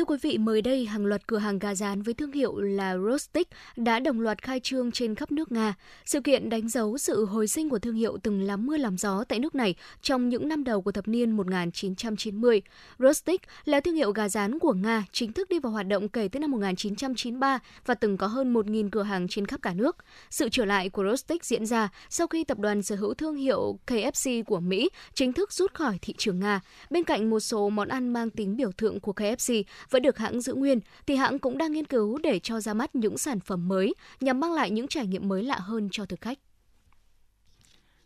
Thưa 0.00 0.04
quý 0.04 0.16
vị, 0.22 0.38
mới 0.38 0.62
đây 0.62 0.86
hàng 0.86 1.06
loạt 1.06 1.26
cửa 1.26 1.38
hàng 1.38 1.58
gà 1.58 1.74
rán 1.74 2.02
với 2.02 2.14
thương 2.14 2.32
hiệu 2.32 2.60
là 2.60 2.96
Rostic 2.98 3.48
đã 3.76 4.00
đồng 4.00 4.20
loạt 4.20 4.42
khai 4.42 4.60
trương 4.60 4.92
trên 4.92 5.14
khắp 5.14 5.32
nước 5.32 5.52
Nga. 5.52 5.74
Sự 6.04 6.20
kiện 6.20 6.50
đánh 6.50 6.68
dấu 6.68 6.98
sự 6.98 7.24
hồi 7.24 7.48
sinh 7.48 7.70
của 7.70 7.78
thương 7.78 7.94
hiệu 7.94 8.18
từng 8.22 8.42
lắm 8.42 8.66
mưa 8.66 8.76
làm 8.76 8.98
gió 8.98 9.24
tại 9.28 9.38
nước 9.38 9.54
này 9.54 9.74
trong 10.02 10.28
những 10.28 10.48
năm 10.48 10.64
đầu 10.64 10.82
của 10.82 10.92
thập 10.92 11.08
niên 11.08 11.30
1990. 11.30 12.62
Rostic 12.98 13.40
là 13.64 13.80
thương 13.80 13.94
hiệu 13.94 14.12
gà 14.12 14.28
rán 14.28 14.58
của 14.58 14.72
Nga 14.72 15.04
chính 15.12 15.32
thức 15.32 15.48
đi 15.48 15.58
vào 15.58 15.72
hoạt 15.72 15.86
động 15.86 16.08
kể 16.08 16.28
từ 16.28 16.40
năm 16.40 16.50
1993 16.50 17.58
và 17.86 17.94
từng 17.94 18.16
có 18.16 18.26
hơn 18.26 18.54
1.000 18.54 18.88
cửa 18.92 19.02
hàng 19.02 19.28
trên 19.28 19.46
khắp 19.46 19.62
cả 19.62 19.74
nước. 19.74 19.96
Sự 20.30 20.48
trở 20.52 20.64
lại 20.64 20.88
của 20.88 21.04
Rostic 21.10 21.44
diễn 21.44 21.66
ra 21.66 21.88
sau 22.08 22.26
khi 22.26 22.44
tập 22.44 22.58
đoàn 22.58 22.82
sở 22.82 22.96
hữu 22.96 23.14
thương 23.14 23.36
hiệu 23.36 23.78
KFC 23.86 24.44
của 24.44 24.60
Mỹ 24.60 24.88
chính 25.14 25.32
thức 25.32 25.52
rút 25.52 25.74
khỏi 25.74 25.98
thị 26.02 26.14
trường 26.18 26.40
Nga. 26.40 26.60
Bên 26.90 27.04
cạnh 27.04 27.30
một 27.30 27.40
số 27.40 27.68
món 27.68 27.88
ăn 27.88 28.12
mang 28.12 28.30
tính 28.30 28.56
biểu 28.56 28.70
tượng 28.72 29.00
của 29.00 29.12
KFC, 29.12 29.62
vẫn 29.90 30.02
được 30.02 30.18
hãng 30.18 30.40
giữ 30.40 30.54
nguyên, 30.54 30.80
thì 31.06 31.16
hãng 31.16 31.38
cũng 31.38 31.58
đang 31.58 31.72
nghiên 31.72 31.84
cứu 31.84 32.18
để 32.18 32.38
cho 32.38 32.60
ra 32.60 32.74
mắt 32.74 32.94
những 32.94 33.18
sản 33.18 33.40
phẩm 33.40 33.68
mới 33.68 33.94
nhằm 34.20 34.40
mang 34.40 34.52
lại 34.52 34.70
những 34.70 34.88
trải 34.88 35.06
nghiệm 35.06 35.28
mới 35.28 35.42
lạ 35.42 35.58
hơn 35.58 35.88
cho 35.92 36.06
thực 36.06 36.20
khách. 36.20 36.38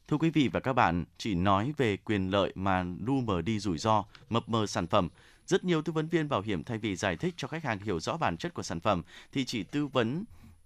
Thưa 0.09 0.17
quý 0.17 0.31
vị 0.31 0.49
và 0.53 0.61
các 0.61 0.73
bạn, 0.73 1.05
chỉ 1.19 1.35
nói 1.35 1.73
về 1.77 1.97
quyền 1.97 2.31
lợi 2.31 2.53
mà 2.55 2.85
lu 3.07 3.21
mờ 3.21 3.43
đi 3.43 3.59
rủi 3.59 3.79
ro, 3.79 4.05
mập 4.29 4.49
mờ 4.49 4.67
sản 4.67 4.87
phẩm, 4.87 5.09
rất 5.47 5.65
nhiều 5.65 5.83
tư 5.83 5.93
vấn 5.93 6.09
viên 6.09 6.29
bảo 6.29 6.43
hiểm 6.43 6.65
thay 6.65 6.79
vì 6.79 6.97
giải 6.97 7.17
thích 7.17 7.35
cho 7.37 7.49
khách 7.49 7.65
hàng 7.65 7.79
hiểu 7.79 8.01
rõ 8.01 8.17
bản 8.17 8.37
chất 8.37 8.55
của 8.55 8.63
sản 8.63 8.81
phẩm 8.81 9.03
thì 9.33 9.45
chỉ 9.45 9.63
tư 9.63 9.87
vấn 9.87 10.25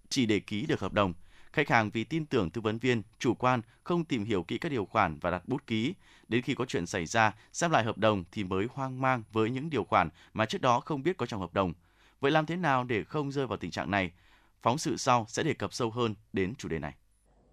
chỉ 0.08 0.26
để 0.26 0.40
ký 0.40 0.66
được 0.66 0.80
hợp 0.80 0.92
đồng. 0.92 1.14
Khách 1.58 1.68
hàng 1.68 1.90
vì 1.90 2.04
tin 2.04 2.26
tưởng 2.26 2.50
tư 2.50 2.60
vấn 2.60 2.78
viên, 2.78 3.02
chủ 3.18 3.34
quan, 3.34 3.60
không 3.84 4.04
tìm 4.04 4.24
hiểu 4.24 4.42
kỹ 4.42 4.58
các 4.58 4.68
điều 4.68 4.84
khoản 4.86 5.18
và 5.20 5.30
đặt 5.30 5.48
bút 5.48 5.66
ký. 5.66 5.94
Đến 6.28 6.42
khi 6.42 6.54
có 6.54 6.64
chuyện 6.64 6.86
xảy 6.86 7.06
ra, 7.06 7.34
xem 7.52 7.70
lại 7.70 7.84
hợp 7.84 7.98
đồng 7.98 8.24
thì 8.32 8.44
mới 8.44 8.66
hoang 8.74 9.00
mang 9.00 9.22
với 9.32 9.50
những 9.50 9.70
điều 9.70 9.84
khoản 9.84 10.08
mà 10.32 10.46
trước 10.46 10.60
đó 10.60 10.80
không 10.80 11.02
biết 11.02 11.16
có 11.16 11.26
trong 11.26 11.40
hợp 11.40 11.54
đồng. 11.54 11.72
Vậy 12.20 12.30
làm 12.30 12.46
thế 12.46 12.56
nào 12.56 12.84
để 12.84 13.04
không 13.04 13.32
rơi 13.32 13.46
vào 13.46 13.58
tình 13.58 13.70
trạng 13.70 13.90
này? 13.90 14.10
Phóng 14.62 14.78
sự 14.78 14.96
sau 14.96 15.24
sẽ 15.28 15.42
đề 15.42 15.54
cập 15.54 15.72
sâu 15.72 15.90
hơn 15.90 16.14
đến 16.32 16.54
chủ 16.54 16.68
đề 16.68 16.78
này. 16.78 16.94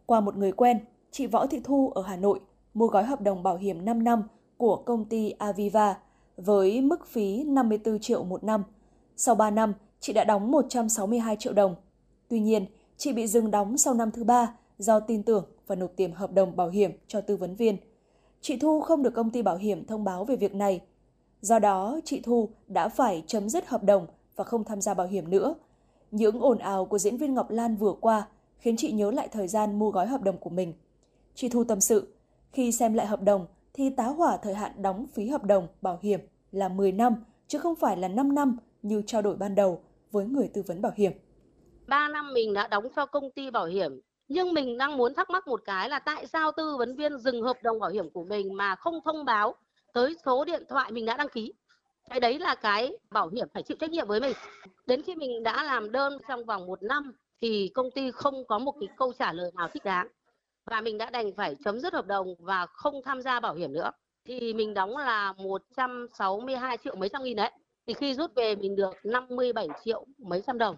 Qua 0.05 0.19
một 0.19 0.37
người 0.37 0.51
quen, 0.51 0.79
chị 1.11 1.27
Võ 1.27 1.47
Thị 1.47 1.61
Thu 1.63 1.91
ở 1.95 2.01
Hà 2.01 2.15
Nội 2.15 2.39
mua 2.73 2.87
gói 2.87 3.03
hợp 3.03 3.21
đồng 3.21 3.43
bảo 3.43 3.57
hiểm 3.57 3.85
5 3.85 4.03
năm 4.03 4.23
của 4.57 4.83
công 4.85 5.05
ty 5.05 5.29
Aviva 5.29 5.95
với 6.37 6.81
mức 6.81 7.07
phí 7.07 7.43
54 7.43 7.99
triệu 7.99 8.23
một 8.23 8.43
năm. 8.43 8.63
Sau 9.15 9.35
3 9.35 9.49
năm, 9.51 9.73
chị 9.99 10.13
đã 10.13 10.23
đóng 10.23 10.51
162 10.51 11.35
triệu 11.39 11.53
đồng. 11.53 11.75
Tuy 12.27 12.39
nhiên, 12.39 12.65
chị 12.97 13.13
bị 13.13 13.27
dừng 13.27 13.51
đóng 13.51 13.77
sau 13.77 13.93
năm 13.93 14.11
thứ 14.11 14.23
ba 14.23 14.53
do 14.77 14.99
tin 14.99 15.23
tưởng 15.23 15.45
và 15.67 15.75
nộp 15.75 15.91
tiền 15.95 16.11
hợp 16.11 16.31
đồng 16.31 16.55
bảo 16.55 16.69
hiểm 16.69 16.91
cho 17.07 17.21
tư 17.21 17.37
vấn 17.37 17.55
viên. 17.55 17.77
Chị 18.41 18.57
Thu 18.57 18.81
không 18.81 19.03
được 19.03 19.13
công 19.13 19.29
ty 19.29 19.41
bảo 19.41 19.57
hiểm 19.57 19.85
thông 19.85 20.03
báo 20.03 20.25
về 20.25 20.35
việc 20.35 20.55
này. 20.55 20.81
Do 21.41 21.59
đó, 21.59 21.99
chị 22.05 22.21
Thu 22.21 22.49
đã 22.67 22.89
phải 22.89 23.23
chấm 23.27 23.49
dứt 23.49 23.67
hợp 23.67 23.83
đồng 23.83 24.07
và 24.35 24.43
không 24.43 24.63
tham 24.63 24.81
gia 24.81 24.93
bảo 24.93 25.07
hiểm 25.07 25.29
nữa. 25.29 25.55
Những 26.11 26.39
ồn 26.39 26.57
ào 26.57 26.85
của 26.85 26.97
diễn 26.97 27.17
viên 27.17 27.33
Ngọc 27.33 27.51
Lan 27.51 27.75
vừa 27.75 27.93
qua 28.01 28.27
khiến 28.57 28.77
chị 28.77 28.91
nhớ 28.91 29.11
lại 29.11 29.27
thời 29.31 29.47
gian 29.47 29.79
mua 29.79 29.91
gói 29.91 30.07
hợp 30.07 30.21
đồng 30.21 30.37
của 30.37 30.49
mình. 30.49 30.73
Chị 31.35 31.49
Thu 31.49 31.63
tâm 31.63 31.81
sự, 31.81 32.13
khi 32.51 32.71
xem 32.71 32.93
lại 32.93 33.07
hợp 33.07 33.21
đồng 33.21 33.45
thì 33.73 33.89
tá 33.89 34.07
hỏa 34.07 34.37
thời 34.37 34.53
hạn 34.53 34.81
đóng 34.81 35.05
phí 35.13 35.27
hợp 35.27 35.43
đồng 35.43 35.67
bảo 35.81 35.99
hiểm 36.01 36.19
là 36.51 36.69
10 36.69 36.91
năm 36.91 37.15
chứ 37.47 37.59
không 37.59 37.75
phải 37.75 37.97
là 37.97 38.07
5 38.07 38.35
năm 38.35 38.57
như 38.81 39.01
trao 39.07 39.21
đổi 39.21 39.35
ban 39.35 39.55
đầu 39.55 39.79
với 40.11 40.25
người 40.25 40.47
tư 40.47 40.63
vấn 40.67 40.81
bảo 40.81 40.91
hiểm. 40.95 41.11
3 41.87 42.07
năm 42.07 42.33
mình 42.33 42.53
đã 42.53 42.67
đóng 42.67 42.87
cho 42.95 43.05
công 43.05 43.31
ty 43.31 43.49
bảo 43.49 43.65
hiểm, 43.65 43.99
nhưng 44.27 44.53
mình 44.53 44.77
đang 44.77 44.97
muốn 44.97 45.13
thắc 45.13 45.29
mắc 45.29 45.47
một 45.47 45.61
cái 45.65 45.89
là 45.89 45.99
tại 45.99 46.27
sao 46.27 46.51
tư 46.51 46.75
vấn 46.77 46.95
viên 46.95 47.17
dừng 47.17 47.41
hợp 47.41 47.57
đồng 47.63 47.79
bảo 47.79 47.89
hiểm 47.89 48.09
của 48.09 48.25
mình 48.29 48.53
mà 48.53 48.75
không 48.75 48.99
thông 49.05 49.25
báo 49.25 49.55
tới 49.93 50.15
số 50.25 50.45
điện 50.45 50.63
thoại 50.69 50.91
mình 50.91 51.05
đã 51.05 51.17
đăng 51.17 51.29
ký? 51.29 51.53
Cái 52.09 52.19
đấy 52.19 52.39
là 52.39 52.55
cái 52.55 52.97
bảo 53.11 53.29
hiểm 53.29 53.47
phải 53.53 53.63
chịu 53.63 53.77
trách 53.79 53.91
nhiệm 53.91 54.07
với 54.07 54.19
mình. 54.19 54.33
Đến 54.85 55.01
khi 55.01 55.15
mình 55.15 55.43
đã 55.43 55.63
làm 55.63 55.91
đơn 55.91 56.17
trong 56.27 56.45
vòng 56.45 56.65
một 56.65 56.83
năm 56.83 57.13
thì 57.41 57.71
công 57.73 57.91
ty 57.91 58.11
không 58.11 58.45
có 58.47 58.59
một 58.59 58.73
cái 58.79 58.89
câu 58.97 59.13
trả 59.19 59.33
lời 59.33 59.51
nào 59.55 59.69
thích 59.73 59.83
đáng 59.85 60.07
và 60.65 60.81
mình 60.81 60.97
đã 60.97 61.09
đành 61.09 61.35
phải 61.35 61.55
chấm 61.65 61.79
dứt 61.79 61.93
hợp 61.93 62.07
đồng 62.07 62.35
và 62.39 62.65
không 62.65 63.01
tham 63.05 63.21
gia 63.21 63.39
bảo 63.39 63.55
hiểm 63.55 63.73
nữa. 63.73 63.91
Thì 64.25 64.53
mình 64.53 64.73
đóng 64.73 64.97
là 64.97 65.33
162 65.33 66.77
triệu 66.77 66.95
mấy 66.95 67.09
trăm 67.09 67.23
nghìn 67.23 67.37
đấy. 67.37 67.51
Thì 67.87 67.93
khi 67.93 68.13
rút 68.13 68.35
về 68.35 68.55
mình 68.55 68.75
được 68.75 68.93
57 69.03 69.67
triệu 69.83 70.05
mấy 70.17 70.41
trăm 70.47 70.57
đồng. 70.57 70.75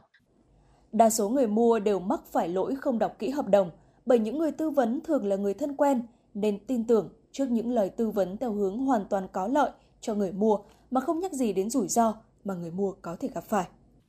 Đa 0.92 1.10
số 1.10 1.30
người 1.30 1.48
mua 1.48 1.80
đều 1.80 2.00
mắc 2.00 2.20
phải 2.32 2.50
lỗi 2.50 2.76
không 2.76 3.00
đọc 3.00 3.16
kỹ 3.20 3.30
hợp 3.30 3.48
đồng 3.48 3.72
bởi 4.06 4.20
những 4.20 4.38
người 4.38 4.52
tư 4.52 4.70
vấn 4.70 5.02
thường 5.02 5.26
là 5.26 5.36
người 5.36 5.54
thân 5.54 5.76
quen 5.76 6.02
nên 6.34 6.66
tin 6.68 6.88
tưởng 6.88 7.10
trước 7.32 7.46
những 7.50 7.72
lời 7.72 7.90
tư 7.90 8.10
vấn 8.10 8.38
theo 8.38 8.52
hướng 8.52 8.78
hoàn 8.78 9.06
toàn 9.10 9.28
có 9.32 9.48
lợi 9.48 9.72
cho 10.02 10.14
người 10.14 10.32
mua 10.32 10.60
mà 10.92 11.02
không 11.02 11.20
nhắc 11.20 11.32
gì 11.32 11.54
đến 11.54 11.70
rủi 11.70 11.88
ro 11.88 12.14
mà 12.44 12.54
người 12.54 12.72
mua 12.72 12.92
có 13.02 13.16
thể 13.20 13.30
gặp 13.36 13.44
phải. 13.44 13.66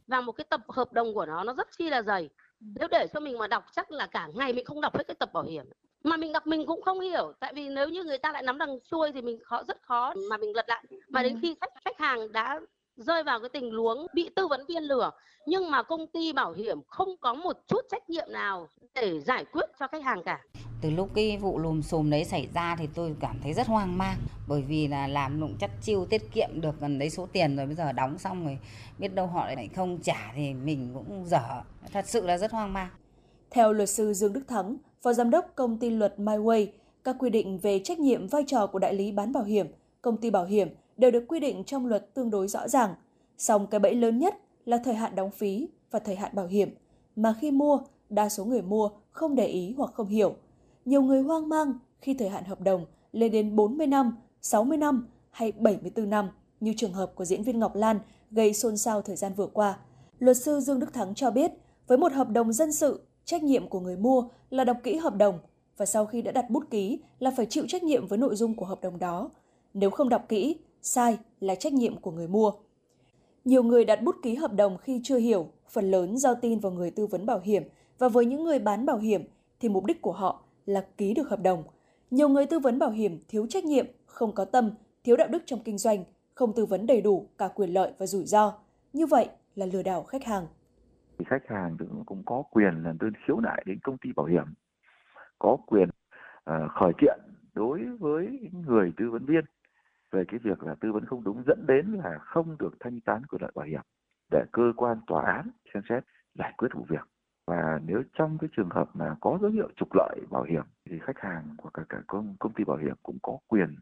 Và 0.07 0.21
một 0.21 0.33
cái 0.33 0.45
tập 0.51 0.61
hợp 0.69 0.93
đồng 0.93 1.15
của 1.15 1.27
nó 1.27 1.45
nó 1.45 1.55
rất 1.55 1.69
chi 1.79 1.91
là 1.91 2.03
dày. 2.03 2.29
Nếu 2.61 2.89
để 2.91 3.07
cho 3.15 3.21
mình 3.21 3.39
mà 3.39 3.47
đọc 3.47 3.65
chắc 3.77 3.91
là 3.91 4.07
cả 4.07 4.29
ngày 4.35 4.53
mình 4.53 4.65
không 4.65 4.81
đọc 4.81 4.97
hết 4.97 5.07
cái 5.07 5.15
tập 5.15 5.33
bảo 5.33 5.45
hiểm. 5.45 5.65
Mà 6.05 6.17
mình 6.17 6.33
đọc 6.33 6.47
mình 6.47 6.67
cũng 6.67 6.83
không 6.83 7.01
hiểu, 7.01 7.33
tại 7.41 7.53
vì 7.55 7.69
nếu 7.69 7.89
như 7.89 8.05
người 8.05 8.19
ta 8.19 8.33
lại 8.33 8.43
nắm 8.43 8.59
đằng 8.59 8.79
xuôi 8.91 9.13
thì 9.13 9.23
mình 9.23 9.39
khó 9.45 9.63
rất 9.69 9.83
khó 9.83 10.15
mà 10.31 10.37
mình 10.37 10.57
lật 10.57 10.69
lại. 10.69 10.85
Mà 11.09 11.23
đến 11.23 11.39
khi 11.43 11.57
khách 11.61 11.73
khách 11.85 11.99
hàng 11.99 12.33
đã 12.33 12.61
rơi 12.99 13.23
vào 13.25 13.41
cái 13.41 13.49
tình 13.49 13.73
huống 13.73 14.07
bị 14.15 14.31
tư 14.37 14.47
vấn 14.49 14.67
viên 14.69 14.83
lừa 14.83 15.11
nhưng 15.47 15.71
mà 15.71 15.83
công 15.83 16.07
ty 16.07 16.33
bảo 16.33 16.53
hiểm 16.53 16.79
không 16.87 17.09
có 17.21 17.35
một 17.35 17.57
chút 17.69 17.81
trách 17.91 18.11
nhiệm 18.11 18.33
nào 18.33 18.69
để 18.95 19.21
giải 19.21 19.45
quyết 19.53 19.65
cho 19.81 19.87
khách 19.87 20.03
hàng 20.03 20.23
cả. 20.25 20.41
Từ 20.83 20.91
lúc 20.91 21.09
cái 21.15 21.39
vụ 21.39 21.59
lùm 21.59 21.81
xùm 21.81 22.11
đấy 22.11 22.25
xảy 22.25 22.49
ra 22.55 22.77
thì 22.79 22.89
tôi 22.95 23.17
cảm 23.21 23.41
thấy 23.43 23.53
rất 23.53 23.67
hoang 23.67 23.99
mang 23.99 24.17
bởi 24.49 24.63
vì 24.63 24.89
là 24.89 25.07
làm 25.09 25.41
nụng 25.41 25.55
chất 25.59 25.71
chiêu 25.83 26.07
tiết 26.11 26.23
kiệm 26.33 26.49
được 26.61 26.81
gần 26.81 26.99
đấy 26.99 27.11
số 27.11 27.27
tiền 27.33 27.57
rồi 27.57 27.67
bây 27.67 27.75
giờ 27.75 27.93
đóng 27.93 28.19
xong 28.19 28.45
rồi 28.45 28.59
biết 28.99 29.15
đâu 29.15 29.27
họ 29.27 29.47
lại 29.47 29.69
không 29.77 29.99
trả 30.03 30.33
thì 30.35 30.55
mình 30.55 30.91
cũng 30.95 31.25
dở. 31.27 31.63
Thật 31.93 32.05
sự 32.09 32.27
là 32.27 32.39
rất 32.39 32.53
hoang 32.53 32.73
mang. 32.73 32.89
Theo 33.51 33.73
luật 33.73 33.89
sư 33.89 34.13
Dương 34.13 34.33
Đức 34.33 34.43
Thắng, 34.49 34.77
phó 35.03 35.13
giám 35.13 35.31
đốc 35.31 35.53
công 35.55 35.79
ty 35.79 35.91
luật 35.91 36.15
MyWay, 36.19 36.67
các 37.05 37.17
quy 37.19 37.31
định 37.31 37.59
về 37.59 37.81
trách 37.85 37.99
nhiệm 37.99 38.27
vai 38.27 38.45
trò 38.47 38.67
của 38.67 38.79
đại 38.79 38.95
lý 38.95 39.13
bán 39.13 39.33
bảo 39.33 39.45
hiểm, 39.45 39.67
công 40.03 40.17
ty 40.17 40.31
bảo 40.31 40.45
hiểm 40.45 40.69
đều 40.99 41.11
được 41.11 41.25
quy 41.29 41.41
định 41.41 41.65
trong 41.65 41.87
luật 41.87 42.15
tương 42.15 42.31
đối 42.31 42.49
rõ 42.49 42.69
ràng. 42.69 42.95
Song 43.39 43.67
cái 43.67 43.81
bẫy 43.81 43.95
lớn 43.95 44.19
nhất 44.19 44.35
là 44.65 44.79
thời 44.85 44.95
hạn 44.95 45.15
đóng 45.15 45.31
phí 45.31 45.69
và 45.91 45.99
thời 45.99 46.17
hạn 46.17 46.35
bảo 46.35 46.47
hiểm, 46.47 46.71
mà 47.17 47.35
khi 47.41 47.51
mua, 47.51 47.81
đa 48.11 48.29
số 48.29 48.45
người 48.45 48.63
mua 48.63 48.91
không 49.11 49.35
để 49.35 49.47
ý 49.47 49.75
hoặc 49.77 49.91
không 49.95 50.09
hiểu. 50.09 50.35
Nhiều 50.85 51.03
người 51.03 51.23
hoang 51.23 51.49
mang 51.49 51.73
khi 52.01 52.15
thời 52.15 52.29
hạn 52.29 52.45
hợp 52.45 52.61
đồng 52.61 52.87
lên 53.13 53.33
đến 53.33 53.57
40 53.57 53.87
năm, 53.87 54.17
60 54.41 54.79
năm 54.79 55.09
hay 55.31 55.53
74 55.53 56.11
năm 56.11 56.29
như 56.61 56.75
trường 56.77 56.93
hợp 56.93 57.13
của 57.15 57.25
diễn 57.25 57.43
viên 57.43 57.59
Ngọc 57.59 57.75
Lan 57.75 57.99
gây 58.31 58.55
xôn 58.55 58.77
xao 58.77 59.03
thời 59.03 59.17
gian 59.17 59.33
vừa 59.35 59.47
qua. 59.47 59.79
Luật 60.19 60.37
sư 60.37 60.61
Dương 60.61 60.79
Đức 60.79 60.93
Thắng 60.93 61.15
cho 61.15 61.31
biết, 61.31 61.53
với 61.87 61.99
một 61.99 62.13
hợp 62.13 62.29
đồng 62.29 62.53
dân 62.53 62.73
sự, 62.73 63.07
trách 63.25 63.43
nhiệm 63.43 63.69
của 63.69 63.81
người 63.81 63.97
mua 63.97 64.29
là 64.51 64.65
đọc 64.65 64.77
kỹ 64.83 64.97
hợp 64.97 65.17
đồng 65.17 65.39
và 65.77 65.87
sau 65.87 66.07
khi 66.07 66.23
đã 66.23 66.33
đặt 66.33 66.51
bút 66.51 66.71
ký 66.71 67.01
là 67.19 67.31
phải 67.37 67.47
chịu 67.47 67.65
trách 67.69 67.83
nhiệm 67.83 68.07
với 68.07 68.19
nội 68.19 68.37
dung 68.37 68.55
của 68.55 68.67
hợp 68.67 68.81
đồng 68.83 68.99
đó. 68.99 69.31
Nếu 69.75 69.91
không 69.91 70.09
đọc 70.09 70.25
kỹ, 70.29 70.57
sai 70.83 71.19
là 71.41 71.55
trách 71.55 71.73
nhiệm 71.73 71.97
của 71.97 72.11
người 72.11 72.29
mua. 72.29 72.53
Nhiều 73.45 73.63
người 73.63 73.85
đặt 73.85 74.03
bút 74.03 74.17
ký 74.23 74.35
hợp 74.35 74.53
đồng 74.53 74.79
khi 74.79 75.01
chưa 75.05 75.19
hiểu, 75.19 75.49
phần 75.69 75.91
lớn 75.91 76.19
giao 76.19 76.35
tin 76.35 76.59
vào 76.59 76.73
người 76.73 76.91
tư 76.91 77.07
vấn 77.07 77.27
bảo 77.27 77.41
hiểm 77.41 77.63
và 77.99 78.09
với 78.09 78.27
những 78.27 78.45
người 78.45 78.59
bán 78.59 78.87
bảo 78.87 78.99
hiểm 78.99 79.23
thì 79.61 79.69
mục 79.69 79.85
đích 79.85 80.03
của 80.03 80.13
họ 80.13 80.43
là 80.67 80.87
ký 80.97 81.15
được 81.15 81.29
hợp 81.29 81.41
đồng. 81.43 81.65
Nhiều 82.11 82.29
người 82.29 82.47
tư 82.47 82.59
vấn 82.59 82.79
bảo 82.79 82.91
hiểm 82.91 83.19
thiếu 83.29 83.47
trách 83.47 83.65
nhiệm, 83.65 83.87
không 84.07 84.33
có 84.33 84.45
tâm, 84.45 84.71
thiếu 85.05 85.17
đạo 85.17 85.29
đức 85.29 85.43
trong 85.47 85.61
kinh 85.65 85.79
doanh, 85.79 86.05
không 86.35 86.53
tư 86.53 86.67
vấn 86.67 86.87
đầy 86.87 87.01
đủ 87.01 87.29
cả 87.39 87.49
quyền 87.49 87.71
lợi 87.71 87.93
và 87.99 88.07
rủi 88.07 88.25
ro. 88.25 88.59
Như 88.93 89.07
vậy 89.07 89.29
là 89.55 89.67
lừa 89.67 89.83
đảo 89.83 90.03
khách 90.03 90.25
hàng. 90.25 90.47
Thì 91.19 91.25
khách 91.29 91.49
hàng 91.49 91.77
cũng 92.07 92.23
có 92.27 92.43
quyền 92.51 92.83
là 92.85 92.93
đơn 93.01 93.13
khiếu 93.27 93.41
nại 93.41 93.63
đến 93.67 93.79
công 93.83 93.99
ty 93.99 94.13
bảo 94.17 94.27
hiểm, 94.27 94.45
có 95.39 95.57
quyền 95.67 95.89
uh, 95.89 96.71
khởi 96.81 96.93
kiện 97.01 97.19
đối 97.55 97.85
với 97.99 98.41
người 98.67 98.93
tư 98.97 99.11
vấn 99.11 99.25
viên 99.25 99.45
về 100.13 100.25
cái 100.29 100.41
việc 100.45 100.63
là 100.63 100.75
tư 100.81 100.93
vấn 100.93 101.05
không 101.05 101.25
đúng 101.25 101.43
dẫn 101.47 101.67
đến 101.67 101.87
là 102.05 102.19
không 102.19 102.57
được 102.59 102.77
thanh 102.81 103.01
toán 103.01 103.27
quyền 103.27 103.43
lợi 103.43 103.53
bảo 103.55 103.67
hiểm 103.67 103.81
để 104.31 104.45
cơ 104.53 104.73
quan 104.77 105.01
tòa 105.07 105.25
án 105.25 105.51
xem 105.75 105.83
xét 105.89 106.05
giải 106.39 106.53
quyết 106.57 106.69
vụ 106.75 106.87
việc 106.89 107.09
và 107.47 107.81
nếu 107.87 108.03
trong 108.19 108.39
cái 108.41 108.51
trường 108.57 108.69
hợp 108.71 108.91
mà 108.95 109.17
có 109.21 109.39
dấu 109.43 109.51
hiệu 109.51 109.69
trục 109.77 109.89
lợi 109.95 110.19
bảo 110.31 110.43
hiểm 110.43 110.63
thì 110.91 110.99
khách 111.03 111.19
hàng 111.19 111.45
hoặc 111.59 111.71
cả, 111.75 111.83
cả 111.89 111.99
công, 112.07 112.37
công 112.39 112.53
ty 112.53 112.65
bảo 112.65 112.77
hiểm 112.77 112.95
cũng 113.03 113.19
có 113.23 113.39
quyền 113.47 113.77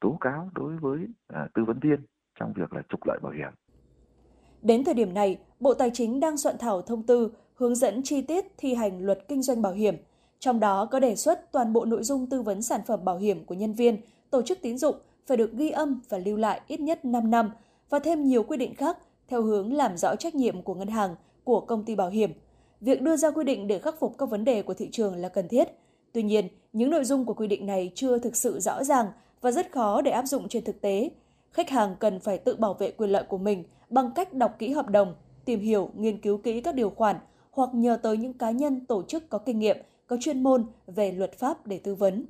tố 0.00 0.16
cáo 0.20 0.50
đối 0.54 0.76
với 0.76 0.98
à, 1.28 1.48
tư 1.54 1.64
vấn 1.64 1.78
viên 1.78 2.00
trong 2.40 2.52
việc 2.52 2.72
là 2.72 2.82
trục 2.88 3.00
lợi 3.06 3.18
bảo 3.22 3.32
hiểm. 3.32 3.52
Đến 4.62 4.84
thời 4.84 4.94
điểm 4.94 5.14
này, 5.14 5.38
Bộ 5.60 5.74
Tài 5.74 5.90
chính 5.94 6.20
đang 6.20 6.36
soạn 6.36 6.56
thảo 6.58 6.82
thông 6.82 7.06
tư 7.06 7.32
hướng 7.54 7.74
dẫn 7.74 8.00
chi 8.04 8.22
tiết 8.22 8.44
thi 8.58 8.74
hành 8.74 9.04
luật 9.04 9.18
kinh 9.28 9.42
doanh 9.42 9.62
bảo 9.62 9.72
hiểm, 9.72 9.94
Trong 10.38 10.60
đó 10.60 10.88
có 10.90 11.00
đề 11.00 11.16
xuất 11.16 11.52
toàn 11.52 11.72
bộ 11.72 11.84
nội 11.84 12.02
dung 12.02 12.26
tư 12.30 12.42
vấn 12.42 12.62
sản 12.62 12.80
phẩm 12.86 13.04
bảo 13.04 13.18
hiểm 13.18 13.44
của 13.44 13.54
nhân 13.54 13.72
viên, 13.74 14.00
tổ 14.30 14.42
chức 14.42 14.58
tín 14.62 14.78
dụng 14.78 14.96
phải 15.26 15.36
được 15.36 15.52
ghi 15.52 15.70
âm 15.70 16.00
và 16.08 16.18
lưu 16.18 16.36
lại 16.36 16.60
ít 16.66 16.80
nhất 16.80 17.04
5 17.04 17.30
năm 17.30 17.50
và 17.90 17.98
thêm 17.98 18.24
nhiều 18.24 18.42
quy 18.42 18.56
định 18.56 18.74
khác 18.74 18.98
theo 19.28 19.42
hướng 19.42 19.72
làm 19.72 19.96
rõ 19.96 20.16
trách 20.16 20.34
nhiệm 20.34 20.62
của 20.62 20.74
ngân 20.74 20.88
hàng, 20.88 21.14
của 21.44 21.60
công 21.60 21.84
ty 21.84 21.94
bảo 21.94 22.10
hiểm. 22.10 22.32
Việc 22.80 23.02
đưa 23.02 23.16
ra 23.16 23.30
quy 23.30 23.44
định 23.44 23.66
để 23.66 23.78
khắc 23.78 23.98
phục 24.00 24.18
các 24.18 24.30
vấn 24.30 24.44
đề 24.44 24.62
của 24.62 24.74
thị 24.74 24.88
trường 24.92 25.16
là 25.16 25.28
cần 25.28 25.48
thiết. 25.48 25.68
Tuy 26.12 26.22
nhiên, 26.22 26.48
những 26.72 26.90
nội 26.90 27.04
dung 27.04 27.24
của 27.24 27.34
quy 27.34 27.46
định 27.46 27.66
này 27.66 27.92
chưa 27.94 28.18
thực 28.18 28.36
sự 28.36 28.60
rõ 28.60 28.84
ràng 28.84 29.06
và 29.40 29.50
rất 29.50 29.72
khó 29.72 30.02
để 30.02 30.10
áp 30.10 30.26
dụng 30.26 30.48
trên 30.48 30.64
thực 30.64 30.80
tế. 30.80 31.10
Khách 31.50 31.70
hàng 31.70 31.96
cần 32.00 32.20
phải 32.20 32.38
tự 32.38 32.56
bảo 32.56 32.74
vệ 32.74 32.90
quyền 32.90 33.10
lợi 33.10 33.24
của 33.28 33.38
mình 33.38 33.64
bằng 33.90 34.10
cách 34.14 34.32
đọc 34.32 34.56
kỹ 34.58 34.72
hợp 34.72 34.88
đồng, 34.88 35.14
tìm 35.44 35.60
hiểu, 35.60 35.90
nghiên 35.96 36.20
cứu 36.20 36.38
kỹ 36.38 36.60
các 36.60 36.74
điều 36.74 36.90
khoản 36.90 37.16
hoặc 37.50 37.70
nhờ 37.74 37.98
tới 38.02 38.16
những 38.16 38.32
cá 38.32 38.50
nhân 38.50 38.86
tổ 38.86 39.02
chức 39.02 39.28
có 39.28 39.38
kinh 39.38 39.58
nghiệm, 39.58 39.76
có 40.06 40.16
chuyên 40.20 40.42
môn 40.42 40.66
về 40.86 41.12
luật 41.12 41.38
pháp 41.38 41.66
để 41.66 41.78
tư 41.78 41.94
vấn. 41.94 42.26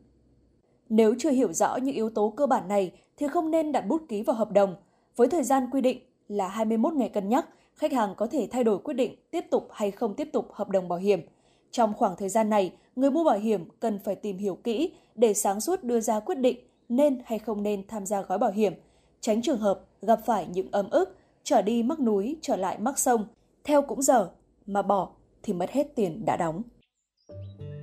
Nếu 0.95 1.15
chưa 1.19 1.31
hiểu 1.31 1.53
rõ 1.53 1.77
những 1.77 1.95
yếu 1.95 2.11
tố 2.11 2.33
cơ 2.37 2.47
bản 2.47 2.69
này 2.69 2.93
thì 3.17 3.29
không 3.29 3.51
nên 3.51 3.73
đặt 3.73 3.81
bút 3.81 4.03
ký 4.09 4.23
vào 4.23 4.37
hợp 4.37 4.53
đồng. 4.53 4.75
Với 5.17 5.29
thời 5.29 5.43
gian 5.43 5.67
quy 5.73 5.81
định 5.81 5.99
là 6.29 6.49
21 6.49 6.93
ngày 6.93 7.09
cân 7.09 7.29
nhắc, 7.29 7.49
khách 7.75 7.93
hàng 7.93 8.15
có 8.17 8.27
thể 8.27 8.49
thay 8.51 8.65
đổi 8.65 8.79
quyết 8.79 8.95
định 8.95 9.15
tiếp 9.31 9.45
tục 9.51 9.69
hay 9.73 9.91
không 9.91 10.15
tiếp 10.15 10.29
tục 10.33 10.49
hợp 10.53 10.69
đồng 10.69 10.89
bảo 10.89 10.99
hiểm. 10.99 11.21
Trong 11.71 11.95
khoảng 11.95 12.17
thời 12.17 12.29
gian 12.29 12.51
này, 12.51 12.73
người 12.97 13.11
mua 13.11 13.25
bảo 13.25 13.39
hiểm 13.39 13.65
cần 13.81 13.99
phải 14.05 14.15
tìm 14.15 14.39
hiểu 14.39 14.55
kỹ 14.55 14.93
để 15.15 15.35
sáng 15.35 15.61
suốt 15.61 15.85
đưa 15.85 16.01
ra 16.01 16.21
quyết 16.21 16.39
định 16.39 16.59
nên 16.89 17.23
hay 17.25 17.39
không 17.39 17.63
nên 17.63 17.87
tham 17.89 18.07
gia 18.07 18.23
gói 18.23 18.39
bảo 18.39 18.51
hiểm, 18.51 18.73
tránh 19.21 19.43
trường 19.43 19.59
hợp 19.59 19.81
gặp 20.03 20.21
phải 20.27 20.47
những 20.53 20.69
ấm 20.71 20.91
ức, 20.91 21.17
trở 21.43 21.63
đi 21.63 21.83
mắc 21.83 22.01
núi, 22.01 22.37
trở 22.41 22.57
lại 22.57 22.79
mắc 22.79 22.99
sông, 22.99 23.25
theo 23.65 23.83
cũng 23.83 24.03
giờ, 24.03 24.31
mà 24.67 24.83
bỏ 24.83 25.09
thì 25.43 25.53
mất 25.53 25.71
hết 25.71 25.97
tiền 25.97 26.25
đã 26.25 26.37
đóng. 26.37 26.63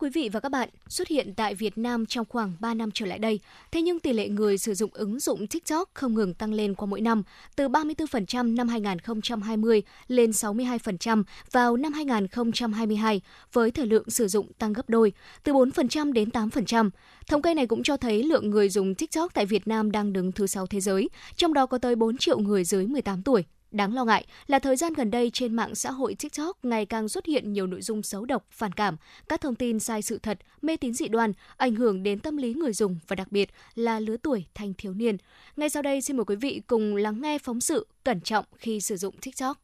Quý 0.00 0.10
vị 0.10 0.28
và 0.32 0.40
các 0.40 0.48
bạn, 0.48 0.68
xuất 0.88 1.08
hiện 1.08 1.34
tại 1.36 1.54
Việt 1.54 1.78
Nam 1.78 2.06
trong 2.06 2.26
khoảng 2.28 2.52
3 2.60 2.74
năm 2.74 2.90
trở 2.94 3.06
lại 3.06 3.18
đây, 3.18 3.40
thế 3.72 3.82
nhưng 3.82 4.00
tỷ 4.00 4.12
lệ 4.12 4.28
người 4.28 4.58
sử 4.58 4.74
dụng 4.74 4.90
ứng 4.92 5.20
dụng 5.20 5.46
TikTok 5.46 5.90
không 5.94 6.14
ngừng 6.14 6.34
tăng 6.34 6.52
lên 6.52 6.74
qua 6.74 6.86
mỗi 6.86 7.00
năm, 7.00 7.22
từ 7.56 7.68
34% 7.68 8.54
năm 8.54 8.68
2020 8.68 9.82
lên 10.08 10.30
62% 10.30 11.22
vào 11.52 11.76
năm 11.76 11.92
2022, 11.92 13.20
với 13.52 13.70
thời 13.70 13.86
lượng 13.86 14.10
sử 14.10 14.28
dụng 14.28 14.52
tăng 14.52 14.72
gấp 14.72 14.88
đôi, 14.88 15.12
từ 15.42 15.52
4% 15.52 16.12
đến 16.12 16.28
8%. 16.28 16.90
Thống 17.26 17.42
kê 17.42 17.54
này 17.54 17.66
cũng 17.66 17.82
cho 17.82 17.96
thấy 17.96 18.22
lượng 18.22 18.50
người 18.50 18.68
dùng 18.68 18.94
TikTok 18.94 19.34
tại 19.34 19.46
Việt 19.46 19.68
Nam 19.68 19.90
đang 19.90 20.12
đứng 20.12 20.32
thứ 20.32 20.46
6 20.46 20.66
thế 20.66 20.80
giới, 20.80 21.08
trong 21.36 21.54
đó 21.54 21.66
có 21.66 21.78
tới 21.78 21.96
4 21.96 22.16
triệu 22.16 22.38
người 22.38 22.64
dưới 22.64 22.86
18 22.86 23.22
tuổi. 23.22 23.44
Đáng 23.70 23.94
lo 23.94 24.04
ngại 24.04 24.26
là 24.46 24.58
thời 24.58 24.76
gian 24.76 24.92
gần 24.92 25.10
đây 25.10 25.30
trên 25.32 25.54
mạng 25.54 25.74
xã 25.74 25.90
hội 25.90 26.14
TikTok 26.14 26.64
ngày 26.64 26.86
càng 26.86 27.08
xuất 27.08 27.26
hiện 27.26 27.52
nhiều 27.52 27.66
nội 27.66 27.82
dung 27.82 28.02
xấu 28.02 28.24
độc, 28.24 28.46
phản 28.50 28.72
cảm, 28.72 28.96
các 29.28 29.40
thông 29.40 29.54
tin 29.54 29.80
sai 29.80 30.02
sự 30.02 30.18
thật, 30.18 30.38
mê 30.62 30.76
tín 30.76 30.94
dị 30.94 31.08
đoan, 31.08 31.32
ảnh 31.56 31.74
hưởng 31.74 32.02
đến 32.02 32.20
tâm 32.20 32.36
lý 32.36 32.54
người 32.54 32.72
dùng 32.72 32.98
và 33.08 33.16
đặc 33.16 33.32
biệt 33.32 33.50
là 33.74 34.00
lứa 34.00 34.16
tuổi 34.16 34.44
thanh 34.54 34.74
thiếu 34.74 34.94
niên. 34.94 35.16
Ngay 35.56 35.68
sau 35.68 35.82
đây 35.82 36.00
xin 36.00 36.16
mời 36.16 36.24
quý 36.24 36.36
vị 36.36 36.62
cùng 36.66 36.96
lắng 36.96 37.20
nghe 37.20 37.38
phóng 37.38 37.60
sự 37.60 37.86
cẩn 38.04 38.20
trọng 38.20 38.44
khi 38.58 38.80
sử 38.80 38.96
dụng 38.96 39.14
TikTok. 39.16 39.60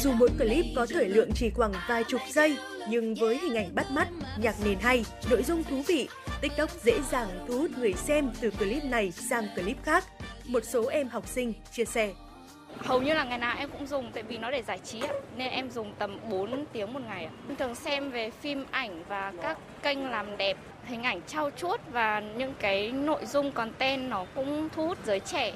Dù 0.00 0.12
mỗi 0.12 0.28
clip 0.38 0.64
có 0.76 0.86
thời 0.86 1.08
lượng 1.08 1.30
chỉ 1.34 1.50
khoảng 1.50 1.72
vài 1.88 2.04
chục 2.04 2.20
giây, 2.28 2.56
nhưng 2.88 3.14
với 3.14 3.38
hình 3.38 3.54
ảnh 3.54 3.74
bắt 3.74 3.86
mắt, 3.90 4.08
nhạc 4.38 4.54
nền 4.64 4.78
hay, 4.78 5.04
nội 5.30 5.42
dung 5.42 5.64
thú 5.64 5.82
vị, 5.86 6.08
TikTok 6.40 6.70
dễ 6.82 6.98
dàng 7.10 7.28
thu 7.48 7.58
hút 7.58 7.70
người 7.78 7.92
xem 7.92 8.30
từ 8.40 8.50
clip 8.50 8.84
này 8.84 9.10
sang 9.10 9.48
clip 9.54 9.76
khác. 9.82 10.04
Một 10.46 10.64
số 10.64 10.86
em 10.86 11.08
học 11.08 11.26
sinh 11.26 11.52
chia 11.72 11.84
sẻ. 11.84 12.12
Hầu 12.78 13.02
như 13.02 13.14
là 13.14 13.24
ngày 13.24 13.38
nào 13.38 13.56
em 13.58 13.70
cũng 13.70 13.86
dùng 13.86 14.10
tại 14.14 14.22
vì 14.22 14.38
nó 14.38 14.50
để 14.50 14.62
giải 14.62 14.78
trí 14.84 15.00
ạ, 15.00 15.12
nên 15.36 15.50
em 15.50 15.70
dùng 15.70 15.92
tầm 15.98 16.18
4 16.30 16.66
tiếng 16.72 16.92
một 16.92 17.00
ngày 17.08 17.24
ạ. 17.24 17.30
Em 17.48 17.56
thường 17.56 17.74
xem 17.74 18.10
về 18.10 18.30
phim 18.30 18.64
ảnh 18.70 19.04
và 19.08 19.32
các 19.42 19.58
kênh 19.82 20.10
làm 20.10 20.36
đẹp, 20.36 20.56
hình 20.84 21.02
ảnh 21.02 21.20
trao 21.26 21.50
chuốt 21.56 21.80
và 21.92 22.20
những 22.20 22.54
cái 22.58 22.92
nội 22.92 23.26
dung 23.26 23.52
content 23.52 24.10
nó 24.10 24.26
cũng 24.34 24.68
thu 24.74 24.86
hút 24.86 24.98
giới 25.06 25.20
trẻ. 25.20 25.52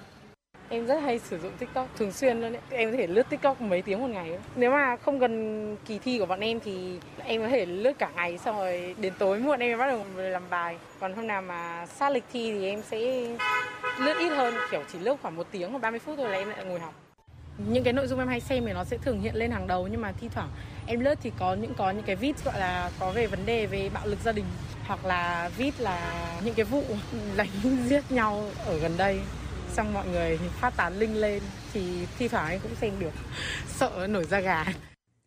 Em 0.72 0.86
rất 0.86 1.00
hay 1.02 1.18
sử 1.18 1.38
dụng 1.38 1.52
TikTok 1.58 1.88
thường 1.96 2.12
xuyên 2.12 2.40
luôn 2.40 2.52
đấy. 2.52 2.62
Em 2.70 2.90
có 2.90 2.96
thể 2.96 3.06
lướt 3.06 3.28
TikTok 3.30 3.60
mấy 3.60 3.82
tiếng 3.82 4.00
một 4.00 4.06
ngày. 4.06 4.38
Nếu 4.56 4.70
mà 4.70 4.96
không 4.96 5.18
gần 5.18 5.76
kỳ 5.86 5.98
thi 5.98 6.18
của 6.18 6.26
bọn 6.26 6.40
em 6.40 6.60
thì 6.60 6.98
em 7.24 7.42
có 7.42 7.48
thể 7.48 7.66
lướt 7.66 7.98
cả 7.98 8.10
ngày 8.16 8.38
xong 8.38 8.56
rồi 8.56 8.94
đến 9.00 9.12
tối 9.18 9.38
muộn 9.38 9.60
em 9.60 9.78
bắt 9.78 9.86
đầu 9.86 10.04
làm 10.16 10.42
bài. 10.50 10.76
Còn 11.00 11.14
hôm 11.14 11.26
nào 11.26 11.42
mà 11.42 11.86
sát 11.86 12.10
lịch 12.10 12.24
thi 12.32 12.52
thì 12.52 12.68
em 12.68 12.82
sẽ 12.82 12.98
lướt 13.98 14.14
ít 14.18 14.28
hơn, 14.28 14.54
kiểu 14.70 14.82
chỉ 14.92 14.98
lướt 14.98 15.16
khoảng 15.22 15.36
một 15.36 15.46
tiếng 15.50 15.70
hoặc 15.70 15.78
30 15.78 16.00
phút 16.00 16.14
thôi 16.16 16.30
là 16.30 16.38
em 16.38 16.48
lại 16.48 16.64
ngồi 16.64 16.80
học. 16.80 16.94
Những 17.68 17.84
cái 17.84 17.92
nội 17.92 18.06
dung 18.06 18.18
em 18.18 18.28
hay 18.28 18.40
xem 18.40 18.64
thì 18.66 18.72
nó 18.72 18.84
sẽ 18.84 18.96
thường 18.96 19.20
hiện 19.20 19.34
lên 19.34 19.50
hàng 19.50 19.66
đầu 19.66 19.88
nhưng 19.90 20.00
mà 20.00 20.12
thi 20.20 20.28
thoảng 20.34 20.48
em 20.86 21.00
lướt 21.00 21.14
thì 21.22 21.32
có 21.38 21.54
những 21.54 21.74
có 21.74 21.90
những 21.90 22.04
cái 22.04 22.16
vít 22.16 22.44
gọi 22.44 22.60
là 22.60 22.90
có 23.00 23.10
về 23.10 23.26
vấn 23.26 23.46
đề 23.46 23.66
về 23.66 23.90
bạo 23.94 24.06
lực 24.06 24.18
gia 24.24 24.32
đình 24.32 24.46
hoặc 24.86 25.04
là 25.04 25.50
vít 25.56 25.80
là 25.80 26.22
những 26.44 26.54
cái 26.54 26.64
vụ 26.64 26.84
đánh 27.36 27.48
giết 27.86 28.12
nhau 28.12 28.44
ở 28.66 28.78
gần 28.78 28.92
đây 28.96 29.20
xong 29.70 29.94
mọi 29.94 30.08
người 30.08 30.38
phát 30.60 30.76
tán 30.76 30.98
link 30.98 31.16
lên 31.16 31.42
thì 31.72 31.80
thi 32.18 32.28
thoảng 32.28 32.46
anh 32.46 32.60
cũng 32.62 32.74
xem 32.80 32.92
được 32.98 33.12
sợ 33.68 34.06
nổi 34.10 34.24
da 34.24 34.40
gà 34.40 34.64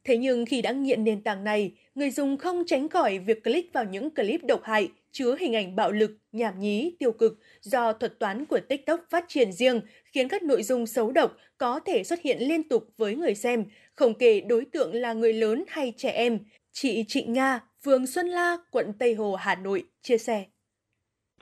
Thế 0.03 0.17
nhưng 0.17 0.45
khi 0.45 0.61
đã 0.61 0.71
nghiện 0.71 1.03
nền 1.03 1.21
tảng 1.21 1.43
này, 1.43 1.71
người 1.95 2.11
dùng 2.11 2.37
không 2.37 2.63
tránh 2.67 2.89
khỏi 2.89 3.19
việc 3.19 3.43
click 3.43 3.73
vào 3.73 3.85
những 3.85 4.15
clip 4.15 4.43
độc 4.43 4.63
hại, 4.63 4.89
chứa 5.11 5.35
hình 5.39 5.55
ảnh 5.55 5.75
bạo 5.75 5.91
lực, 5.91 6.11
nhảm 6.31 6.59
nhí, 6.59 6.95
tiêu 6.99 7.11
cực 7.11 7.39
do 7.61 7.93
thuật 7.93 8.19
toán 8.19 8.45
của 8.45 8.59
TikTok 8.59 8.99
phát 9.09 9.25
triển 9.27 9.51
riêng, 9.51 9.81
khiến 10.05 10.27
các 10.27 10.43
nội 10.43 10.63
dung 10.63 10.87
xấu 10.87 11.11
độc 11.11 11.37
có 11.57 11.79
thể 11.79 12.03
xuất 12.03 12.21
hiện 12.21 12.37
liên 12.39 12.69
tục 12.69 12.87
với 12.97 13.15
người 13.15 13.35
xem, 13.35 13.65
không 13.95 14.13
kể 14.13 14.41
đối 14.41 14.65
tượng 14.65 14.93
là 14.93 15.13
người 15.13 15.33
lớn 15.33 15.63
hay 15.67 15.93
trẻ 15.97 16.09
em. 16.09 16.39
Chị 16.71 17.05
Trịnh 17.07 17.33
Nga, 17.33 17.59
phường 17.83 18.07
Xuân 18.07 18.27
La, 18.27 18.57
quận 18.71 18.93
Tây 18.99 19.13
Hồ, 19.13 19.35
Hà 19.35 19.55
Nội 19.55 19.83
chia 20.01 20.17
sẻ 20.17 20.45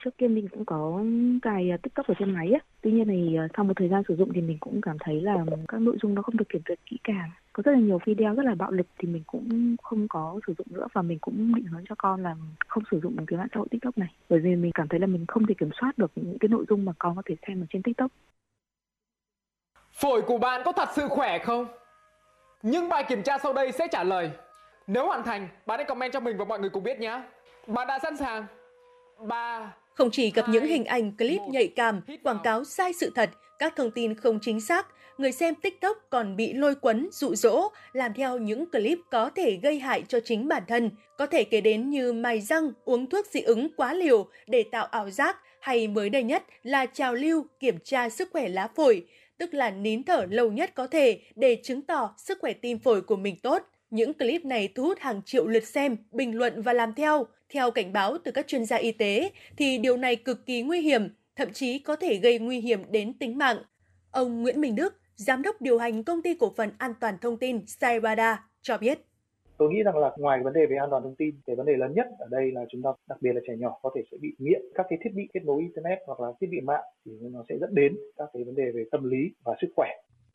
trước 0.04 0.18
kia 0.18 0.28
mình 0.28 0.48
cũng 0.48 0.66
có 0.66 1.04
cài 1.42 1.70
ờ, 1.70 1.78
tiktok 1.78 2.08
ở 2.08 2.14
trên 2.20 2.34
máy 2.34 2.52
á. 2.52 2.60
Tuy 2.82 2.92
nhiên 2.92 3.08
thì 3.08 3.36
ờ, 3.36 3.48
sau 3.56 3.66
một 3.66 3.74
thời 3.76 3.90
gian 3.90 4.04
sử 4.08 4.16
dụng 4.16 4.34
thì 4.34 4.42
mình 4.42 4.58
cũng 4.60 4.82
cảm 4.82 4.98
thấy 5.00 5.22
là 5.22 5.46
các 5.68 5.82
nội 5.82 5.98
dung 6.02 6.16
nó 6.16 6.22
không 6.22 6.38
được 6.38 6.50
kiểm 6.50 6.62
duyệt 6.68 6.80
kỹ 6.86 6.98
càng. 7.04 7.30
Có 7.54 7.64
rất 7.66 7.72
là 7.72 7.80
nhiều 7.80 8.00
video 8.06 8.36
rất 8.36 8.46
là 8.46 8.56
bạo 8.56 8.72
lực 8.72 8.88
thì 8.98 9.08
mình 9.08 9.24
cũng 9.28 9.76
không 9.84 10.08
có 10.08 10.40
sử 10.48 10.54
dụng 10.58 10.68
nữa 10.70 10.88
và 10.94 11.02
mình 11.02 11.20
cũng 11.20 11.56
định 11.56 11.66
hướng 11.66 11.84
cho 11.90 11.96
con 11.98 12.24
là 12.24 12.36
không 12.68 12.84
sử 12.92 13.00
dụng 13.00 13.26
cái 13.28 13.38
mạng 13.40 13.48
xã 13.54 13.58
hội 13.58 13.68
tiktok 13.72 13.98
này. 13.98 14.14
Bởi 14.30 14.40
vì 14.40 14.56
mình 14.56 14.72
cảm 14.76 14.88
thấy 14.88 15.00
là 15.00 15.08
mình 15.08 15.26
không 15.28 15.46
thể 15.46 15.54
kiểm 15.58 15.70
soát 15.82 15.98
được 15.98 16.12
những 16.16 16.38
cái 16.40 16.50
nội 16.50 16.66
dung 16.70 16.86
mà 16.86 16.94
con 17.00 17.16
có 17.16 17.22
thể 17.26 17.36
xem 17.48 17.64
ở 17.64 17.66
trên 17.70 17.84
tiktok. 17.84 18.12
Phổi 19.94 20.22
của 20.22 20.38
bạn 20.38 20.62
có 20.66 20.72
thật 20.72 20.90
sự 20.94 21.08
khỏe 21.08 21.40
không? 21.40 21.66
Những 22.64 22.90
bài 22.90 23.04
kiểm 23.10 23.24
tra 23.24 23.38
sau 23.38 23.54
đây 23.54 23.72
sẽ 23.72 23.88
trả 23.92 24.04
lời. 24.04 24.32
Nếu 24.88 25.08
hoàn 25.08 25.24
thành, 25.24 25.48
bạn 25.66 25.80
hãy 25.80 25.86
comment 25.86 26.14
cho 26.14 26.20
mình 26.20 26.38
và 26.38 26.46
mọi 26.46 26.60
người 26.60 26.70
cùng 26.70 26.84
biết 26.84 27.00
nhé. 27.00 27.22
Bạn 27.68 27.88
đã 27.88 28.00
sẵn 28.00 28.18
sàng. 28.18 28.46
Ba 29.28 29.74
không 29.94 30.12
chỉ 30.12 30.32
gặp 30.32 30.50
những 30.50 30.66
hình 30.66 30.86
ảnh 30.86 31.18
clip 31.18 31.42
nhạy 31.50 31.68
cảm, 31.68 32.02
quảng 32.24 32.40
cáo 32.44 32.64
sai 32.64 32.94
sự 32.94 33.12
thật, 33.16 33.30
các 33.60 33.74
thông 33.76 33.92
tin 33.92 34.16
không 34.16 34.40
chính 34.42 34.62
xác, 34.62 34.88
người 35.18 35.32
xem 35.32 35.56
TikTok 35.56 35.98
còn 36.10 36.36
bị 36.36 36.54
lôi 36.54 36.76
cuốn, 36.76 37.10
dụ 37.12 37.36
dỗ, 37.36 37.70
làm 37.94 38.14
theo 38.14 38.38
những 38.38 38.72
clip 38.72 39.00
có 39.12 39.30
thể 39.30 39.60
gây 39.64 39.80
hại 39.80 40.04
cho 40.08 40.20
chính 40.20 40.48
bản 40.48 40.64
thân. 40.68 40.92
Có 41.18 41.26
thể 41.26 41.44
kể 41.44 41.62
đến 41.62 41.90
như 41.90 42.14
mài 42.14 42.42
răng, 42.42 42.72
uống 42.86 43.10
thuốc 43.10 43.28
dị 43.32 43.42
ứng 43.42 43.68
quá 43.76 43.94
liều 43.94 44.28
để 44.48 44.64
tạo 44.72 44.86
ảo 44.86 45.10
giác, 45.10 45.38
hay 45.60 45.88
mới 45.88 46.10
đây 46.10 46.24
nhất 46.24 46.44
là 46.64 46.86
trào 46.86 47.14
lưu 47.14 47.46
kiểm 47.60 47.80
tra 47.84 48.10
sức 48.10 48.30
khỏe 48.32 48.48
lá 48.48 48.68
phổi, 48.76 49.06
tức 49.38 49.54
là 49.54 49.72
nín 49.72 50.04
thở 50.04 50.26
lâu 50.30 50.52
nhất 50.52 50.76
có 50.76 50.88
thể 50.88 51.20
để 51.36 51.58
chứng 51.64 51.82
tỏ 51.82 52.16
sức 52.18 52.38
khỏe 52.42 52.54
tim 52.54 52.80
phổi 52.80 53.02
của 53.02 53.16
mình 53.16 53.36
tốt. 53.44 53.64
Những 53.92 54.14
clip 54.14 54.46
này 54.46 54.70
thu 54.76 54.84
hút 54.84 54.98
hàng 55.00 55.22
triệu 55.26 55.48
lượt 55.48 55.64
xem, 55.64 55.98
bình 56.12 56.38
luận 56.38 56.62
và 56.62 56.74
làm 56.74 56.94
theo. 56.94 57.26
Theo 57.54 57.72
cảnh 57.72 57.94
báo 57.94 58.18
từ 58.24 58.32
các 58.32 58.48
chuyên 58.48 58.66
gia 58.66 58.78
y 58.78 58.92
tế, 58.92 59.32
thì 59.58 59.78
điều 59.78 59.98
này 59.98 60.16
cực 60.16 60.46
kỳ 60.46 60.62
nguy 60.62 60.82
hiểm, 60.82 61.10
thậm 61.36 61.52
chí 61.54 61.80
có 61.80 61.96
thể 61.96 62.16
gây 62.16 62.40
nguy 62.40 62.60
hiểm 62.60 62.80
đến 62.92 63.14
tính 63.14 63.38
mạng. 63.38 63.58
Ông 64.12 64.42
Nguyễn 64.42 64.62
Minh 64.62 64.76
Đức, 64.76 64.94
Giám 65.16 65.42
đốc 65.42 65.62
điều 65.62 65.78
hành 65.78 66.04
công 66.04 66.22
ty 66.22 66.36
cổ 66.36 66.54
phần 66.58 66.70
an 66.78 66.94
toàn 67.00 67.18
thông 67.22 67.38
tin 67.38 67.60
Cyberda 67.82 68.46
cho 68.62 68.78
biết. 68.78 69.00
Tôi 69.58 69.70
nghĩ 69.70 69.84
rằng 69.84 69.98
là 69.98 70.12
ngoài 70.18 70.40
vấn 70.44 70.54
đề 70.54 70.66
về 70.66 70.76
an 70.76 70.88
toàn 70.92 71.04
thông 71.04 71.16
tin, 71.16 71.36
cái 71.46 71.56
vấn 71.56 71.66
đề 71.66 71.74
lớn 71.78 71.94
nhất 71.96 72.08
ở 72.20 72.28
đây 72.32 72.52
là 72.52 72.62
chúng 72.72 72.82
ta 72.82 72.90
đặc 73.10 73.18
biệt 73.22 73.32
là 73.34 73.42
trẻ 73.48 73.54
nhỏ 73.58 73.80
có 73.82 73.92
thể 73.96 74.02
sẽ 74.12 74.18
bị 74.22 74.36
nghiện 74.40 74.62
các 74.76 74.86
cái 74.90 75.00
thiết 75.04 75.10
bị 75.16 75.24
kết 75.34 75.44
nối 75.44 75.62
internet 75.62 76.00
hoặc 76.06 76.20
là 76.20 76.28
thiết 76.42 76.48
bị 76.52 76.62
mạng 76.62 76.84
thì 77.06 77.12
nó 77.22 77.44
sẽ 77.50 77.56
dẫn 77.62 77.76
đến 77.76 77.98
các 78.18 78.30
cái 78.34 78.44
vấn 78.44 78.56
đề 78.56 78.72
về 78.76 78.84
tâm 78.92 79.10
lý 79.10 79.18
và 79.44 79.56
sức 79.62 79.68
khỏe 79.76 79.88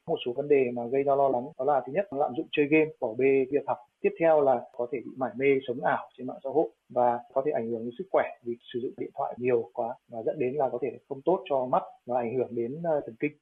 một 0.06 0.18
số 0.26 0.32
vấn 0.32 0.48
đề 0.48 0.70
mà 0.74 0.82
gây 0.92 1.02
ra 1.02 1.14
lo 1.14 1.28
lắng 1.28 1.44
đó 1.58 1.64
là 1.64 1.82
thứ 1.86 1.92
nhất 1.92 2.12
lạm 2.12 2.32
dụng 2.36 2.48
chơi 2.52 2.66
game 2.66 2.90
bỏ 3.00 3.14
bê 3.18 3.46
việc 3.50 3.64
học 3.66 3.78
tiếp 4.00 4.10
theo 4.20 4.40
là 4.40 4.60
có 4.72 4.86
thể 4.92 4.98
bị 5.04 5.10
mải 5.16 5.30
mê 5.36 5.46
sống 5.68 5.84
ảo 5.84 6.10
trên 6.18 6.26
mạng 6.26 6.38
xã 6.44 6.50
hội 6.50 6.68
và 6.88 7.18
có 7.34 7.42
thể 7.46 7.52
ảnh 7.52 7.70
hưởng 7.70 7.84
đến 7.84 7.94
sức 7.98 8.04
khỏe 8.10 8.24
vì 8.42 8.56
sử 8.72 8.80
dụng 8.80 8.92
điện 8.96 9.10
thoại 9.14 9.34
nhiều 9.38 9.70
quá 9.72 9.94
và 10.08 10.22
dẫn 10.26 10.38
đến 10.38 10.54
là 10.54 10.68
có 10.72 10.78
thể 10.82 10.98
không 11.08 11.22
tốt 11.22 11.44
cho 11.50 11.66
mắt 11.66 11.82
và 12.06 12.20
ảnh 12.20 12.34
hưởng 12.34 12.54
đến 12.54 12.82
ờ, 12.84 13.00
thần 13.06 13.14
kinh 13.20 13.32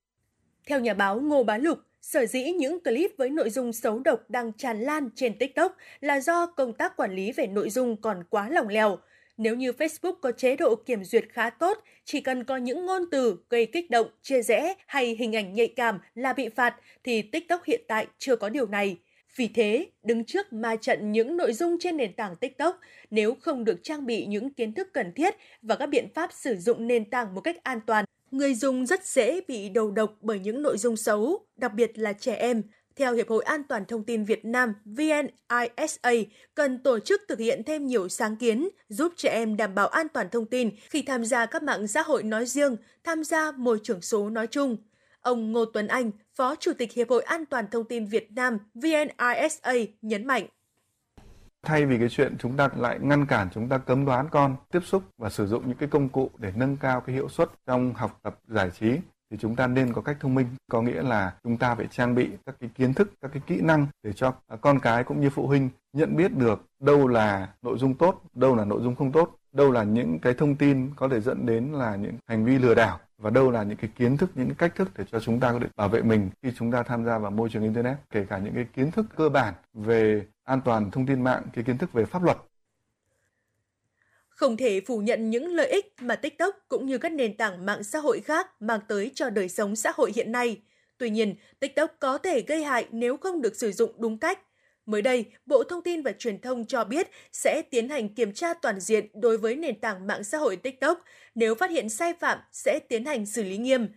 theo 0.66 0.80
nhà 0.80 0.94
báo 0.94 1.20
Ngô 1.20 1.44
Bá 1.44 1.58
Lục, 1.58 1.78
sở 2.00 2.26
dĩ 2.26 2.52
những 2.52 2.84
clip 2.84 3.10
với 3.16 3.30
nội 3.30 3.50
dung 3.50 3.72
xấu 3.72 3.98
độc 3.98 4.20
đang 4.28 4.52
tràn 4.52 4.80
lan 4.80 5.08
trên 5.14 5.38
TikTok 5.38 5.76
là 6.00 6.20
do 6.20 6.46
công 6.46 6.72
tác 6.72 6.96
quản 6.96 7.14
lý 7.14 7.32
về 7.32 7.46
nội 7.46 7.70
dung 7.70 7.96
còn 7.96 8.24
quá 8.30 8.48
lỏng 8.48 8.68
lẻo. 8.68 8.98
Nếu 9.36 9.54
như 9.54 9.72
Facebook 9.72 10.14
có 10.22 10.32
chế 10.32 10.56
độ 10.56 10.76
kiểm 10.76 11.04
duyệt 11.04 11.24
khá 11.28 11.50
tốt, 11.50 11.78
chỉ 12.04 12.20
cần 12.20 12.44
có 12.44 12.56
những 12.56 12.86
ngôn 12.86 13.02
từ 13.10 13.36
gây 13.50 13.66
kích 13.66 13.90
động, 13.90 14.06
chia 14.22 14.42
rẽ 14.42 14.74
hay 14.86 15.16
hình 15.18 15.36
ảnh 15.36 15.54
nhạy 15.54 15.68
cảm 15.68 15.98
là 16.14 16.32
bị 16.32 16.48
phạt, 16.48 16.74
thì 17.04 17.22
TikTok 17.22 17.64
hiện 17.64 17.80
tại 17.88 18.06
chưa 18.18 18.36
có 18.36 18.48
điều 18.48 18.66
này. 18.66 18.98
Vì 19.36 19.48
thế, 19.48 19.86
đứng 20.02 20.24
trước 20.24 20.52
ma 20.52 20.76
trận 20.76 21.12
những 21.12 21.36
nội 21.36 21.52
dung 21.52 21.76
trên 21.80 21.96
nền 21.96 22.12
tảng 22.12 22.36
TikTok, 22.36 22.80
nếu 23.10 23.34
không 23.34 23.64
được 23.64 23.80
trang 23.82 24.06
bị 24.06 24.26
những 24.26 24.54
kiến 24.54 24.74
thức 24.74 24.88
cần 24.92 25.12
thiết 25.12 25.34
và 25.62 25.76
các 25.76 25.86
biện 25.86 26.08
pháp 26.14 26.30
sử 26.32 26.56
dụng 26.56 26.86
nền 26.86 27.10
tảng 27.10 27.34
một 27.34 27.40
cách 27.40 27.56
an 27.62 27.80
toàn, 27.86 28.04
người 28.30 28.54
dùng 28.54 28.86
rất 28.86 29.06
dễ 29.06 29.40
bị 29.48 29.68
đầu 29.68 29.90
độc 29.90 30.14
bởi 30.20 30.38
những 30.38 30.62
nội 30.62 30.78
dung 30.78 30.96
xấu, 30.96 31.46
đặc 31.56 31.74
biệt 31.74 31.98
là 31.98 32.12
trẻ 32.12 32.34
em. 32.34 32.62
Theo 32.96 33.14
Hiệp 33.14 33.28
hội 33.28 33.44
An 33.44 33.62
toàn 33.68 33.84
Thông 33.84 34.04
tin 34.04 34.24
Việt 34.24 34.44
Nam 34.44 34.74
VNISA, 34.84 36.10
cần 36.54 36.78
tổ 36.78 36.98
chức 36.98 37.22
thực 37.28 37.38
hiện 37.38 37.62
thêm 37.66 37.86
nhiều 37.86 38.08
sáng 38.08 38.36
kiến 38.36 38.68
giúp 38.88 39.12
trẻ 39.16 39.30
em 39.30 39.56
đảm 39.56 39.74
bảo 39.74 39.88
an 39.88 40.06
toàn 40.08 40.28
thông 40.30 40.46
tin 40.46 40.70
khi 40.90 41.02
tham 41.02 41.24
gia 41.24 41.46
các 41.46 41.62
mạng 41.62 41.86
xã 41.86 42.02
hội 42.02 42.22
nói 42.22 42.46
riêng, 42.46 42.76
tham 43.04 43.24
gia 43.24 43.52
môi 43.52 43.78
trường 43.82 44.00
số 44.00 44.30
nói 44.30 44.46
chung. 44.46 44.76
Ông 45.20 45.52
Ngô 45.52 45.64
Tuấn 45.64 45.86
Anh, 45.86 46.10
Phó 46.34 46.54
Chủ 46.54 46.72
tịch 46.78 46.92
Hiệp 46.92 47.10
hội 47.10 47.22
An 47.22 47.46
toàn 47.46 47.64
Thông 47.70 47.84
tin 47.84 48.06
Việt 48.06 48.32
Nam 48.32 48.58
VNISA 48.74 49.72
nhấn 50.02 50.26
mạnh. 50.26 50.46
Thay 51.62 51.86
vì 51.86 51.98
cái 51.98 52.08
chuyện 52.08 52.36
chúng 52.38 52.56
ta 52.56 52.68
lại 52.76 52.98
ngăn 53.02 53.26
cản 53.26 53.48
chúng 53.54 53.68
ta 53.68 53.78
cấm 53.78 54.04
đoán 54.04 54.28
con 54.30 54.56
tiếp 54.72 54.80
xúc 54.84 55.02
và 55.18 55.30
sử 55.30 55.46
dụng 55.46 55.68
những 55.68 55.76
cái 55.76 55.88
công 55.88 56.08
cụ 56.08 56.30
để 56.38 56.52
nâng 56.56 56.76
cao 56.76 57.00
cái 57.00 57.14
hiệu 57.14 57.28
suất 57.28 57.50
trong 57.66 57.94
học 57.94 58.20
tập 58.22 58.38
giải 58.48 58.70
trí 58.80 58.86
thì 59.34 59.38
chúng 59.40 59.56
ta 59.56 59.66
nên 59.66 59.92
có 59.92 60.02
cách 60.02 60.16
thông 60.20 60.34
minh. 60.34 60.46
Có 60.70 60.82
nghĩa 60.82 61.02
là 61.02 61.34
chúng 61.44 61.56
ta 61.56 61.74
phải 61.74 61.86
trang 61.90 62.14
bị 62.14 62.30
các 62.46 62.56
cái 62.60 62.70
kiến 62.74 62.94
thức, 62.94 63.12
các 63.20 63.30
cái 63.32 63.42
kỹ 63.46 63.60
năng 63.60 63.86
để 64.02 64.12
cho 64.12 64.32
con 64.60 64.80
cái 64.80 65.04
cũng 65.04 65.20
như 65.20 65.30
phụ 65.30 65.46
huynh 65.46 65.68
nhận 65.92 66.16
biết 66.16 66.36
được 66.36 66.64
đâu 66.80 67.08
là 67.08 67.48
nội 67.62 67.78
dung 67.78 67.94
tốt, 67.94 68.22
đâu 68.34 68.56
là 68.56 68.64
nội 68.64 68.82
dung 68.82 68.94
không 68.94 69.12
tốt, 69.12 69.36
đâu 69.52 69.72
là 69.72 69.82
những 69.82 70.18
cái 70.18 70.34
thông 70.34 70.56
tin 70.56 70.90
có 70.96 71.08
thể 71.08 71.20
dẫn 71.20 71.46
đến 71.46 71.72
là 71.72 71.96
những 71.96 72.14
hành 72.26 72.44
vi 72.44 72.58
lừa 72.58 72.74
đảo 72.74 72.98
và 73.18 73.30
đâu 73.30 73.50
là 73.50 73.62
những 73.62 73.76
cái 73.76 73.90
kiến 73.96 74.16
thức, 74.16 74.30
những 74.34 74.46
cái 74.46 74.54
cách 74.58 74.74
thức 74.76 74.90
để 74.98 75.04
cho 75.12 75.20
chúng 75.20 75.40
ta 75.40 75.52
có 75.52 75.58
thể 75.58 75.66
bảo 75.76 75.88
vệ 75.88 76.02
mình 76.02 76.30
khi 76.42 76.52
chúng 76.56 76.72
ta 76.72 76.82
tham 76.82 77.04
gia 77.04 77.18
vào 77.18 77.30
môi 77.30 77.48
trường 77.48 77.62
internet. 77.62 77.96
Kể 78.10 78.24
cả 78.28 78.38
những 78.38 78.54
cái 78.54 78.64
kiến 78.64 78.90
thức 78.90 79.06
cơ 79.16 79.28
bản 79.28 79.54
về 79.74 80.26
an 80.44 80.60
toàn 80.60 80.90
thông 80.90 81.06
tin 81.06 81.22
mạng, 81.24 81.42
cái 81.52 81.64
kiến 81.64 81.78
thức 81.78 81.92
về 81.92 82.04
pháp 82.04 82.22
luật 82.22 82.36
không 84.36 84.56
thể 84.56 84.80
phủ 84.80 84.98
nhận 84.98 85.30
những 85.30 85.54
lợi 85.54 85.68
ích 85.68 85.94
mà 86.00 86.16
TikTok 86.16 86.56
cũng 86.68 86.86
như 86.86 86.98
các 86.98 87.12
nền 87.12 87.36
tảng 87.36 87.66
mạng 87.66 87.84
xã 87.84 87.98
hội 87.98 88.20
khác 88.20 88.62
mang 88.62 88.80
tới 88.88 89.10
cho 89.14 89.30
đời 89.30 89.48
sống 89.48 89.76
xã 89.76 89.92
hội 89.94 90.12
hiện 90.14 90.32
nay. 90.32 90.62
Tuy 90.98 91.10
nhiên, 91.10 91.34
TikTok 91.60 91.96
có 92.00 92.18
thể 92.18 92.40
gây 92.40 92.64
hại 92.64 92.86
nếu 92.90 93.16
không 93.16 93.42
được 93.42 93.56
sử 93.56 93.72
dụng 93.72 93.92
đúng 93.98 94.18
cách. 94.18 94.38
Mới 94.86 95.02
đây, 95.02 95.24
Bộ 95.46 95.64
Thông 95.64 95.82
tin 95.82 96.02
và 96.02 96.12
Truyền 96.12 96.40
thông 96.40 96.66
cho 96.66 96.84
biết 96.84 97.08
sẽ 97.32 97.62
tiến 97.62 97.88
hành 97.88 98.14
kiểm 98.14 98.32
tra 98.32 98.54
toàn 98.54 98.80
diện 98.80 99.06
đối 99.14 99.38
với 99.38 99.56
nền 99.56 99.80
tảng 99.80 100.06
mạng 100.06 100.24
xã 100.24 100.38
hội 100.38 100.56
TikTok. 100.56 101.04
Nếu 101.34 101.54
phát 101.54 101.70
hiện 101.70 101.88
sai 101.88 102.14
phạm, 102.20 102.38
sẽ 102.52 102.78
tiến 102.78 103.04
hành 103.04 103.26
xử 103.26 103.42
lý 103.42 103.56
nghiêm. 103.56 103.88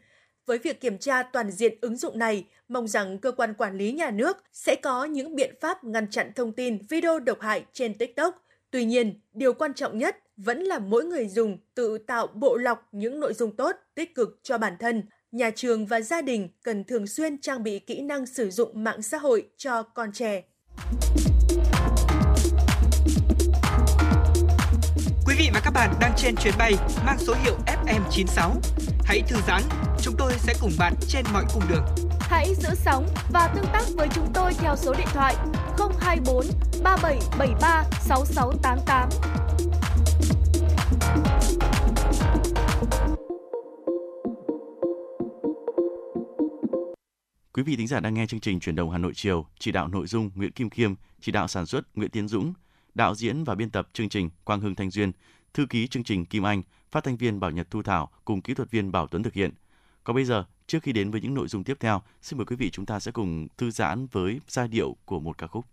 Với 0.46 0.58
việc 0.58 0.82
kiểm 0.82 0.98
tra 0.98 1.24
toàn 1.24 1.52
diện 1.52 1.78
ứng 1.82 1.98
dụng 1.98 2.20
này, 2.20 2.46
mong 2.68 2.88
rằng 2.88 3.20
cơ 3.20 3.32
quan 3.32 3.54
quản 3.54 3.78
lý 3.78 3.92
nhà 3.92 4.12
nước 4.12 4.38
sẽ 4.54 4.76
có 4.76 5.06
những 5.06 5.36
biện 5.36 5.56
pháp 5.62 5.84
ngăn 5.84 6.10
chặn 6.10 6.32
thông 6.36 6.52
tin 6.52 6.78
video 6.90 7.20
độc 7.20 7.42
hại 7.42 7.66
trên 7.74 7.98
TikTok. 7.98 8.46
Tuy 8.72 8.86
nhiên, 8.86 9.20
điều 9.34 9.54
quan 9.54 9.74
trọng 9.74 9.98
nhất 9.98 10.18
vẫn 10.38 10.60
là 10.60 10.80
mỗi 10.80 11.06
người 11.06 11.28
dùng 11.28 11.58
tự 11.76 11.98
tạo 11.98 12.28
bộ 12.28 12.58
lọc 12.58 12.88
những 12.92 13.20
nội 13.20 13.34
dung 13.34 13.56
tốt, 13.56 13.76
tích 13.96 14.16
cực 14.16 14.40
cho 14.44 14.58
bản 14.58 14.74
thân. 14.80 15.04
Nhà 15.32 15.52
trường 15.56 15.86
và 15.86 16.02
gia 16.02 16.22
đình 16.22 16.50
cần 16.64 16.84
thường 16.84 17.08
xuyên 17.08 17.42
trang 17.42 17.64
bị 17.64 17.80
kỹ 17.80 18.02
năng 18.02 18.26
sử 18.26 18.50
dụng 18.50 18.84
mạng 18.84 19.02
xã 19.02 19.18
hội 19.18 19.50
cho 19.58 19.84
con 19.84 20.12
trẻ. 20.12 20.44
Quý 25.26 25.36
vị 25.38 25.50
và 25.54 25.62
các 25.64 25.72
bạn 25.72 25.94
đang 26.02 26.12
trên 26.18 26.36
chuyến 26.36 26.54
bay 26.58 26.74
mang 27.06 27.18
số 27.20 27.34
hiệu 27.44 27.56
FM96. 27.66 28.52
Hãy 29.04 29.22
thư 29.28 29.36
giãn, 29.48 29.62
chúng 30.02 30.16
tôi 30.18 30.32
sẽ 30.38 30.54
cùng 30.62 30.72
bạn 30.80 30.94
trên 31.08 31.26
mọi 31.34 31.44
cung 31.54 31.64
đường. 31.70 31.86
Hãy 32.20 32.56
giữ 32.56 32.70
sóng 32.76 33.08
và 33.32 33.54
tương 33.56 33.66
tác 33.74 33.84
với 33.98 34.08
chúng 34.16 34.28
tôi 34.34 34.54
theo 34.60 34.76
số 34.76 34.94
điện 34.94 35.08
thoại 35.14 35.36
024 36.00 36.46
3773 36.84 37.84
6688. 38.02 39.10
Quý 47.58 47.64
vị 47.64 47.76
thính 47.76 47.88
giả 47.88 48.00
đang 48.00 48.14
nghe 48.14 48.26
chương 48.26 48.40
trình 48.40 48.60
Chuyển 48.60 48.76
động 48.76 48.90
Hà 48.90 48.98
Nội 48.98 49.12
chiều, 49.16 49.46
chỉ 49.60 49.72
đạo 49.72 49.88
nội 49.88 50.08
dung 50.08 50.32
Nguyễn 50.36 50.52
Kim 50.52 50.70
Khiêm, 50.70 50.94
chỉ 51.22 51.32
đạo 51.32 51.48
sản 51.48 51.66
xuất 51.66 51.98
Nguyễn 51.98 52.10
Tiến 52.10 52.28
Dũng, 52.28 52.54
đạo 52.96 53.16
diễn 53.16 53.44
và 53.44 53.56
biên 53.56 53.70
tập 53.70 53.90
chương 53.94 54.10
trình 54.10 54.30
Quang 54.44 54.62
Hưng 54.62 54.76
Thanh 54.76 54.92
Duyên, 54.92 55.12
thư 55.54 55.66
ký 55.66 55.88
chương 55.88 56.04
trình 56.04 56.26
Kim 56.26 56.46
Anh, 56.46 56.62
phát 56.92 57.04
thanh 57.04 57.18
viên 57.18 57.40
Bảo 57.40 57.52
Nhật 57.52 57.72
Thu 57.72 57.84
Thảo 57.84 58.10
cùng 58.26 58.42
kỹ 58.42 58.54
thuật 58.54 58.72
viên 58.72 58.92
Bảo 58.92 59.08
Tuấn 59.08 59.24
thực 59.24 59.34
hiện. 59.34 59.52
Còn 60.04 60.16
bây 60.16 60.26
giờ, 60.26 60.46
trước 60.68 60.84
khi 60.84 60.92
đến 60.92 61.12
với 61.12 61.22
những 61.22 61.34
nội 61.34 61.48
dung 61.48 61.64
tiếp 61.64 61.78
theo, 61.80 62.02
xin 62.22 62.38
mời 62.38 62.46
quý 62.46 62.56
vị 62.56 62.70
chúng 62.70 62.86
ta 62.86 63.00
sẽ 63.00 63.12
cùng 63.12 63.48
thư 63.58 63.72
giãn 63.72 64.08
với 64.12 64.40
giai 64.48 64.68
điệu 64.68 64.96
của 65.06 65.20
một 65.20 65.38
ca 65.38 65.48
khúc. 65.48 65.66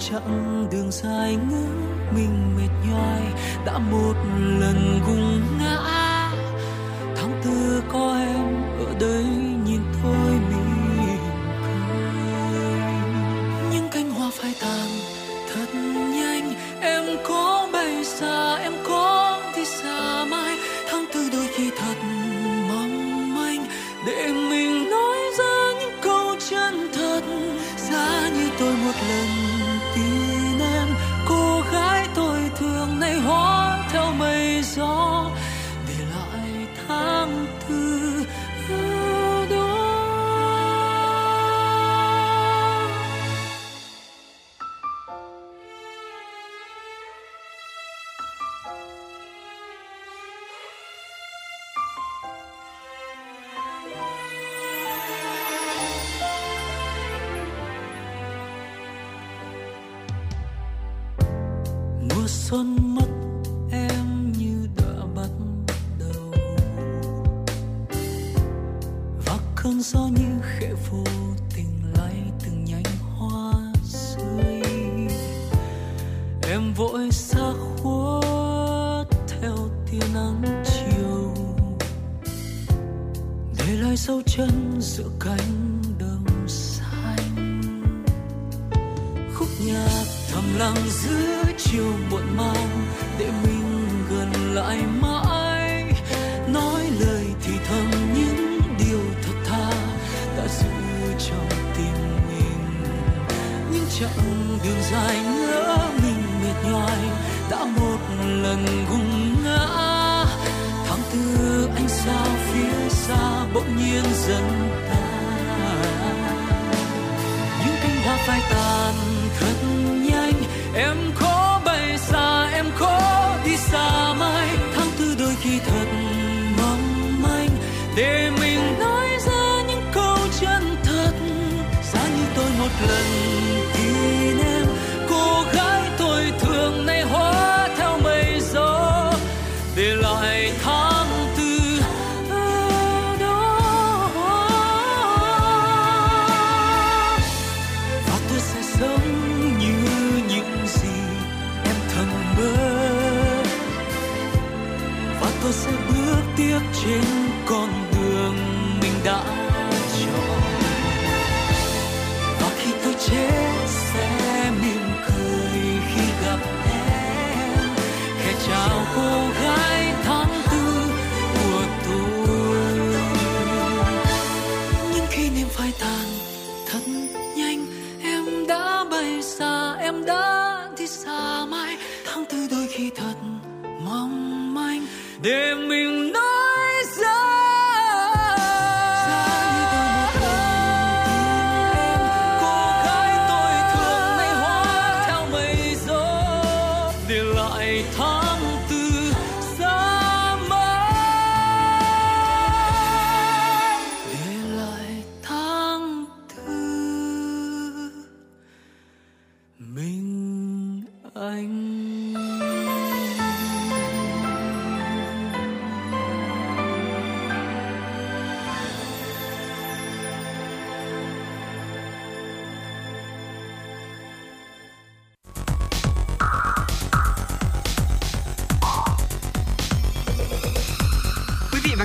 chặng 0.00 0.68
đường 0.70 0.90
dài 0.90 1.36
ngỡ 1.36 1.66
mình 2.14 2.56
mệt 2.56 2.90
nhoài 2.90 3.22
đã 3.66 3.78
một 3.78 4.14
lần 4.60 5.00
gục 5.06 5.58
ngã. 5.60 5.99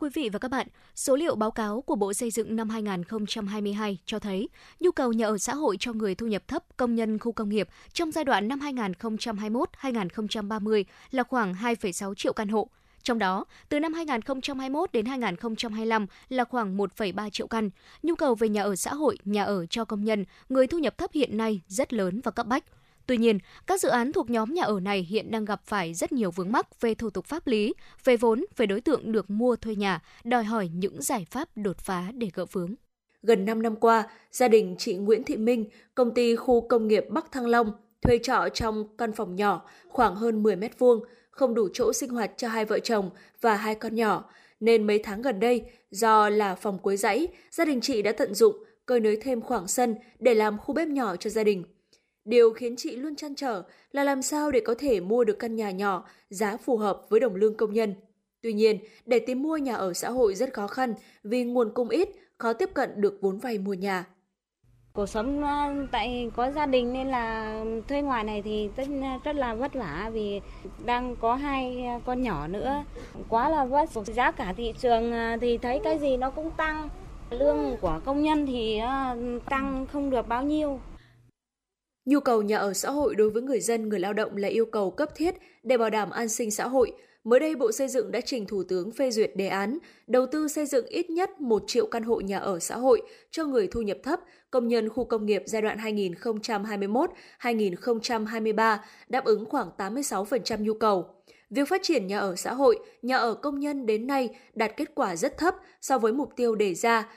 quý 0.00 0.08
vị 0.14 0.28
và 0.32 0.38
các 0.38 0.50
bạn, 0.50 0.66
số 0.94 1.16
liệu 1.16 1.34
báo 1.34 1.50
cáo 1.50 1.80
của 1.80 1.94
Bộ 1.94 2.12
Xây 2.12 2.30
dựng 2.30 2.56
năm 2.56 2.68
2022 2.68 3.98
cho 4.06 4.18
thấy 4.18 4.48
nhu 4.80 4.90
cầu 4.90 5.12
nhà 5.12 5.26
ở 5.26 5.38
xã 5.38 5.54
hội 5.54 5.76
cho 5.80 5.92
người 5.92 6.14
thu 6.14 6.26
nhập 6.26 6.48
thấp, 6.48 6.64
công 6.76 6.94
nhân 6.94 7.18
khu 7.18 7.32
công 7.32 7.48
nghiệp 7.48 7.68
trong 7.92 8.12
giai 8.12 8.24
đoạn 8.24 8.48
năm 8.48 8.60
2021-2030 8.60 10.84
là 11.10 11.22
khoảng 11.22 11.54
2,6 11.54 12.14
triệu 12.14 12.32
căn 12.32 12.48
hộ. 12.48 12.68
Trong 13.02 13.18
đó, 13.18 13.44
từ 13.68 13.80
năm 13.80 13.94
2021 13.94 14.92
đến 14.92 15.06
2025 15.06 16.06
là 16.28 16.44
khoảng 16.44 16.76
1,3 16.76 17.30
triệu 17.30 17.46
căn. 17.46 17.70
Nhu 18.02 18.14
cầu 18.14 18.34
về 18.34 18.48
nhà 18.48 18.62
ở 18.62 18.76
xã 18.76 18.94
hội, 18.94 19.18
nhà 19.24 19.44
ở 19.44 19.66
cho 19.66 19.84
công 19.84 20.04
nhân, 20.04 20.24
người 20.48 20.66
thu 20.66 20.78
nhập 20.78 20.98
thấp 20.98 21.10
hiện 21.14 21.36
nay 21.36 21.60
rất 21.68 21.92
lớn 21.92 22.20
và 22.24 22.30
cấp 22.30 22.46
bách– 22.46 22.64
Tuy 23.10 23.16
nhiên, 23.16 23.38
các 23.66 23.80
dự 23.80 23.88
án 23.88 24.12
thuộc 24.12 24.30
nhóm 24.30 24.54
nhà 24.54 24.62
ở 24.62 24.80
này 24.80 25.06
hiện 25.10 25.30
đang 25.30 25.44
gặp 25.44 25.60
phải 25.64 25.94
rất 25.94 26.12
nhiều 26.12 26.30
vướng 26.30 26.52
mắc 26.52 26.80
về 26.80 26.94
thủ 26.94 27.10
tục 27.10 27.26
pháp 27.26 27.46
lý, 27.46 27.74
về 28.04 28.16
vốn, 28.16 28.44
về 28.56 28.66
đối 28.66 28.80
tượng 28.80 29.12
được 29.12 29.30
mua 29.30 29.56
thuê 29.56 29.74
nhà, 29.74 30.02
đòi 30.24 30.44
hỏi 30.44 30.70
những 30.74 31.02
giải 31.02 31.26
pháp 31.30 31.48
đột 31.54 31.78
phá 31.78 32.12
để 32.14 32.30
gỡ 32.34 32.44
vướng. 32.52 32.74
Gần 33.22 33.44
5 33.44 33.62
năm 33.62 33.76
qua, 33.76 34.08
gia 34.30 34.48
đình 34.48 34.74
chị 34.78 34.94
Nguyễn 34.94 35.24
Thị 35.24 35.36
Minh, 35.36 35.64
công 35.94 36.14
ty 36.14 36.36
khu 36.36 36.68
công 36.68 36.88
nghiệp 36.88 37.04
Bắc 37.10 37.32
Thăng 37.32 37.46
Long, 37.46 37.72
thuê 38.02 38.18
trọ 38.22 38.48
trong 38.54 38.96
căn 38.98 39.12
phòng 39.12 39.36
nhỏ 39.36 39.66
khoảng 39.88 40.14
hơn 40.14 40.42
10 40.42 40.56
mét 40.56 40.78
vuông, 40.78 41.04
không 41.30 41.54
đủ 41.54 41.68
chỗ 41.72 41.92
sinh 41.92 42.10
hoạt 42.10 42.30
cho 42.36 42.48
hai 42.48 42.64
vợ 42.64 42.78
chồng 42.78 43.10
và 43.40 43.56
hai 43.56 43.74
con 43.74 43.94
nhỏ, 43.94 44.30
nên 44.60 44.86
mấy 44.86 44.98
tháng 44.98 45.22
gần 45.22 45.40
đây, 45.40 45.64
do 45.90 46.28
là 46.28 46.54
phòng 46.54 46.78
cuối 46.78 46.96
dãy, 46.96 47.28
gia 47.50 47.64
đình 47.64 47.80
chị 47.80 48.02
đã 48.02 48.12
tận 48.12 48.34
dụng 48.34 48.56
cơi 48.86 49.00
nới 49.00 49.16
thêm 49.16 49.40
khoảng 49.40 49.68
sân 49.68 49.94
để 50.18 50.34
làm 50.34 50.58
khu 50.58 50.74
bếp 50.74 50.88
nhỏ 50.88 51.16
cho 51.16 51.30
gia 51.30 51.44
đình. 51.44 51.64
Điều 52.24 52.52
khiến 52.52 52.74
chị 52.76 52.96
luôn 52.96 53.16
chăn 53.16 53.34
trở 53.34 53.62
là 53.92 54.04
làm 54.04 54.22
sao 54.22 54.50
để 54.50 54.60
có 54.60 54.74
thể 54.78 55.00
mua 55.00 55.24
được 55.24 55.38
căn 55.38 55.56
nhà 55.56 55.70
nhỏ 55.70 56.04
giá 56.30 56.56
phù 56.56 56.76
hợp 56.76 57.02
với 57.08 57.20
đồng 57.20 57.34
lương 57.34 57.54
công 57.54 57.72
nhân. 57.72 57.94
Tuy 58.42 58.52
nhiên, 58.52 58.78
để 59.06 59.18
tìm 59.18 59.42
mua 59.42 59.56
nhà 59.56 59.74
ở 59.74 59.94
xã 59.94 60.10
hội 60.10 60.34
rất 60.34 60.52
khó 60.52 60.66
khăn 60.66 60.94
vì 61.24 61.44
nguồn 61.44 61.70
cung 61.74 61.88
ít, 61.88 62.08
khó 62.38 62.52
tiếp 62.52 62.70
cận 62.74 63.00
được 63.00 63.18
vốn 63.20 63.38
vay 63.38 63.58
mua 63.58 63.74
nhà. 63.74 64.06
Cuộc 64.92 65.06
sống 65.06 65.42
ờ, 65.42 65.86
tại 65.92 66.30
có 66.36 66.50
gia 66.50 66.66
đình 66.66 66.92
nên 66.92 67.08
là 67.08 67.54
thuê 67.88 68.02
ngoài 68.02 68.24
này 68.24 68.42
thì 68.42 68.70
rất 68.76 68.88
rất 69.24 69.36
là 69.36 69.54
vất 69.54 69.74
vả 69.74 70.10
vì 70.12 70.40
đang 70.84 71.16
có 71.16 71.34
hai 71.34 71.86
con 72.06 72.22
nhỏ 72.22 72.46
nữa. 72.46 72.84
Quá 73.28 73.48
là 73.48 73.64
vất. 73.64 73.90
Giá 74.06 74.30
cả 74.30 74.54
thị 74.56 74.72
trường 74.80 75.12
ờ, 75.12 75.36
thì 75.40 75.58
thấy 75.58 75.80
cái 75.84 75.98
gì 75.98 76.16
nó 76.16 76.30
cũng 76.30 76.50
tăng. 76.50 76.88
Lương 77.30 77.76
của 77.80 78.00
công 78.04 78.22
nhân 78.22 78.46
thì 78.46 78.78
ờ, 78.78 79.16
tăng 79.50 79.86
không 79.92 80.10
được 80.10 80.28
bao 80.28 80.42
nhiêu. 80.42 80.80
Nhu 82.10 82.20
cầu 82.20 82.42
nhà 82.42 82.58
ở 82.58 82.74
xã 82.74 82.90
hội 82.90 83.14
đối 83.14 83.30
với 83.30 83.42
người 83.42 83.60
dân, 83.60 83.88
người 83.88 84.00
lao 84.00 84.12
động 84.12 84.36
là 84.36 84.48
yêu 84.48 84.66
cầu 84.66 84.90
cấp 84.90 85.08
thiết 85.14 85.34
để 85.62 85.78
bảo 85.78 85.90
đảm 85.90 86.10
an 86.10 86.28
sinh 86.28 86.50
xã 86.50 86.68
hội. 86.68 86.92
Mới 87.24 87.40
đây, 87.40 87.56
Bộ 87.56 87.72
Xây 87.72 87.88
dựng 87.88 88.10
đã 88.10 88.20
trình 88.20 88.46
Thủ 88.46 88.62
tướng 88.68 88.92
phê 88.92 89.10
duyệt 89.10 89.36
đề 89.36 89.48
án 89.48 89.78
đầu 90.06 90.26
tư 90.26 90.48
xây 90.48 90.66
dựng 90.66 90.86
ít 90.86 91.10
nhất 91.10 91.40
1 91.40 91.62
triệu 91.66 91.86
căn 91.86 92.02
hộ 92.02 92.20
nhà 92.20 92.38
ở 92.38 92.58
xã 92.58 92.76
hội 92.76 93.02
cho 93.30 93.44
người 93.44 93.66
thu 93.66 93.82
nhập 93.82 93.98
thấp, 94.02 94.20
công 94.50 94.68
nhân 94.68 94.88
khu 94.88 95.04
công 95.04 95.26
nghiệp 95.26 95.42
giai 95.46 95.62
đoạn 95.62 95.78
2021-2023, 97.40 98.78
đáp 99.08 99.24
ứng 99.24 99.44
khoảng 99.44 99.70
86% 99.78 100.62
nhu 100.62 100.74
cầu. 100.74 101.08
Việc 101.50 101.68
phát 101.68 101.82
triển 101.82 102.06
nhà 102.06 102.18
ở 102.18 102.36
xã 102.36 102.54
hội, 102.54 102.78
nhà 103.02 103.16
ở 103.16 103.34
công 103.34 103.60
nhân 103.60 103.86
đến 103.86 104.06
nay 104.06 104.28
đạt 104.54 104.76
kết 104.76 104.94
quả 104.94 105.16
rất 105.16 105.38
thấp 105.38 105.54
so 105.80 105.98
với 105.98 106.12
mục 106.12 106.36
tiêu 106.36 106.54
đề 106.54 106.74
ra. 106.74 107.08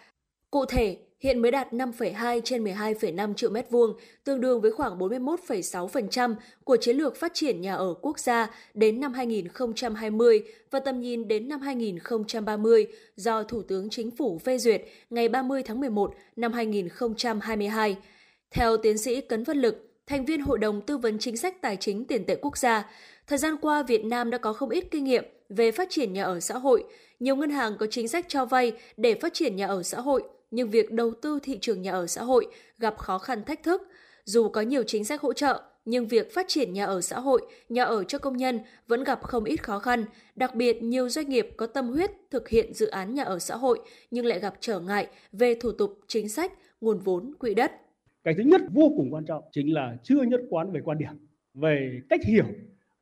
Cụ 0.52 0.66
thể, 0.66 0.98
hiện 1.24 1.42
mới 1.42 1.52
đạt 1.52 1.74
5,2 1.74 2.42
trên 2.44 2.64
12,5 2.64 3.34
triệu 3.34 3.50
mét 3.50 3.70
vuông, 3.70 3.94
tương 4.24 4.42
đương 4.42 4.62
với 4.62 4.72
khoảng 4.72 5.00
41,6% 5.00 6.36
của 6.64 6.78
chiến 6.78 6.98
lược 6.98 7.16
phát 7.16 7.34
triển 7.34 7.62
nhà 7.62 7.76
ở 7.76 7.94
quốc 8.02 8.20
gia 8.20 8.50
đến 8.74 9.00
năm 9.00 9.14
2020 9.14 10.44
và 10.72 10.80
tầm 10.80 11.00
nhìn 11.00 11.28
đến 11.28 11.48
năm 11.48 11.62
2030 11.62 12.88
do 13.16 13.44
Thủ 13.44 13.62
tướng 13.62 13.90
Chính 13.90 14.12
phủ 14.12 14.40
phê 14.40 14.58
duyệt 14.58 14.82
ngày 15.10 15.30
30 15.30 15.64
tháng 15.64 15.80
11 15.80 16.14
năm 16.36 16.54
2022. 16.54 17.98
Theo 18.52 18.78
tiến 18.78 18.98
sĩ 18.98 19.22
Cấn 19.22 19.44
Văn 19.44 19.58
Lực, 19.58 19.92
thành 20.08 20.26
viên 20.26 20.42
Hội 20.42 20.58
đồng 20.58 20.82
Tư 20.82 20.98
vấn 20.98 21.20
Chính 21.20 21.38
sách 21.38 21.62
Tài 21.62 21.78
chính 21.78 22.06
Tiền 22.06 22.26
tệ 22.26 22.36
Quốc 22.36 22.58
gia, 22.58 22.90
thời 23.28 23.38
gian 23.38 23.56
qua 23.62 23.84
Việt 23.84 24.06
Nam 24.06 24.30
đã 24.30 24.38
có 24.38 24.54
không 24.54 24.70
ít 24.70 24.86
kinh 24.92 25.04
nghiệm 25.04 25.24
về 25.50 25.72
phát 25.72 25.88
triển 25.90 26.14
nhà 26.14 26.24
ở 26.24 26.40
xã 26.40 26.58
hội. 26.58 26.84
Nhiều 27.20 27.36
ngân 27.36 27.50
hàng 27.50 27.78
có 27.80 27.86
chính 27.90 28.08
sách 28.08 28.26
cho 28.28 28.46
vay 28.46 28.72
để 28.98 29.16
phát 29.16 29.34
triển 29.34 29.56
nhà 29.56 29.68
ở 29.68 29.84
xã 29.84 30.00
hội 30.00 30.24
nhưng 30.54 30.70
việc 30.70 30.92
đầu 30.92 31.14
tư 31.22 31.40
thị 31.44 31.58
trường 31.62 31.82
nhà 31.82 31.92
ở 31.92 32.08
xã 32.08 32.24
hội 32.24 32.48
gặp 32.78 32.98
khó 32.98 33.18
khăn 33.18 33.44
thách 33.44 33.64
thức. 33.64 33.82
Dù 34.26 34.50
có 34.50 34.62
nhiều 34.62 34.84
chính 34.84 35.06
sách 35.06 35.22
hỗ 35.22 35.34
trợ, 35.34 35.62
nhưng 35.86 36.08
việc 36.08 36.34
phát 36.34 36.46
triển 36.48 36.74
nhà 36.74 36.86
ở 36.86 37.02
xã 37.02 37.20
hội, 37.20 37.42
nhà 37.70 37.84
ở 37.84 38.04
cho 38.04 38.18
công 38.18 38.38
nhân 38.38 38.60
vẫn 38.88 39.04
gặp 39.04 39.24
không 39.24 39.44
ít 39.44 39.64
khó 39.64 39.80
khăn. 39.80 40.06
Đặc 40.36 40.56
biệt, 40.56 40.84
nhiều 40.84 41.10
doanh 41.10 41.30
nghiệp 41.30 41.48
có 41.58 41.68
tâm 41.68 41.88
huyết 41.88 42.12
thực 42.32 42.50
hiện 42.50 42.74
dự 42.74 42.88
án 42.88 43.14
nhà 43.14 43.24
ở 43.24 43.40
xã 43.40 43.56
hội 43.56 43.80
nhưng 44.12 44.26
lại 44.26 44.40
gặp 44.40 44.54
trở 44.60 44.80
ngại 44.80 45.08
về 45.32 45.56
thủ 45.56 45.72
tục, 45.72 46.00
chính 46.08 46.30
sách, 46.30 46.54
nguồn 46.82 47.00
vốn, 47.00 47.34
quỹ 47.40 47.54
đất. 47.54 47.72
Cái 48.24 48.34
thứ 48.38 48.44
nhất 48.44 48.62
vô 48.74 48.94
cùng 48.98 49.14
quan 49.14 49.26
trọng 49.26 49.44
chính 49.52 49.74
là 49.74 49.98
chưa 50.04 50.22
nhất 50.22 50.42
quán 50.50 50.72
về 50.72 50.82
quan 50.84 50.98
điểm, 50.98 51.28
về 51.54 52.02
cách 52.10 52.22
hiểu 52.26 52.46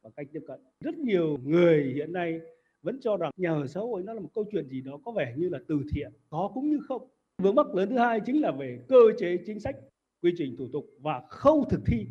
và 0.04 0.10
cách 0.16 0.28
tiếp 0.34 0.42
cận. 0.48 0.60
Rất 0.80 0.98
nhiều 0.98 1.38
người 1.44 1.92
hiện 1.96 2.14
nay 2.14 2.40
vẫn 2.84 3.00
cho 3.02 3.18
rằng 3.18 3.32
nhà 3.38 3.52
ở 3.52 3.68
xã 3.68 3.80
hội 3.80 4.04
nó 4.06 4.14
là 4.14 4.20
một 4.20 4.30
câu 4.34 4.46
chuyện 4.52 4.70
gì 4.70 4.82
đó 4.82 5.00
có 5.06 5.12
vẻ 5.12 5.34
như 5.38 5.50
là 5.50 5.60
từ 5.68 5.82
thiện, 5.94 6.12
có 6.30 6.52
cũng 6.54 6.70
như 6.70 6.80
không 6.88 7.08
Vướng 7.42 7.56
mắc 7.56 7.76
lớn 7.76 7.90
thứ 7.90 7.98
hai 7.98 8.20
chính 8.26 8.42
là 8.42 8.52
về 8.52 8.80
cơ 8.88 8.98
chế 9.18 9.38
chính 9.46 9.60
sách, 9.60 9.76
quy 10.22 10.34
trình 10.38 10.56
thủ 10.58 10.68
tục 10.74 10.86
và 11.00 11.22
khâu 11.30 11.66
thực 11.70 11.82
thi. 11.86 12.08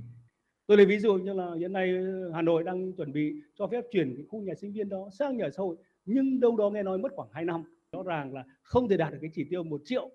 Tôi 0.67 0.77
lấy 0.77 0.87
ví 0.87 0.99
dụ 0.99 1.15
như 1.15 1.33
là 1.33 1.55
hiện 1.59 1.73
nay 1.73 1.97
ờ, 1.97 2.31
Hà 2.35 2.43
Nội 2.43 2.65
đang 2.65 2.93
chuẩn 2.93 3.13
bị 3.13 3.35
cho 3.55 3.67
phép 3.67 3.85
chuyển 3.91 4.17
cái 4.17 4.25
khu 4.29 4.43
nhà 4.43 4.55
sinh 4.55 4.73
viên 4.73 4.89
đó 4.89 5.09
sang 5.13 5.37
nhà 5.37 5.51
xã 5.51 5.63
hội 5.63 5.77
nhưng 6.05 6.41
đâu 6.41 6.57
đó 6.57 6.71
nghe 6.71 6.83
nói 6.83 6.99
mất 6.99 7.13
khoảng 7.17 7.29
2 7.33 7.45
năm. 7.45 7.63
Rõ 7.93 8.03
ràng 8.03 8.35
là 8.35 8.45
không 8.63 8.89
thể 8.89 8.97
đạt 8.97 9.13
được 9.13 9.19
cái 9.21 9.31
chỉ 9.35 9.45
tiêu 9.51 9.63
một 9.63 9.81
triệu 9.85 10.11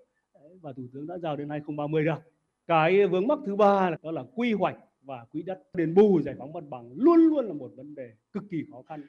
và 0.60 0.72
Thủ 0.72 0.82
tướng 0.92 1.06
đã 1.06 1.18
giao 1.18 1.36
đến 1.36 1.48
2030 1.48 2.04
được. 2.04 2.18
Cái 2.66 3.06
vướng 3.06 3.26
mắc 3.26 3.38
thứ 3.46 3.56
ba 3.56 3.90
là 3.90 3.96
đó 4.02 4.10
là 4.10 4.24
quy 4.34 4.52
hoạch 4.52 4.76
và 5.02 5.24
quỹ 5.32 5.42
đất 5.42 5.62
đền 5.74 5.94
bù 5.94 6.20
giải 6.22 6.34
phóng 6.38 6.52
mặt 6.52 6.64
bằng 6.70 6.90
luôn 6.96 7.16
luôn 7.16 7.46
là 7.46 7.52
một 7.52 7.70
vấn 7.76 7.94
đề 7.94 8.10
cực 8.32 8.44
kỳ 8.50 8.64
khó 8.72 8.82
khăn. 8.82 9.02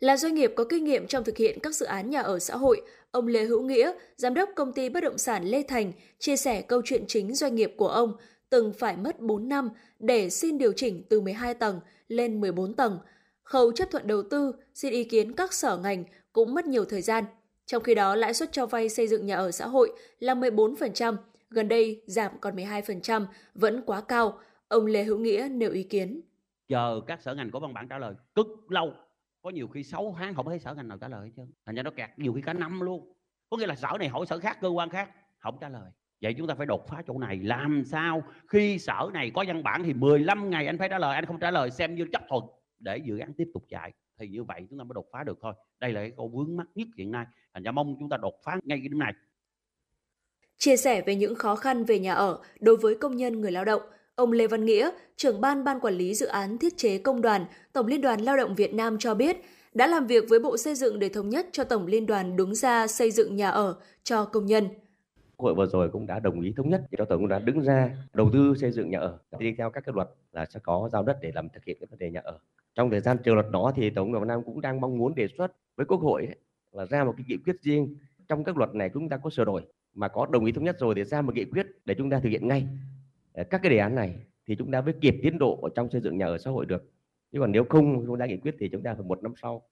Là 0.00 0.16
doanh 0.16 0.34
nghiệp 0.34 0.52
có 0.56 0.64
kinh 0.64 0.84
nghiệm 0.84 1.06
trong 1.06 1.24
thực 1.24 1.36
hiện 1.36 1.58
các 1.62 1.74
dự 1.74 1.86
án 1.86 2.10
nhà 2.10 2.20
ở 2.20 2.38
xã 2.38 2.56
hội, 2.56 2.82
ông 3.10 3.26
Lê 3.26 3.44
Hữu 3.44 3.62
Nghĩa, 3.62 3.92
giám 4.16 4.34
đốc 4.34 4.50
công 4.56 4.72
ty 4.72 4.88
bất 4.88 5.00
động 5.00 5.18
sản 5.18 5.44
Lê 5.44 5.62
Thành, 5.62 5.92
chia 6.18 6.36
sẻ 6.36 6.62
câu 6.62 6.82
chuyện 6.84 7.04
chính 7.08 7.34
doanh 7.34 7.54
nghiệp 7.54 7.74
của 7.76 7.88
ông 7.88 8.16
từng 8.50 8.72
phải 8.72 8.96
mất 8.96 9.20
4 9.20 9.48
năm 9.48 9.70
để 9.98 10.30
xin 10.30 10.58
điều 10.58 10.72
chỉnh 10.72 11.02
từ 11.08 11.20
12 11.20 11.54
tầng 11.54 11.80
lên 12.08 12.40
14 12.40 12.74
tầng. 12.74 12.98
Khâu 13.42 13.72
chấp 13.72 13.90
thuận 13.90 14.06
đầu 14.06 14.22
tư, 14.22 14.52
xin 14.74 14.92
ý 14.92 15.04
kiến 15.04 15.32
các 15.32 15.52
sở 15.52 15.76
ngành 15.76 16.04
cũng 16.32 16.54
mất 16.54 16.66
nhiều 16.66 16.84
thời 16.84 17.02
gian. 17.02 17.24
Trong 17.66 17.82
khi 17.82 17.94
đó, 17.94 18.14
lãi 18.14 18.34
suất 18.34 18.52
cho 18.52 18.66
vay 18.66 18.88
xây 18.88 19.08
dựng 19.08 19.26
nhà 19.26 19.36
ở 19.36 19.50
xã 19.50 19.66
hội 19.66 19.92
là 20.18 20.34
14%, 20.34 21.16
gần 21.50 21.68
đây 21.68 22.02
giảm 22.06 22.32
còn 22.40 22.56
12%, 22.56 23.26
vẫn 23.54 23.82
quá 23.86 24.00
cao. 24.00 24.38
Ông 24.68 24.86
Lê 24.86 25.04
Hữu 25.04 25.18
Nghĩa 25.18 25.48
nêu 25.50 25.70
ý 25.70 25.82
kiến. 25.82 26.20
Chờ 26.68 27.00
các 27.06 27.22
sở 27.22 27.34
ngành 27.34 27.50
có 27.50 27.58
văn 27.58 27.74
bản 27.74 27.86
trả 27.88 27.98
lời 27.98 28.14
cực 28.34 28.46
lâu 28.68 28.92
có 29.48 29.52
nhiều 29.52 29.68
khi 29.68 29.82
6 29.84 30.14
tháng 30.18 30.34
không 30.34 30.46
thấy 30.46 30.58
sở 30.58 30.74
ngành 30.74 30.88
nào 30.88 30.98
trả 30.98 31.08
lời 31.08 31.26
hết 31.26 31.32
trơn. 31.36 31.50
Thành 31.66 31.74
ra 31.74 31.82
nó 31.82 31.90
kẹt 31.90 32.10
nhiều 32.16 32.32
khi 32.32 32.42
cả 32.42 32.52
năm 32.52 32.80
luôn. 32.80 33.12
Có 33.50 33.56
nghĩa 33.56 33.66
là 33.66 33.74
sở 33.74 33.88
này 33.98 34.08
hỏi 34.08 34.26
sở 34.26 34.38
khác, 34.38 34.58
cơ 34.60 34.68
quan 34.68 34.90
khác, 34.90 35.10
không 35.38 35.58
trả 35.60 35.68
lời. 35.68 35.90
Vậy 36.22 36.34
chúng 36.38 36.46
ta 36.46 36.54
phải 36.54 36.66
đột 36.66 36.88
phá 36.88 37.02
chỗ 37.06 37.18
này. 37.18 37.36
Làm 37.36 37.82
sao 37.84 38.22
khi 38.48 38.78
sở 38.78 39.10
này 39.12 39.30
có 39.34 39.44
văn 39.48 39.62
bản 39.62 39.82
thì 39.82 39.92
15 39.92 40.50
ngày 40.50 40.66
anh 40.66 40.78
phải 40.78 40.88
trả 40.88 40.98
lời, 40.98 41.14
anh 41.14 41.24
không 41.24 41.38
trả 41.38 41.50
lời, 41.50 41.70
xem 41.70 41.94
như 41.94 42.06
chấp 42.12 42.22
thuận 42.28 42.44
để 42.78 42.98
dự 42.98 43.18
án 43.18 43.32
tiếp 43.36 43.48
tục 43.54 43.64
chạy. 43.68 43.92
Thì 44.18 44.28
như 44.28 44.44
vậy 44.44 44.66
chúng 44.70 44.78
ta 44.78 44.84
mới 44.84 44.94
đột 44.94 45.06
phá 45.12 45.24
được 45.24 45.38
thôi. 45.42 45.54
Đây 45.80 45.92
là 45.92 46.00
cái 46.00 46.12
câu 46.16 46.28
vướng 46.28 46.56
mắt 46.56 46.66
nhất 46.74 46.88
hiện 46.96 47.10
nay. 47.10 47.26
Thành 47.54 47.62
ra 47.62 47.72
mong 47.72 47.96
chúng 47.98 48.08
ta 48.08 48.16
đột 48.16 48.34
phá 48.44 48.52
ngay 48.64 48.78
cái 48.78 48.88
điểm 48.88 48.98
này. 48.98 49.12
Chia 50.58 50.76
sẻ 50.76 51.02
về 51.06 51.14
những 51.14 51.34
khó 51.34 51.56
khăn 51.56 51.84
về 51.84 51.98
nhà 51.98 52.14
ở 52.14 52.42
đối 52.60 52.76
với 52.76 52.94
công 53.00 53.16
nhân 53.16 53.40
người 53.40 53.52
lao 53.52 53.64
động 53.64 53.82
Ông 54.18 54.32
Lê 54.32 54.46
Văn 54.46 54.64
Nghĩa, 54.64 54.90
trưởng 55.16 55.40
ban 55.40 55.64
ban 55.64 55.80
quản 55.80 55.94
lý 55.94 56.14
dự 56.14 56.26
án 56.26 56.58
thiết 56.58 56.76
chế 56.76 56.98
công 56.98 57.20
đoàn, 57.20 57.44
Tổng 57.72 57.86
Liên 57.86 58.00
đoàn 58.00 58.20
Lao 58.20 58.36
động 58.36 58.54
Việt 58.54 58.74
Nam 58.74 58.96
cho 58.98 59.14
biết, 59.14 59.36
đã 59.74 59.86
làm 59.86 60.06
việc 60.06 60.24
với 60.28 60.38
Bộ 60.38 60.56
Xây 60.56 60.74
dựng 60.74 60.98
để 60.98 61.08
thống 61.08 61.28
nhất 61.28 61.46
cho 61.52 61.64
Tổng 61.64 61.86
Liên 61.86 62.06
đoàn 62.06 62.36
đứng 62.36 62.54
ra 62.54 62.86
xây 62.86 63.10
dựng 63.10 63.36
nhà 63.36 63.50
ở 63.50 63.76
cho 64.02 64.24
công 64.24 64.46
nhân. 64.46 64.68
Hội 65.38 65.54
vừa 65.54 65.66
rồi 65.66 65.90
cũng 65.92 66.06
đã 66.06 66.18
đồng 66.18 66.40
ý 66.40 66.52
thống 66.56 66.70
nhất 66.70 66.82
cho 66.98 67.04
Tổng 67.04 67.20
Liên 67.20 67.28
đoàn 67.28 67.44
đứng 67.44 67.60
ra 67.60 67.90
đầu 68.12 68.30
tư 68.32 68.54
xây 68.60 68.70
dựng 68.70 68.90
nhà 68.90 68.98
ở. 68.98 69.18
Đi 69.38 69.54
theo 69.58 69.70
các 69.70 69.84
cái 69.86 69.92
luật 69.96 70.08
là 70.32 70.46
sẽ 70.46 70.60
có 70.62 70.88
giao 70.92 71.02
đất 71.02 71.18
để 71.22 71.32
làm 71.34 71.48
thực 71.48 71.64
hiện 71.64 71.76
cái 71.80 71.86
vấn 71.90 71.98
đề 71.98 72.10
nhà 72.10 72.20
ở. 72.24 72.38
Trong 72.74 72.90
thời 72.90 73.00
gian 73.00 73.16
chờ 73.24 73.34
luật 73.34 73.50
đó 73.50 73.72
thì 73.76 73.90
Tổng 73.90 74.06
Liên 74.06 74.12
đoàn 74.12 74.24
Việt 74.24 74.28
Nam 74.28 74.42
cũng 74.44 74.60
đang 74.60 74.80
mong 74.80 74.98
muốn 74.98 75.14
đề 75.14 75.28
xuất 75.38 75.52
với 75.76 75.86
Quốc 75.86 76.00
hội 76.00 76.28
là 76.72 76.86
ra 76.86 77.04
một 77.04 77.14
cái 77.16 77.24
nghị 77.28 77.36
quyết 77.36 77.56
riêng 77.62 77.94
trong 78.28 78.44
các 78.44 78.56
luật 78.56 78.74
này 78.74 78.90
chúng 78.94 79.08
ta 79.08 79.16
có 79.16 79.30
sửa 79.30 79.44
đổi 79.44 79.62
mà 79.94 80.08
có 80.08 80.26
đồng 80.26 80.44
ý 80.44 80.52
thống 80.52 80.64
nhất 80.64 80.76
rồi 80.78 80.94
để 80.94 81.04
ra 81.04 81.22
một 81.22 81.34
nghị 81.34 81.44
quyết 81.44 81.66
để 81.84 81.94
chúng 81.98 82.10
ta 82.10 82.20
thực 82.20 82.28
hiện 82.28 82.48
ngay 82.48 82.66
Ờ, 83.38 83.44
các 83.44 83.60
cái 83.62 83.70
đề 83.70 83.78
án 83.78 83.94
này 83.94 84.14
thì 84.46 84.56
chúng 84.58 84.70
ta 84.70 84.80
mới 84.80 84.94
kịp 85.00 85.14
tiến 85.22 85.38
độ 85.38 85.58
ở 85.62 85.68
trong 85.74 85.90
xây 85.90 86.00
dựng 86.00 86.18
nhà 86.18 86.26
ở 86.26 86.38
xã 86.38 86.50
hội 86.50 86.66
được 86.66 86.82
chứ 87.32 87.38
còn 87.40 87.52
nếu 87.52 87.64
không 87.68 88.06
chúng 88.06 88.18
ta 88.18 88.26
nghị 88.26 88.36
quyết 88.36 88.54
thì 88.58 88.68
chúng 88.72 88.82
ta 88.82 88.94
phải 88.94 89.04
một 89.06 89.22
năm 89.22 89.34
sau 89.42 89.62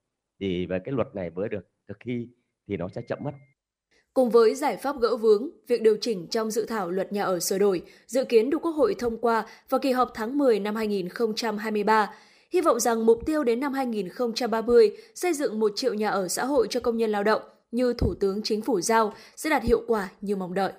thì 0.41 0.67
về 0.67 0.79
cái 0.85 0.93
luật 0.93 1.15
này 1.15 1.31
mới 1.31 1.49
được 1.49 1.69
thực 1.89 1.97
thi 2.05 2.29
thì 2.69 2.77
nó 2.77 2.89
sẽ 2.89 3.03
chậm 3.09 3.19
mất 3.23 3.31
Cùng 4.15 4.31
với 4.31 4.55
giải 4.55 4.77
pháp 4.77 5.01
gỡ 5.01 5.17
vướng, 5.17 5.49
việc 5.69 5.83
điều 5.83 5.97
chỉnh 6.01 6.27
trong 6.31 6.51
dự 6.51 6.67
thảo 6.69 6.91
luật 6.91 7.13
nhà 7.13 7.25
ở 7.25 7.41
sửa 7.41 7.59
đổi 7.59 7.83
dự 8.07 8.25
kiến 8.25 8.51
được 8.51 8.59
Quốc 8.59 8.73
hội 8.73 8.95
thông 8.99 9.19
qua 9.19 9.47
vào 9.69 9.81
kỳ 9.81 9.93
họp 9.93 10.11
tháng 10.15 10.39
10 10.39 10.61
năm 10.61 10.77
2023. 10.77 12.15
Hy 12.53 12.61
vọng 12.61 12.81
rằng 12.81 13.07
mục 13.07 13.27
tiêu 13.27 13.45
đến 13.45 13.61
năm 13.61 13.73
2030 13.73 14.91
xây 15.15 15.33
dựng 15.33 15.61
một 15.61 15.73
triệu 15.77 15.95
nhà 15.95 16.11
ở 16.11 16.29
xã 16.29 16.45
hội 16.45 16.67
cho 16.71 16.81
công 16.81 16.97
nhân 16.97 17.11
lao 17.11 17.25
động 17.25 17.43
như 17.71 17.93
Thủ 17.93 18.15
tướng 18.21 18.41
Chính 18.43 18.63
phủ 18.63 18.81
giao 18.81 19.15
sẽ 19.37 19.51
đạt 19.51 19.63
hiệu 19.63 19.83
quả 19.87 20.11
như 20.21 20.37
mong 20.37 20.55
đợi. 20.55 20.73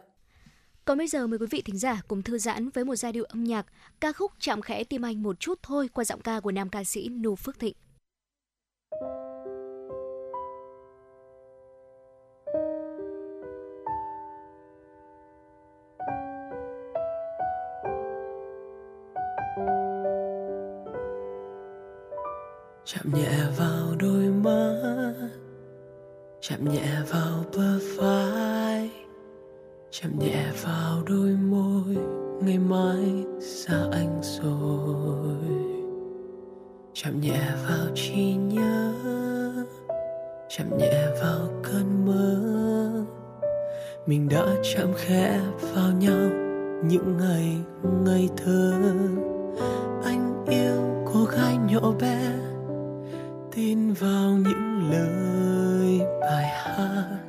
Còn 0.88 0.98
bây 0.98 1.08
giờ 1.08 1.28
mời 1.28 1.40
quý 1.40 1.46
vị 1.50 1.62
thính 1.62 1.78
giả 1.78 2.02
cùng 2.08 2.22
thư 2.22 2.38
giãn 2.38 2.70
với 2.70 2.86
một 2.86 2.96
giai 2.96 3.12
điệu 3.12 3.24
âm 3.24 3.44
nhạc, 3.44 3.66
ca 4.00 4.12
khúc 4.12 4.32
chạm 4.40 4.62
khẽ 4.62 4.84
tim 4.84 5.06
anh 5.06 5.24
một 5.24 5.40
chút 5.40 5.60
thôi 5.64 5.90
qua 5.94 6.04
giọng 6.04 6.22
ca 6.22 6.40
của 6.40 6.52
nam 6.52 6.70
ca 6.70 6.84
sĩ 6.84 7.10
Noo 7.10 7.36
Phước 7.36 7.60
Thịnh. 7.60 7.74
chạm 22.86 23.14
nhẹ 23.14 23.32
vào 23.58 23.96
đôi 24.00 24.24
mắt 24.30 25.14
chạm 26.42 26.74
nhẹ 26.74 27.02
vào 27.10 27.46
bờ 27.54 27.80
vai 27.98 28.57
chạm 30.02 30.20
nhẹ 30.20 30.46
vào 30.64 31.04
đôi 31.08 31.30
môi, 31.30 31.98
ngày 32.42 32.58
mai 32.58 33.26
xa 33.42 33.74
anh 33.92 34.20
rồi. 34.22 35.38
Chạm 36.94 37.22
nhẹ 37.22 37.42
vào 37.70 37.88
trí 37.96 38.36
nhớ 38.36 38.94
chạm 40.50 40.78
nhẹ 40.78 41.08
vào 41.22 41.48
cơn 41.64 42.06
mơ. 42.06 42.42
Mình 44.08 44.30
đã 44.30 44.46
chạm 44.76 44.88
khẽ 44.96 45.42
vào 45.74 45.92
nhau 45.92 46.30
những 46.84 47.18
ngày, 47.18 47.58
ngây 48.06 48.30
thơ. 48.38 48.74
Anh 50.04 50.46
yêu 50.48 51.06
cô 51.14 51.26
gái 51.26 51.58
nhỏ 51.58 51.92
bé, 52.02 52.32
tin 53.56 53.94
vào 53.94 54.32
những 54.32 54.92
lời 54.92 56.00
bài 56.22 56.46
hát 56.46 57.27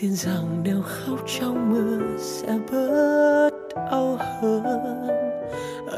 tin 0.00 0.14
rằng 0.14 0.60
nếu 0.64 0.82
khóc 0.82 1.18
trong 1.38 1.70
mưa 1.70 2.16
sẽ 2.18 2.58
bớt 2.72 3.50
đau 3.76 4.18
hơn. 4.20 5.08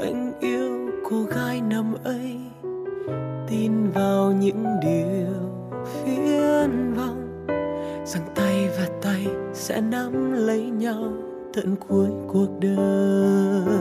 Anh 0.02 0.32
yêu 0.40 0.90
cô 1.10 1.22
gái 1.22 1.60
năm 1.60 1.94
ấy, 2.04 2.36
tin 3.48 3.90
vào 3.90 4.32
những 4.32 4.66
điều 4.82 5.34
phiến 5.84 6.94
vọng 6.94 7.46
rằng 8.04 8.22
tay 8.34 8.68
và 8.78 8.88
tay 9.02 9.26
sẽ 9.54 9.80
nắm 9.80 10.32
lấy 10.32 10.62
nhau 10.62 11.12
tận 11.54 11.76
cuối 11.88 12.08
cuộc 12.28 12.48
đời. 12.60 13.78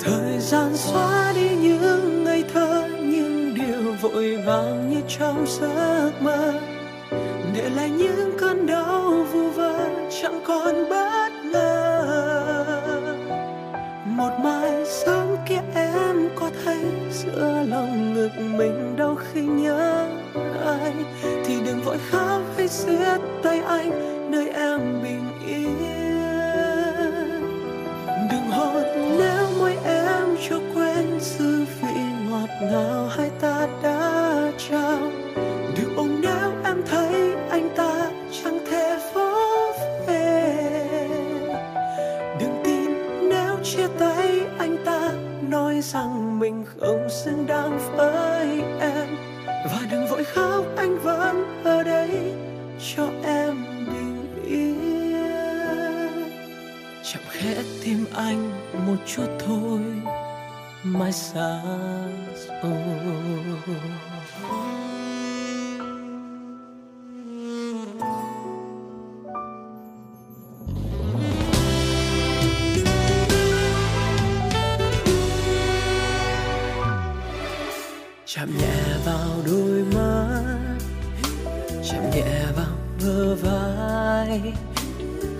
Thời 0.00 0.38
gian 0.38 0.76
xóa 0.76 1.32
đi 1.34 1.48
những 1.56 2.24
ngày 2.24 2.44
thơ, 2.54 2.88
những 2.88 3.54
điều 3.54 3.92
vội 4.00 4.36
vàng 4.46 4.90
như 4.90 5.00
trong 5.08 5.44
giấc 5.46 6.12
mơ 6.20 6.52
để 7.54 7.70
lại 7.70 7.90
những 7.90 8.32
cơn 8.38 8.66
đau 8.66 9.10
vu 9.32 9.50
vơ 9.50 9.88
chẳng 10.22 10.40
còn 10.46 10.88
bất 10.90 11.30
ngờ. 11.44 12.02
Một 14.06 14.30
mai 14.44 14.84
sớm 14.84 15.36
kia 15.48 15.60
em 15.74 16.28
có 16.36 16.50
thấy 16.64 16.84
giữa 17.10 17.64
lòng 17.68 18.14
ngực 18.14 18.30
mình 18.38 18.96
đau 18.96 19.16
khi 19.16 19.42
nhớ 19.42 20.08
ai? 20.64 20.92
Thì 21.44 21.60
đừng 21.66 21.80
vội 21.84 21.98
khóc 22.10 22.40
hay 22.56 22.68
siết 22.68 23.20
tay 23.42 23.60
anh, 23.60 23.90
nơi 24.30 24.48
em 24.48 25.02
bình 25.02 25.24
yên. 25.46 25.76
Đừng 28.30 28.50
hôn 28.50 28.82
nếu 29.18 29.46
môi 29.58 29.76
em 29.84 30.36
cho 30.48 30.56
quên 30.74 31.20
dư 31.20 31.64
vị 31.80 32.00
ngọt 32.30 32.48
ngào 32.62 33.08
hai 33.16 33.30
ta 33.40 33.68
đã 33.82 34.11
mình 46.52 46.64
không 46.80 47.08
xứng 47.10 47.46
đáng 47.46 47.78
với 47.96 48.62
em. 48.80 49.08
Và 49.46 49.80
đừng 49.90 50.06
vội 50.06 50.24
khóc, 50.24 50.64
anh 50.76 50.98
vẫn 50.98 51.62
ở 51.64 51.82
đây 51.82 52.34
cho 52.96 53.08
em 53.24 53.64
bình 53.86 54.44
yên. 54.46 54.72
Chạm 57.02 57.22
khẽ 57.30 57.62
tim 57.84 58.04
anh 58.14 58.50
một 58.86 58.96
chút 59.06 59.26
thôi, 59.46 59.80
mai 60.82 61.12
xa 61.12 61.62
rồi. 62.62 62.72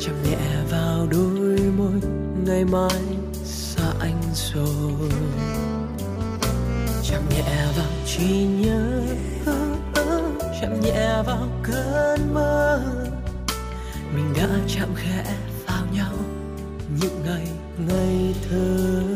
Chạm 0.01 0.15
nhẹ 0.25 0.39
vào 0.71 1.07
đôi 1.11 1.59
môi, 1.77 2.01
ngày 2.47 2.65
mai 2.65 3.01
xa 3.45 3.83
anh 4.01 4.23
rồi. 4.35 5.11
Chạm 7.03 7.23
nhẹ 7.31 7.67
vào 7.77 7.91
trí 8.07 8.45
nhớ 8.45 9.03
chạm 10.61 10.81
nhẹ 10.81 11.23
vào 11.27 11.49
cơn 11.63 12.35
mơ. 12.35 12.83
Mình 14.15 14.33
đã 14.37 14.49
chạm 14.69 14.89
khẽ 14.95 15.37
vào 15.67 15.85
nhau, 15.93 16.13
những 17.01 17.23
ngày 17.27 17.49
ngây 17.89 18.35
thơ. 18.51 19.12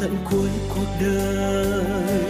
Tận 0.00 0.16
cuối 0.30 0.48
cuộc 0.68 0.86
đời. 1.00 2.22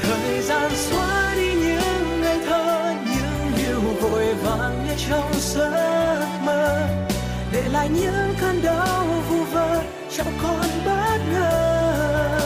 Thời 0.00 0.42
gian 0.42 0.70
xóa 0.74 1.34
đi 1.36 1.52
những 1.54 2.20
ngày 2.20 2.38
thơ, 2.46 2.94
những 3.10 3.52
điều 3.56 3.80
vội 3.80 4.34
vàng 4.34 4.86
như 4.86 4.94
trong 5.08 5.32
giấc 5.38 6.26
mơ. 6.44 6.88
Để 7.52 7.62
lại 7.72 7.88
những 7.88 8.34
cơn 8.40 8.62
đau 8.62 9.06
vu 9.30 9.44
vơ 9.44 9.82
trong 10.16 10.32
con 10.42 10.66
bất 10.86 11.18
ngờ. 11.32 12.40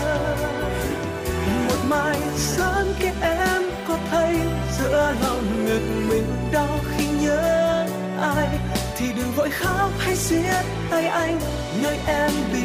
Một 1.68 1.78
mai 1.88 2.18
sớm 2.36 2.86
kia 3.00 3.12
em 3.20 3.62
có 3.88 3.98
thấy 4.10 4.36
giữa 4.78 5.14
lòng 5.22 5.64
ngực 5.64 6.08
mình 6.08 6.26
đau 6.52 6.78
khi 6.96 7.04
nhớ 7.20 7.86
ai, 8.20 8.48
thì 8.96 9.06
đừng 9.16 9.32
vội 9.36 9.50
khóc 9.50 9.90
hay 9.98 10.16
siết 10.16 10.64
tay 10.90 11.06
anh, 11.06 11.40
nơi 11.82 11.98
em 12.06 12.30
bị 12.52 12.61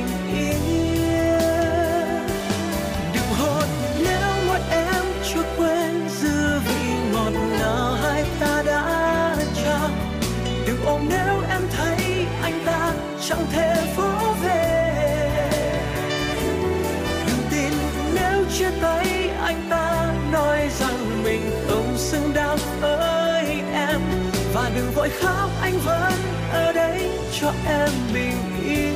chẳng 13.29 13.45
thể 13.51 13.93
vỗ 13.95 14.33
về. 14.43 15.49
Đừng 17.27 17.47
tin 17.51 17.71
nếu 18.15 18.43
chia 18.53 18.69
tay, 18.81 19.29
anh 19.41 19.67
ta 19.69 20.13
nói 20.31 20.69
rằng 20.79 21.23
mình 21.23 21.41
không 21.67 21.97
xứng 21.97 22.33
đáng 22.33 22.57
với 22.81 23.45
em. 23.73 24.01
Và 24.53 24.71
đừng 24.75 24.91
vội 24.95 25.09
khóc, 25.09 25.49
anh 25.61 25.73
vẫn 25.85 26.13
ở 26.51 26.71
đây 26.71 27.09
cho 27.39 27.51
em 27.67 27.89
bình 28.13 28.37
yên. 28.65 28.93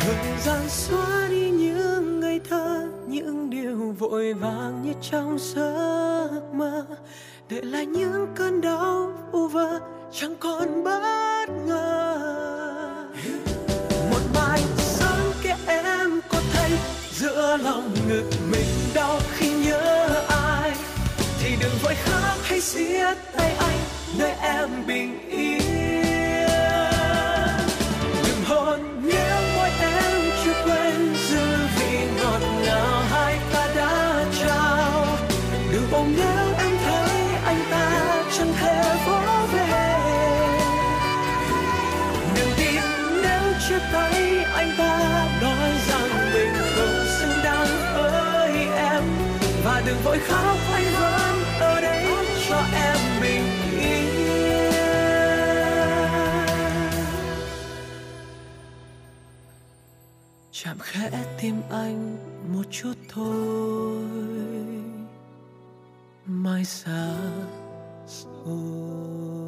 Thời 0.00 0.16
gian 0.44 0.68
xóa 0.68 1.26
đi 1.30 1.50
những 1.50 2.20
ngày 2.20 2.40
thơ, 2.50 2.88
những 3.06 3.50
điều 3.50 3.94
vội 3.98 4.32
vàng 4.34 4.82
như 4.82 4.92
trong 5.10 5.38
giấc 5.38 6.40
mơ. 6.54 6.86
Để 7.48 7.60
lại 7.62 7.86
những 7.86 8.26
cơn 8.36 8.60
đau, 8.60 9.12
u 9.32 9.48
vơ, 9.48 9.80
chẳng 10.12 10.36
còn 10.40 10.84
bất 10.84 11.46
giữa 17.18 17.56
lòng 17.62 17.94
ngực 18.08 18.30
mình 18.50 18.66
đau 18.94 19.20
khi 19.36 19.50
nhớ 19.50 20.08
ai. 20.28 20.72
Thì 21.40 21.56
đừng 21.60 21.72
vội 21.82 21.94
khóc 21.94 22.38
hay 22.42 22.60
siết 22.60 23.16
tay 23.36 23.54
anh, 23.58 23.78
nơi 24.18 24.30
em 24.30 24.86
bình 24.86 25.28
yên. 25.30 25.67
Vội 50.08 50.18
khóc, 50.18 50.56
anh 50.72 50.84
vẫn 51.00 51.42
ở 51.60 51.80
đây 51.80 52.04
cho 52.48 52.62
em 52.74 52.96
bình 53.22 53.42
yên. 53.80 54.04
Chạm 60.52 60.78
khẽ 60.80 61.10
tim 61.40 61.54
anh 61.70 62.16
một 62.54 62.62
chút 62.70 62.94
thôi, 63.08 64.04
mai 66.26 66.64
xa 66.64 67.14
rồi 68.06 69.47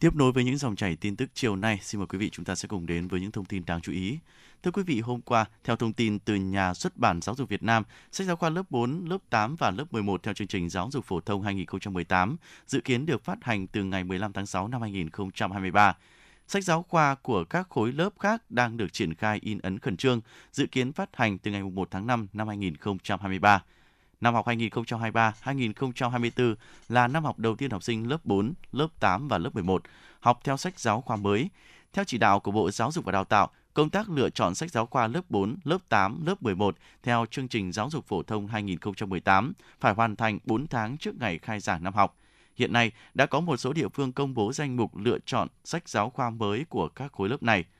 Tiếp 0.00 0.14
nối 0.14 0.32
với 0.32 0.44
những 0.44 0.56
dòng 0.56 0.76
chảy 0.76 0.96
tin 0.96 1.16
tức 1.16 1.30
chiều 1.34 1.56
nay, 1.56 1.78
xin 1.82 1.98
mời 1.98 2.06
quý 2.06 2.18
vị 2.18 2.30
chúng 2.30 2.44
ta 2.44 2.54
sẽ 2.54 2.68
cùng 2.68 2.86
đến 2.86 3.08
với 3.08 3.20
những 3.20 3.30
thông 3.30 3.44
tin 3.44 3.64
đáng 3.66 3.80
chú 3.80 3.92
ý. 3.92 4.18
Thưa 4.62 4.70
quý 4.70 4.82
vị, 4.82 5.00
hôm 5.00 5.20
qua, 5.20 5.44
theo 5.64 5.76
thông 5.76 5.92
tin 5.92 6.18
từ 6.18 6.34
nhà 6.34 6.74
xuất 6.74 6.96
bản 6.96 7.20
Giáo 7.22 7.34
dục 7.34 7.48
Việt 7.48 7.62
Nam, 7.62 7.82
sách 8.12 8.26
giáo 8.26 8.36
khoa 8.36 8.50
lớp 8.50 8.62
4, 8.70 9.04
lớp 9.08 9.18
8 9.30 9.56
và 9.56 9.70
lớp 9.70 9.84
11 9.92 10.22
theo 10.22 10.34
chương 10.34 10.48
trình 10.48 10.70
Giáo 10.70 10.88
dục 10.92 11.04
phổ 11.04 11.20
thông 11.20 11.42
2018 11.42 12.36
dự 12.66 12.80
kiến 12.80 13.06
được 13.06 13.24
phát 13.24 13.38
hành 13.44 13.66
từ 13.66 13.84
ngày 13.84 14.04
15 14.04 14.32
tháng 14.32 14.46
6 14.46 14.68
năm 14.68 14.80
2023. 14.80 15.96
Sách 16.48 16.64
giáo 16.64 16.82
khoa 16.88 17.14
của 17.14 17.44
các 17.44 17.68
khối 17.70 17.92
lớp 17.92 18.10
khác 18.18 18.50
đang 18.50 18.76
được 18.76 18.92
triển 18.92 19.14
khai 19.14 19.38
in 19.42 19.58
ấn 19.58 19.78
khẩn 19.78 19.96
trương, 19.96 20.20
dự 20.52 20.66
kiến 20.66 20.92
phát 20.92 21.16
hành 21.16 21.38
từ 21.38 21.50
ngày 21.50 21.62
1 21.62 21.88
tháng 21.90 22.06
5 22.06 22.26
năm 22.32 22.48
2023. 22.48 23.62
Năm 24.20 24.34
học 24.34 24.46
2023-2024 24.46 26.54
là 26.88 27.08
năm 27.08 27.24
học 27.24 27.38
đầu 27.38 27.56
tiên 27.56 27.70
học 27.70 27.82
sinh 27.82 28.08
lớp 28.08 28.24
4, 28.24 28.52
lớp 28.72 28.88
8 29.00 29.28
và 29.28 29.38
lớp 29.38 29.54
11 29.54 29.82
học 30.20 30.40
theo 30.44 30.56
sách 30.56 30.80
giáo 30.80 31.00
khoa 31.00 31.16
mới. 31.16 31.50
Theo 31.92 32.04
chỉ 32.04 32.18
đạo 32.18 32.40
của 32.40 32.50
Bộ 32.50 32.70
Giáo 32.70 32.92
dục 32.92 33.04
và 33.04 33.12
Đào 33.12 33.24
tạo, 33.24 33.50
công 33.74 33.90
tác 33.90 34.10
lựa 34.10 34.30
chọn 34.30 34.54
sách 34.54 34.70
giáo 34.70 34.86
khoa 34.86 35.06
lớp 35.06 35.20
4, 35.28 35.56
lớp 35.64 35.78
8, 35.88 36.26
lớp 36.26 36.42
11 36.42 36.76
theo 37.02 37.26
chương 37.30 37.48
trình 37.48 37.72
giáo 37.72 37.90
dục 37.90 38.06
phổ 38.06 38.22
thông 38.22 38.46
2018 38.46 39.52
phải 39.80 39.94
hoàn 39.94 40.16
thành 40.16 40.38
4 40.44 40.66
tháng 40.66 40.96
trước 40.96 41.14
ngày 41.20 41.38
khai 41.38 41.60
giảng 41.60 41.84
năm 41.84 41.94
học. 41.94 42.16
Hiện 42.56 42.72
nay, 42.72 42.92
đã 43.14 43.26
có 43.26 43.40
một 43.40 43.56
số 43.56 43.72
địa 43.72 43.88
phương 43.88 44.12
công 44.12 44.34
bố 44.34 44.52
danh 44.52 44.76
mục 44.76 44.96
lựa 44.96 45.18
chọn 45.26 45.48
sách 45.64 45.88
giáo 45.88 46.10
khoa 46.10 46.30
mới 46.30 46.64
của 46.68 46.88
các 46.88 47.12
khối 47.12 47.28
lớp 47.28 47.42
này– 47.42 47.64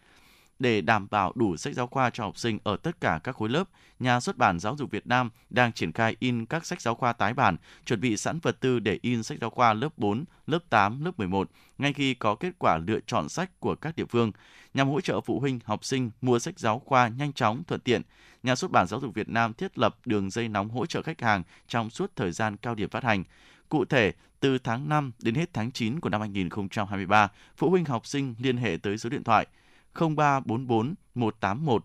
để 0.58 0.80
đảm 0.80 1.06
bảo 1.10 1.32
đủ 1.34 1.56
sách 1.56 1.74
giáo 1.74 1.86
khoa 1.86 2.10
cho 2.10 2.24
học 2.24 2.38
sinh 2.38 2.58
ở 2.64 2.76
tất 2.76 3.00
cả 3.00 3.20
các 3.24 3.36
khối 3.36 3.48
lớp, 3.48 3.64
nhà 3.98 4.20
xuất 4.20 4.36
bản 4.36 4.58
Giáo 4.58 4.76
dục 4.76 4.90
Việt 4.90 5.06
Nam 5.06 5.30
đang 5.50 5.72
triển 5.72 5.92
khai 5.92 6.16
in 6.18 6.46
các 6.46 6.66
sách 6.66 6.80
giáo 6.80 6.94
khoa 6.94 7.12
tái 7.12 7.34
bản, 7.34 7.56
chuẩn 7.86 8.00
bị 8.00 8.16
sẵn 8.16 8.38
vật 8.38 8.60
tư 8.60 8.78
để 8.78 8.98
in 9.02 9.22
sách 9.22 9.38
giáo 9.40 9.50
khoa 9.50 9.72
lớp 9.72 9.98
4, 9.98 10.24
lớp 10.46 10.58
8, 10.70 11.04
lớp 11.04 11.18
11 11.18 11.50
ngay 11.78 11.92
khi 11.92 12.14
có 12.14 12.34
kết 12.34 12.52
quả 12.58 12.78
lựa 12.86 12.98
chọn 13.06 13.28
sách 13.28 13.60
của 13.60 13.74
các 13.74 13.96
địa 13.96 14.04
phương, 14.04 14.32
nhằm 14.74 14.88
hỗ 14.88 15.00
trợ 15.00 15.20
phụ 15.20 15.40
huynh, 15.40 15.60
học 15.64 15.84
sinh 15.84 16.10
mua 16.20 16.38
sách 16.38 16.58
giáo 16.58 16.78
khoa 16.78 17.08
nhanh 17.08 17.32
chóng, 17.32 17.62
thuận 17.66 17.80
tiện. 17.80 18.02
Nhà 18.42 18.54
xuất 18.54 18.70
bản 18.70 18.86
Giáo 18.86 19.00
dục 19.00 19.14
Việt 19.14 19.28
Nam 19.28 19.54
thiết 19.54 19.78
lập 19.78 19.96
đường 20.04 20.30
dây 20.30 20.48
nóng 20.48 20.68
hỗ 20.68 20.86
trợ 20.86 21.02
khách 21.02 21.20
hàng 21.20 21.42
trong 21.68 21.90
suốt 21.90 22.16
thời 22.16 22.32
gian 22.32 22.56
cao 22.56 22.74
điểm 22.74 22.90
phát 22.90 23.04
hành. 23.04 23.24
Cụ 23.68 23.84
thể, 23.84 24.12
từ 24.40 24.58
tháng 24.58 24.88
5 24.88 25.12
đến 25.22 25.34
hết 25.34 25.52
tháng 25.52 25.70
9 25.70 26.00
của 26.00 26.08
năm 26.08 26.20
2023, 26.20 27.28
phụ 27.56 27.70
huynh 27.70 27.84
học 27.84 28.06
sinh 28.06 28.34
liên 28.38 28.56
hệ 28.56 28.76
tới 28.82 28.98
số 28.98 29.10
điện 29.10 29.24
thoại 29.24 29.46
0344 29.98 30.94
181 31.14 31.84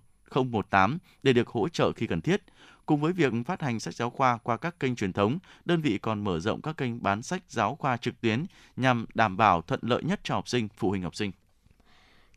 018 0.51 0.97
để 1.23 1.33
được 1.33 1.47
hỗ 1.47 1.69
trợ 1.69 1.91
khi 1.91 2.07
cần 2.07 2.21
thiết. 2.21 2.43
Cùng 2.85 3.01
với 3.01 3.13
việc 3.13 3.33
phát 3.45 3.61
hành 3.61 3.79
sách 3.79 3.93
giáo 3.93 4.09
khoa 4.09 4.37
qua 4.37 4.57
các 4.57 4.79
kênh 4.79 4.95
truyền 4.95 5.13
thống, 5.13 5.39
đơn 5.65 5.81
vị 5.81 5.97
còn 5.97 6.23
mở 6.23 6.39
rộng 6.39 6.61
các 6.61 6.77
kênh 6.77 7.03
bán 7.03 7.21
sách 7.21 7.43
giáo 7.47 7.75
khoa 7.75 7.97
trực 7.97 8.21
tuyến 8.21 8.45
nhằm 8.75 9.05
đảm 9.13 9.37
bảo 9.37 9.61
thuận 9.61 9.79
lợi 9.83 10.03
nhất 10.03 10.19
cho 10.23 10.35
học 10.35 10.47
sinh, 10.47 10.67
phụ 10.77 10.89
huynh 10.89 11.03
học 11.03 11.15
sinh. 11.15 11.31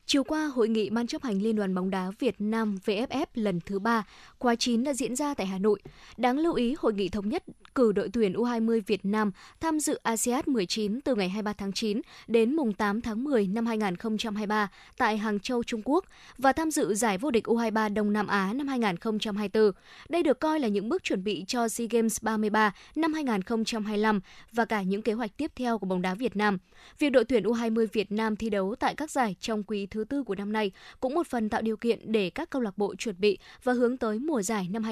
Chiều 0.08 0.24
qua, 0.24 0.46
hội 0.46 0.68
nghị 0.68 0.90
Ban 0.90 1.06
chấp 1.06 1.22
hành 1.22 1.42
Liên 1.42 1.56
đoàn 1.56 1.74
bóng 1.74 1.90
đá 1.90 2.10
Việt 2.18 2.34
Nam 2.38 2.78
VFF 2.84 3.26
lần 3.34 3.60
thứ 3.60 3.78
3, 3.78 4.04
khóa 4.38 4.54
9 4.54 4.84
đã 4.84 4.94
diễn 4.94 5.16
ra 5.16 5.34
tại 5.34 5.46
Hà 5.46 5.58
Nội. 5.58 5.80
Đáng 6.16 6.38
lưu 6.38 6.54
ý, 6.54 6.74
hội 6.78 6.94
nghị 6.94 7.08
thống 7.08 7.28
nhất 7.28 7.44
cử 7.74 7.92
đội 7.92 8.08
tuyển 8.12 8.32
U20 8.32 8.80
Việt 8.86 9.04
Nam 9.04 9.30
tham 9.60 9.80
dự 9.80 9.98
ASEAN 10.02 10.44
19 10.46 11.00
từ 11.00 11.14
ngày 11.14 11.28
23 11.28 11.52
tháng 11.52 11.72
9 11.72 12.00
đến 12.26 12.56
mùng 12.56 12.72
8 12.72 13.00
tháng 13.00 13.24
10 13.24 13.46
năm 13.46 13.66
2023 13.66 14.70
tại 14.98 15.16
Hàng 15.16 15.40
Châu, 15.40 15.62
Trung 15.62 15.82
Quốc 15.84 16.04
và 16.38 16.52
tham 16.52 16.70
dự 16.70 16.94
giải 16.94 17.18
vô 17.18 17.30
địch 17.30 17.44
U23 17.44 17.94
Đông 17.94 18.12
Nam 18.12 18.26
Á 18.26 18.52
năm 18.52 18.68
2024. 18.68 19.72
Đây 20.08 20.22
được 20.22 20.40
coi 20.40 20.60
là 20.60 20.68
những 20.68 20.88
bước 20.88 21.04
chuẩn 21.04 21.24
bị 21.24 21.44
cho 21.46 21.68
SEA 21.68 21.86
Games 21.90 22.22
33 22.22 22.74
năm 22.96 23.12
2025 23.12 24.20
và 24.52 24.64
cả 24.64 24.82
những 24.82 25.02
kế 25.02 25.12
hoạch 25.12 25.36
tiếp 25.36 25.52
theo 25.56 25.78
của 25.78 25.86
bóng 25.86 26.02
đá 26.02 26.14
Việt 26.14 26.36
Nam. 26.36 26.58
Việc 26.98 27.10
đội 27.10 27.24
tuyển 27.24 27.42
U20 27.42 27.86
Việt 27.92 28.12
Nam 28.12 28.36
thi 28.36 28.50
đấu 28.50 28.74
tại 28.80 28.94
các 28.94 29.10
giải 29.10 29.36
trong 29.40 29.62
quý 29.62 29.86
thứ 29.86 29.95
thứ 29.96 30.04
tư 30.04 30.22
của 30.22 30.34
năm 30.34 30.52
nay 30.52 30.70
cũng 31.00 31.14
một 31.14 31.26
phần 31.26 31.48
tạo 31.48 31.62
điều 31.62 31.76
kiện 31.76 32.12
để 32.12 32.30
các 32.30 32.50
câu 32.50 32.62
lạc 32.62 32.78
bộ 32.78 32.94
chuẩn 32.94 33.14
bị 33.18 33.38
và 33.62 33.72
hướng 33.72 33.96
tới 33.96 34.18
mùa 34.18 34.42
giải 34.42 34.68
năm 34.72 34.82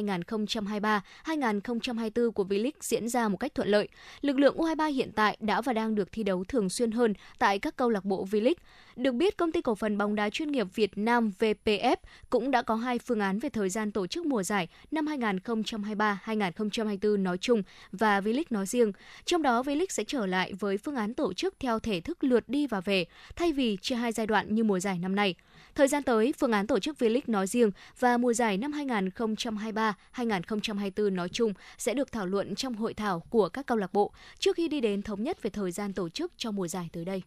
2023-2024 1.24 2.30
của 2.30 2.44
V-League 2.44 2.70
diễn 2.80 3.08
ra 3.08 3.28
một 3.28 3.36
cách 3.36 3.54
thuận 3.54 3.68
lợi. 3.68 3.88
Lực 4.20 4.38
lượng 4.38 4.56
U23 4.56 4.92
hiện 4.92 5.12
tại 5.12 5.36
đã 5.40 5.60
và 5.60 5.72
đang 5.72 5.94
được 5.94 6.12
thi 6.12 6.22
đấu 6.22 6.44
thường 6.44 6.68
xuyên 6.68 6.90
hơn 6.90 7.14
tại 7.38 7.58
các 7.58 7.76
câu 7.76 7.90
lạc 7.90 8.04
bộ 8.04 8.26
V-League. 8.30 8.54
Được 8.96 9.12
biết, 9.12 9.36
công 9.36 9.52
ty 9.52 9.60
cổ 9.60 9.74
phần 9.74 9.98
bóng 9.98 10.14
đá 10.14 10.30
chuyên 10.30 10.52
nghiệp 10.52 10.66
Việt 10.74 10.98
Nam 10.98 11.32
VPF 11.38 11.96
cũng 12.30 12.50
đã 12.50 12.62
có 12.62 12.74
hai 12.74 12.98
phương 12.98 13.20
án 13.20 13.38
về 13.38 13.48
thời 13.48 13.68
gian 13.68 13.92
tổ 13.92 14.06
chức 14.06 14.26
mùa 14.26 14.42
giải 14.42 14.68
năm 14.90 15.06
2023-2024 15.06 17.22
nói 17.22 17.38
chung 17.38 17.62
và 17.92 18.20
V-League 18.20 18.44
nói 18.50 18.66
riêng. 18.66 18.92
Trong 19.24 19.42
đó, 19.42 19.62
V-League 19.62 19.86
sẽ 19.88 20.04
trở 20.04 20.26
lại 20.26 20.52
với 20.52 20.78
phương 20.78 20.96
án 20.96 21.14
tổ 21.14 21.32
chức 21.32 21.54
theo 21.60 21.78
thể 21.78 22.00
thức 22.00 22.24
lượt 22.24 22.48
đi 22.48 22.66
và 22.66 22.80
về, 22.80 23.04
thay 23.36 23.52
vì 23.52 23.76
chia 23.82 23.94
hai 23.94 24.12
giai 24.12 24.26
đoạn 24.26 24.54
như 24.54 24.64
mùa 24.64 24.80
giải 24.80 24.98
năm 24.98 25.16
nay. 25.16 25.34
Thời 25.74 25.88
gian 25.88 26.02
tới, 26.02 26.34
phương 26.38 26.52
án 26.52 26.66
tổ 26.66 26.78
chức 26.78 26.96
V-League 26.98 27.22
nói 27.26 27.46
riêng 27.46 27.70
và 27.98 28.16
mùa 28.16 28.32
giải 28.32 28.56
năm 28.56 28.72
2023-2024 28.72 31.14
nói 31.14 31.28
chung 31.28 31.52
sẽ 31.78 31.94
được 31.94 32.12
thảo 32.12 32.26
luận 32.26 32.54
trong 32.54 32.74
hội 32.74 32.94
thảo 32.94 33.20
của 33.20 33.48
các 33.48 33.66
câu 33.66 33.78
lạc 33.78 33.92
bộ 33.92 34.12
trước 34.38 34.56
khi 34.56 34.68
đi 34.68 34.80
đến 34.80 35.02
thống 35.02 35.22
nhất 35.22 35.42
về 35.42 35.50
thời 35.50 35.72
gian 35.72 35.92
tổ 35.92 36.08
chức 36.08 36.32
cho 36.36 36.50
mùa 36.50 36.68
giải 36.68 36.88
tới 36.92 37.04
đây. 37.04 37.22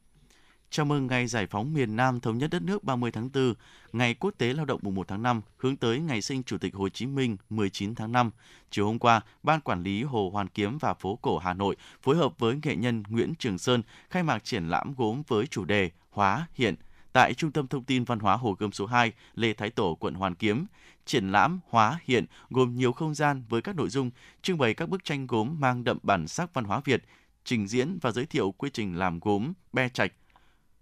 Chào 0.70 0.86
mừng 0.86 1.08
ngày 1.08 1.28
giải 1.28 1.48
phóng 1.48 1.74
miền 1.74 1.96
Nam 1.96 2.20
thống 2.20 2.38
nhất 2.38 2.50
đất 2.52 2.62
nước 2.62 2.84
30 2.84 3.12
tháng 3.12 3.30
4, 3.34 3.54
ngày 3.94 4.14
quốc 4.14 4.34
tế 4.38 4.54
lao 4.54 4.66
động 4.66 4.80
mùng 4.84 4.96
1 4.96 5.08
tháng 5.08 5.24
5, 5.24 5.42
hướng 5.58 5.76
tới 5.76 6.00
ngày 6.00 6.22
sinh 6.22 6.44
Chủ 6.44 6.58
tịch 6.58 6.76
Hồ 6.76 6.90
Chí 6.90 7.06
Minh 7.06 7.38
19 7.50 7.96
tháng 7.96 8.12
5. 8.12 8.32
Chiều 8.70 8.86
hôm 8.86 9.00
qua, 9.00 9.22
Ban 9.44 9.62
Quản 9.62 9.84
lý 9.84 10.04
Hồ 10.04 10.30
Hoàn 10.34 10.48
Kiếm 10.48 10.78
và 10.78 10.94
Phố 10.94 11.20
Cổ 11.22 11.38
Hà 11.38 11.54
Nội 11.54 11.76
phối 12.02 12.16
hợp 12.16 12.40
với 12.40 12.60
nghệ 12.64 12.76
nhân 12.76 13.04
Nguyễn 13.08 13.36
Trường 13.36 13.58
Sơn 13.58 13.82
khai 14.10 14.24
mạc 14.24 14.44
triển 14.44 14.70
lãm 14.70 14.94
gốm 14.98 15.24
với 15.28 15.48
chủ 15.48 15.66
đề 15.66 15.92
Hóa, 16.10 16.48
Hiện, 16.54 16.76
tại 17.14 17.34
Trung 17.34 17.52
tâm 17.52 17.68
Thông 17.68 17.84
tin 17.84 18.04
Văn 18.04 18.20
hóa 18.20 18.36
Hồ 18.36 18.56
Gươm 18.60 18.72
số 18.72 18.86
2, 18.86 19.12
Lê 19.36 19.54
Thái 19.54 19.70
Tổ, 19.70 19.96
quận 19.96 20.14
Hoàn 20.14 20.36
Kiếm. 20.36 20.66
Triển 21.06 21.32
lãm 21.32 21.60
Hóa 21.70 22.00
Hiện 22.04 22.26
gồm 22.50 22.76
nhiều 22.76 22.92
không 22.92 23.16
gian 23.16 23.44
với 23.50 23.62
các 23.62 23.76
nội 23.76 23.90
dung 23.90 24.12
trưng 24.42 24.58
bày 24.58 24.74
các 24.74 24.90
bức 24.90 25.04
tranh 25.04 25.28
gốm 25.28 25.56
mang 25.60 25.84
đậm 25.84 25.98
bản 26.04 26.28
sắc 26.28 26.54
văn 26.54 26.66
hóa 26.66 26.82
Việt, 26.86 27.04
trình 27.44 27.68
diễn 27.68 27.98
và 28.02 28.12
giới 28.12 28.26
thiệu 28.26 28.52
quy 28.52 28.70
trình 28.74 28.98
làm 28.98 29.20
gốm 29.20 29.54
be 29.74 29.90
trạch, 29.90 30.14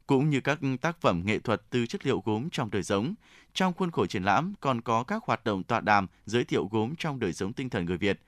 cũng 0.08 0.30
như 0.30 0.42
các 0.42 0.60
tác 0.82 1.02
phẩm 1.02 1.22
nghệ 1.26 1.40
thuật 1.40 1.62
từ 1.70 1.86
chất 1.86 2.06
liệu 2.06 2.22
gốm 2.26 2.50
trong 2.50 2.72
đời 2.72 2.84
sống. 2.84 3.14
Trong 3.54 3.74
khuôn 3.74 3.92
khổ 3.92 4.06
triển 4.06 4.24
lãm 4.24 4.54
còn 4.62 4.82
có 4.82 5.04
các 5.04 5.24
hoạt 5.24 5.44
động 5.44 5.64
tọa 5.64 5.82
đàm 5.82 6.08
giới 6.26 6.44
thiệu 6.44 6.70
gốm 6.72 6.96
trong 6.96 7.20
đời 7.20 7.34
sống 7.34 7.54
tinh 7.54 7.70
thần 7.70 7.86
người 7.86 7.98
Việt. 7.98 8.20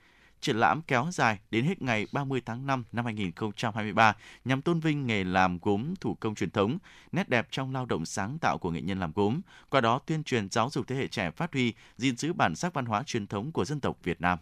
Triển 0.42 0.58
lãm 0.58 0.82
kéo 0.82 1.08
dài 1.12 1.40
đến 1.52 1.66
hết 1.66 1.82
ngày 1.82 2.08
30 2.12 2.42
tháng 2.46 2.68
5 2.68 2.84
năm 2.92 3.06
2023 3.06 4.16
nhằm 4.46 4.62
tôn 4.62 4.80
vinh 4.80 5.08
nghề 5.08 5.24
làm 5.24 5.60
gốm 5.62 5.94
thủ 6.02 6.18
công 6.20 6.36
truyền 6.36 6.52
thống, 6.52 6.78
nét 7.12 7.30
đẹp 7.30 7.48
trong 7.52 7.74
lao 7.74 7.86
động 7.86 8.06
sáng 8.06 8.40
tạo 8.40 8.58
của 8.58 8.72
nghệ 8.72 8.82
nhân 8.82 9.00
làm 9.00 9.12
gốm, 9.16 9.42
qua 9.70 9.82
đó 9.82 10.00
tuyên 10.06 10.24
truyền 10.24 10.50
giáo 10.50 10.70
dục 10.70 10.88
thế 10.88 10.96
hệ 10.96 11.08
trẻ 11.08 11.32
phát 11.32 11.54
huy, 11.54 11.74
gìn 11.98 12.18
giữ 12.18 12.34
bản 12.34 12.56
sắc 12.56 12.74
văn 12.74 12.86
hóa 12.86 13.04
truyền 13.04 13.28
thống 13.28 13.52
của 13.52 13.66
dân 13.66 13.80
tộc 13.80 13.98
Việt 14.04 14.22
Nam. 14.22 14.40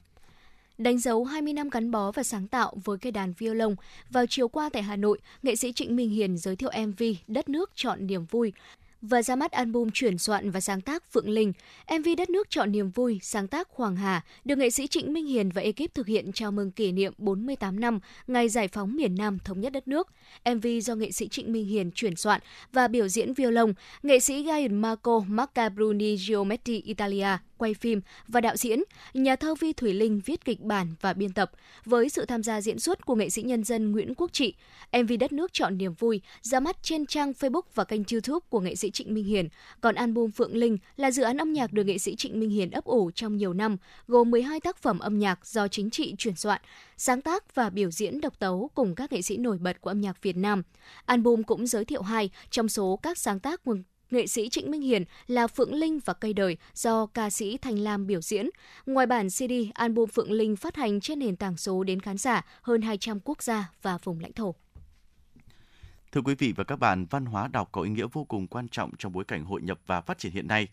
Đánh 0.77 0.99
dấu 0.99 1.23
20 1.23 1.53
năm 1.53 1.69
gắn 1.69 1.91
bó 1.91 2.11
và 2.11 2.23
sáng 2.23 2.47
tạo 2.47 2.73
với 2.83 2.97
cây 2.97 3.11
đàn 3.11 3.33
violon, 3.33 3.75
vào 4.09 4.25
chiều 4.29 4.47
qua 4.47 4.69
tại 4.73 4.83
Hà 4.83 4.95
Nội, 4.95 5.19
nghệ 5.43 5.55
sĩ 5.55 5.73
Trịnh 5.73 5.95
Minh 5.95 6.09
Hiền 6.09 6.37
giới 6.37 6.55
thiệu 6.55 6.71
MV 6.87 7.03
Đất 7.27 7.49
nước 7.49 7.71
chọn 7.75 8.07
niềm 8.07 8.25
vui 8.25 8.53
và 9.01 9.21
ra 9.21 9.35
mắt 9.35 9.51
album 9.51 9.89
chuyển 9.93 10.17
soạn 10.17 10.51
và 10.51 10.59
sáng 10.59 10.81
tác 10.81 11.11
Phượng 11.11 11.29
Linh. 11.29 11.53
MV 11.99 12.07
Đất 12.17 12.29
nước 12.29 12.49
chọn 12.49 12.71
niềm 12.71 12.89
vui, 12.89 13.19
sáng 13.21 13.47
tác 13.47 13.69
Hoàng 13.69 13.95
Hà 13.95 14.21
được 14.45 14.57
nghệ 14.57 14.69
sĩ 14.69 14.87
Trịnh 14.87 15.13
Minh 15.13 15.25
Hiền 15.25 15.49
và 15.49 15.61
ekip 15.61 15.93
thực 15.93 16.07
hiện 16.07 16.31
chào 16.33 16.51
mừng 16.51 16.71
kỷ 16.71 16.91
niệm 16.91 17.13
48 17.17 17.79
năm 17.79 17.99
ngày 18.27 18.49
giải 18.49 18.67
phóng 18.67 18.95
miền 18.95 19.15
Nam 19.15 19.37
thống 19.39 19.61
nhất 19.61 19.73
đất 19.73 19.87
nước. 19.87 20.07
MV 20.55 20.67
do 20.81 20.95
nghệ 20.95 21.11
sĩ 21.11 21.27
Trịnh 21.27 21.53
Minh 21.53 21.65
Hiền 21.65 21.91
chuyển 21.91 22.15
soạn 22.15 22.41
và 22.73 22.87
biểu 22.87 23.07
diễn 23.07 23.33
violon, 23.33 23.73
nghệ 24.03 24.19
sĩ 24.19 24.45
Gianmarco 24.47 25.19
Macabruni 25.27 26.17
Giometti 26.17 26.81
Italia 26.81 27.37
quay 27.57 27.73
phim 27.73 28.01
và 28.27 28.41
đạo 28.41 28.55
diễn, 28.55 28.79
nhà 29.13 29.35
thơ 29.35 29.55
Vi 29.55 29.73
Thủy 29.73 29.93
Linh 29.93 30.21
viết 30.25 30.45
kịch 30.45 30.61
bản 30.61 30.95
và 31.01 31.13
biên 31.13 31.33
tập, 31.33 31.51
với 31.85 32.09
sự 32.09 32.25
tham 32.25 32.43
gia 32.43 32.61
diễn 32.61 32.79
xuất 32.79 33.05
của 33.05 33.15
nghệ 33.15 33.29
sĩ 33.29 33.41
nhân 33.41 33.63
dân 33.63 33.91
Nguyễn 33.91 34.13
Quốc 34.15 34.33
Trị. 34.33 34.53
MV 35.01 35.11
Đất 35.19 35.31
nước 35.31 35.53
chọn 35.53 35.77
niềm 35.77 35.93
vui 35.93 36.21
ra 36.41 36.59
mắt 36.59 36.83
trên 36.83 37.05
trang 37.05 37.31
Facebook 37.31 37.61
và 37.75 37.83
kênh 37.83 38.01
YouTube 38.11 38.45
của 38.49 38.59
nghệ 38.59 38.75
sĩ 38.75 38.91
Trịnh 38.91 39.13
Minh 39.13 39.25
Hiền. 39.25 39.49
Còn 39.81 39.95
album 39.95 40.31
Phượng 40.31 40.55
Linh 40.55 40.77
là 40.97 41.11
dự 41.11 41.23
án 41.23 41.37
âm 41.37 41.53
nhạc 41.53 41.73
được 41.73 41.83
nghệ 41.83 41.97
sĩ 41.97 42.15
Trịnh 42.15 42.39
Minh 42.39 42.49
Hiền 42.49 42.71
ấp 42.71 42.83
ủ 42.83 43.11
trong 43.15 43.37
nhiều 43.37 43.53
năm, 43.53 43.77
gồm 44.07 44.31
12 44.31 44.59
tác 44.59 44.77
phẩm 44.77 44.99
âm 44.99 45.19
nhạc 45.19 45.45
do 45.45 45.67
chính 45.67 45.89
trị 45.89 46.15
chuyển 46.17 46.35
soạn, 46.35 46.61
sáng 46.97 47.21
tác 47.21 47.55
và 47.55 47.69
biểu 47.69 47.91
diễn 47.91 48.21
độc 48.21 48.39
tấu 48.39 48.69
cùng 48.75 48.95
các 48.95 49.13
nghệ 49.13 49.21
sĩ 49.21 49.37
nổi 49.37 49.57
bật 49.57 49.81
của 49.81 49.89
âm 49.89 50.01
nhạc 50.01 50.21
Việt 50.21 50.37
Nam. 50.37 50.63
Album 51.05 51.43
cũng 51.43 51.67
giới 51.67 51.85
thiệu 51.85 52.01
hai 52.01 52.29
trong 52.49 52.69
số 52.69 52.99
các 53.03 53.17
sáng 53.17 53.39
tác 53.39 53.63
của 53.63 53.75
nghệ 54.11 54.27
sĩ 54.27 54.49
Trịnh 54.49 54.71
Minh 54.71 54.81
Hiền 54.81 55.03
là 55.27 55.47
Phượng 55.47 55.73
Linh 55.73 55.99
và 56.05 56.13
Cây 56.13 56.33
Đời 56.33 56.57
do 56.73 57.05
ca 57.05 57.29
sĩ 57.29 57.57
Thanh 57.57 57.79
Lam 57.79 58.07
biểu 58.07 58.21
diễn. 58.21 58.49
Ngoài 58.85 59.05
bản 59.05 59.29
CD, 59.29 59.51
album 59.73 60.09
Phượng 60.09 60.31
Linh 60.31 60.55
phát 60.55 60.75
hành 60.75 60.99
trên 60.99 61.19
nền 61.19 61.35
tảng 61.35 61.57
số 61.57 61.83
đến 61.83 61.99
khán 61.99 62.17
giả 62.17 62.45
hơn 62.61 62.81
200 62.81 63.19
quốc 63.19 63.43
gia 63.43 63.71
và 63.81 63.97
vùng 64.03 64.19
lãnh 64.19 64.33
thổ. 64.33 64.55
Thưa 66.11 66.21
quý 66.21 66.35
vị 66.35 66.53
và 66.55 66.63
các 66.63 66.79
bạn, 66.79 67.05
văn 67.09 67.25
hóa 67.25 67.47
đọc 67.47 67.69
có 67.71 67.81
ý 67.81 67.89
nghĩa 67.89 68.07
vô 68.11 68.23
cùng 68.23 68.47
quan 68.47 68.67
trọng 68.67 68.91
trong 68.97 69.11
bối 69.11 69.23
cảnh 69.23 69.45
hội 69.45 69.61
nhập 69.61 69.79
và 69.87 70.01
phát 70.01 70.17
triển 70.17 70.31
hiện 70.31 70.47
nay. 70.47 70.67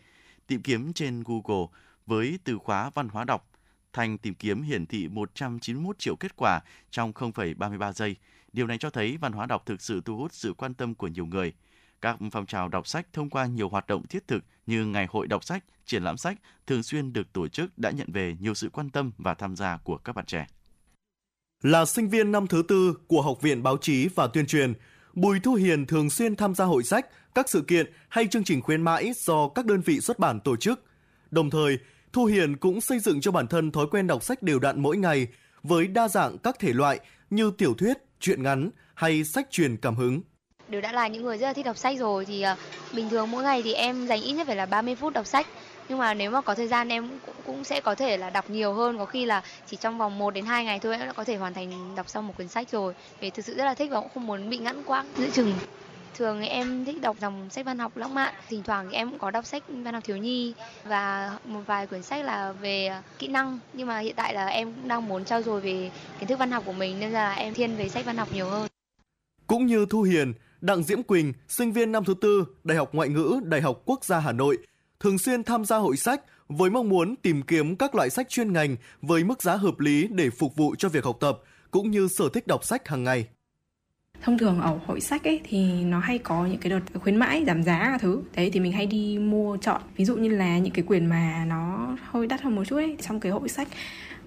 Tìm 0.47 0.63
kiếm 0.63 0.93
trên 0.93 1.23
Google 1.27 1.67
với 2.07 2.39
từ 2.45 2.59
khóa 2.59 2.91
văn 2.95 3.09
hóa 3.09 3.25
đọc, 3.25 3.49
Thành 3.93 4.19
tìm 4.19 4.35
kiếm 4.35 4.63
hiển 4.63 4.87
thị 4.87 5.09
191 5.09 5.99
triệu 5.99 6.17
kết 6.17 6.37
quả 6.37 6.61
trong 6.91 7.13
0,33 7.13 7.93
giây. 7.93 8.17
Điều 8.53 8.67
này 8.67 8.79
cho 8.79 8.91
thấy 8.91 9.17
văn 9.17 9.33
hóa 9.33 9.47
đọc 9.47 9.67
thực 9.67 9.83
sự 9.83 10.01
thu 10.05 10.17
hút 10.17 10.33
sự 10.33 10.55
quan 10.55 10.75
tâm 10.75 10.95
của 10.95 11.09
nhiều 11.09 11.27
người. 11.27 11.53
Các 12.03 12.17
phong 12.33 12.47
trào 12.47 12.69
đọc 12.69 12.87
sách 12.87 13.07
thông 13.13 13.31
qua 13.31 13.47
nhiều 13.47 13.69
hoạt 13.69 13.87
động 13.87 14.07
thiết 14.07 14.29
thực 14.29 14.45
như 14.67 14.87
ngày 14.87 15.07
hội 15.11 15.27
đọc 15.27 15.45
sách, 15.45 15.65
triển 15.87 16.03
lãm 16.03 16.17
sách 16.17 16.39
thường 16.67 16.83
xuyên 16.83 17.13
được 17.13 17.33
tổ 17.33 17.49
chức 17.49 17.79
đã 17.79 17.91
nhận 17.91 18.13
về 18.13 18.37
nhiều 18.41 18.55
sự 18.55 18.69
quan 18.73 18.91
tâm 18.91 19.13
và 19.19 19.35
tham 19.35 19.57
gia 19.57 19.77
của 19.77 19.97
các 19.97 20.17
bạn 20.17 20.27
trẻ. 20.27 20.47
Là 21.63 21.85
sinh 21.85 22.09
viên 22.09 22.33
năm 22.33 22.47
thứ 22.47 22.63
tư 22.69 22.99
của 23.07 23.23
Học 23.23 23.43
viện 23.43 23.63
Báo 23.63 23.77
chí 23.77 24.09
và 24.15 24.27
Tuyên 24.27 24.47
truyền, 24.47 24.73
Bùi 25.15 25.41
Thu 25.41 25.55
Hiền 25.55 25.87
thường 25.87 26.11
xuyên 26.11 26.37
tham 26.37 26.55
gia 26.55 26.65
hội 26.65 26.83
sách, 26.83 27.07
các 27.35 27.49
sự 27.49 27.63
kiện 27.63 27.93
hay 28.09 28.27
chương 28.27 28.45
trình 28.45 28.63
khuyến 28.63 28.83
mãi 28.83 29.13
do 29.17 29.49
các 29.49 29.67
đơn 29.67 29.81
vị 29.81 30.01
xuất 30.01 30.19
bản 30.19 30.41
tổ 30.41 30.57
chức. 30.57 30.85
Đồng 31.31 31.51
thời, 31.51 31.79
Thu 32.13 32.25
Hiền 32.25 32.57
cũng 32.57 32.81
xây 32.81 32.99
dựng 32.99 33.21
cho 33.21 33.31
bản 33.31 33.47
thân 33.47 33.71
thói 33.71 33.87
quen 33.91 34.07
đọc 34.07 34.23
sách 34.23 34.43
đều 34.43 34.59
đặn 34.59 34.83
mỗi 34.83 34.97
ngày 34.97 35.27
với 35.63 35.87
đa 35.87 36.09
dạng 36.09 36.39
các 36.39 36.57
thể 36.59 36.73
loại 36.73 37.01
như 37.31 37.53
tiểu 37.59 37.75
thuyết, 37.75 37.99
truyện 38.21 38.43
ngắn 38.43 38.71
hay 38.95 39.25
sách 39.25 39.49
truyền 39.51 39.77
cảm 39.77 39.97
hứng. 39.97 40.21
Đều 40.73 40.81
đã 40.81 40.93
là 40.93 41.09
những 41.09 41.23
người 41.23 41.39
rất 41.39 41.47
là 41.47 41.53
thích 41.53 41.65
đọc 41.65 41.77
sách 41.77 41.99
rồi 41.99 42.25
thì 42.25 42.45
uh, 42.53 42.59
bình 42.95 43.09
thường 43.09 43.31
mỗi 43.31 43.43
ngày 43.43 43.63
thì 43.63 43.73
em 43.73 44.07
dành 44.07 44.23
ít 44.23 44.33
nhất 44.33 44.47
phải 44.47 44.57
là 44.57 44.67
30 44.67 44.95
phút 44.95 45.13
đọc 45.13 45.27
sách. 45.27 45.47
Nhưng 45.89 45.99
mà 45.99 46.15
nếu 46.15 46.31
mà 46.31 46.41
có 46.41 46.55
thời 46.55 46.69
gian 46.69 46.89
em 46.89 47.09
cũng, 47.27 47.35
cũng 47.47 47.65
sẽ 47.65 47.81
có 47.81 47.95
thể 47.95 48.17
là 48.17 48.31
đọc 48.31 48.51
nhiều 48.51 48.73
hơn, 48.73 48.99
có 48.99 49.05
khi 49.05 49.25
là 49.25 49.43
chỉ 49.67 49.77
trong 49.77 49.99
vòng 49.99 50.19
1 50.19 50.35
đến 50.35 50.45
2 50.45 50.65
ngày 50.65 50.79
thôi 50.79 50.97
em 50.99 51.07
đã 51.07 51.13
có 51.13 51.25
thể 51.25 51.37
hoàn 51.37 51.55
thành 51.55 51.95
đọc 51.97 52.09
xong 52.09 52.27
một 52.27 52.35
cuốn 52.39 52.49
sách 52.49 52.71
rồi. 52.71 52.95
Vì 53.21 53.31
thực 53.31 53.45
sự 53.45 53.55
rất 53.55 53.65
là 53.65 53.75
thích 53.75 53.91
và 53.91 54.01
cũng 54.01 54.11
không 54.15 54.27
muốn 54.27 54.51
bị 54.51 54.59
ngắn 54.59 54.83
quãng 54.87 55.07
giữa 55.17 55.31
chừng. 55.31 55.55
Thường 56.15 56.41
thì 56.41 56.47
em 56.47 56.85
thích 56.85 57.01
đọc 57.01 57.17
dòng 57.21 57.51
sách 57.51 57.67
văn 57.67 57.79
học 57.79 57.97
lãng 57.97 58.15
mạn, 58.15 58.35
thỉnh 58.49 58.63
thoảng 58.63 58.89
thì 58.91 58.97
em 58.97 59.11
cũng 59.11 59.19
có 59.19 59.31
đọc 59.31 59.47
sách 59.47 59.63
văn 59.69 59.95
học 59.95 60.05
thiếu 60.07 60.17
nhi 60.17 60.55
và 60.85 61.33
một 61.45 61.61
vài 61.67 61.87
quyển 61.87 62.03
sách 62.03 62.25
là 62.25 62.53
về 62.53 62.87
ờ, 62.87 63.03
kỹ 63.19 63.29
năng. 63.29 63.59
Nhưng 63.73 63.87
mà 63.87 63.99
hiện 63.99 64.15
tại 64.17 64.35
là 64.35 64.47
em 64.47 64.73
cũng 64.73 64.89
đang 64.89 65.09
muốn 65.09 65.25
trau 65.25 65.43
dồi 65.43 65.61
về 65.61 65.91
kiến 66.19 66.29
thức 66.29 66.39
văn 66.39 66.51
học 66.51 66.63
của 66.67 66.73
mình 66.73 67.01
nên 67.01 67.11
là 67.11 67.33
em 67.33 67.55
thiên 67.55 67.77
về 67.77 67.89
sách 67.89 68.05
văn 68.05 68.17
học 68.17 68.29
nhiều 68.35 68.47
hơn. 68.47 68.69
Cũng 69.47 69.67
như 69.67 69.87
Thu 69.91 70.03
Hiền, 70.03 70.33
Đặng 70.63 70.83
Diễm 70.83 71.03
Quỳnh, 71.03 71.33
sinh 71.49 71.73
viên 71.73 71.93
năm 71.93 72.05
thứ 72.05 72.15
tư, 72.21 72.45
Đại 72.65 72.77
học 72.77 72.89
Ngoại 72.93 73.09
ngữ, 73.09 73.41
Đại 73.45 73.61
học 73.61 73.83
Quốc 73.85 74.05
gia 74.05 74.19
Hà 74.19 74.33
Nội, 74.33 74.59
thường 75.01 75.19
xuyên 75.19 75.45
tham 75.45 75.65
gia 75.65 75.77
hội 75.77 75.97
sách 75.97 76.23
với 76.49 76.71
mong 76.71 76.89
muốn 76.89 77.17
tìm 77.17 77.43
kiếm 77.43 77.77
các 77.77 77.95
loại 77.95 78.11
sách 78.11 78.29
chuyên 78.29 78.53
ngành 78.53 78.77
với 79.03 79.25
mức 79.25 79.43
giá 79.43 79.57
hợp 79.57 79.81
lý 79.81 80.09
để 80.11 80.31
phục 80.31 80.57
vụ 80.57 80.75
cho 80.79 80.89
việc 80.89 81.05
học 81.05 81.17
tập, 81.21 81.39
cũng 81.71 81.91
như 81.91 82.09
sở 82.19 82.29
thích 82.35 82.47
đọc 82.47 82.65
sách 82.65 82.89
hàng 82.89 83.05
ngày. 83.05 83.27
Thông 84.23 84.39
thường 84.39 84.61
ở 84.61 84.79
hội 84.87 85.01
sách 85.01 85.25
ấy 85.25 85.41
thì 85.45 85.85
nó 85.85 85.99
hay 85.99 86.19
có 86.19 86.47
những 86.47 86.59
cái 86.59 86.71
đợt 86.71 87.01
khuyến 87.01 87.17
mãi 87.17 87.45
giảm 87.47 87.63
giá 87.63 87.79
cả 87.79 87.99
thứ. 88.01 88.23
Đấy 88.35 88.51
thì 88.53 88.61
mình 88.61 88.73
hay 88.73 88.87
đi 88.87 89.19
mua 89.19 89.57
chọn. 89.57 89.83
Ví 89.97 90.05
dụ 90.05 90.17
như 90.17 90.29
là 90.29 90.59
những 90.59 90.73
cái 90.73 90.85
quyển 90.85 91.07
mà 91.07 91.45
nó 91.49 91.97
hơi 92.11 92.27
đắt 92.27 92.41
hơn 92.43 92.55
một 92.55 92.65
chút 92.65 92.77
ấy 92.77 92.97
trong 93.01 93.21
cái 93.21 93.33
hội 93.33 93.49
sách 93.49 93.69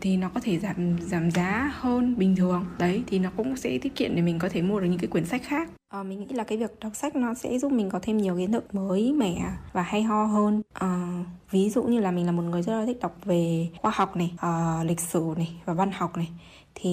thì 0.06 0.18
nó 0.18 0.30
có 0.30 0.40
thể 0.44 0.60
giảm 0.60 0.98
giảm 1.02 1.32
giá 1.32 1.72
hơn 1.80 2.18
bình 2.18 2.36
thường. 2.36 2.66
Đấy 2.80 3.04
thì 3.08 3.20
nó 3.20 3.30
cũng 3.38 3.58
sẽ 3.58 3.78
tiết 3.78 3.96
kiệm 3.96 4.16
để 4.16 4.22
mình 4.22 4.40
có 4.40 4.50
thể 4.50 4.62
mua 4.62 4.80
được 4.80 4.88
những 4.88 5.00
cái 5.00 5.08
quyển 5.08 5.26
sách 5.26 5.42
khác. 5.44 5.70
À, 5.90 6.04
mình 6.04 6.20
nghĩ 6.20 6.36
là 6.36 6.44
cái 6.44 6.58
việc 6.58 6.80
đọc 6.80 6.96
sách 6.96 7.16
nó 7.16 7.34
sẽ 7.34 7.60
giúp 7.60 7.72
mình 7.72 7.90
có 7.90 8.00
thêm 8.02 8.18
nhiều 8.18 8.38
kiến 8.38 8.52
thức 8.52 8.76
mới 8.76 9.14
mẻ 9.14 9.52
và 9.74 9.82
hay 9.82 10.04
ho 10.04 10.26
hơn. 10.26 10.62
À, 10.74 11.24
ví 11.52 11.70
dụ 11.70 11.84
như 11.84 12.00
là 12.00 12.12
mình 12.12 12.26
là 12.26 12.32
một 12.32 12.44
người 12.44 12.62
rất 12.62 12.80
là 12.80 12.86
thích 12.86 13.00
đọc 13.02 13.18
về 13.26 13.68
khoa 13.82 13.92
học 13.96 14.16
này 14.16 14.34
à, 14.38 14.84
lịch 14.84 15.00
sử 15.00 15.34
này 15.38 15.62
và 15.66 15.74
văn 15.74 15.92
học 15.92 16.18
này 16.18 16.30
thì 16.76 16.92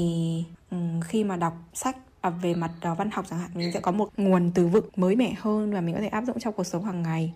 um, 0.71 1.01
khi 1.01 1.25
mà 1.25 1.37
đọc 1.37 1.55
sách 1.75 1.97
à, 2.21 2.31
về 2.31 2.55
mặt 2.55 2.71
uh, 2.93 2.99
văn 2.99 3.11
học 3.13 3.25
chẳng 3.31 3.39
hạn 3.39 3.51
mình 3.55 3.73
sẽ 3.73 3.81
có 3.81 3.93
một 3.93 4.09
nguồn 4.17 4.51
từ 4.55 4.67
vựng 4.67 4.89
mới 4.97 5.17
mẻ 5.17 5.35
hơn 5.39 5.73
và 5.73 5.81
mình 5.81 5.95
có 5.95 6.01
thể 6.01 6.09
áp 6.09 6.25
dụng 6.25 6.39
trong 6.39 6.55
cuộc 6.55 6.65
sống 6.65 6.85
hàng 6.85 7.03
ngày 7.03 7.33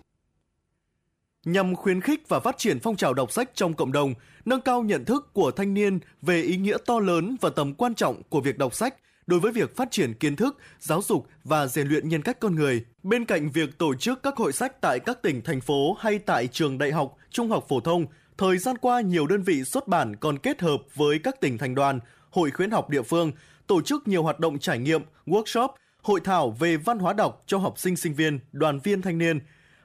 nhằm 1.45 1.75
khuyến 1.75 2.01
khích 2.01 2.29
và 2.29 2.39
phát 2.39 2.57
triển 2.57 2.79
phong 2.79 2.95
trào 2.95 3.13
đọc 3.13 3.31
sách 3.31 3.49
trong 3.53 3.73
cộng 3.73 3.91
đồng, 3.91 4.13
nâng 4.45 4.61
cao 4.61 4.83
nhận 4.83 5.05
thức 5.05 5.33
của 5.33 5.51
thanh 5.51 5.73
niên 5.73 5.99
về 6.21 6.41
ý 6.41 6.57
nghĩa 6.57 6.77
to 6.85 6.99
lớn 6.99 7.35
và 7.41 7.49
tầm 7.49 7.73
quan 7.73 7.95
trọng 7.95 8.23
của 8.29 8.41
việc 8.41 8.57
đọc 8.57 8.73
sách 8.73 8.95
đối 9.27 9.39
với 9.39 9.51
việc 9.51 9.75
phát 9.75 9.91
triển 9.91 10.13
kiến 10.13 10.35
thức, 10.35 10.57
giáo 10.79 11.01
dục 11.01 11.27
và 11.43 11.67
rèn 11.67 11.87
luyện 11.87 12.09
nhân 12.09 12.21
cách 12.21 12.39
con 12.39 12.55
người. 12.55 12.85
Bên 13.03 13.25
cạnh 13.25 13.49
việc 13.49 13.77
tổ 13.77 13.95
chức 13.95 14.23
các 14.23 14.37
hội 14.37 14.53
sách 14.53 14.81
tại 14.81 14.99
các 14.99 15.21
tỉnh, 15.21 15.41
thành 15.41 15.61
phố 15.61 15.93
hay 15.99 16.19
tại 16.19 16.47
trường 16.47 16.77
đại 16.77 16.91
học, 16.91 17.15
trung 17.31 17.49
học 17.49 17.65
phổ 17.69 17.79
thông, 17.79 18.05
thời 18.37 18.57
gian 18.57 18.77
qua 18.77 19.01
nhiều 19.01 19.27
đơn 19.27 19.43
vị 19.43 19.63
xuất 19.63 19.87
bản 19.87 20.15
còn 20.15 20.37
kết 20.37 20.61
hợp 20.61 20.77
với 20.95 21.19
các 21.23 21.41
tỉnh 21.41 21.57
thành 21.57 21.75
đoàn, 21.75 21.99
hội 22.29 22.51
khuyến 22.51 22.71
học 22.71 22.89
địa 22.89 23.01
phương 23.01 23.31
tổ 23.67 23.81
chức 23.81 24.07
nhiều 24.07 24.23
hoạt 24.23 24.39
động 24.39 24.59
trải 24.59 24.79
nghiệm, 24.79 25.01
workshop, 25.25 25.69
hội 26.01 26.19
thảo 26.23 26.51
về 26.59 26.77
văn 26.77 26.99
hóa 26.99 27.13
đọc 27.13 27.43
cho 27.47 27.57
học 27.57 27.79
sinh 27.79 27.95
sinh 27.95 28.13
viên, 28.13 28.39
đoàn 28.51 28.79
viên 28.79 29.01
thanh 29.01 29.17
niên. 29.17 29.39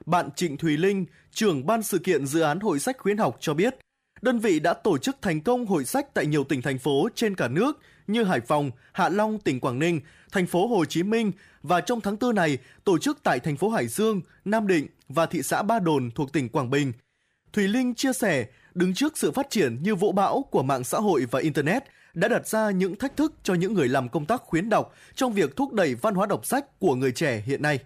Bạn 0.05 0.29
Trịnh 0.35 0.57
Thùy 0.57 0.77
Linh, 0.77 1.05
trưởng 1.31 1.65
ban 1.65 1.83
sự 1.83 1.97
kiện 1.97 2.25
dự 2.25 2.41
án 2.41 2.59
hội 2.59 2.79
sách 2.79 2.97
khuyến 2.97 3.17
học 3.17 3.37
cho 3.39 3.53
biết, 3.53 3.75
đơn 4.21 4.39
vị 4.39 4.59
đã 4.59 4.73
tổ 4.73 4.97
chức 4.97 5.17
thành 5.21 5.41
công 5.41 5.65
hội 5.65 5.85
sách 5.85 6.13
tại 6.13 6.25
nhiều 6.25 6.43
tỉnh 6.43 6.61
thành 6.61 6.79
phố 6.79 7.09
trên 7.15 7.35
cả 7.35 7.47
nước 7.47 7.79
như 8.07 8.23
Hải 8.23 8.39
Phòng, 8.39 8.71
Hạ 8.93 9.09
Long, 9.09 9.39
tỉnh 9.39 9.59
Quảng 9.59 9.79
Ninh, 9.79 10.01
thành 10.31 10.47
phố 10.47 10.67
Hồ 10.67 10.85
Chí 10.85 11.03
Minh 11.03 11.31
và 11.63 11.81
trong 11.81 12.01
tháng 12.01 12.17
4 12.19 12.35
này 12.35 12.57
tổ 12.83 12.97
chức 12.97 13.19
tại 13.23 13.39
thành 13.39 13.57
phố 13.57 13.69
Hải 13.69 13.87
Dương, 13.87 14.21
Nam 14.45 14.67
Định 14.67 14.87
và 15.09 15.25
thị 15.25 15.43
xã 15.43 15.61
Ba 15.61 15.79
Đồn 15.79 16.11
thuộc 16.11 16.33
tỉnh 16.33 16.49
Quảng 16.49 16.69
Bình. 16.69 16.93
Thùy 17.53 17.67
Linh 17.67 17.95
chia 17.95 18.13
sẻ, 18.13 18.45
đứng 18.73 18.93
trước 18.93 19.17
sự 19.17 19.31
phát 19.31 19.49
triển 19.49 19.83
như 19.83 19.95
vũ 19.95 20.11
bão 20.11 20.45
của 20.51 20.63
mạng 20.63 20.83
xã 20.83 20.97
hội 20.97 21.25
và 21.31 21.39
Internet– 21.39 21.83
đã 22.13 22.27
đặt 22.27 22.47
ra 22.47 22.71
những 22.71 22.95
thách 22.95 23.17
thức 23.17 23.33
cho 23.43 23.53
những 23.53 23.73
người 23.73 23.87
làm 23.87 24.09
công 24.09 24.25
tác 24.25 24.41
khuyến 24.41 24.69
đọc 24.69 24.93
trong 25.15 25.33
việc 25.33 25.55
thúc 25.55 25.73
đẩy 25.73 25.95
văn 25.95 26.15
hóa 26.15 26.25
đọc 26.25 26.45
sách 26.45 26.79
của 26.79 26.95
người 26.95 27.11
trẻ 27.11 27.43
hiện 27.45 27.61
nay. 27.61 27.79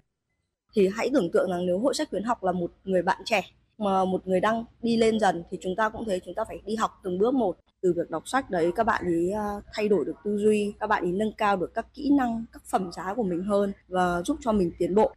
Thì 0.76 0.90
hãy 0.96 1.10
tưởng 1.14 1.32
tượng 1.32 1.50
rằng 1.52 1.66
nếu 1.66 1.80
hội 1.80 1.94
sách 1.94 2.10
khuyến 2.10 2.24
học 2.24 2.44
là 2.44 2.52
một 2.52 2.72
người 2.84 3.02
bạn 3.02 3.22
trẻ 3.26 3.42
mà 3.78 4.06
một 4.06 4.28
người 4.28 4.40
đang 4.40 4.66
đi 4.82 4.98
lên 4.98 5.20
dần 5.20 5.44
thì 5.52 5.58
chúng 5.62 5.76
ta 5.76 5.90
cũng 5.90 6.06
thế 6.08 6.20
chúng 6.26 6.34
ta 6.36 6.44
phải 6.48 6.60
đi 6.66 6.76
học 6.76 6.92
từng 7.04 7.18
bước 7.18 7.34
một. 7.34 7.58
Từ 7.82 7.94
việc 7.98 8.10
đọc 8.10 8.28
sách 8.28 8.50
đấy 8.50 8.72
các 8.76 8.84
bạn 8.84 9.06
ấy 9.06 9.32
à, 9.32 9.48
thay 9.74 9.88
đổi 9.88 10.06
được 10.06 10.16
tư 10.24 10.38
duy 10.38 10.74
các 10.80 10.88
bạn 10.88 11.04
ấy 11.04 11.12
nâng 11.12 11.34
cao 11.38 11.58
được 11.58 11.74
các 11.74 11.86
kỹ 11.94 12.10
năng 12.18 12.46
các 12.54 12.64
phẩm 12.66 12.92
giá 12.92 13.14
của 13.14 13.24
mình 13.24 13.44
hơn 13.44 13.74
và 13.88 14.22
giúp 14.22 14.38
cho 14.42 14.52
mình 14.52 14.72
tiến 14.80 14.96
bộ. 14.96 15.14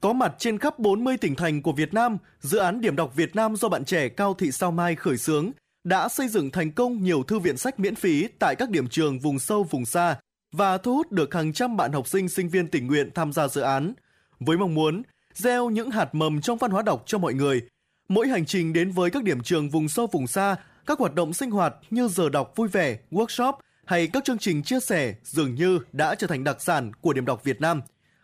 Có 0.00 0.12
mặt 0.12 0.34
trên 0.38 0.58
khắp 0.58 0.78
40 0.78 1.16
tỉnh 1.16 1.34
thành 1.34 1.62
của 1.62 1.72
Việt 1.72 1.94
Nam, 1.94 2.18
dự 2.40 2.58
án 2.58 2.80
Điểm 2.80 2.96
đọc 2.96 3.16
Việt 3.16 3.36
Nam 3.36 3.56
do 3.56 3.68
bạn 3.68 3.84
trẻ 3.84 4.08
Cao 4.08 4.34
Thị 4.34 4.52
Sao 4.52 4.70
Mai 4.70 4.94
khởi 4.94 5.16
xướng 5.16 5.50
đã 5.84 6.08
xây 6.08 6.28
dựng 6.28 6.50
thành 6.50 6.72
công 6.72 7.02
nhiều 7.02 7.22
thư 7.22 7.38
viện 7.38 7.56
sách 7.56 7.80
miễn 7.80 7.94
phí 7.94 8.28
tại 8.38 8.56
các 8.56 8.70
điểm 8.70 8.88
trường 8.88 9.18
vùng 9.18 9.38
sâu 9.38 9.64
vùng 9.64 9.86
xa 9.86 10.16
và 10.52 10.78
thu 10.78 10.94
hút 10.94 11.12
được 11.12 11.34
hàng 11.34 11.52
trăm 11.52 11.76
bạn 11.76 11.92
học 11.92 12.08
sinh 12.08 12.28
sinh 12.28 12.48
viên 12.48 12.68
tình 12.68 12.86
nguyện 12.86 13.10
tham 13.14 13.32
gia 13.32 13.48
dự 13.48 13.60
án 13.60 13.92
với 14.40 14.56
mong 14.56 14.74
muốn 14.74 15.02
gieo 15.34 15.70
những 15.70 15.90
hạt 15.90 16.14
mầm 16.14 16.40
trong 16.40 16.58
văn 16.58 16.70
hóa 16.70 16.82
đọc 16.82 17.02
cho 17.06 17.18
mọi 17.18 17.34
người. 17.34 17.62
Mỗi 18.08 18.28
hành 18.28 18.46
trình 18.46 18.72
đến 18.72 18.90
với 18.90 19.10
các 19.10 19.24
điểm 19.24 19.42
trường 19.42 19.70
vùng 19.70 19.88
sâu 19.88 20.06
vùng 20.06 20.26
xa, 20.26 20.56
các 20.86 20.98
hoạt 20.98 21.14
động 21.14 21.32
sinh 21.32 21.50
hoạt 21.50 21.74
như 21.90 22.08
giờ 22.08 22.28
đọc 22.28 22.52
vui 22.56 22.68
vẻ, 22.68 22.98
workshop 23.10 23.52
hay 23.84 24.06
các 24.06 24.24
chương 24.24 24.38
trình 24.38 24.62
chia 24.62 24.80
sẻ 24.80 25.14
dường 25.22 25.54
như 25.54 25.78
đã 25.92 26.14
trở 26.14 26.26
thành 26.26 26.44
đặc 26.44 26.62
sản 26.62 26.92
của 27.00 27.12
điểm 27.12 27.24
đọc 27.24 27.44
Việt 27.44 27.60
Nam. 27.60 27.82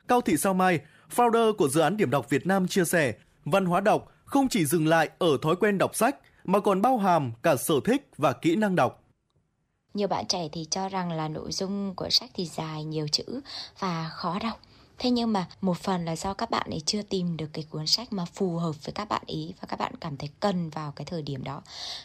Cao 0.09 0.21
Thị 0.21 0.37
Sao 0.37 0.55
Mai, 0.55 0.81
founder 1.17 1.53
của 1.53 1.69
dự 1.69 1.81
án 1.81 1.97
Điểm 1.97 2.11
đọc 2.11 2.31
Việt 2.31 2.47
Nam 2.47 2.69
chia 2.69 2.85
sẻ, 2.85 3.15
văn 3.45 3.67
hóa 3.67 3.81
đọc 3.81 4.13
không 4.25 4.49
chỉ 4.49 4.65
dừng 4.65 4.87
lại 4.87 5.11
ở 5.19 5.39
thói 5.43 5.57
quen 5.57 5.79
đọc 5.79 5.95
sách 5.95 6.17
mà 6.45 6.61
còn 6.61 6.83
bao 6.83 6.99
hàm 6.99 7.33
cả 7.43 7.57
sở 7.57 7.75
thích 7.85 8.09
và 8.19 8.33
kỹ 8.33 8.57
năng 8.57 8.77
đọc. 8.77 9.03
Nhiều 9.95 10.09
bạn 10.09 10.27
trẻ 10.27 10.49
thì 10.53 10.67
cho 10.71 10.89
rằng 10.89 11.13
là 11.13 11.29
nội 11.29 11.53
dung 11.53 11.95
của 11.95 12.11
sách 12.11 12.31
thì 12.35 12.47
dài, 12.47 12.85
nhiều 12.85 13.07
chữ 13.13 13.41
và 13.79 14.11
khó 14.13 14.39
đọc. 14.43 14.61
Thế 14.99 15.11
nhưng 15.11 15.33
mà 15.33 15.49
một 15.61 15.79
phần 15.79 16.05
là 16.05 16.17
do 16.17 16.35
các 16.35 16.51
bạn 16.51 16.71
ấy 16.71 16.81
chưa 16.87 17.03
tìm 17.03 17.37
được 17.37 17.51
cái 17.53 17.65
cuốn 17.71 17.87
sách 17.87 18.13
mà 18.13 18.25
phù 18.25 18.57
hợp 18.57 18.85
với 18.85 18.93
các 18.93 19.09
bạn 19.09 19.23
ý 19.27 19.53
và 19.61 19.67
các 19.69 19.79
bạn 19.79 19.93
cảm 20.01 20.17
thấy 20.17 20.31
cần 20.41 20.71
vào 20.71 20.93
cái 20.93 21.05
thời 21.05 21.23
điểm 21.23 21.45
đó. 21.45 21.63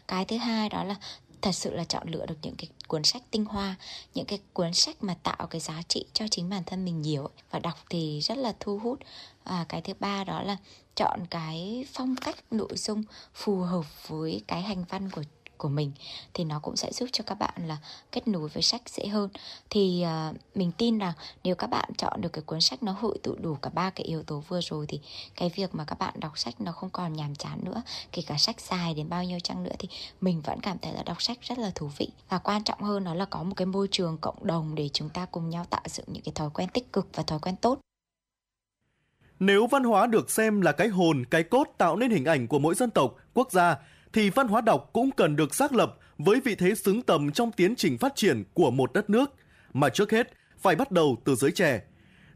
Cái 0.07 0.26
thứ 0.26 0.38
hai 0.38 0.69
đó 0.69 0.84
là 0.84 0.95
thật 1.41 1.51
sự 1.51 1.73
là 1.73 1.84
chọn 1.84 2.09
lựa 2.09 2.26
được 2.26 2.35
những 2.41 2.55
cái 2.55 2.68
cuốn 2.88 3.03
sách 3.03 3.22
tinh 3.31 3.45
hoa 3.45 3.76
những 4.13 4.26
cái 4.26 4.39
cuốn 4.53 4.73
sách 4.73 5.03
mà 5.03 5.15
tạo 5.23 5.47
cái 5.49 5.61
giá 5.61 5.81
trị 5.88 6.05
cho 6.13 6.26
chính 6.31 6.49
bản 6.49 6.63
thân 6.65 6.85
mình 6.85 7.01
nhiều 7.01 7.30
và 7.51 7.59
đọc 7.59 7.80
thì 7.89 8.22
rất 8.22 8.38
là 8.38 8.53
thu 8.59 8.77
hút 8.77 8.99
à, 9.43 9.65
cái 9.69 9.81
thứ 9.81 9.93
ba 9.99 10.23
đó 10.23 10.41
là 10.41 10.57
chọn 10.95 11.19
cái 11.30 11.85
phong 11.93 12.15
cách 12.15 12.35
nội 12.51 12.77
dung 12.77 13.03
phù 13.34 13.59
hợp 13.59 14.07
với 14.07 14.41
cái 14.47 14.61
hành 14.61 14.84
văn 14.89 15.09
của 15.09 15.23
của 15.61 15.69
mình 15.69 15.91
thì 16.33 16.43
nó 16.43 16.59
cũng 16.59 16.75
sẽ 16.75 16.91
giúp 16.91 17.09
cho 17.11 17.23
các 17.27 17.35
bạn 17.35 17.67
là 17.67 17.77
kết 18.11 18.27
nối 18.27 18.49
với 18.49 18.63
sách 18.63 18.81
dễ 18.89 19.07
hơn. 19.07 19.29
Thì 19.69 20.05
uh, 20.29 20.35
mình 20.55 20.71
tin 20.77 20.97
rằng 20.97 21.13
nếu 21.43 21.55
các 21.55 21.67
bạn 21.67 21.89
chọn 21.97 22.21
được 22.21 22.33
cái 22.33 22.41
cuốn 22.41 22.61
sách 22.61 22.83
nó 22.83 22.91
hội 22.91 23.17
tụ 23.23 23.35
đủ 23.35 23.55
cả 23.61 23.69
ba 23.73 23.89
cái 23.89 24.05
yếu 24.05 24.23
tố 24.23 24.43
vừa 24.47 24.59
rồi 24.61 24.85
thì 24.88 24.99
cái 25.35 25.51
việc 25.55 25.75
mà 25.75 25.83
các 25.85 25.99
bạn 25.99 26.13
đọc 26.19 26.38
sách 26.38 26.61
nó 26.61 26.71
không 26.71 26.89
còn 26.89 27.13
nhàm 27.13 27.35
chán 27.35 27.59
nữa 27.63 27.81
kể 28.11 28.21
cả 28.27 28.38
sách 28.38 28.61
dài 28.61 28.93
đến 28.93 29.09
bao 29.09 29.23
nhiêu 29.23 29.39
chăng 29.39 29.63
nữa 29.63 29.75
thì 29.79 29.88
mình 30.21 30.41
vẫn 30.41 30.59
cảm 30.61 30.77
thấy 30.81 30.93
là 30.93 31.03
đọc 31.03 31.21
sách 31.21 31.38
rất 31.41 31.57
là 31.57 31.71
thú 31.75 31.91
vị. 31.97 32.09
Và 32.29 32.38
quan 32.38 32.63
trọng 32.63 32.81
hơn 32.81 33.03
đó 33.03 33.13
là 33.13 33.25
có 33.25 33.43
một 33.43 33.53
cái 33.55 33.65
môi 33.65 33.88
trường 33.91 34.17
cộng 34.17 34.47
đồng 34.47 34.75
để 34.75 34.89
chúng 34.93 35.09
ta 35.09 35.25
cùng 35.25 35.49
nhau 35.49 35.65
tạo 35.69 35.83
dựng 35.85 36.05
những 36.07 36.23
cái 36.23 36.31
thói 36.35 36.49
quen 36.53 36.69
tích 36.69 36.93
cực 36.93 37.07
và 37.13 37.23
thói 37.23 37.39
quen 37.39 37.55
tốt. 37.55 37.79
Nếu 39.39 39.67
văn 39.67 39.83
hóa 39.83 40.07
được 40.07 40.31
xem 40.31 40.61
là 40.61 40.71
cái 40.71 40.88
hồn, 40.88 41.25
cái 41.29 41.43
cốt 41.43 41.67
tạo 41.77 41.95
nên 41.95 42.11
hình 42.11 42.25
ảnh 42.25 42.47
của 42.47 42.59
mỗi 42.59 42.75
dân 42.75 42.89
tộc, 42.89 43.15
quốc 43.33 43.51
gia, 43.51 43.75
thì 44.13 44.29
văn 44.29 44.47
hóa 44.47 44.61
đọc 44.61 44.89
cũng 44.93 45.11
cần 45.11 45.35
được 45.35 45.55
xác 45.55 45.73
lập 45.73 45.97
với 46.17 46.41
vị 46.41 46.55
thế 46.55 46.75
xứng 46.75 47.01
tầm 47.01 47.31
trong 47.31 47.51
tiến 47.51 47.75
trình 47.75 47.97
phát 47.97 48.15
triển 48.15 48.43
của 48.53 48.71
một 48.71 48.93
đất 48.93 49.09
nước, 49.09 49.31
mà 49.73 49.89
trước 49.89 50.11
hết 50.11 50.33
phải 50.59 50.75
bắt 50.75 50.91
đầu 50.91 51.17
từ 51.25 51.35
giới 51.35 51.51
trẻ. 51.51 51.81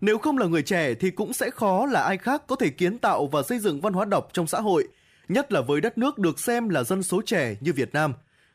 Nếu 0.02 0.18
không 0.18 0.38
là 0.38 0.45
người 0.45 0.61
trẻ 0.61 0.93
thì 0.93 1.11
cũng 1.11 1.34
sẽ 1.34 1.49
khó 1.49 1.85
là 1.85 2.02
ai 2.02 2.18
khác 2.18 2.43
có 2.47 2.56
thể 2.56 2.69
kiến 2.69 2.97
tạo 2.97 3.27
và 3.27 3.43
xây 3.43 3.60
dựng 3.60 3.81
văn 3.81 3.93
hóa 3.93 4.06
đọc 4.06 4.30
trong 4.34 4.47
xã 4.47 4.60
hội, 4.60 4.88
nhất 5.27 5.53
là 5.53 5.61
với 5.61 5.81
đất 5.81 5.97
nước 5.97 6.18
được 6.18 6.39
xem 6.39 6.69
là 6.69 6.84
dân 6.84 7.03
số 7.03 7.22
trẻ 7.26 7.56
như 7.61 7.73
Việt 7.73 7.93
Nam. 7.93 8.14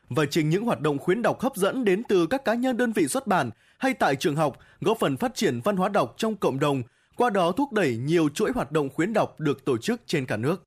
Và 0.09 0.25
chính 0.25 0.49
những 0.49 0.65
hoạt 0.65 0.81
động 0.81 0.97
khuyến 0.97 1.21
đọc 1.21 1.41
hấp 1.41 1.55
dẫn 1.55 1.85
đến 1.85 2.03
từ 2.09 2.27
các 2.27 2.45
cá 2.45 2.53
nhân 2.53 2.77
đơn 2.77 2.91
vị 2.91 3.07
xuất 3.07 3.27
bản 3.27 3.49
hay 3.77 3.93
tại 3.93 4.15
trường 4.15 4.35
học 4.35 4.57
góp 4.81 4.99
phần 4.99 5.17
phát 5.17 5.35
triển 5.35 5.59
văn 5.63 5.77
hóa 5.77 5.89
đọc 5.89 6.13
trong 6.17 6.35
cộng 6.35 6.59
đồng, 6.59 6.83
qua 7.15 7.29
đó 7.29 7.51
thúc 7.51 7.73
đẩy 7.73 7.97
nhiều 7.97 8.29
chuỗi 8.29 8.51
hoạt 8.51 8.71
động 8.71 8.89
khuyến 8.89 9.13
đọc 9.13 9.39
được 9.39 9.65
tổ 9.65 9.77
chức 9.77 10.01
trên 10.05 10.25
cả 10.25 10.37
nước. 10.37 10.63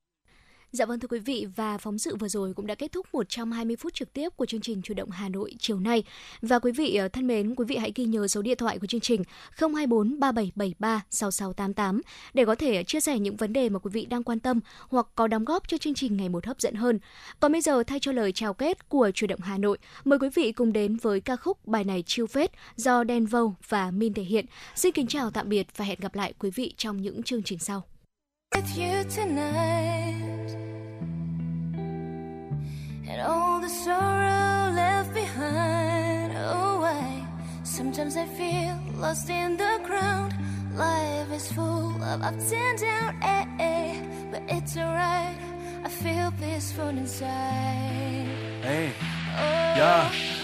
Dạ 0.75 0.87
vâng 0.87 1.01
thưa 1.01 1.09
quý 1.09 1.19
vị 1.19 1.47
và 1.57 1.79
phóng 1.79 1.99
sự 1.99 2.17
vừa 2.17 2.29
rồi 2.29 2.55
cũng 2.55 2.67
đã 2.67 2.75
kết 2.75 2.93
thúc 2.93 3.07
120 3.13 3.77
phút 3.77 3.95
trực 3.95 4.13
tiếp 4.13 4.29
của 4.37 4.47
chương 4.47 4.61
trình 4.61 4.83
Chủ 4.83 4.95
động 4.95 5.11
Hà 5.11 5.29
Nội 5.29 5.55
chiều 5.59 5.81
nay. 5.81 6.05
Và 6.43 6.59
quý 6.59 6.73
vị 6.73 6.95
ờ, 6.95 7.09
thân 7.09 7.27
mến, 7.27 7.55
quý 7.55 7.65
vị 7.69 7.77
hãy 7.77 7.93
ghi 7.95 8.05
nhớ 8.05 8.29
số 8.29 8.43
điện 8.43 8.57
thoại 8.59 8.79
của 8.79 8.87
chương 8.87 9.01
trình 9.01 9.23
024 9.57 10.21
3773 10.21 11.05
6688 11.11 12.01
để 12.35 12.45
có 12.45 12.55
thể 12.55 12.85
chia 12.85 13.01
sẻ 13.01 13.19
những 13.19 13.37
vấn 13.37 13.53
đề 13.53 13.69
mà 13.69 13.79
quý 13.79 13.91
vị 13.93 14.07
đang 14.07 14.23
quan 14.23 14.41
tâm 14.41 14.61
hoặc 14.89 15.07
có 15.15 15.27
đóng 15.27 15.45
góp 15.45 15.69
cho 15.69 15.79
chương 15.79 15.95
trình 15.95 16.17
ngày 16.17 16.29
một 16.29 16.47
hấp 16.47 16.61
dẫn 16.61 16.75
hơn. 16.75 16.99
Còn 17.41 17.53
bây 17.53 17.61
giờ 17.61 17.83
thay 17.83 17.99
cho 18.01 18.13
lời 18.13 18.33
chào 18.33 18.55
kết 18.55 18.89
của 18.89 19.11
Chủ 19.15 19.27
động 19.27 19.41
Hà 19.41 19.59
Nội, 19.59 19.79
mời 20.05 20.19
quý 20.19 20.29
vị 20.35 20.53
cùng 20.53 20.73
đến 20.73 20.97
với 20.97 21.21
ca 21.21 21.37
khúc 21.37 21.67
bài 21.67 21.85
này 21.85 22.03
chiêu 22.07 22.27
phết 22.27 22.51
do 22.77 23.05
Đen 23.05 23.27
Vâu 23.27 23.55
và 23.69 23.91
Min 23.91 24.15
thể 24.15 24.23
hiện. 24.23 24.47
Xin 24.75 24.93
kính 24.93 25.07
chào 25.07 25.31
tạm 25.31 25.49
biệt 25.49 25.67
và 25.77 25.85
hẹn 25.85 25.99
gặp 26.01 26.15
lại 26.15 26.33
quý 26.39 26.51
vị 26.51 26.75
trong 26.77 27.03
những 27.03 27.23
chương 27.23 27.43
trình 27.43 27.59
sau. 27.59 27.83
With 28.55 28.77
you 28.77 29.05
tonight 29.05 30.51
and 33.09 33.21
all 33.21 33.61
the 33.61 33.69
sorrow 33.69 34.71
left 34.73 35.13
behind. 35.13 36.33
Oh, 36.37 36.83
I 36.83 37.27
sometimes 37.65 38.17
I 38.17 38.27
feel 38.27 38.79
lost 38.97 39.29
in 39.29 39.57
the 39.57 39.81
crowd. 39.83 40.33
Life 40.75 41.33
is 41.33 41.53
full 41.53 42.01
of 42.03 42.23
ups 42.23 42.53
and 42.53 42.79
downs, 42.79 43.15
eh, 43.23 43.45
eh, 43.59 44.03
but 44.31 44.43
it's 44.49 44.77
alright. 44.77 45.37
I 45.85 45.89
feel 45.89 46.33
peaceful 46.41 46.89
inside. 46.89 48.29
Hey, 48.63 48.93
oh. 49.37 49.79
yeah. 49.81 50.44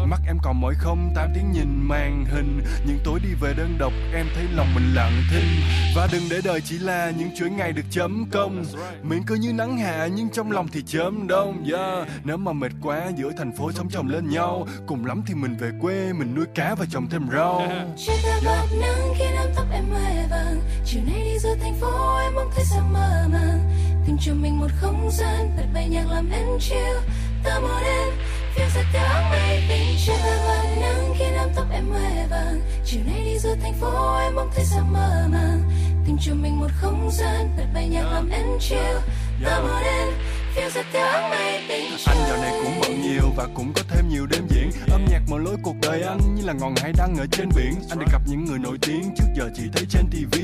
Mắt 0.05 0.19
em 0.27 0.37
còn 0.43 0.61
mỏi 0.61 0.73
không? 0.77 1.11
Tám 1.15 1.31
tiếng 1.35 1.51
nhìn 1.51 1.87
màn 1.87 2.25
hình. 2.25 2.61
Những 2.85 2.99
tối 3.03 3.19
đi 3.23 3.29
về 3.41 3.53
đơn 3.57 3.77
độc 3.77 3.93
em 4.13 4.25
thấy 4.35 4.45
lòng 4.55 4.67
mình 4.75 4.93
lặng 4.95 5.21
thinh. 5.31 5.61
Và 5.95 6.07
đừng 6.11 6.23
để 6.29 6.41
đời 6.43 6.61
chỉ 6.61 6.77
là 6.77 7.11
những 7.17 7.29
chuỗi 7.37 7.49
ngày 7.49 7.71
được 7.71 7.85
chấm 7.91 8.25
công. 8.31 8.65
Miệng 9.03 9.23
cứ 9.23 9.35
như 9.35 9.53
nắng 9.53 9.77
hạ 9.77 10.07
nhưng 10.15 10.29
trong 10.29 10.51
lòng 10.51 10.67
thì 10.67 10.83
chớm 10.87 11.27
đông. 11.27 11.65
Yeah. 11.71 12.07
Nếu 12.23 12.37
mà 12.37 12.53
mệt 12.53 12.71
quá 12.81 13.11
giữa 13.17 13.31
thành 13.37 13.55
phố 13.57 13.71
sống 13.71 13.89
chồng 13.89 14.07
lên 14.07 14.29
nhau. 14.29 14.67
Cùng 14.87 15.05
lắm 15.05 15.23
thì 15.27 15.33
mình 15.33 15.57
về 15.57 15.69
quê 15.81 16.13
mình 16.13 16.35
nuôi 16.35 16.45
cá 16.55 16.75
và 16.75 16.85
trồng 16.91 17.09
thêm 17.09 17.29
rau. 17.33 17.71
Trên 18.07 18.15
ta 18.23 18.39
bạc 18.45 18.67
nắng 18.81 19.13
khi 19.17 19.25
nắm 19.35 19.47
tóc 19.55 19.65
em 19.73 19.83
hoe 19.91 20.27
vàng. 20.31 20.61
Chiều 20.85 21.01
nay 21.05 21.21
đi 21.23 21.39
giữa 21.39 21.55
thành 21.61 21.75
phố 21.81 22.17
em 22.17 22.35
mong 22.35 22.49
thấy 22.55 22.65
sao 22.65 22.89
mơ 22.93 23.27
màng. 23.33 23.59
Tìm 24.07 24.17
cho 24.21 24.33
mình 24.33 24.59
một 24.59 24.71
không 24.81 25.09
gian 25.11 25.57
bật 25.57 25.65
bay 25.73 25.89
nhạc 25.89 26.07
làm 26.11 26.29
em 26.31 26.47
chill. 26.59 26.97
Ta 27.43 27.59
một 27.59 27.79
em 27.83 28.09
phiêu 28.55 28.67
giật 28.75 28.85
theo 28.93 29.05
áng 29.05 29.29
mây 29.29 29.63
tình 29.69 29.97
chưa 30.05 30.13
và 30.47 30.65
nắng 30.81 31.13
khi 31.19 31.25
nắm 31.35 31.49
tóc 31.55 31.65
em 31.73 31.89
hoe 31.89 32.27
vàng. 32.29 32.61
Chiều 32.85 33.01
nay 33.05 33.21
đi 33.25 33.37
giữa 33.39 33.55
thành 33.61 33.73
phố 33.73 34.17
em 34.19 34.35
mong 34.35 34.49
thấy 34.55 34.65
sao 34.65 34.85
mơ 34.91 35.27
màng. 35.31 35.61
Tìm 36.05 36.17
cho 36.21 36.33
mình 36.33 36.59
một 36.59 36.69
không 36.81 37.09
gian 37.11 37.57
bật 37.57 37.65
bay 37.73 37.87
nhạc 37.87 38.03
làm 38.03 38.29
em. 38.29 38.45
Chill 38.59 38.97
ta 39.45 39.61
một 39.61 39.79
em 39.83 40.07
anh 42.05 42.17
dạo 42.27 42.37
này 42.37 42.53
cũng 42.63 42.73
bận 42.81 43.01
nhiều 43.01 43.23
và 43.35 43.47
cũng 43.55 43.73
có 43.75 43.81
thêm 43.89 44.09
nhiều 44.09 44.25
đêm 44.25 44.47
Âm 44.91 45.05
nhạc 45.09 45.21
mở 45.27 45.37
lối 45.37 45.55
cuộc 45.63 45.75
đời 45.81 46.01
anh 46.01 46.35
như 46.35 46.43
là 46.45 46.53
ngọn 46.53 46.75
hải 46.75 46.93
đăng 46.97 47.15
ở 47.15 47.25
trên 47.31 47.49
biển. 47.55 47.73
Anh 47.89 47.99
được 47.99 48.05
gặp 48.11 48.21
những 48.25 48.45
người 48.45 48.59
nổi 48.59 48.77
tiếng 48.81 49.03
trước 49.17 49.27
giờ 49.35 49.49
chỉ 49.55 49.63
thấy 49.73 49.85
trên 49.89 50.05
TV 50.07 50.35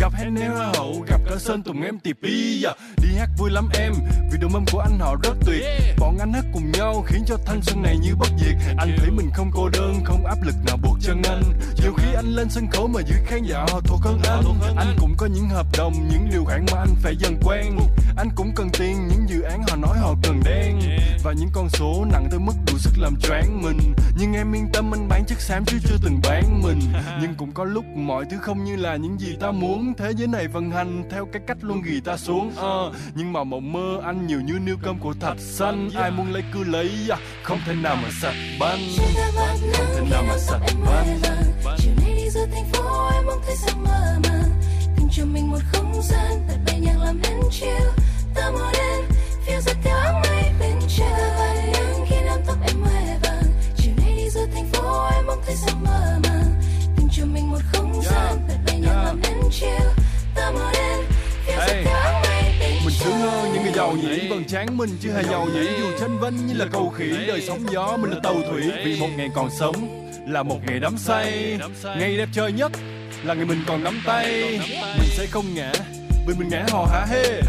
Gặp 0.00 0.12
Hennel 0.14 0.52
Hoa 0.52 0.72
hậu, 0.74 1.04
gặp 1.06 1.20
cả 1.26 1.36
Sơn 1.38 1.62
Tùng 1.62 1.82
em 1.82 1.98
TP 1.98 2.24
yeah. 2.64 2.76
Đi 3.02 3.08
hát 3.18 3.28
vui 3.38 3.50
lắm 3.50 3.68
em, 3.78 3.92
vì 4.32 4.38
đồng 4.40 4.54
âm 4.54 4.64
của 4.72 4.78
anh 4.78 4.98
họ 4.98 5.16
rất 5.22 5.34
tuyệt. 5.46 5.62
Bọn 5.98 6.18
anh 6.18 6.32
hát 6.32 6.44
cùng 6.52 6.72
nhau 6.72 7.04
khiến 7.06 7.24
cho 7.26 7.36
thanh 7.46 7.62
xuân 7.62 7.82
này 7.82 7.96
như 8.02 8.14
bất 8.18 8.28
diệt. 8.38 8.54
Anh 8.78 8.96
thấy 8.98 9.10
mình 9.10 9.30
không 9.34 9.50
cô 9.54 9.68
đơn, 9.68 9.94
không 10.04 10.26
áp 10.26 10.42
lực 10.42 10.54
nào 10.66 10.76
buộc 10.82 10.98
chân 11.00 11.22
anh. 11.22 11.42
Nhiều 11.82 11.92
khi 11.96 12.14
anh 12.14 12.26
lên 12.26 12.48
sân 12.50 12.66
khấu 12.72 12.86
mà 12.86 13.00
giữ 13.00 13.14
khán 13.26 13.42
giả 13.42 13.58
họ 13.58 13.80
thuộc 13.80 14.00
hơn 14.02 14.20
anh. 14.24 14.44
Anh 14.76 14.96
cũng 15.00 15.14
có 15.16 15.26
những 15.26 15.48
hợp 15.48 15.66
đồng, 15.78 16.08
những 16.10 16.28
điều 16.30 16.44
khoản 16.44 16.66
mà 16.72 16.78
anh 16.78 16.94
phải 17.02 17.16
dần 17.16 17.40
quen. 17.44 17.78
Anh 18.16 18.28
cũng 18.34 18.52
cần 18.56 18.68
tiền, 18.78 19.08
những 19.08 19.28
dự 19.28 19.42
án 19.42 19.62
họ 19.68 19.76
nói 19.76 19.98
họ 19.98 20.14
cần 20.22 20.42
đen. 20.44 20.80
Và 21.24 21.32
những 21.32 21.48
con 21.52 21.68
số 21.68 22.04
nặng 22.12 22.28
tới 22.30 22.40
mức 22.40 22.54
đủ 22.66 22.78
sức 22.78 22.92
làm 22.98 23.16
choáng 23.16 23.51
mình. 23.62 23.94
Nhưng 24.16 24.32
em 24.32 24.54
yên 24.54 24.68
tâm 24.72 24.94
anh 24.94 25.08
bán 25.08 25.24
chất 25.24 25.40
xám 25.40 25.64
chứ 25.64 25.78
chưa 25.88 25.96
từng 26.02 26.20
bán 26.22 26.62
mình. 26.62 26.80
Nhưng 27.20 27.34
cũng 27.34 27.52
có 27.52 27.64
lúc 27.64 27.84
mọi 27.84 28.24
thứ 28.30 28.36
không 28.38 28.64
như 28.64 28.76
là 28.76 28.96
những 28.96 29.20
gì 29.20 29.36
ta 29.40 29.50
muốn. 29.50 29.94
Thế 29.98 30.12
giới 30.16 30.28
này 30.28 30.48
vận 30.48 30.70
hành 30.70 31.04
theo 31.10 31.26
cái 31.32 31.42
cách 31.46 31.58
luôn 31.60 31.82
ghi 31.82 32.00
ta 32.00 32.16
xuống 32.16 32.48
uh, 32.48 32.94
nhưng 33.14 33.32
mà 33.32 33.44
mộng 33.44 33.72
mơ 33.72 34.00
anh 34.04 34.26
nhiều 34.26 34.40
như 34.40 34.58
niêu 34.58 34.76
cơm 34.82 34.98
của 34.98 35.14
thạch 35.20 35.38
xanh. 35.38 35.90
Ai 35.94 36.10
muốn 36.10 36.32
lấy 36.32 36.42
cứ 36.52 36.64
lấy 36.64 36.90
uh, 37.12 37.18
không 37.42 37.58
thể 37.66 37.74
nào 37.74 37.96
mà 37.96 38.08
sạch 38.20 38.34
banh 38.60 38.78
không 39.74 39.86
thể 39.94 40.06
nào 40.10 40.22
mà 40.28 40.38
sạch 40.38 40.60
banh 40.86 41.20
chiều 41.78 41.92
nay 42.02 42.14
đi 42.16 42.30
giữa 42.30 42.46
thành 42.52 42.64
phố 42.72 43.10
em 43.14 43.26
mong 43.26 43.40
thấy 43.46 43.56
sao 43.56 43.76
mơ 43.76 44.18
màng 44.28 44.50
tìm 44.96 45.08
cho 45.12 45.24
mình 45.24 45.50
một 45.50 45.58
không 45.72 46.02
gian 46.02 46.46
bật 46.48 46.56
bay 46.66 46.80
nhạc 46.80 46.98
làm 46.98 47.20
em 47.24 47.40
chill 47.50 47.88
ta 48.34 48.50
một 48.50 48.72
em 48.74 49.04
phiêu 49.46 49.60
giật 49.60 49.76
theo 49.82 49.96
áng 49.96 50.22
mây 50.22 50.44
bên 50.60 50.78
trời 50.98 51.71
thấy 55.52 55.58
sao 55.66 55.76
mơ 55.84 56.18
màng 56.22 56.54
tìm 56.96 57.08
cho 57.12 57.24
mình 57.24 57.50
một 57.50 57.58
không 57.72 58.02
gian 58.02 58.48
bật 58.48 58.54
bay 58.66 58.80
nhạc 58.80 59.04
làm 59.04 59.20
chill 59.50 59.88
ta 60.34 60.50
mây 60.50 61.04
mình 62.84 62.94
sướng 62.94 63.18
hơn 63.18 63.52
những 63.52 63.62
người 63.62 63.72
giàu 63.72 63.92
nhỉ 63.92 64.28
vầng 64.28 64.44
trán 64.44 64.76
mình 64.76 64.90
chưa 65.00 65.12
hề 65.12 65.22
giàu 65.22 65.46
nhỉ? 65.54 65.66
Dù 65.80 65.86
tranh 66.00 66.18
vinh 66.20 66.46
như 66.46 66.54
là 66.54 66.66
cầu 66.72 66.92
khỉ 66.98 67.10
đời 67.26 67.40
sống 67.40 67.66
gió 67.70 67.96
mình 67.96 68.10
là 68.10 68.16
tàu 68.22 68.34
thủy. 68.50 68.62
Vì 68.84 69.00
một 69.00 69.08
ngày 69.16 69.28
còn 69.34 69.50
sống 69.50 70.08
là 70.28 70.42
một 70.42 70.58
ngày 70.66 70.80
đắm 70.80 70.98
say. 70.98 71.58
Ngày 71.84 72.16
đẹp 72.16 72.28
trời 72.32 72.52
nhất 72.52 72.72
là 73.24 73.34
ngày 73.34 73.44
mình 73.44 73.64
còn 73.66 73.84
nắm 73.84 74.00
tay. 74.06 74.58
Mình 74.98 75.08
sẽ 75.16 75.26
không 75.26 75.54
ngã 75.54 75.72
vì 76.26 76.34
mình 76.34 76.48
ngã 76.48 76.64
hò 76.70 76.86
hả 76.92 77.06
hê. 77.10 77.40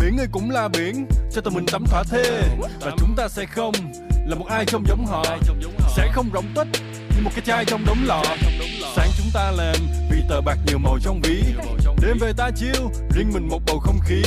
Biển 0.00 0.16
ơi 0.18 0.26
cũng 0.32 0.50
là 0.50 0.68
biển 0.68 1.06
cho 1.34 1.40
tụi 1.40 1.54
mình 1.54 1.66
tắm 1.72 1.84
thỏa 1.90 2.02
thê. 2.10 2.42
Và 2.80 2.90
chúng 2.98 3.14
ta 3.16 3.28
sẽ 3.28 3.46
không 3.46 3.74
là 4.26 4.36
một 4.36 4.46
ai 4.48 4.64
trông 4.64 4.84
giống 4.88 5.06
họ. 5.06 5.24
Sẽ 5.96 6.10
không 6.12 6.30
rỗng 6.34 6.46
như 6.54 6.66
một 7.22 7.30
cái 7.34 7.44
chai 7.44 7.64
trong 7.64 7.84
đống 7.86 7.98
lọ 8.04 8.22
sáng 8.96 9.08
chúng 9.16 9.26
ta 9.34 9.50
làm, 9.50 9.76
vì 10.10 10.22
tờ 10.28 10.40
bạc 10.40 10.58
nhiều 10.66 10.78
màu 10.78 10.98
trong 11.02 11.20
ví. 11.22 11.42
Đêm 12.02 12.18
về 12.20 12.32
ta 12.36 12.50
chiêu 12.56 12.90
riêng 13.16 13.30
mình 13.32 13.48
một 13.48 13.58
bầu 13.66 13.78
không 13.78 13.98
khí. 14.04 14.22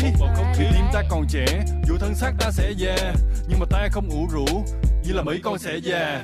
Vì 0.58 0.66
tim 0.74 0.86
ta 0.94 1.04
còn 1.10 1.26
trẻ, 1.30 1.46
dù 1.88 1.98
thân 2.00 2.16
xác 2.16 2.32
ta 2.40 2.52
sẽ 2.52 2.72
già, 2.78 3.14
nhưng 3.48 3.60
mà 3.60 3.66
ta 3.70 3.88
không 3.92 4.10
ủ 4.10 4.28
rũ, 4.32 4.46
như 5.06 5.14
là 5.14 5.24
mấy 5.24 5.40
con 5.44 5.58
sẽ 5.58 5.78
già. 5.84 6.24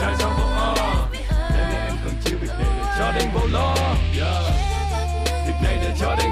Đời 0.00 0.14
cho 0.18 0.28
vô 0.28 0.44
o 0.44 0.74
Đời 1.50 1.74
em 1.86 1.96
không 2.04 2.14
chịu 2.24 2.38
bị 2.42 2.48
này 2.48 2.68
để 2.78 2.84
cho 2.98 3.12
đến 3.12 3.28
vô 3.34 3.40
lo 3.52 3.74
yeah. 4.18 4.44
Việc 5.46 5.54
này 5.62 5.78
để 5.82 5.94
cho 6.00 6.14
đến 6.18 6.23